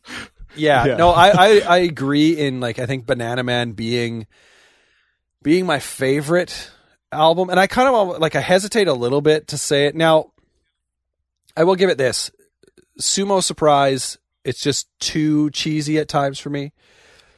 yeah, 0.55 0.85
Yeah. 0.85 0.97
no, 0.97 1.11
I, 1.11 1.29
I 1.31 1.61
I 1.61 1.79
agree 1.79 2.33
in 2.39 2.61
like 2.61 2.79
I 2.79 2.87
think 2.87 3.07
Banana 3.07 3.43
Man 3.43 3.73
being 3.73 4.27
being 5.43 5.67
my 5.67 5.79
favorite 5.79 6.71
album, 7.11 7.51
and 7.51 7.59
I 7.59 7.67
kind 7.67 7.89
of 7.89 8.19
like 8.21 8.37
I 8.37 8.41
hesitate 8.41 8.89
a 8.89 8.93
little 8.95 9.21
bit 9.23 9.49
to 9.49 9.59
say 9.59 9.87
it 9.87 9.95
now. 9.95 10.32
I 11.57 11.65
will 11.65 11.77
give 11.77 11.91
it 11.91 11.99
this 11.99 12.31
Sumo 13.01 13.43
Surprise. 13.43 14.19
It's 14.45 14.61
just 14.61 14.89
too 14.99 15.51
cheesy 15.51 15.99
at 15.99 16.09
times 16.09 16.39
for 16.39 16.51
me. 16.51 16.73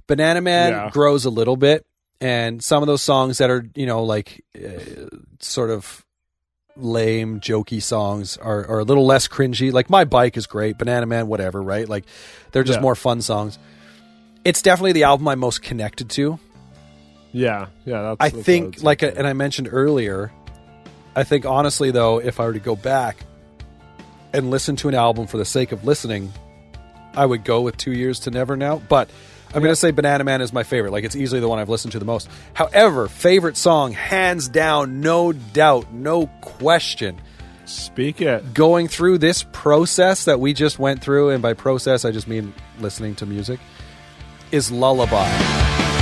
Banana 0.07 0.41
Man 0.41 0.73
Yeah. 0.73 0.91
grows 0.91 1.25
a 1.25 1.31
little 1.31 1.57
bit, 1.57 1.85
and 2.21 2.63
some 2.63 2.83
of 2.83 2.87
those 2.87 3.03
songs 3.03 3.39
that 3.39 3.51
are 3.51 3.67
you 3.75 3.87
know 3.87 4.05
like 4.05 4.45
uh, 4.57 5.07
sort 5.41 5.71
of 5.71 6.05
lame, 6.77 7.39
jokey 7.41 7.81
songs 7.81 8.37
are, 8.37 8.67
are 8.67 8.81
a 8.81 8.85
little 8.85 9.07
less 9.07 9.29
cringy. 9.29 9.73
Like 9.73 9.89
My 9.91 10.05
Bike 10.05 10.37
is 10.37 10.47
great, 10.47 10.77
Banana 10.79 11.07
Man, 11.07 11.29
whatever, 11.29 11.63
right? 11.63 11.89
Like 11.89 12.05
they're 12.53 12.65
just 12.65 12.79
Yeah. 12.79 12.83
more 12.83 12.95
fun 12.97 13.21
songs. 13.23 13.59
It's 14.45 14.61
definitely 14.61 14.93
the 14.93 15.05
album 15.05 15.29
I'm 15.29 15.39
most 15.39 15.63
connected 15.63 16.11
to. 16.11 16.39
Yeah, 17.33 17.67
yeah. 17.85 18.03
That's, 18.03 18.17
I 18.21 18.29
that's 18.31 18.45
think, 18.45 18.83
like, 18.83 19.03
and 19.03 19.27
I 19.27 19.33
mentioned 19.33 19.69
earlier, 19.71 20.31
I 21.17 21.25
think 21.25 21.47
honestly 21.47 21.91
though, 21.93 22.19
if 22.19 22.41
I 22.41 22.47
were 22.47 22.53
to 22.53 22.59
go 22.61 22.77
back 22.77 23.19
and 24.35 24.51
listen 24.51 24.77
to 24.77 24.89
an 24.89 24.95
album 24.95 25.27
for 25.27 25.39
the 25.39 25.45
sake 25.47 25.73
of 25.73 25.85
listening, 25.85 26.31
I 27.15 27.25
would 27.25 27.45
go 27.45 27.63
with 27.63 27.77
Two 27.79 27.93
Years 27.93 28.21
to 28.21 28.31
Never 28.31 28.57
now. 28.57 28.83
But 28.89 29.09
I'm 29.55 29.63
going 29.63 29.73
to 29.73 29.77
say 29.77 29.93
Banana 29.93 30.25
Man 30.25 30.43
is 30.43 30.53
my 30.53 30.65
favorite. 30.65 30.91
Like, 30.91 31.05
it's 31.05 31.15
easily 31.15 31.41
the 31.41 31.49
one 31.49 31.61
I've 31.61 31.69
listened 31.69 31.93
to 31.93 32.01
the 32.01 32.05
most. 32.05 32.29
However, 32.53 33.07
favorite 33.07 33.57
song, 33.57 33.93
hands 33.93 34.49
down, 34.49 35.01
no 35.01 35.33
doubt, 35.33 35.93
no 35.93 36.27
question. 36.43 37.21
speak 37.65 38.21
it. 38.21 38.55
Going 38.55 38.89
through 38.89 39.19
this 39.19 39.45
process 39.53 40.25
that 40.25 40.41
we 40.41 40.53
just 40.53 40.79
went 40.79 41.03
through, 41.03 41.31
and 41.31 41.43
by 41.43 41.55
process, 41.55 42.05
I 42.05 42.11
just 42.11 42.29
mean 42.29 42.53
listening 42.81 43.15
to 43.17 43.27
music, 43.27 43.61
is 44.51 44.71
Lullaby. 44.71 45.94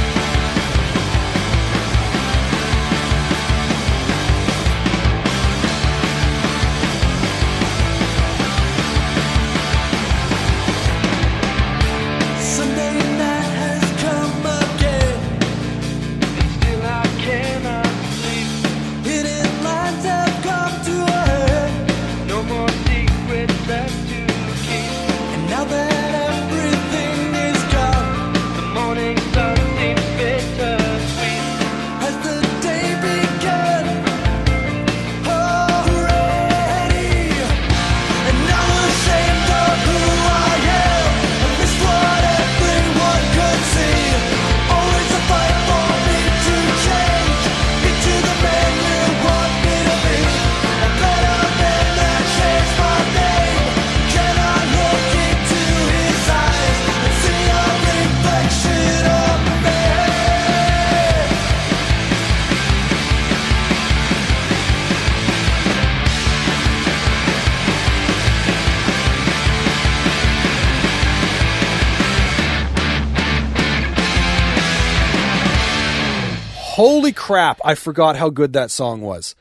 Crap! 77.32 77.60
I 77.64 77.74
forgot 77.74 78.16
how 78.16 78.30
good 78.30 78.52
that 78.52 78.70
song 78.70 79.00
was. 79.00 79.34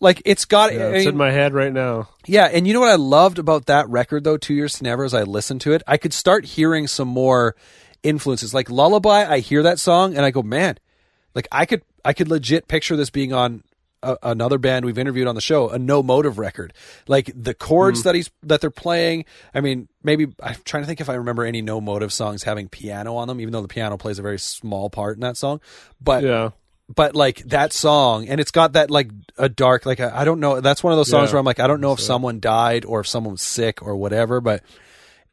Like 0.00 0.22
it's 0.24 0.44
got. 0.44 0.72
Yeah, 0.72 0.80
I 0.80 0.88
it's 0.88 0.98
mean, 1.04 1.14
in 1.14 1.16
my 1.16 1.30
head 1.30 1.54
right 1.54 1.72
now. 1.72 2.08
yeah, 2.26 2.46
and 2.46 2.66
you 2.66 2.74
know 2.74 2.80
what 2.80 2.90
I 2.90 2.96
loved 2.96 3.38
about 3.38 3.66
that 3.66 3.88
record 3.88 4.24
though, 4.24 4.36
Two 4.36 4.54
Years 4.54 4.74
to 4.74 4.84
Never, 4.84 5.04
as 5.04 5.14
I 5.14 5.22
listened 5.22 5.60
to 5.62 5.72
it, 5.72 5.82
I 5.86 5.96
could 5.96 6.12
start 6.12 6.44
hearing 6.44 6.86
some 6.86 7.08
more 7.08 7.56
influences. 8.02 8.54
Like 8.54 8.70
Lullaby, 8.70 9.24
I 9.24 9.38
hear 9.38 9.62
that 9.62 9.78
song 9.78 10.16
and 10.16 10.24
I 10.24 10.30
go, 10.30 10.42
man, 10.42 10.78
like 11.34 11.48
I 11.52 11.66
could 11.66 11.82
I 12.04 12.12
could 12.12 12.28
legit 12.28 12.68
picture 12.68 12.96
this 12.96 13.10
being 13.10 13.32
on 13.32 13.62
a, 14.02 14.16
another 14.22 14.58
band 14.58 14.84
we've 14.84 14.98
interviewed 14.98 15.26
on 15.26 15.34
the 15.34 15.40
show, 15.40 15.68
a 15.68 15.78
No 15.78 16.02
Motiv 16.02 16.38
record. 16.38 16.72
Like 17.06 17.30
the 17.34 17.54
chords 17.54 18.00
hmm. 18.00 18.08
that 18.08 18.14
he's 18.14 18.30
that 18.44 18.60
they're 18.60 18.70
playing. 18.70 19.24
I 19.54 19.60
mean, 19.60 19.88
maybe 20.02 20.26
I'm 20.42 20.56
trying 20.64 20.82
to 20.82 20.86
think 20.86 21.00
if 21.00 21.08
I 21.08 21.14
remember 21.14 21.44
any 21.44 21.62
No 21.62 21.80
Motiv 21.80 22.12
songs 22.12 22.42
having 22.42 22.68
piano 22.68 23.16
on 23.16 23.28
them, 23.28 23.40
even 23.40 23.52
though 23.52 23.62
the 23.62 23.68
piano 23.68 23.96
plays 23.96 24.18
a 24.18 24.22
very 24.22 24.38
small 24.38 24.90
part 24.90 25.16
in 25.16 25.20
that 25.20 25.36
song. 25.36 25.60
But 26.00 26.22
Yeah. 26.22 26.50
But 26.94 27.14
like 27.14 27.38
that 27.44 27.72
song 27.72 28.28
and 28.28 28.40
it's 28.40 28.50
got 28.50 28.72
that 28.72 28.90
like 28.90 29.10
a 29.36 29.48
dark 29.48 29.84
like 29.86 30.00
I 30.00 30.20
I 30.20 30.24
don't 30.24 30.40
know 30.40 30.60
that's 30.60 30.82
one 30.82 30.92
of 30.92 30.96
those 30.96 31.10
songs 31.10 31.28
Yeah. 31.28 31.34
where 31.34 31.40
I'm 31.40 31.44
like 31.46 31.60
I 31.60 31.66
don't 31.66 31.80
know 31.80 31.92
if 31.92 32.00
someone 32.00 32.40
died 32.40 32.84
or 32.84 33.00
if 33.00 33.06
someone 33.06 33.32
was 33.32 33.42
sick 33.42 33.82
or 33.82 33.94
whatever 33.96 34.40
but 34.40 34.62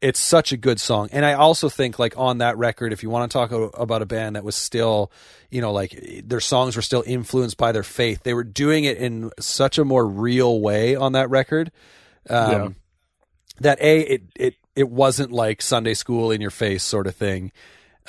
it's 0.02 0.20
such 0.20 0.52
a 0.52 0.58
good 0.58 0.80
song 0.80 1.08
and 1.14 1.26
I 1.26 1.34
also 1.34 1.70
think 1.70 1.98
like 1.98 2.18
on 2.18 2.40
that 2.40 2.58
record 2.58 2.92
if 2.92 3.04
you 3.04 3.10
want 3.10 3.32
to 3.32 3.34
talk 3.34 3.52
a- 3.52 3.82
about 3.82 4.02
a 4.02 4.06
band 4.06 4.36
that 4.36 4.44
was 4.44 4.56
still 4.56 5.12
you 5.50 5.62
know 5.62 5.72
like 5.72 5.98
their 6.26 6.42
songs 6.42 6.76
were 6.76 6.82
still 6.82 7.04
influenced 7.08 7.56
by 7.58 7.72
their 7.72 7.84
faith 7.84 8.24
they 8.24 8.34
were 8.34 8.44
doing 8.44 8.84
it 8.84 8.98
in 8.98 9.32
such 9.40 9.78
a 9.78 9.86
more 9.86 10.06
real 10.06 10.60
way 10.60 10.96
on 10.96 11.14
that 11.14 11.30
record 11.30 11.72
um, 12.30 12.52
Yeah. 12.52 12.68
that 13.62 13.80
a 13.82 14.00
it 14.02 14.24
it 14.36 14.56
it 14.76 14.90
wasn't 14.90 15.32
like 15.32 15.62
Sunday 15.62 15.94
school 15.94 16.32
in 16.32 16.42
your 16.42 16.52
face 16.52 16.84
sort 16.84 17.08
of 17.08 17.16
thing. 17.16 17.54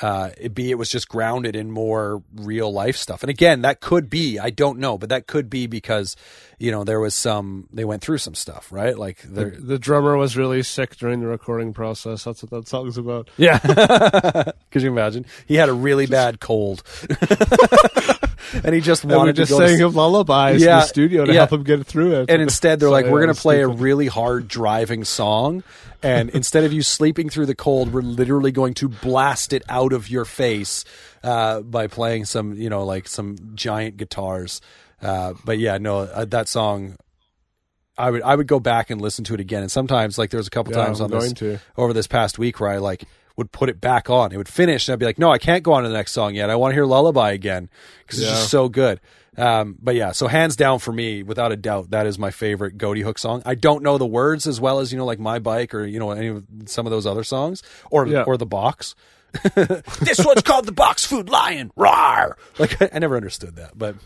Uh, 0.02 0.30
it, 0.38 0.54
B, 0.54 0.70
it 0.70 0.74
was 0.74 0.90
just 0.90 1.08
grounded 1.08 1.56
in 1.56 1.70
more 1.70 2.22
real 2.34 2.70
life 2.72 2.96
stuff. 2.96 3.22
And 3.22 3.30
again, 3.30 3.62
that 3.62 3.80
could 3.80 4.10
be, 4.10 4.38
I 4.38 4.50
don't 4.50 4.78
know, 4.78 4.98
but 4.98 5.08
that 5.08 5.26
could 5.26 5.48
be 5.48 5.66
because, 5.66 6.16
you 6.58 6.70
know, 6.70 6.84
there 6.84 7.00
was 7.00 7.14
some, 7.14 7.68
they 7.72 7.84
went 7.86 8.02
through 8.02 8.18
some 8.18 8.34
stuff, 8.34 8.70
right? 8.70 8.98
Like, 8.98 9.22
The, 9.22 9.46
the 9.46 9.78
drummer 9.78 10.16
was 10.18 10.36
really 10.36 10.62
sick 10.62 10.96
during 10.96 11.20
the 11.20 11.26
recording 11.26 11.72
process. 11.72 12.24
That's 12.24 12.42
what 12.42 12.50
that 12.50 12.68
song's 12.68 12.98
about. 12.98 13.30
yeah. 13.38 13.58
could 14.70 14.82
you 14.82 14.90
imagine? 14.90 15.24
He 15.46 15.54
had 15.54 15.70
a 15.70 15.74
really 15.74 16.06
bad 16.06 16.40
cold. 16.40 16.82
and 18.52 18.74
he 18.74 18.80
just 18.80 19.04
wanted 19.04 19.36
just 19.36 19.50
to 19.52 19.58
go 19.58 19.66
to 19.66 19.76
him 19.76 19.94
lullabies 19.94 20.62
in 20.62 20.68
the 20.68 20.82
studio 20.82 21.24
to 21.24 21.32
yeah. 21.32 21.40
help 21.40 21.52
him 21.52 21.62
get 21.64 21.86
through 21.86 22.20
it. 22.20 22.30
and 22.30 22.42
instead 22.42 22.80
they're 22.80 22.88
So, 22.88 22.92
like, 22.92 23.06
we're 23.06 23.22
going 23.22 23.34
to 23.34 23.40
play 23.40 23.62
a 23.62 23.68
really 23.68 24.06
hard 24.06 24.48
driving 24.48 25.04
song. 25.04 25.62
And 26.02 26.30
instead 26.30 26.64
of 26.64 26.72
you 26.72 26.82
sleeping 26.82 27.30
through 27.30 27.46
the 27.46 27.54
cold, 27.54 27.92
we're 27.92 28.02
literally 28.02 28.52
going 28.52 28.74
to 28.74 28.88
blast 28.88 29.52
it 29.52 29.62
out 29.68 29.92
of 29.92 30.08
your 30.08 30.24
face 30.24 30.84
uh, 31.24 31.62
by 31.62 31.86
playing 31.88 32.26
some, 32.26 32.54
you 32.54 32.68
know, 32.70 32.84
like 32.84 33.08
some 33.08 33.36
giant 33.54 33.96
guitars. 33.96 34.60
Uh, 35.02 35.34
but 35.44 35.58
yeah, 35.58 35.78
no, 35.78 36.00
uh, 36.00 36.24
that 36.26 36.48
song, 36.48 36.96
I 37.98 38.10
would 38.10 38.22
I 38.22 38.34
would 38.36 38.46
go 38.46 38.60
back 38.60 38.90
and 38.90 39.00
listen 39.00 39.24
to 39.24 39.34
it 39.34 39.40
again. 39.40 39.62
And 39.62 39.70
sometimes, 39.72 40.18
like, 40.18 40.30
there 40.30 40.38
was 40.38 40.46
a 40.46 40.50
couple 40.50 40.72
Yeah, 40.74 40.84
times 40.84 41.00
I'm 41.00 41.12
on 41.12 41.18
this 41.18 41.32
to. 41.34 41.58
over 41.76 41.92
this 41.92 42.06
past 42.06 42.38
week 42.38 42.60
where 42.60 42.70
I 42.70 42.76
like 42.76 43.04
would 43.36 43.52
put 43.52 43.68
it 43.68 43.80
back 43.80 44.08
on. 44.10 44.32
It 44.32 44.36
would 44.38 44.48
finish, 44.48 44.88
and 44.88 44.94
I'd 44.94 44.98
be 44.98 45.06
like, 45.06 45.18
"No, 45.18 45.30
I 45.30 45.38
can't 45.38 45.62
go 45.62 45.72
on 45.74 45.82
to 45.82 45.88
the 45.88 45.94
next 45.94 46.12
song 46.12 46.34
yet. 46.34 46.48
I 46.50 46.56
want 46.56 46.72
to 46.72 46.74
hear 46.74 46.86
Lullaby 46.86 47.32
again 47.32 47.68
because 48.06 48.18
it's 48.20 48.28
Yeah. 48.28 48.34
just 48.34 48.50
so 48.50 48.68
good." 48.68 49.00
Um, 49.38 49.76
but 49.82 49.94
yeah, 49.94 50.12
so 50.12 50.28
hands 50.28 50.56
down 50.56 50.78
for 50.78 50.92
me, 50.92 51.22
without 51.22 51.52
a 51.52 51.56
doubt, 51.56 51.90
that 51.90 52.06
is 52.06 52.18
my 52.18 52.30
favorite 52.30 52.78
Ghoti 52.78 53.02
Hook 53.02 53.18
song. 53.18 53.42
I 53.44 53.54
don't 53.54 53.82
know 53.82 53.98
the 53.98 54.06
words 54.06 54.46
as 54.46 54.58
well 54.62 54.78
as 54.80 54.90
you 54.92 54.96
know, 54.98 55.04
like 55.04 55.18
My 55.18 55.38
Bike 55.38 55.74
or 55.74 55.84
you 55.84 55.98
know 55.98 56.10
any 56.12 56.28
of 56.28 56.44
some 56.64 56.86
of 56.86 56.90
those 56.90 57.06
other 57.06 57.22
songs 57.24 57.62
or 57.90 58.06
Yeah. 58.06 58.22
or 58.22 58.38
the 58.38 58.46
Box. 58.46 58.94
this 59.54 60.24
one's 60.24 60.40
called 60.42 60.64
the 60.64 60.72
Box 60.72 61.04
Food 61.04 61.28
Lion. 61.28 61.70
Rawr! 61.76 62.32
Like 62.58 62.80
I, 62.80 62.88
I 62.94 62.98
never 62.98 63.16
understood 63.16 63.56
that, 63.56 63.76
but 63.76 63.96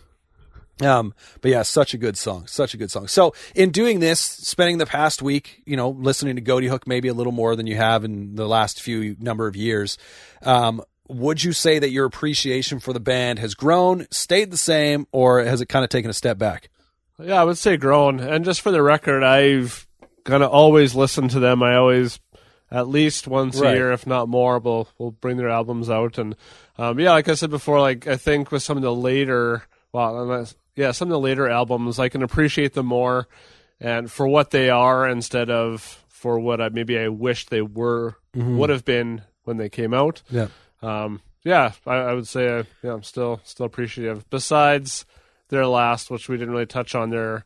um, 0.83 1.15
but 1.41 1.51
yeah, 1.51 1.63
such 1.63 1.95
a 1.95 1.99
good 1.99 2.17
song, 2.17 2.47
such 2.47 2.75
a 2.75 2.77
good 2.77 2.91
song. 2.91 3.07
So 3.09 3.35
in 3.55 3.71
doing 3.71 4.01
this, 4.01 4.21
spending 4.21 4.79
the 4.79 4.87
past 4.87 5.23
week, 5.23 5.63
you 5.67 5.77
know, 5.77 5.91
listening 5.91 6.37
to 6.37 6.43
Ghoti 6.43 6.69
Hook 6.69 6.87
maybe 6.87 7.09
a 7.09 7.15
little 7.15 7.33
more 7.33 7.55
than 7.57 7.67
you 7.67 7.77
have 7.77 8.05
in 8.05 8.35
the 8.35 8.47
last 8.49 8.81
few 8.81 9.17
number 9.21 9.47
of 9.47 9.57
years, 9.57 9.99
um, 10.43 10.83
would 11.09 11.43
you 11.43 11.53
say 11.53 11.79
that 11.79 11.91
your 11.91 12.07
appreciation 12.07 12.79
for 12.79 12.93
the 12.93 13.01
band 13.01 13.41
has 13.41 13.55
grown, 13.55 14.07
stayed 14.11 14.51
the 14.51 14.57
same, 14.57 15.07
or 15.13 15.43
has 15.43 15.61
it 15.61 15.67
kind 15.67 15.83
of 15.85 15.89
taken 15.91 16.09
a 16.11 16.15
step 16.15 16.39
back? 16.39 16.71
Yeah, 17.19 17.41
I 17.41 17.45
would 17.45 17.59
say 17.59 17.77
grown. 17.77 18.21
And 18.21 18.45
just 18.45 18.61
for 18.61 18.71
the 18.71 18.83
record, 18.83 19.23
I've 19.25 19.87
kind 20.25 20.43
of 20.43 20.51
always 20.51 20.95
listened 20.95 21.31
to 21.33 21.41
them. 21.41 21.63
I 21.63 21.75
always, 21.77 22.21
at 22.71 22.87
least 22.89 23.27
once 23.27 23.59
Right. 23.61 23.75
a 23.75 23.77
year, 23.77 23.93
if 23.93 24.07
not 24.07 24.29
more, 24.29 24.59
will 24.61 24.89
will 24.99 25.11
bring 25.11 25.37
their 25.37 25.49
albums 25.51 25.91
out. 25.91 26.17
And 26.17 26.37
um, 26.79 26.99
yeah, 27.01 27.11
like 27.11 27.29
I 27.29 27.35
said 27.35 27.51
before, 27.51 27.81
like 27.81 28.07
I 28.07 28.17
think 28.17 28.53
with 28.53 28.63
some 28.63 28.77
of 28.77 28.83
the 28.85 28.95
later, 28.95 29.65
well, 29.93 30.23
unless, 30.23 30.55
yeah, 30.77 30.93
some 30.93 31.09
of 31.09 31.13
the 31.13 31.21
later 31.21 31.49
albums, 31.49 31.99
I 31.99 32.09
can 32.09 32.23
appreciate 32.23 32.75
them 32.75 32.87
more, 32.87 33.29
and 33.81 34.11
for 34.11 34.27
what 34.27 34.51
they 34.51 34.71
are 34.71 35.09
instead 35.09 35.51
of 35.51 36.05
for 36.09 36.39
what 36.39 36.61
I 36.61 36.69
maybe 36.69 36.99
I 36.99 37.09
wish 37.09 37.47
they 37.47 37.63
were 37.63 38.17
would 38.35 38.71
have 38.71 38.85
been 38.85 39.23
when 39.45 39.57
they 39.57 39.69
came 39.69 39.93
out. 39.95 40.23
Yeah. 40.31 40.49
Um, 40.83 41.21
yeah, 41.43 41.73
I, 41.87 41.95
I 41.97 42.15
would 42.15 42.29
say 42.29 42.49
uh, 42.59 42.65
yeah, 42.83 42.93
I'm 42.93 43.03
still 43.03 43.41
still 43.45 43.67
appreciative. 43.67 44.29
Besides 44.31 45.05
their 45.49 45.67
last, 45.67 46.11
which 46.11 46.29
we 46.29 46.37
didn't 46.37 46.53
really 46.53 46.67
touch 46.67 46.95
on, 46.95 47.11
their 47.11 47.45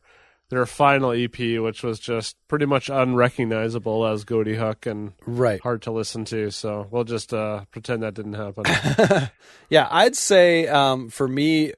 their 0.51 0.66
final 0.66 1.12
EP, 1.12 1.38
which 1.60 1.82
was 1.82 1.98
just 1.98 2.36
pretty 2.48 2.66
much 2.66 2.90
unrecognizable 2.90 4.05
as 4.06 4.24
Ghoti 4.24 4.56
Hook 4.56 4.86
and 4.86 5.12
Right. 5.26 5.60
hard 5.62 5.82
to 5.82 5.90
listen 5.90 6.24
to. 6.26 6.51
So 6.51 6.86
we'll 6.90 7.05
just 7.05 7.32
uh, 7.32 7.64
pretend 7.70 8.02
that 8.02 8.14
didn't 8.14 8.34
happen. 8.34 8.64
Yeah, 9.70 9.88
I'd 9.90 10.14
say 10.14 10.68
um, 10.68 11.09
for 11.09 11.26
me, 11.26 11.72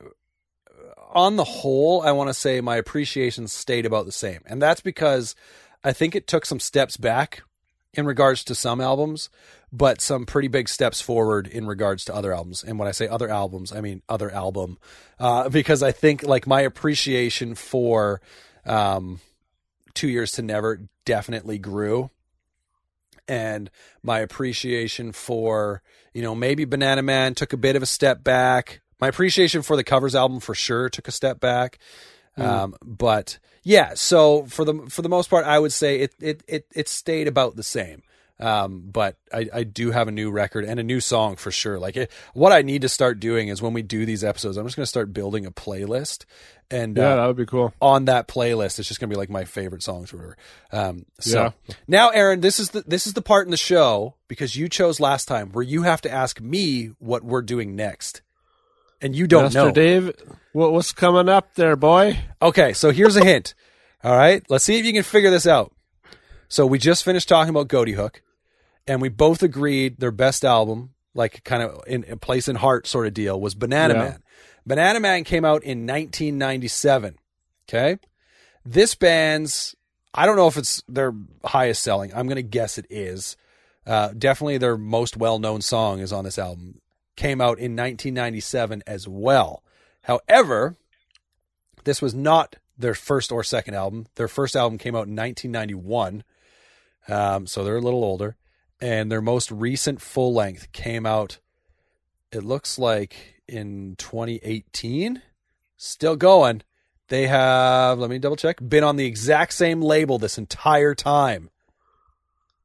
on 1.12 1.37
the 1.37 1.45
whole, 1.45 2.03
I 2.03 2.12
want 2.12 2.28
to 2.28 2.35
say 2.35 2.61
my 2.61 2.77
appreciation 2.77 3.49
stayed 3.49 3.87
about 3.87 4.07
the 4.07 4.12
same, 4.12 4.41
and 4.47 4.61
that's 4.61 4.81
because 4.81 5.35
I 5.85 5.93
think 5.93 6.15
it 6.15 6.27
took 6.27 6.47
some 6.47 6.61
steps 6.61 6.97
back 6.97 7.43
in 7.95 8.07
regards 8.07 8.45
to 8.45 8.55
some 8.55 8.81
albums, 8.81 9.31
but 9.73 10.01
some 10.01 10.27
pretty 10.27 10.49
big 10.49 10.69
steps 10.69 11.01
forward 11.01 11.47
in 11.47 11.66
regards 11.66 12.05
to 12.05 12.15
other 12.15 12.33
albums. 12.33 12.62
And 12.62 12.78
when 12.78 12.89
I 12.89 12.93
say 12.93 13.09
other 13.09 13.28
albums, 13.28 13.73
I 13.73 13.81
mean 13.81 14.03
other 14.09 14.31
album, 14.31 14.78
uh, 15.19 15.49
because 15.49 15.83
I 15.83 15.93
think 15.93 16.23
like 16.23 16.47
my 16.47 16.61
appreciation 16.61 17.55
for 17.55 18.20
um, 18.65 19.20
Two 19.95 20.09
Years 20.09 20.33
to 20.33 20.43
Never 20.43 20.89
definitely 21.05 21.59
grew 21.59 22.11
and 23.28 23.70
my 24.03 24.20
appreciation 24.20 25.12
for 25.12 25.83
you 26.15 26.23
know 26.23 26.35
maybe 26.35 26.65
Banana 26.65 27.03
Man 27.03 27.35
took 27.35 27.53
a 27.53 27.57
bit 27.57 27.77
of 27.77 27.83
a 27.83 27.87
step 27.87 28.23
back. 28.23 28.81
My 29.01 29.09
appreciation 29.09 29.62
for 29.62 29.77
the 29.77 29.85
covers 29.85 30.14
album 30.14 30.40
for 30.40 30.55
sure 30.55 30.89
took 30.89 31.09
a 31.09 31.12
step 31.12 31.40
back, 31.40 31.78
um, 32.36 32.74
but 32.85 33.39
yeah. 33.62 33.93
So 33.94 34.44
for 34.47 34.64
the 34.64 34.86
for 34.89 35.02
the 35.02 35.09
most 35.09 35.28
part, 35.28 35.44
I 35.44 35.59
would 35.59 35.73
say 35.73 36.01
it 36.01 36.14
it 36.20 36.43
it, 36.48 36.66
it 36.74 36.89
stayed 36.89 37.28
about 37.28 37.56
the 37.56 37.62
same. 37.62 38.02
Um, 38.39 38.82
but 38.93 39.16
I, 39.32 39.48
I 39.51 39.64
do 39.64 39.93
have 39.93 40.09
a 40.09 40.12
new 40.12 40.31
record 40.31 40.66
and 40.66 40.78
a 40.78 40.82
new 40.82 41.01
song 41.01 41.36
for 41.36 41.51
sure. 41.51 41.78
Like 41.78 41.97
it, 41.97 42.10
what 42.35 42.52
I 42.52 42.60
need 42.60 42.82
to 42.82 42.89
start 42.90 43.18
doing 43.18 43.48
is 43.48 43.62
when 43.62 43.73
we 43.73 43.81
do 43.81 44.05
these 44.05 44.23
episodes, 44.23 44.59
I'm 44.59 44.66
just 44.66 44.77
going 44.77 44.82
to 44.82 44.89
start 44.89 45.14
building 45.14 45.47
a 45.47 45.51
playlist 45.51 46.27
and 46.70 46.97
yeah, 46.97 47.10
uh, 47.10 47.16
that 47.16 47.27
would 47.27 47.36
be 47.36 47.47
cool. 47.47 47.73
on 47.81 48.06
that 48.06 48.28
playlist. 48.28 48.78
It's 48.78 48.89
just 48.89 49.01
gonna 49.01 49.10
be 49.10 49.16
like 49.16 49.31
my 49.31 49.44
favorite 49.44 49.82
songs 49.82 50.12
or 50.12 50.16
whatever. 50.16 50.36
Um, 50.73 51.06
so 51.20 51.43
Yeah. 51.44 51.74
now, 51.86 52.09
Aaron, 52.10 52.40
this 52.40 52.59
is 52.59 52.70
the 52.70 52.82
this 52.86 53.06
is 53.06 53.12
the 53.14 53.23
part 53.23 53.47
in 53.47 53.51
the 53.51 53.56
show 53.56 54.16
because 54.28 54.56
you 54.56 54.68
chose 54.68 55.01
last 55.01 55.27
time 55.27 55.52
where 55.52 55.62
you 55.62 55.82
have 55.82 56.01
to 56.02 56.10
ask 56.10 56.40
me 56.40 56.89
what 56.98 57.24
we're 57.24 57.43
doing 57.43 57.77
next, 57.77 58.23
and 59.01 59.14
you 59.14 59.27
don't 59.27 59.44
Master 59.44 59.59
know. 59.66 59.73
Dave, 59.73 60.12
what, 60.52 60.73
what's 60.73 60.93
coming 60.93 61.28
up 61.28 61.55
there, 61.55 61.77
boy? 61.77 62.18
Okay, 62.40 62.73
so 62.73 62.90
here's 62.90 63.16
a 63.16 63.24
hint. 63.24 63.55
All 64.02 64.16
right, 64.16 64.43
let's 64.48 64.64
see 64.64 64.78
if 64.78 64.85
you 64.85 64.93
can 64.93 65.02
figure 65.02 65.31
this 65.31 65.47
out. 65.47 65.73
So 66.48 66.66
we 66.66 66.78
just 66.78 67.05
finished 67.05 67.28
talking 67.28 67.51
about 67.51 67.68
Ghoti 67.68 67.94
Hook, 67.94 68.23
and 68.86 69.02
we 69.02 69.09
both 69.09 69.43
agreed 69.43 69.98
their 69.98 70.12
best 70.12 70.44
album, 70.44 70.94
like 71.14 71.43
kind 71.44 71.62
of 71.62 71.82
in 71.86 72.05
a 72.09 72.16
place 72.16 72.48
in 72.48 72.56
heart 72.56 72.86
sort 72.86 73.06
of 73.06 73.14
deal, 73.14 73.40
was 73.40 73.55
Banana 73.55 73.94
Yeah. 73.94 74.01
Man. 74.01 74.23
Banana 74.64 75.01
Man 75.01 75.24
came 75.24 75.44
out 75.44 75.62
in 75.62 75.86
1997. 75.86 77.16
Okay, 77.68 77.98
this 78.64 78.94
band's 78.94 79.74
I 80.14 80.24
don't 80.24 80.36
know 80.36 80.47
if 80.48 80.56
it's 80.56 80.82
their 80.89 81.12
highest 81.44 81.82
selling. 81.82 82.12
I'm 82.14 82.28
gonna 82.28 82.43
guess 82.43 82.78
it 82.78 82.86
is. 82.89 83.36
Uh, 83.86 84.12
definitely 84.16 84.59
their 84.59 84.77
most 84.77 85.16
well 85.16 85.39
known 85.39 85.60
song 85.60 86.01
is 86.01 86.12
on 86.12 86.24
this 86.24 86.39
album. 86.39 86.81
Came 87.17 87.41
out 87.41 87.59
in 87.59 87.73
1997 87.73 88.83
as 88.87 89.09
well. 89.09 89.63
However, 90.03 90.77
this 91.85 92.03
was 92.03 92.15
not 92.15 92.57
their 92.79 92.95
first 92.95 93.33
or 93.33 93.43
second 93.43 93.75
album. 93.75 94.07
Their 94.17 94.29
first 94.29 94.55
album 94.55 94.79
came 94.79 94.95
out 94.95 95.09
in 95.09 95.17
1991. 95.17 96.23
Um, 97.09 97.47
so 97.47 97.65
they're 97.65 97.77
a 97.77 97.81
little 97.81 98.05
older. 98.05 98.37
And 98.81 99.11
their 99.11 99.23
most 99.23 99.51
recent 99.51 100.03
full 100.03 100.35
length 100.35 100.71
came 100.73 101.07
out, 101.07 101.39
it 102.31 102.45
looks 102.45 102.79
like 102.79 103.41
in 103.49 103.97
2018. 103.97 105.23
Still 105.79 106.17
going. 106.17 106.63
They 107.09 107.27
have, 107.29 107.99
let 107.99 108.11
me 108.11 108.19
double 108.19 108.37
check, 108.37 108.59
been 108.61 108.85
on 108.85 108.97
the 108.97 109.07
exact 109.07 109.53
same 109.55 109.81
label 109.81 110.19
this 110.19 110.39
entire 110.39 110.95
time. 110.95 111.51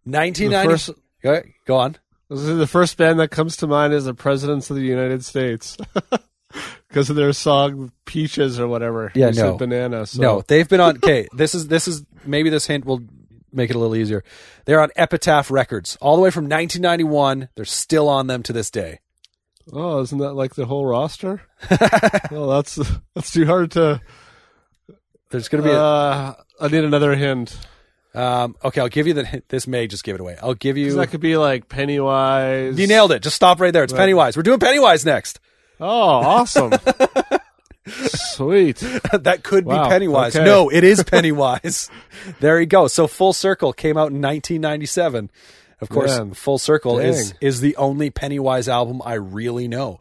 The 0.06 0.18
1990. 0.18 0.69
first, 0.69 0.90
go 1.65 1.78
on. 1.78 1.98
The 2.35 2.67
first 2.67 2.97
band 2.97 3.19
that 3.19 3.29
comes 3.29 3.57
to 3.57 3.67
mind 3.67 3.93
is 3.93 4.05
the 4.05 4.13
Presidents 4.13 4.69
of 4.69 4.75
the 4.77 4.83
United 4.83 5.23
States. 5.25 5.77
because 6.87 7.09
of 7.09 7.15
their 7.15 7.33
song 7.33 7.91
"Peaches" 8.05 8.59
or 8.59 8.67
whatever. 8.67 9.11
Yeah, 9.15 9.29
You 9.29 9.41
no. 9.41 9.57
banana. 9.57 10.05
So. 10.05 10.21
No, 10.21 10.41
they've 10.47 10.67
been 10.67 10.81
on. 10.81 10.97
Okay, 10.97 11.27
this 11.33 11.55
is 11.55 11.67
this 11.67 11.87
is 11.87 12.05
maybe 12.25 12.49
this 12.49 12.67
hint 12.67 12.85
will 12.85 13.01
make 13.53 13.69
it 13.69 13.75
a 13.75 13.79
little 13.79 13.95
easier. 13.95 14.23
They're 14.65 14.81
on 14.81 14.89
Epitaph 14.95 15.51
Records 15.51 15.97
all 16.01 16.15
the 16.15 16.21
way 16.21 16.31
from 16.31 16.45
1991. 16.45 17.49
They're 17.55 17.65
still 17.65 18.09
on 18.09 18.27
them 18.27 18.43
to 18.43 18.53
this 18.53 18.69
day. 18.69 18.99
Oh, 19.71 20.01
isn't 20.01 20.17
that 20.17 20.33
like 20.33 20.55
the 20.55 20.65
whole 20.65 20.85
roster? 20.85 21.41
well, 22.31 22.47
that's 22.47 22.75
that's 23.15 23.31
too 23.31 23.45
hard 23.45 23.71
to. 23.71 24.01
There's 25.29 25.47
going 25.47 25.63
to 25.63 25.69
be. 25.69 25.73
A, 25.73 25.79
Uh, 25.79 26.33
I 26.59 26.67
need 26.67 26.83
another 26.83 27.15
hint. 27.15 27.57
Um, 28.13 28.55
okay, 28.63 28.81
I'll 28.81 28.89
give 28.89 29.07
you 29.07 29.13
the. 29.13 29.43
This 29.47 29.67
may 29.67 29.88
just 29.88 30.03
give 30.03 30.15
it 30.15 30.21
away. 30.21 30.38
I'll 30.41 30.53
give 30.53 30.77
you. 30.77 30.93
That 30.95 31.07
could 31.07 31.21
be 31.21 31.38
like 31.38 31.69
Pennywise. 31.69 32.77
You 32.79 32.88
nailed 32.88 33.11
it. 33.11 33.21
Just 33.21 33.35
stop 33.35 33.59
right 33.59 33.71
there. 33.73 33.83
It's 33.83 33.93
Pennywise. 33.93 34.35
We're 34.38 34.43
doing 34.43 34.59
Pennywise 34.59 35.05
next. 35.05 35.39
Oh, 35.79 35.88
awesome! 35.89 36.71
Sweet. 37.88 38.77
that 39.13 39.39
could 39.43 39.65
Wow, 39.65 39.83
be 39.85 39.89
Pennywise. 39.89 40.35
okay. 40.35 40.45
No, 40.45 40.69
it 40.69 40.83
is 40.83 41.03
Pennywise. 41.03 41.89
there 42.39 42.59
you 42.59 42.67
go. 42.67 42.88
So 42.88 43.07
Full 43.07 43.33
Circle 43.33 43.73
came 43.73 43.97
out 43.97 44.11
in 44.11 44.21
1997. 44.21 45.31
Of 45.79 45.89
course, 45.89 46.15
Man, 46.15 46.33
Full 46.35 46.59
Circle 46.59 46.99
is 46.99 47.33
is 47.41 47.59
the 47.59 47.75
only 47.77 48.11
Pennywise 48.11 48.69
album 48.69 49.01
I 49.03 49.15
really 49.15 49.67
know. 49.67 49.99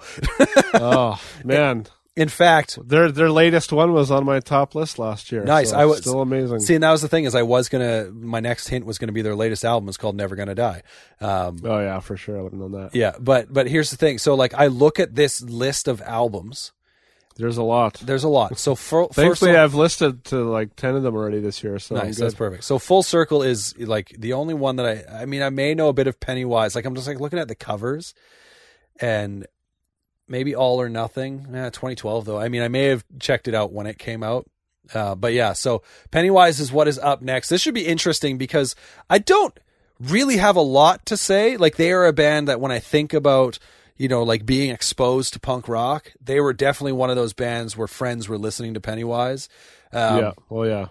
Oh 0.75 1.19
man, 1.43 1.87
In 2.21 2.29
fact, 2.29 2.79
their 2.87 3.11
their 3.11 3.31
latest 3.31 3.73
one 3.73 3.95
was 3.95 4.11
on 4.11 4.27
my 4.27 4.41
top 4.41 4.75
list 4.75 4.99
last 4.99 5.33
year. 5.33 5.43
Nice. 5.43 5.71
so 5.71 5.79
I 5.79 5.87
was 5.87 6.01
still 6.01 6.21
amazing. 6.21 6.61
See, 6.61 6.75
and 6.75 6.85
that 6.85 6.91
was 6.91 7.01
the 7.01 7.09
thing 7.09 7.25
is 7.25 7.35
I 7.35 7.45
was 7.45 7.71
gonna. 7.71 8.11
My 8.13 8.41
next 8.41 8.69
hint 8.69 8.85
was 8.85 8.99
gonna 8.99 9.13
be 9.13 9.23
their 9.23 9.35
latest 9.35 9.65
album 9.65 9.89
is 9.89 9.97
called 9.97 10.17
Never 10.17 10.37
Gonna 10.37 10.55
Die. 10.55 10.83
Um, 11.23 11.61
oh 11.65 11.81
yeah, 11.81 11.99
for 12.01 12.19
sure. 12.19 12.39
I 12.39 12.43
would 12.43 12.53
have 12.53 12.61
known 12.61 12.73
that. 12.73 12.95
yeah, 12.95 13.13
but 13.19 13.51
but 13.51 13.69
here's 13.69 13.91
the 13.91 13.97
thing. 13.97 14.19
So 14.19 14.35
like 14.35 14.53
I 14.53 14.67
look 14.67 15.01
at 15.01 15.15
this 15.15 15.41
list 15.41 15.89
of 15.89 16.03
albums. 16.03 16.73
There's 17.37 17.57
a 17.57 17.63
lot. 17.63 17.95
There's 18.05 18.25
a 18.25 18.29
lot. 18.29 18.59
So 18.59 18.75
for, 18.89 19.09
Thankfully, 19.09 19.57
I've 19.57 19.75
listed 19.75 20.25
to 20.25 20.45
like 20.45 20.77
ten 20.77 20.97
of 20.97 21.03
them 21.03 21.15
already 21.15 21.41
this 21.41 21.65
year. 21.65 21.79
So 21.79 21.95
Nice, 21.95 22.19
that's 22.19 22.35
perfect. 22.35 22.65
So 22.65 22.79
Full 22.79 23.03
Circle 23.03 23.43
is 23.43 23.79
like 23.79 24.15
the 24.19 24.35
only 24.35 24.53
one 24.53 24.77
that 24.77 24.85
I 24.85 25.23
I 25.23 25.25
mean 25.25 25.41
I 25.41 25.49
may 25.49 25.75
know 25.75 25.89
a 25.89 25.95
bit 25.95 26.07
of 26.07 26.21
Pennywise. 26.21 26.75
Like 26.75 26.85
I'm 26.85 26.95
just 26.95 27.07
like 27.07 27.19
looking 27.19 27.39
at 27.39 27.49
the 27.49 27.55
covers 27.55 28.13
and 29.01 29.47
maybe 30.31 30.55
All 30.55 30.81
or 30.81 30.89
Nothing. 30.89 31.47
Eh, 31.55 31.71
2012 31.71 32.25
though. 32.25 32.39
I 32.39 32.49
mean 32.49 32.63
I 32.63 32.69
may 32.69 32.85
have 32.85 33.05
checked 33.19 33.49
it 33.49 33.55
out 33.55 33.73
when 33.73 33.87
it 33.87 33.99
came 33.99 34.23
out. 34.23 34.49
Uh, 34.93 35.15
but 35.15 35.33
yeah, 35.33 35.53
so 35.53 35.83
Pennywise 36.11 36.59
is 36.59 36.73
what 36.73 36.89
is 36.89 36.99
up 36.99 37.23
next. 37.23 37.49
This 37.49 37.61
should 37.61 37.75
be 37.75 37.87
interesting 37.87 38.39
because 38.39 38.75
I 39.09 39.19
don't 39.19 39.57
really 40.01 40.39
have 40.39 40.57
a 40.57 40.63
lot 40.63 41.07
to 41.07 41.17
say. 41.17 41.57
Like 41.57 41.77
they 41.77 41.93
are 41.93 42.07
a 42.07 42.13
band 42.13 42.49
that 42.49 42.61
when 42.61 42.73
I 42.73 42.79
think 42.79 43.13
about 43.13 43.59
you 44.01 44.09
know, 44.09 44.23
like 44.23 44.47
being 44.47 44.71
exposed 44.71 45.35
to 45.35 45.41
punk 45.41 45.69
rock, 45.69 46.11
they 46.25 46.41
were 46.41 46.55
definitely 46.55 46.93
one 46.93 47.11
of 47.11 47.17
those 47.17 47.35
bands 47.35 47.77
where 47.77 47.87
friends 47.87 48.31
were 48.31 48.39
listening 48.39 48.73
to 48.73 48.81
Pennywise. 48.81 49.51
Um, 49.93 50.19
yeah. 50.19 50.33
Oh 50.51 50.63
yeah. 50.63 50.87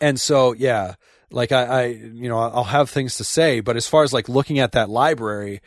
and 0.00 0.18
so, 0.18 0.54
yeah, 0.54 0.94
like 1.30 1.52
I, 1.52 1.64
I, 1.64 1.84
you 1.88 2.26
know, 2.30 2.38
I'll 2.38 2.64
have 2.64 2.88
things 2.88 3.16
to 3.16 3.24
say, 3.24 3.60
but 3.60 3.76
as 3.76 3.86
far 3.86 4.02
as 4.02 4.14
like 4.14 4.30
looking 4.30 4.60
at 4.60 4.72
that 4.72 4.88
library, 4.88 5.60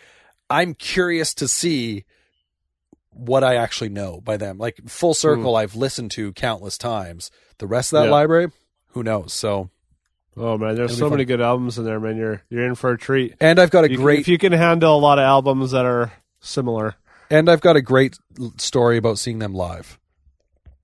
I'm 0.49 0.73
curious 0.73 1.35
to 1.35 1.47
see 1.47 2.05
what 3.19 3.44
I 3.44 3.56
actually 3.56 3.89
know 3.89 4.22
by 4.22 4.38
them. 4.38 4.57
Like 4.57 4.80
Full 4.88 5.14
Circle, 5.14 5.52
hmm. 5.52 5.57
I've 5.57 5.76
listened 5.76 6.11
to 6.11 6.34
countless 6.34 6.77
times. 6.77 7.31
The 7.60 7.68
rest 7.68 7.94
of 7.94 7.99
that 7.99 8.06
Yeah. 8.06 8.11
library, 8.11 8.48
who 8.89 9.03
knows? 9.03 9.34
So, 9.34 9.69
Oh 10.35 10.57
man, 10.57 10.76
there's 10.76 10.95
so 10.98 11.06
fun. 11.06 11.11
many 11.11 11.26
good 11.26 11.41
albums 11.41 11.77
in 11.80 11.85
there, 11.85 11.99
man. 11.99 12.15
You're 12.18 12.44
you're 12.49 12.65
in 12.65 12.76
for 12.76 12.91
a 12.91 12.98
treat. 12.98 13.34
and 13.39 13.60
I've 13.60 13.72
got 13.72 13.85
a 13.85 13.89
You 13.89 13.98
can- 13.98 14.03
great, 14.03 14.19
if 14.19 14.27
you 14.27 14.38
can 14.38 14.52
handle 14.53 14.95
a 14.95 14.99
lot 14.99 15.18
of 15.18 15.23
albums 15.23 15.72
that 15.72 15.85
are 15.85 16.11
similar. 16.39 16.95
and 17.31 17.49
I've 17.49 17.61
got 17.61 17.76
a 17.76 17.81
great 17.81 18.18
story 18.57 18.98
about 18.98 19.18
seeing 19.19 19.39
them 19.39 19.53
live. 19.53 19.98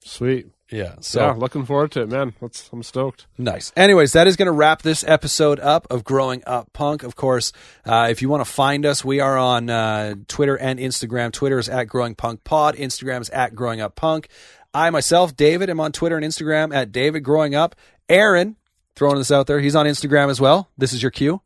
Sweet. 0.06 0.48
Yeah. 0.70 0.96
So 1.02 1.22
yeah, 1.22 1.34
looking 1.34 1.66
forward 1.66 1.92
to 1.92 2.02
it, 2.02 2.10
man. 2.10 2.34
Let's, 2.42 2.70
I'm 2.74 2.82
stoked. 2.82 3.28
Nice. 3.38 3.72
Anyways, 3.76 4.14
that 4.14 4.26
is 4.26 4.36
going 4.36 4.48
to 4.48 4.52
wrap 4.52 4.82
this 4.82 5.04
episode 5.08 5.60
up 5.60 5.86
of 5.92 6.04
Growing 6.04 6.42
Up 6.48 6.74
Punk. 6.74 7.04
Of 7.04 7.16
course, 7.16 7.54
uh, 7.86 8.08
if 8.10 8.22
you 8.24 8.30
want 8.30 8.44
to 8.44 8.52
find 8.52 8.86
us, 8.86 9.06
we 9.06 9.20
are 9.20 9.38
on 9.38 9.70
uh, 9.70 10.16
Twitter 10.28 10.56
and 10.56 10.80
Instagram. 10.80 11.32
Twitter 11.32 11.60
is 11.60 11.70
at 11.70 11.86
Growing 11.86 12.16
Punk 12.16 12.44
Pod. 12.44 12.76
Instagram 12.76 13.22
is 13.22 13.30
at 13.30 13.54
Growing 13.54 13.82
Up 13.82 13.96
Punk. 13.96 14.30
I 14.74 14.90
myself, 14.90 15.36
David, 15.36 15.70
am 15.70 15.80
on 15.80 15.92
Twitter 15.92 16.18
and 16.18 16.26
Instagram 16.26 16.74
at 16.74 16.92
David 16.92 17.24
Growing 17.24 17.54
Up. 17.54 17.76
Aaron, 18.10 18.56
throwing 18.96 19.18
this 19.18 19.32
out 19.32 19.46
there, 19.46 19.60
he's 19.60 19.76
on 19.76 19.86
Instagram 19.86 20.30
as 20.30 20.42
well. 20.42 20.70
This 20.78 20.92
is 20.92 21.04
your 21.04 21.12
cue. 21.12 21.42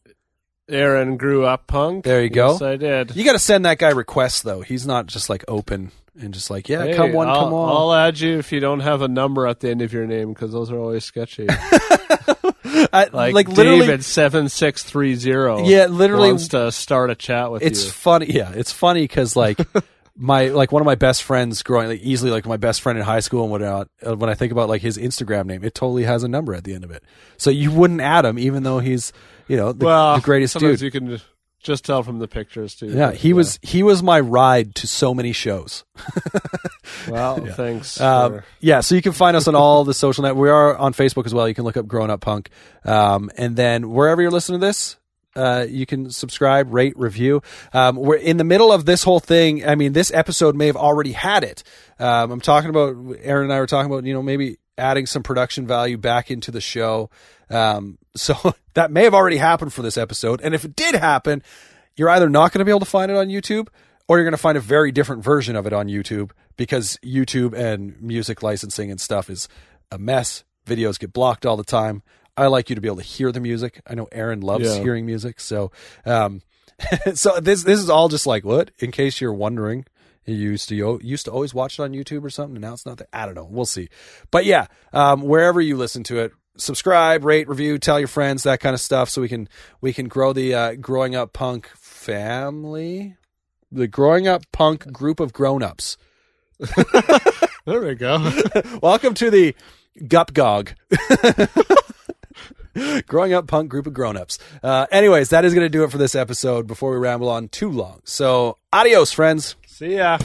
Aaron 0.69 1.17
grew 1.17 1.45
up 1.45 1.67
punk. 1.67 2.03
There 2.05 2.21
you 2.21 2.29
go. 2.29 2.51
Yes, 2.53 2.61
I 2.61 2.75
did. 2.75 3.15
You 3.15 3.23
got 3.23 3.33
to 3.33 3.39
send 3.39 3.65
that 3.65 3.77
guy 3.77 3.89
requests 3.89 4.41
though. 4.41 4.61
He's 4.61 4.85
not 4.85 5.07
just 5.07 5.29
like 5.29 5.45
open 5.47 5.91
and 6.19 6.33
just 6.33 6.49
like, 6.49 6.67
yeah, 6.69 6.83
Hey, 6.83 6.95
come 6.95 7.13
one, 7.13 7.27
I'll, 7.27 7.43
come 7.45 7.53
on. 7.53 7.69
I'll 7.69 7.93
add 7.93 8.19
you 8.19 8.37
if 8.39 8.51
you 8.51 8.59
don't 8.59 8.79
have 8.81 9.01
a 9.01 9.07
number 9.07 9.47
at 9.47 9.59
the 9.59 9.69
end 9.69 9.81
of 9.81 9.93
your 9.93 10.05
name 10.05 10.29
because 10.33 10.51
those 10.51 10.71
are 10.71 10.77
always 10.77 11.03
sketchy. 11.05 11.47
I- 12.93 13.09
Like, 13.11 13.33
like 13.33 13.47
literally, 13.49 13.79
David 13.81 14.03
seven 14.03 14.49
six 14.49 14.83
three 14.83 15.15
zero. 15.15 15.65
Yeah, 15.65 15.85
literally- 15.87 16.29
wants 16.29 16.49
to 16.49 16.71
start 16.71 17.09
a 17.09 17.15
chat 17.15 17.51
with 17.51 17.61
you. 17.61 17.67
it's 17.67 17.85
you. 17.85 17.91
funny 17.91 18.25
yeah 18.27 18.51
it's 18.53 18.71
funny 18.71 19.01
because 19.03 19.35
like 19.35 19.59
my 20.15 20.47
like 20.49 20.71
one 20.71 20.81
of 20.81 20.85
my 20.85 20.95
best 20.95 21.23
friends 21.23 21.63
growing 21.63 21.87
like 21.87 22.01
easily 22.01 22.31
like 22.31 22.45
my 22.45 22.57
best 22.57 22.81
friend 22.81 22.97
in 22.97 23.05
high 23.05 23.19
school 23.19 23.43
and 23.43 23.51
whatnot 23.51 23.87
uh, 24.05 24.15
when 24.15 24.29
i 24.29 24.33
think 24.33 24.51
about 24.51 24.67
like 24.69 24.81
his 24.81 24.97
instagram 24.97 25.45
name 25.45 25.63
it 25.63 25.73
totally 25.75 26.03
has 26.03 26.23
a 26.23 26.27
number 26.27 26.53
at 26.55 26.63
the 26.63 26.73
end 26.73 26.83
of 26.83 26.91
it 26.91 27.03
so 27.37 27.49
you 27.49 27.71
wouldn't 27.71 28.01
add 28.01 28.25
him 28.25 28.39
even 28.39 28.63
though 28.63 28.79
he's 28.79 29.13
you 29.47 29.55
know 29.57 29.71
the, 29.73 29.85
well, 29.85 30.15
the 30.15 30.21
greatest 30.21 30.53
sometimes 30.53 30.79
dude 30.79 30.85
You 30.93 30.99
can 30.99 31.09
just 31.09 31.25
tell 31.75 32.03
from 32.03 32.19
the 32.19 32.27
pictures 32.27 32.75
too. 32.75 32.87
yeah 32.87 33.11
he 33.11 33.33
was 33.33 33.59
he 33.61 33.83
was 33.83 34.01
my 34.03 34.19
ride 34.19 34.73
to 34.75 34.87
so 34.87 35.13
many 35.13 35.31
shows 35.33 35.83
Well, 37.07 37.45
thanks. 37.45 37.99
Um, 37.99 38.31
for- 38.33 38.45
yeah, 38.59 38.79
so 38.81 38.95
you 38.95 39.01
can 39.01 39.11
find 39.11 39.35
us 39.37 39.47
on 39.47 39.55
all 39.55 39.83
the 39.83 39.93
social 39.93 40.23
net. 40.23 40.35
We 40.35 40.49
are 40.49 40.75
on 40.75 40.93
Facebook 40.93 41.25
as 41.25 41.33
well. 41.33 41.47
You 41.47 41.53
can 41.53 41.63
look 41.63 41.77
up 41.77 41.85
Growing 41.87 42.09
Up 42.09 42.21
Punk, 42.21 42.49
um, 42.85 43.29
and 43.37 43.55
then 43.55 43.91
wherever 43.91 44.21
you're 44.21 44.31
listening 44.31 44.59
to 44.61 44.65
this, 44.65 44.97
uh, 45.35 45.65
you 45.69 45.85
can 45.85 46.09
subscribe, 46.09 46.73
rate, 46.73 46.97
review. 46.97 47.41
Um, 47.73 47.95
we're 47.97 48.15
in 48.15 48.37
the 48.37 48.43
middle 48.43 48.71
of 48.71 48.85
this 48.85 49.03
whole 49.03 49.19
thing. 49.19 49.67
I 49.67 49.75
mean, 49.75 49.93
this 49.93 50.11
episode 50.13 50.55
may 50.55 50.67
have 50.67 50.77
already 50.77 51.11
had 51.11 51.43
it. 51.43 51.63
Um, 51.99 52.31
I'm 52.31 52.41
talking 52.41 52.69
about 52.69 52.95
Aaron 53.21 53.45
and 53.45 53.53
I 53.53 53.59
were 53.59 53.67
talking 53.67 53.91
about 53.91 54.05
you 54.05 54.13
know 54.13 54.23
maybe 54.23 54.57
adding 54.77 55.05
some 55.05 55.23
production 55.23 55.67
value 55.67 55.97
back 55.97 56.31
into 56.31 56.51
the 56.51 56.61
show. 56.61 57.09
Um, 57.49 57.97
so 58.17 58.53
that 58.73 58.91
may 58.91 59.03
have 59.03 59.13
already 59.13 59.37
happened 59.37 59.73
for 59.73 59.81
this 59.81 59.97
episode, 59.97 60.41
and 60.43 60.53
if 60.55 60.65
it 60.65 60.75
did 60.75 60.95
happen, 60.95 61.41
you're 61.95 62.09
either 62.09 62.29
not 62.29 62.51
going 62.51 62.59
to 62.59 62.65
be 62.65 62.71
able 62.71 62.79
to 62.81 62.85
find 62.85 63.11
it 63.11 63.17
on 63.17 63.27
YouTube 63.27 63.67
or 64.07 64.17
you're 64.17 64.25
going 64.25 64.31
to 64.33 64.37
find 64.37 64.57
a 64.57 64.61
very 64.61 64.91
different 64.91 65.23
version 65.23 65.55
of 65.55 65.65
it 65.65 65.73
on 65.73 65.87
YouTube 65.87 66.31
because 66.55 66.97
YouTube 67.03 67.53
and 67.53 67.99
music 68.01 68.41
licensing 68.43 68.89
and 68.91 69.01
stuff 69.01 69.29
is 69.29 69.47
a 69.91 69.97
mess. 69.97 70.43
Videos 70.65 70.99
get 70.99 71.11
blocked 71.13 71.45
all 71.45 71.57
the 71.57 71.63
time. 71.63 72.03
I 72.35 72.47
like 72.47 72.69
you 72.69 72.75
to 72.75 72.81
be 72.81 72.87
able 72.87 72.97
to 72.97 73.03
hear 73.03 73.31
the 73.31 73.39
music. 73.39 73.81
I 73.87 73.95
know 73.95 74.07
Aaron 74.11 74.41
loves 74.41 74.65
Yeah. 74.65 74.81
hearing 74.83 75.05
music, 75.05 75.39
so 75.39 75.71
um, 76.05 76.41
so 77.15 77.39
this 77.39 77.63
this 77.63 77.79
is 77.79 77.89
all 77.89 78.09
just 78.09 78.27
like 78.27 78.45
what? 78.45 78.69
In 78.79 78.91
case 78.91 79.19
you're 79.19 79.33
wondering, 79.33 79.85
you 80.25 80.35
used 80.35 80.69
to 80.69 80.75
you 80.75 80.99
used 81.01 81.25
to 81.25 81.31
always 81.31 81.53
watch 81.53 81.79
it 81.79 81.81
on 81.81 81.93
YouTube 81.93 82.23
or 82.23 82.29
something, 82.29 82.55
and 82.57 82.61
now 82.63 82.73
it's 82.73 82.85
not 82.85 82.97
there. 82.97 83.07
I 83.11 83.25
don't 83.25 83.33
know. 83.33 83.47
We'll 83.49 83.65
see. 83.65 83.89
But 84.29 84.45
yeah, 84.45 84.67
um, 84.93 85.21
wherever 85.23 85.59
you 85.59 85.77
listen 85.77 86.03
to 86.03 86.19
it, 86.19 86.31
subscribe, 86.57 87.23
rate, 87.23 87.47
review, 87.47 87.77
tell 87.77 87.99
your 87.99 88.07
friends, 88.07 88.43
that 88.43 88.59
kind 88.59 88.73
of 88.73 88.81
stuff, 88.81 89.09
so 89.09 89.21
we 89.21 89.29
can 89.29 89.47
we 89.81 89.93
can 89.93 90.07
grow 90.07 90.33
the 90.33 90.53
uh, 90.53 90.73
growing 90.75 91.15
up 91.15 91.33
punk 91.33 91.67
family, 91.75 93.15
the 93.71 93.87
growing 93.87 94.27
up 94.27 94.43
punk 94.51 94.91
group 94.91 95.19
of 95.19 95.33
grown 95.33 95.63
ups. 95.63 95.97
there 97.65 97.81
we 97.81 97.95
go. 97.95 98.31
Welcome 98.81 99.13
to 99.15 99.29
the 99.29 99.55
Gup 100.07 100.33
Gog. 100.33 100.73
Growing 103.07 103.33
up 103.33 103.47
punk 103.47 103.69
group 103.69 103.87
of 103.87 103.93
grown-ups. 103.93 104.37
Uh, 104.61 104.85
anyways, 104.91 105.29
that 105.29 105.43
is 105.43 105.55
going 105.55 105.65
to 105.65 105.69
do 105.69 105.83
it 105.83 105.89
for 105.89 105.97
this 105.97 106.13
episode 106.13 106.67
before 106.67 106.91
we 106.91 106.97
ramble 106.97 107.27
on 107.27 107.47
too 107.47 107.71
long. 107.71 108.01
So, 108.03 108.59
adios, 108.71 109.11
friends. 109.11 109.55
See 109.65 109.95
ya. 109.95 110.19